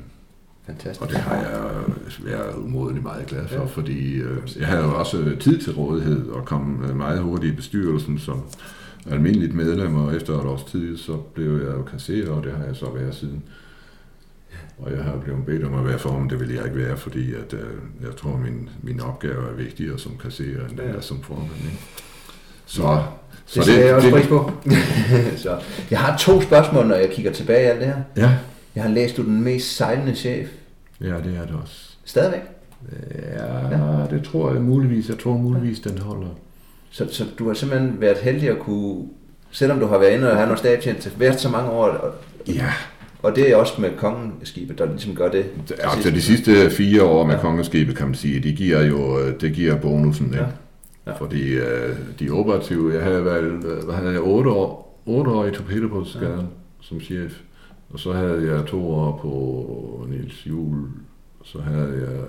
Fantastisk. 0.67 1.03
Og 1.03 1.09
det 1.09 1.17
har 1.17 1.37
jeg 1.37 1.85
været 2.25 2.57
umådelig 2.57 3.03
meget 3.03 3.27
glad 3.27 3.49
for, 3.49 3.61
ja. 3.61 3.65
fordi 3.65 4.15
øh, 4.15 4.39
jeg 4.59 4.67
havde 4.67 4.83
jo 4.83 4.99
også 4.99 5.37
tid 5.41 5.59
til 5.59 5.73
rådighed 5.73 6.29
og 6.29 6.45
kom 6.45 6.85
øh, 6.89 6.97
meget 6.97 7.21
hurtigt 7.21 7.53
i 7.53 7.57
bestyrelsen 7.57 8.19
som 8.19 8.43
almindeligt 9.11 9.55
medlem, 9.55 9.95
og 9.95 10.17
efter 10.17 10.41
et 10.41 10.47
års 10.47 10.65
tid, 10.65 10.97
så 10.97 11.17
blev 11.17 11.53
jeg 11.53 11.77
jo 11.77 11.83
kasseret, 11.83 12.29
og 12.29 12.45
det 12.45 12.53
har 12.53 12.65
jeg 12.65 12.77
så 12.77 12.91
været 12.91 13.15
siden. 13.15 13.43
Og 14.83 14.93
jeg 14.93 15.05
har 15.05 15.17
blevet 15.17 15.47
bedt 15.47 15.65
om 15.65 15.75
at 15.75 15.87
være 15.87 15.99
formand, 15.99 16.31
det 16.31 16.41
vil 16.41 16.55
jeg 16.55 16.65
ikke 16.65 16.77
være, 16.77 16.97
fordi 16.97 17.35
at, 17.35 17.53
øh, 17.53 17.71
jeg 18.03 18.17
tror, 18.17 18.37
min, 18.37 18.69
min 18.83 19.01
opgave 19.01 19.51
er 19.51 19.55
vigtigere 19.55 19.99
som 19.99 20.13
kasserer, 20.23 20.69
end 20.69 20.79
den 20.79 20.89
er 20.89 21.01
som 21.01 21.23
formand. 21.23 21.51
Ikke? 21.65 21.79
Så, 22.67 23.03
så 23.47 23.61
det, 23.61 23.69
det 23.69 23.87
jeg 23.87 23.95
også 23.95 24.11
pris 24.11 24.27
på. 24.27 24.53
så, 25.45 25.61
jeg 25.91 25.99
har 25.99 26.17
to 26.17 26.41
spørgsmål, 26.41 26.87
når 26.87 26.95
jeg 26.95 27.11
kigger 27.11 27.33
tilbage 27.33 27.63
i 27.63 27.67
alt 27.67 27.81
det 27.81 27.87
her. 27.87 28.01
Ja. 28.17 28.31
Jeg 28.75 28.83
har 28.83 28.91
læst, 28.91 29.17
du 29.17 29.23
den 29.23 29.43
mest 29.45 29.77
sejlende 29.77 30.15
chef. 30.15 30.49
Ja, 31.01 31.07
det 31.07 31.37
er 31.37 31.47
det 31.47 31.57
også. 31.63 31.91
Stadigvæk? 32.05 32.41
Ja, 33.33 33.69
ja. 33.69 34.07
det 34.11 34.25
tror 34.25 34.53
jeg 34.53 34.63
muligvis. 34.63 35.09
Jeg 35.09 35.19
tror 35.19 35.37
muligvis, 35.37 35.81
den 35.81 35.99
holder. 35.99 36.29
Så, 36.91 37.09
så 37.13 37.25
du 37.39 37.47
har 37.47 37.55
simpelthen 37.55 38.01
været 38.01 38.19
heldig 38.19 38.49
at 38.49 38.59
kunne, 38.59 39.09
selvom 39.51 39.81
du 39.81 39.87
har 39.87 39.99
været 39.99 40.13
inde 40.13 40.31
og 40.31 40.37
have 40.37 40.47
noget 40.47 40.59
stabtjent, 40.59 41.21
været 41.21 41.41
så 41.41 41.49
mange 41.49 41.71
år, 41.71 41.87
og, 41.87 42.15
ja. 42.49 42.73
Og 43.23 43.37
det 43.37 43.51
er 43.51 43.57
også 43.57 43.81
med 43.81 43.91
kongeskibet, 43.97 44.79
der 44.79 44.87
ligesom 44.87 45.15
gør 45.15 45.31
det. 45.31 45.47
Altså 45.79 46.11
de 46.11 46.23
sidste 46.23 46.71
fire 46.71 47.03
år 47.03 47.27
med 47.27 47.35
ja. 47.35 47.41
kongeskibet, 47.41 47.97
kan 47.97 48.07
man 48.07 48.15
sige, 48.15 48.41
de 48.41 48.53
giver 48.53 48.85
jo 48.85 49.31
det 49.41 49.55
giver 49.55 49.77
bonusen. 49.77 50.27
Ikke? 50.27 50.37
Ja. 50.39 50.47
Ja. 51.07 51.13
Fordi 51.13 51.59
uh, 51.59 51.97
de 52.21 52.31
operative, 52.31 52.95
jeg 52.95 53.03
havde 53.03 53.25
været, 53.25 53.53
hvad 53.85 53.95
havde 53.95 54.13
jeg, 54.13 54.21
otte 54.21 54.51
år, 54.51 55.01
otte 55.07 55.31
år 55.31 55.47
i 55.47 55.53
Torpedobådsgaden 55.53 56.41
ja. 56.41 56.47
som 56.81 57.01
chef. 57.01 57.33
Og 57.91 57.99
så 57.99 58.13
havde 58.13 58.53
jeg 58.53 58.67
to 58.67 58.91
år 58.91 59.19
på 59.23 60.07
Niels 60.11 60.47
Jul, 60.47 60.89
så 61.45 61.61
havde 61.61 62.09
jeg 62.09 62.27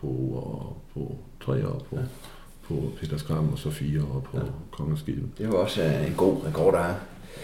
to 0.00 0.34
år 0.36 0.84
på, 0.94 1.16
tre 1.44 1.68
år 1.68 1.86
på, 1.90 1.96
ja. 1.96 2.02
på 2.68 2.74
Peter 3.00 3.16
Skram, 3.16 3.52
og 3.52 3.58
så 3.58 3.70
fire 3.70 4.00
år 4.02 4.20
på 4.30 4.36
ja. 4.36 4.42
kongeskibet. 4.70 5.28
Det 5.38 5.48
var 5.48 5.54
også 5.54 5.82
en 5.82 6.14
god 6.16 6.36
rekord, 6.46 6.72
der 6.74 6.80
er. 6.80 6.94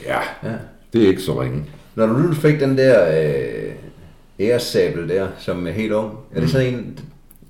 Ja, 0.06 0.20
ja, 0.50 0.56
det 0.92 1.04
er 1.04 1.08
ikke 1.08 1.22
så 1.22 1.42
ringe. 1.42 1.64
Når 1.94 2.06
du 2.06 2.12
nu 2.12 2.32
fik 2.34 2.60
den 2.60 2.78
der 2.78 3.24
øh, 3.24 3.72
æresabel 4.40 5.08
der, 5.08 5.26
som 5.38 5.66
er 5.66 5.70
helt 5.70 5.92
ung, 5.92 6.10
er 6.30 6.34
det 6.34 6.42
mm. 6.42 6.48
så 6.48 6.58
en, 6.58 6.98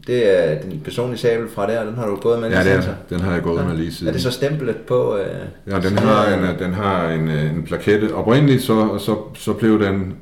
det 0.07 0.41
er 0.41 0.63
din 0.63 0.81
personlige 0.81 1.19
sabel 1.19 1.49
fra 1.49 1.67
der, 1.67 1.85
den 1.85 1.95
har 1.95 2.07
du 2.07 2.17
gået 2.17 2.41
med 2.41 2.51
Ja, 2.51 2.65
det 2.65 2.73
er, 2.73 2.95
den 3.11 3.21
har 3.21 3.33
jeg 3.33 3.43
gået 3.43 3.61
ja. 3.61 3.67
med 3.67 3.77
lige 3.77 3.93
siden. 3.93 4.09
Er 4.09 4.13
det 4.13 4.23
så 4.23 4.31
stemplet 4.31 4.77
på? 4.77 5.17
Øh, 5.17 5.27
ja, 5.67 5.81
den 5.81 5.99
har, 5.99 6.35
en, 6.35 6.59
den 6.59 6.73
har 6.73 7.09
en, 7.09 7.29
øh, 7.29 7.57
en 7.57 7.63
plakette. 7.63 8.15
Oprindeligt 8.15 8.63
så, 8.63 8.99
så, 8.99 9.17
så 9.35 9.53
blev 9.53 9.83
den 9.83 10.17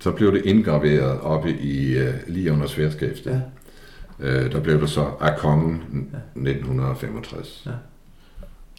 så 0.00 0.10
blev 0.10 0.32
det 0.32 0.42
indgraveret 0.44 1.20
oppe 1.20 1.50
i 1.50 2.00
uh, 2.00 2.08
lige 2.26 2.52
under 2.52 2.66
sværdskæftet. 2.66 3.42
Ja. 4.20 4.44
Uh, 4.44 4.52
der 4.52 4.60
blev 4.60 4.80
det 4.80 4.90
så 4.90 5.06
af 5.20 5.36
kongen 5.36 5.82
ja. 5.92 6.50
1965. 6.50 7.62
Ja. 7.66 7.70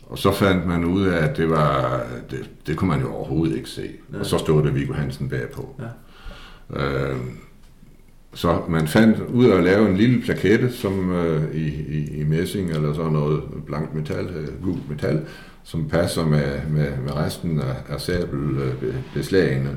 Og 0.05 0.17
så 0.17 0.31
fandt 0.31 0.67
man 0.67 0.85
ud 0.85 1.05
af, 1.05 1.23
at 1.29 1.37
det 1.37 1.49
var, 1.49 2.01
det, 2.31 2.49
det 2.67 2.77
kunne 2.77 2.89
man 2.89 3.01
jo 3.01 3.13
overhovedet 3.13 3.55
ikke 3.55 3.69
se. 3.69 3.89
Ja. 4.13 4.19
Og 4.19 4.25
så 4.25 4.37
stod 4.37 4.63
det 4.63 4.75
Viggo 4.75 4.93
Hansen 4.93 5.29
bagpå. 5.29 5.81
Ja. 6.73 6.83
Øh, 6.83 7.17
så 8.33 8.61
man 8.69 8.87
fandt 8.87 9.19
ud 9.19 9.45
af 9.45 9.57
at 9.57 9.63
lave 9.63 9.89
en 9.89 9.97
lille 9.97 10.21
plakette, 10.21 10.71
som 10.71 11.11
øh, 11.11 11.55
i, 11.55 11.67
i, 11.67 12.19
i 12.19 12.23
messing 12.23 12.69
eller 12.69 12.93
sådan 12.93 13.11
noget 13.11 13.43
blankt 13.65 13.95
metal, 13.95 14.25
øh, 14.25 14.63
gult 14.63 14.89
metal, 14.89 15.25
som 15.63 15.89
passer 15.89 16.25
med, 16.25 16.61
med, 16.69 16.97
med 16.97 17.15
resten 17.15 17.59
af, 17.59 17.75
af 17.89 18.01
sabelbeslagene. 18.01 19.69
Øh, 19.69 19.75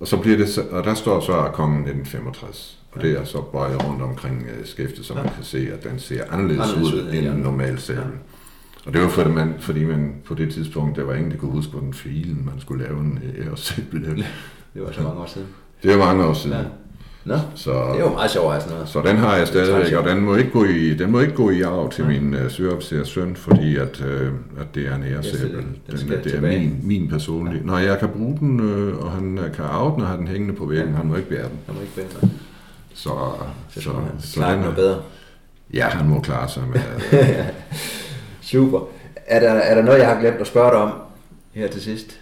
og, 0.00 0.08
så 0.08 0.16
bliver 0.16 0.36
det, 0.36 0.58
og 0.58 0.84
der 0.84 0.94
står 0.94 1.20
så 1.20 1.32
at 1.40 1.52
kongen 1.52 1.78
1965. 1.78 2.78
Og 2.92 3.02
det 3.02 3.18
er 3.18 3.24
så 3.24 3.40
bøjet 3.40 3.84
rundt 3.84 4.02
omkring 4.02 4.46
øh, 4.58 4.66
skæftet, 4.66 5.04
så 5.04 5.14
man 5.14 5.28
kan 5.34 5.44
se, 5.44 5.68
at 5.72 5.84
den 5.84 5.98
ser 5.98 6.24
anderledes, 6.30 6.60
anderledes 6.60 6.92
ud 6.92 7.12
end 7.12 7.26
en 7.26 7.36
normal 7.36 7.78
sabel. 7.78 8.02
Ja. 8.02 8.08
Og 8.86 8.92
det 8.92 9.02
var 9.02 9.08
fordi 9.08 9.30
man, 9.30 9.54
fordi 9.58 9.84
man 9.84 10.14
på 10.24 10.34
det 10.34 10.54
tidspunkt, 10.54 10.96
der 10.96 11.04
var 11.04 11.14
ingen, 11.14 11.30
der 11.30 11.36
kunne 11.36 11.50
huske, 11.50 11.76
den 11.80 11.94
filen 11.94 12.42
man 12.44 12.60
skulle 12.60 12.84
lave 12.84 13.00
en 13.00 13.20
æresabel. 13.38 14.24
Det 14.74 14.82
var 14.82 14.92
så 14.92 15.02
mange 15.02 15.20
år 15.20 15.26
siden. 15.26 15.48
Det 15.82 15.98
var 15.98 16.06
mange 16.06 16.24
år 16.24 16.32
siden. 16.32 16.56
Ja. 16.56 16.64
Nå, 17.24 17.38
så, 17.54 17.70
det 17.70 18.00
er 18.00 18.04
jo 18.04 18.12
meget 18.12 18.30
sjovt 18.30 18.70
noget. 18.70 18.88
Så 18.88 19.02
den 19.06 19.16
har 19.16 19.36
jeg 19.36 19.48
stadigvæk, 19.48 19.92
og 19.92 20.04
den 20.04 20.20
må 20.20 20.34
ikke 20.34 20.50
gå 20.50 20.64
i, 20.64 20.94
den 20.94 21.10
må 21.10 21.20
ikke 21.20 21.34
gå 21.34 21.50
i 21.50 21.62
arv 21.62 21.90
til 21.90 22.04
min 22.06 22.34
uh, 22.34 22.50
søofficers 22.50 23.08
søn, 23.08 23.36
fordi 23.36 23.76
at, 23.76 24.00
uh, 24.00 24.60
at 24.60 24.74
det 24.74 24.86
er 24.86 24.94
en 24.94 25.02
æresæbel. 25.02 25.56
Den, 25.56 25.76
den, 25.86 26.08
den 26.08 26.24
det 26.24 26.34
er 26.34 26.40
min, 26.40 26.80
min 26.82 27.08
personlige. 27.08 27.58
Ja. 27.58 27.66
Når 27.66 27.78
jeg 27.78 27.98
kan 27.98 28.08
bruge 28.08 28.38
den, 28.40 28.60
uh, 28.60 29.04
og 29.04 29.10
han 29.10 29.38
kan 29.54 29.64
arve 29.64 29.94
den 29.94 30.00
og 30.00 30.08
have 30.08 30.18
den 30.18 30.28
hængende 30.28 30.54
på 30.54 30.66
væggen, 30.66 30.90
ja. 30.90 30.96
han 30.96 31.06
må 31.06 31.16
ikke 31.16 31.28
bære 31.28 31.48
den. 31.48 31.58
Han 31.66 31.74
må 31.74 31.80
ikke 31.80 31.94
bære 31.94 32.20
den. 32.20 32.32
Så, 32.94 33.10
så, 33.70 33.80
så, 33.80 33.90
så 34.18 34.40
den 34.40 34.62
er 34.62 34.74
bedre. 34.74 35.02
Ja, 35.74 35.88
han 35.88 36.08
må 36.08 36.20
klare 36.20 36.48
sig 36.48 36.62
med. 36.68 36.80
Super. 38.46 38.80
Er 39.26 39.40
der, 39.40 39.50
er 39.50 39.74
der 39.74 39.82
noget, 39.82 39.98
jeg 39.98 40.08
har 40.08 40.20
glemt 40.20 40.40
at 40.40 40.46
spørge 40.46 40.70
dig 40.70 40.78
om 40.78 40.92
her 41.52 41.68
til 41.68 41.82
sidst? 41.82 42.20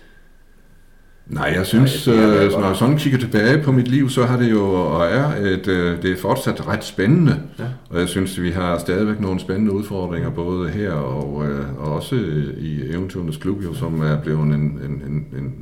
Nej, 1.27 1.53
jeg 1.57 1.67
synes, 1.67 2.07
Nej, 2.07 2.17
jeg, 2.17 2.45
øh, 2.45 2.51
når 2.51 2.67
jeg 2.67 2.77
sådan 2.77 2.97
kigger 2.97 3.19
tilbage 3.19 3.63
på 3.63 3.73
mit 3.73 3.89
liv, 3.89 4.11
så 4.11 4.25
har 4.25 4.39
det 4.39 4.51
jo 4.51 4.73
og 4.73 5.07
er 5.07 5.35
et, 5.37 5.69
øh, 5.69 6.03
det 6.03 6.13
er 6.13 6.17
fortsat 6.17 6.67
ret 6.67 6.85
spændende. 6.85 7.41
Ja. 7.59 7.65
Og 7.91 8.01
jeg 8.01 8.09
synes, 8.09 8.43
vi 8.43 8.51
har 8.51 8.79
stadigvæk 8.79 9.21
nogle 9.21 9.41
spændende 9.41 9.73
udfordringer, 9.73 10.31
både 10.31 10.71
her 10.71 10.93
og, 10.93 11.47
øh, 11.47 11.79
og 11.79 11.93
også 11.93 12.15
i 12.59 12.91
Eventyrenes 12.91 13.37
Klub, 13.37 13.65
jo, 13.65 13.75
som 13.75 14.03
er 14.03 14.21
blevet 14.21 14.43
en, 14.43 14.53
en, 14.53 15.03
en, 15.07 15.27
en 15.39 15.55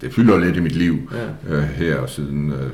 det 0.00 0.14
fylder 0.14 0.38
lidt 0.38 0.56
i 0.56 0.60
mit 0.60 0.76
liv 0.76 1.12
ja. 1.48 1.56
øh, 1.56 1.62
her, 1.62 2.06
siden, 2.06 2.52
øh, 2.52 2.70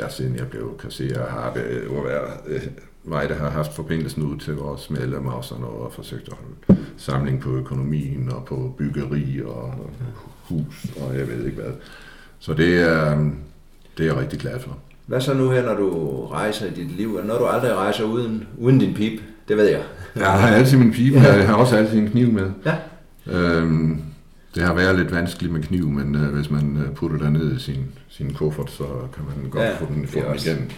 ja, 0.00 0.08
siden 0.08 0.36
jeg 0.36 0.46
blev 0.46 0.78
kasserer, 0.82 1.30
har 1.30 1.52
det 1.54 1.82
jo 1.86 1.92
været 1.92 2.30
øh, 2.46 2.60
mig, 3.06 3.28
der 3.28 3.34
har 3.34 3.50
haft 3.50 3.74
forbindelsen 3.74 4.22
ud 4.22 4.38
til 4.38 4.54
vores 4.54 4.90
medlemmer 4.90 5.32
og 5.32 5.44
sådan 5.44 5.60
noget, 5.64 5.80
og 5.80 5.92
forsøgt 5.92 6.28
at 6.28 6.34
holde 6.34 6.82
samling 6.96 7.40
på 7.40 7.56
økonomien 7.56 8.30
og 8.32 8.44
på 8.44 8.74
byggeri 8.78 9.42
og 9.44 9.74
hus, 10.42 10.86
og 11.00 11.18
jeg 11.18 11.28
ved 11.28 11.44
ikke 11.44 11.60
hvad. 11.62 11.72
Så 12.38 12.54
det 12.54 12.80
er, 12.80 13.18
det 13.98 14.02
er 14.02 14.04
jeg 14.04 14.16
rigtig 14.16 14.38
glad 14.38 14.60
for. 14.60 14.78
Hvad 15.06 15.20
så 15.20 15.34
nu 15.34 15.50
her, 15.50 15.62
når 15.62 15.74
du 15.74 16.26
rejser 16.26 16.66
i 16.66 16.70
dit 16.70 16.96
liv? 16.96 17.20
Når 17.24 17.38
du 17.38 17.44
aldrig 17.44 17.74
rejser 17.74 18.04
uden, 18.04 18.46
uden 18.58 18.78
din 18.78 18.94
pip? 18.94 19.20
Det 19.48 19.56
ved 19.56 19.68
jeg. 19.68 19.82
jeg 20.16 20.30
har 20.32 20.48
altid 20.48 20.78
min 20.78 20.92
pip, 20.92 21.14
ja. 21.14 21.34
jeg 21.34 21.46
har 21.46 21.54
også 21.54 21.76
altid 21.76 21.98
en 21.98 22.10
kniv 22.10 22.32
med. 22.32 22.50
Ja. 22.66 22.74
Øhm, 23.26 24.02
det 24.54 24.62
har 24.62 24.74
været 24.74 24.98
lidt 24.98 25.14
vanskeligt 25.14 25.52
med 25.52 25.62
kniv, 25.62 25.88
men 25.88 26.14
øh, 26.14 26.34
hvis 26.34 26.50
man 26.50 26.76
øh, 26.76 26.94
putter 26.94 27.18
den 27.18 27.32
ned 27.32 27.56
i 27.56 27.58
sin, 27.60 27.84
sin 28.08 28.34
kuffert, 28.34 28.70
så 28.70 28.84
kan 29.14 29.24
man 29.24 29.50
godt 29.50 29.64
ja, 29.64 29.76
få 29.78 29.86
den, 29.94 30.06
få 30.06 30.18
den 30.20 30.34
igen. 30.34 30.72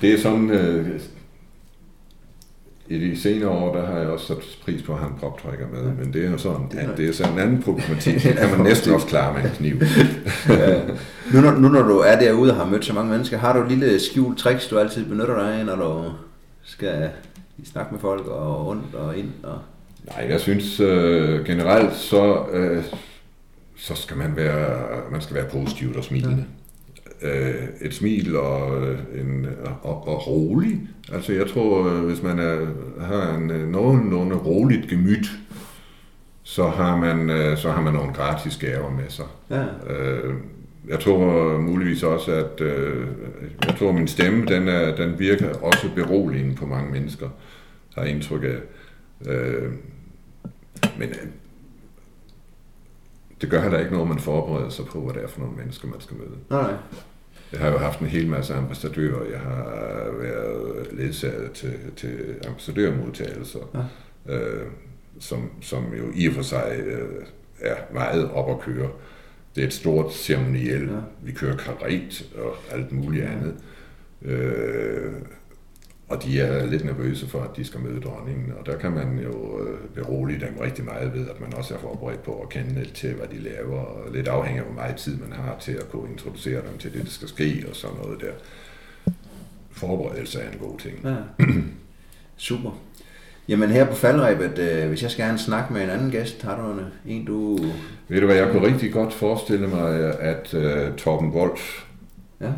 Det 0.00 0.14
er 0.14 0.18
sådan, 0.18 0.50
øh, 0.50 1.00
i 2.92 3.10
de 3.10 3.20
senere 3.20 3.48
år, 3.48 3.74
der 3.76 3.86
har 3.86 3.98
jeg 3.98 4.08
også 4.08 4.26
sat 4.26 4.36
pris 4.64 4.82
på 4.82 4.92
at 4.92 4.98
have 4.98 5.10
en 5.10 5.18
proptrækker 5.18 5.66
med, 5.72 5.82
ja. 5.82 5.90
men 5.98 6.12
det 6.12 6.24
er 6.26 6.30
jo 6.30 6.38
sådan, 6.38 6.66
det 6.70 6.82
er, 6.82 6.96
det 6.96 7.08
er 7.08 7.12
sådan 7.12 7.32
en 7.32 7.38
anden 7.38 7.62
problematik. 7.62 8.14
Det 8.24 8.36
kan 8.36 8.50
man 8.50 8.60
næsten 8.60 8.94
også 8.94 9.06
klare 9.06 9.34
med 9.34 9.50
en 9.50 9.56
kniv. 9.56 9.76
ja. 10.48 10.80
nu, 11.32 11.40
når, 11.40 11.52
nu 11.52 11.68
når 11.68 11.82
du 11.82 11.98
er 11.98 12.18
derude 12.18 12.50
og 12.50 12.56
har 12.56 12.64
mødt 12.64 12.84
så 12.84 12.92
mange 12.92 13.10
mennesker, 13.10 13.38
har 13.38 13.52
du 13.52 13.62
et 13.62 13.68
lille 13.68 14.00
skjult 14.00 14.38
tricks, 14.38 14.68
du 14.68 14.78
altid 14.78 15.04
benytter 15.04 15.34
dig 15.34 15.54
af, 15.54 15.66
når 15.66 15.76
du 15.76 16.12
skal 16.64 17.10
snakke 17.64 17.92
med 17.92 18.00
folk 18.00 18.26
og 18.26 18.66
rundt 18.66 18.94
og 18.94 19.18
ind? 19.18 19.30
Og... 19.42 19.58
Nej, 20.16 20.26
jeg 20.30 20.40
synes 20.40 20.80
øh, 20.80 21.44
generelt, 21.44 21.94
så, 21.94 22.44
øh, 22.52 22.84
så 23.76 23.94
skal 23.94 24.16
man 24.16 24.36
være, 24.36 24.80
man 25.12 25.20
skal 25.20 25.36
være 25.36 25.46
positiv 25.52 25.94
og 25.96 26.04
smilende. 26.04 26.36
Ja 26.36 26.61
øh, 27.22 27.54
et 27.80 27.94
smil 27.94 28.36
og, 28.36 28.82
øh, 28.82 28.98
en, 29.14 29.46
og, 29.82 30.08
og 30.08 30.26
rolig. 30.26 30.80
Altså 31.12 31.32
jeg 31.32 31.46
tror, 31.46 31.88
øh, 31.88 32.04
hvis 32.04 32.22
man 32.22 32.38
er, 32.38 32.66
har 33.00 33.34
en 33.34 33.50
øh, 33.50 33.68
nogenlunde 33.68 34.36
roligt 34.36 34.88
gemyt, 34.88 35.26
så 36.42 36.68
har 36.68 36.96
man, 36.96 37.28
så 37.56 37.70
har 37.70 37.80
man 37.80 37.92
nogle 37.94 38.12
gratis 38.12 38.56
gaver 38.56 38.90
med 38.90 39.04
sig. 39.08 39.24
Ja. 39.50 39.64
Øh, 39.90 40.34
jeg 40.88 41.00
tror 41.00 41.58
muligvis 41.58 42.02
også, 42.02 42.32
at 42.32 42.60
øh, 42.60 43.06
jeg 43.66 43.74
tror, 43.78 43.88
at 43.88 43.94
min 43.94 44.08
stemme, 44.08 44.46
den, 44.46 44.68
er, 44.68 44.96
den 44.96 45.18
virker 45.18 45.54
også 45.54 45.88
beroligende 45.94 46.54
på 46.54 46.66
mange 46.66 46.92
mennesker, 46.92 47.28
har 47.96 48.04
indtryk 48.04 48.44
af. 48.44 48.58
Øh, 49.30 49.72
men 50.98 51.08
det 53.42 53.50
gør 53.50 53.60
heller 53.60 53.78
ikke 53.78 53.92
noget, 53.92 54.08
man 54.08 54.18
forbereder 54.18 54.68
sig 54.68 54.84
på, 54.84 55.00
hvad 55.00 55.14
det 55.14 55.22
er 55.22 55.28
for 55.28 55.40
nogle 55.40 55.56
mennesker, 55.56 55.88
man 55.88 56.00
skal 56.00 56.16
møde. 56.16 56.38
Nej. 56.50 56.74
Jeg 57.52 57.60
har 57.60 57.70
jo 57.70 57.78
haft 57.78 58.00
en 58.00 58.06
hel 58.06 58.28
masse 58.28 58.54
ambassadører. 58.54 59.30
Jeg 59.30 59.40
har 59.40 60.10
været 60.18 60.86
ledsaget 60.92 61.52
til, 61.52 61.74
til 61.96 62.34
ambassadørmodtagelser, 62.46 63.88
ja. 64.26 64.34
øh, 64.34 64.66
som, 65.20 65.50
som 65.60 65.94
jo 65.98 66.04
i 66.14 66.28
og 66.28 66.34
for 66.34 66.42
sig 66.42 66.80
øh, 66.86 67.24
er 67.60 67.76
meget 67.92 68.30
op 68.30 68.50
at 68.50 68.60
køre. 68.60 68.88
Det 69.54 69.62
er 69.62 69.66
et 69.66 69.72
stort 69.72 70.14
ceremoniel. 70.14 70.82
Ja. 70.82 70.98
Vi 71.22 71.32
kører 71.32 71.56
karet 71.56 72.30
og 72.38 72.56
alt 72.70 72.92
muligt 72.92 73.24
andet. 73.24 73.54
Øh, 74.22 75.12
og 76.12 76.24
de 76.24 76.40
er 76.40 76.66
lidt 76.66 76.84
nervøse 76.84 77.28
for, 77.28 77.40
at 77.40 77.56
de 77.56 77.64
skal 77.64 77.80
møde 77.80 78.00
dronningen, 78.00 78.52
og 78.60 78.66
der 78.66 78.78
kan 78.78 78.92
man 78.92 79.18
jo 79.18 79.60
øh, 79.60 79.78
berolige 79.94 80.40
dem 80.40 80.58
rigtig 80.60 80.84
meget 80.84 81.14
ved, 81.14 81.28
at 81.28 81.40
man 81.40 81.54
også 81.54 81.74
er 81.74 81.78
forberedt 81.78 82.22
på 82.22 82.40
at 82.40 82.48
kende 82.48 82.74
lidt 82.74 82.94
til, 82.94 83.14
hvad 83.14 83.26
de 83.28 83.38
laver, 83.38 83.78
og 83.78 84.12
lidt 84.12 84.28
afhængig 84.28 84.60
af, 84.60 84.66
hvor 84.66 84.74
meget 84.74 84.96
tid 84.96 85.16
man 85.16 85.32
har 85.32 85.56
til 85.60 85.72
at 85.72 85.90
kunne 85.90 86.10
introducere 86.10 86.56
dem 86.56 86.78
til 86.78 86.92
det, 86.92 87.04
der 87.04 87.10
skal 87.10 87.28
ske, 87.28 87.64
og 87.70 87.76
sådan 87.76 87.96
noget 87.96 88.20
der. 88.20 88.32
Forberedelse 89.70 90.40
er 90.40 90.50
en 90.50 90.58
god 90.58 90.78
ting. 90.78 90.94
Ja. 91.04 91.16
Super. 92.36 92.70
Jamen 93.48 93.70
her 93.70 93.86
på 93.86 93.94
faldrebet, 93.94 94.58
øh, 94.58 94.88
hvis 94.88 95.02
jeg 95.02 95.10
skal 95.10 95.24
have 95.24 95.32
en 95.32 95.38
snak 95.38 95.70
med 95.70 95.82
en 95.82 95.90
anden 95.90 96.10
gæst, 96.10 96.42
har 96.42 96.62
du 96.62 96.72
en, 96.72 96.86
en 97.06 97.24
du... 97.24 97.58
Ved 98.08 98.20
du 98.20 98.26
hvad, 98.26 98.36
jeg 98.36 98.50
kunne 98.52 98.66
rigtig 98.66 98.92
godt 98.92 99.12
forestille 99.12 99.66
mig, 99.66 100.20
at 100.20 100.54
uh, 100.54 100.96
Torben 100.96 101.30
Wolf 101.30 101.84
ja. 102.40 102.52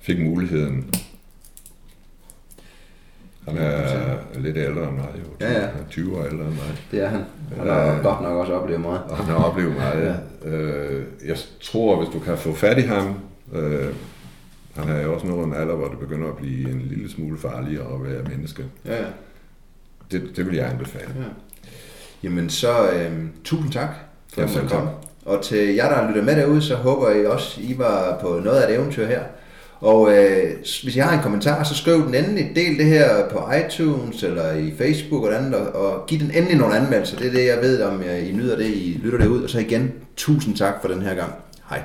fik 0.00 0.20
muligheden 0.20 0.90
han 3.46 3.56
er 3.58 4.16
lidt 4.34 4.56
ældre 4.56 4.82
end 4.88 4.96
mig, 4.96 5.08
jo. 5.18 5.46
Ja, 5.46 5.52
ja. 5.52 5.60
Han 5.60 5.80
er 5.80 5.88
20 5.90 6.18
år 6.18 6.24
ældre 6.24 6.44
end 6.44 6.54
mig. 6.54 6.78
Det 6.90 7.02
er 7.02 7.08
han. 7.08 7.20
Han 7.58 7.68
har 7.68 7.96
øh, 7.96 8.02
godt 8.02 8.20
nok 8.22 8.32
også 8.32 8.52
oplevet 8.52 8.80
meget. 8.80 9.00
Han 9.16 9.24
har 9.24 9.34
oplevet 9.44 9.76
meget, 9.76 10.16
ja. 10.44 10.48
øh, 10.50 11.04
Jeg 11.26 11.36
tror, 11.62 11.96
hvis 11.96 12.08
du 12.12 12.18
kan 12.18 12.38
få 12.38 12.54
fat 12.54 12.78
i 12.78 12.80
ham, 12.80 13.14
øh, 13.52 13.86
han 14.76 14.88
er 14.88 15.02
jo 15.02 15.14
også 15.14 15.26
nået 15.26 15.46
en 15.46 15.54
alder, 15.54 15.74
hvor 15.74 15.88
det 15.88 15.98
begynder 15.98 16.28
at 16.28 16.36
blive 16.36 16.70
en 16.70 16.80
lille 16.80 17.10
smule 17.10 17.38
farligere 17.38 17.94
at 17.94 18.04
være 18.12 18.22
menneske. 18.22 18.64
Ja, 18.86 18.96
ja. 18.96 19.04
Det, 20.12 20.30
det 20.36 20.46
vil 20.46 20.54
jeg 20.56 20.70
anbefale. 20.70 21.08
Ja. 21.18 21.24
Jamen 22.22 22.50
så, 22.50 22.90
øh, 22.90 23.12
tusind 23.44 23.72
tak 23.72 23.88
for 24.34 24.42
at 24.42 24.58
du 24.62 24.68
kom. 24.68 24.88
Og 25.24 25.42
til 25.44 25.74
jer, 25.74 25.88
der 25.88 26.08
lytter 26.08 26.22
med 26.22 26.36
derude, 26.36 26.62
så 26.62 26.74
håber 26.74 27.10
jeg 27.10 27.28
også, 27.28 27.60
I 27.60 27.74
var 27.78 28.18
på 28.20 28.40
noget 28.44 28.60
af 28.60 28.70
et 28.72 28.76
eventyr 28.78 29.06
her. 29.06 29.22
Og 29.86 30.12
øh, 30.12 30.56
hvis 30.82 30.96
I 30.96 30.98
har 30.98 31.12
en 31.12 31.22
kommentar, 31.22 31.64
så 31.64 31.74
skriv 31.74 32.06
den 32.06 32.14
endelig. 32.14 32.52
Del 32.56 32.78
det 32.78 32.86
her 32.86 33.28
på 33.28 33.50
iTunes 33.52 34.22
eller 34.22 34.52
i 34.52 34.72
Facebook 34.78 35.24
og 35.24 35.36
andet, 35.36 35.54
og, 35.54 35.90
og 35.90 36.06
giv 36.06 36.18
den 36.18 36.30
endelig 36.30 36.56
nogle 36.56 36.76
anmeldelser. 36.76 37.18
Det 37.18 37.26
er 37.26 37.32
det, 37.32 37.46
jeg 37.46 37.58
ved, 37.62 37.82
om 37.82 38.02
øh, 38.02 38.28
I 38.28 38.32
nyder 38.32 38.56
det, 38.56 38.66
I 38.66 39.00
lytter 39.02 39.18
det 39.18 39.26
ud. 39.26 39.42
Og 39.42 39.50
så 39.50 39.58
igen, 39.58 39.92
tusind 40.16 40.56
tak 40.56 40.74
for 40.80 40.88
den 40.88 41.02
her 41.02 41.14
gang. 41.14 41.32
Hej. 41.70 41.82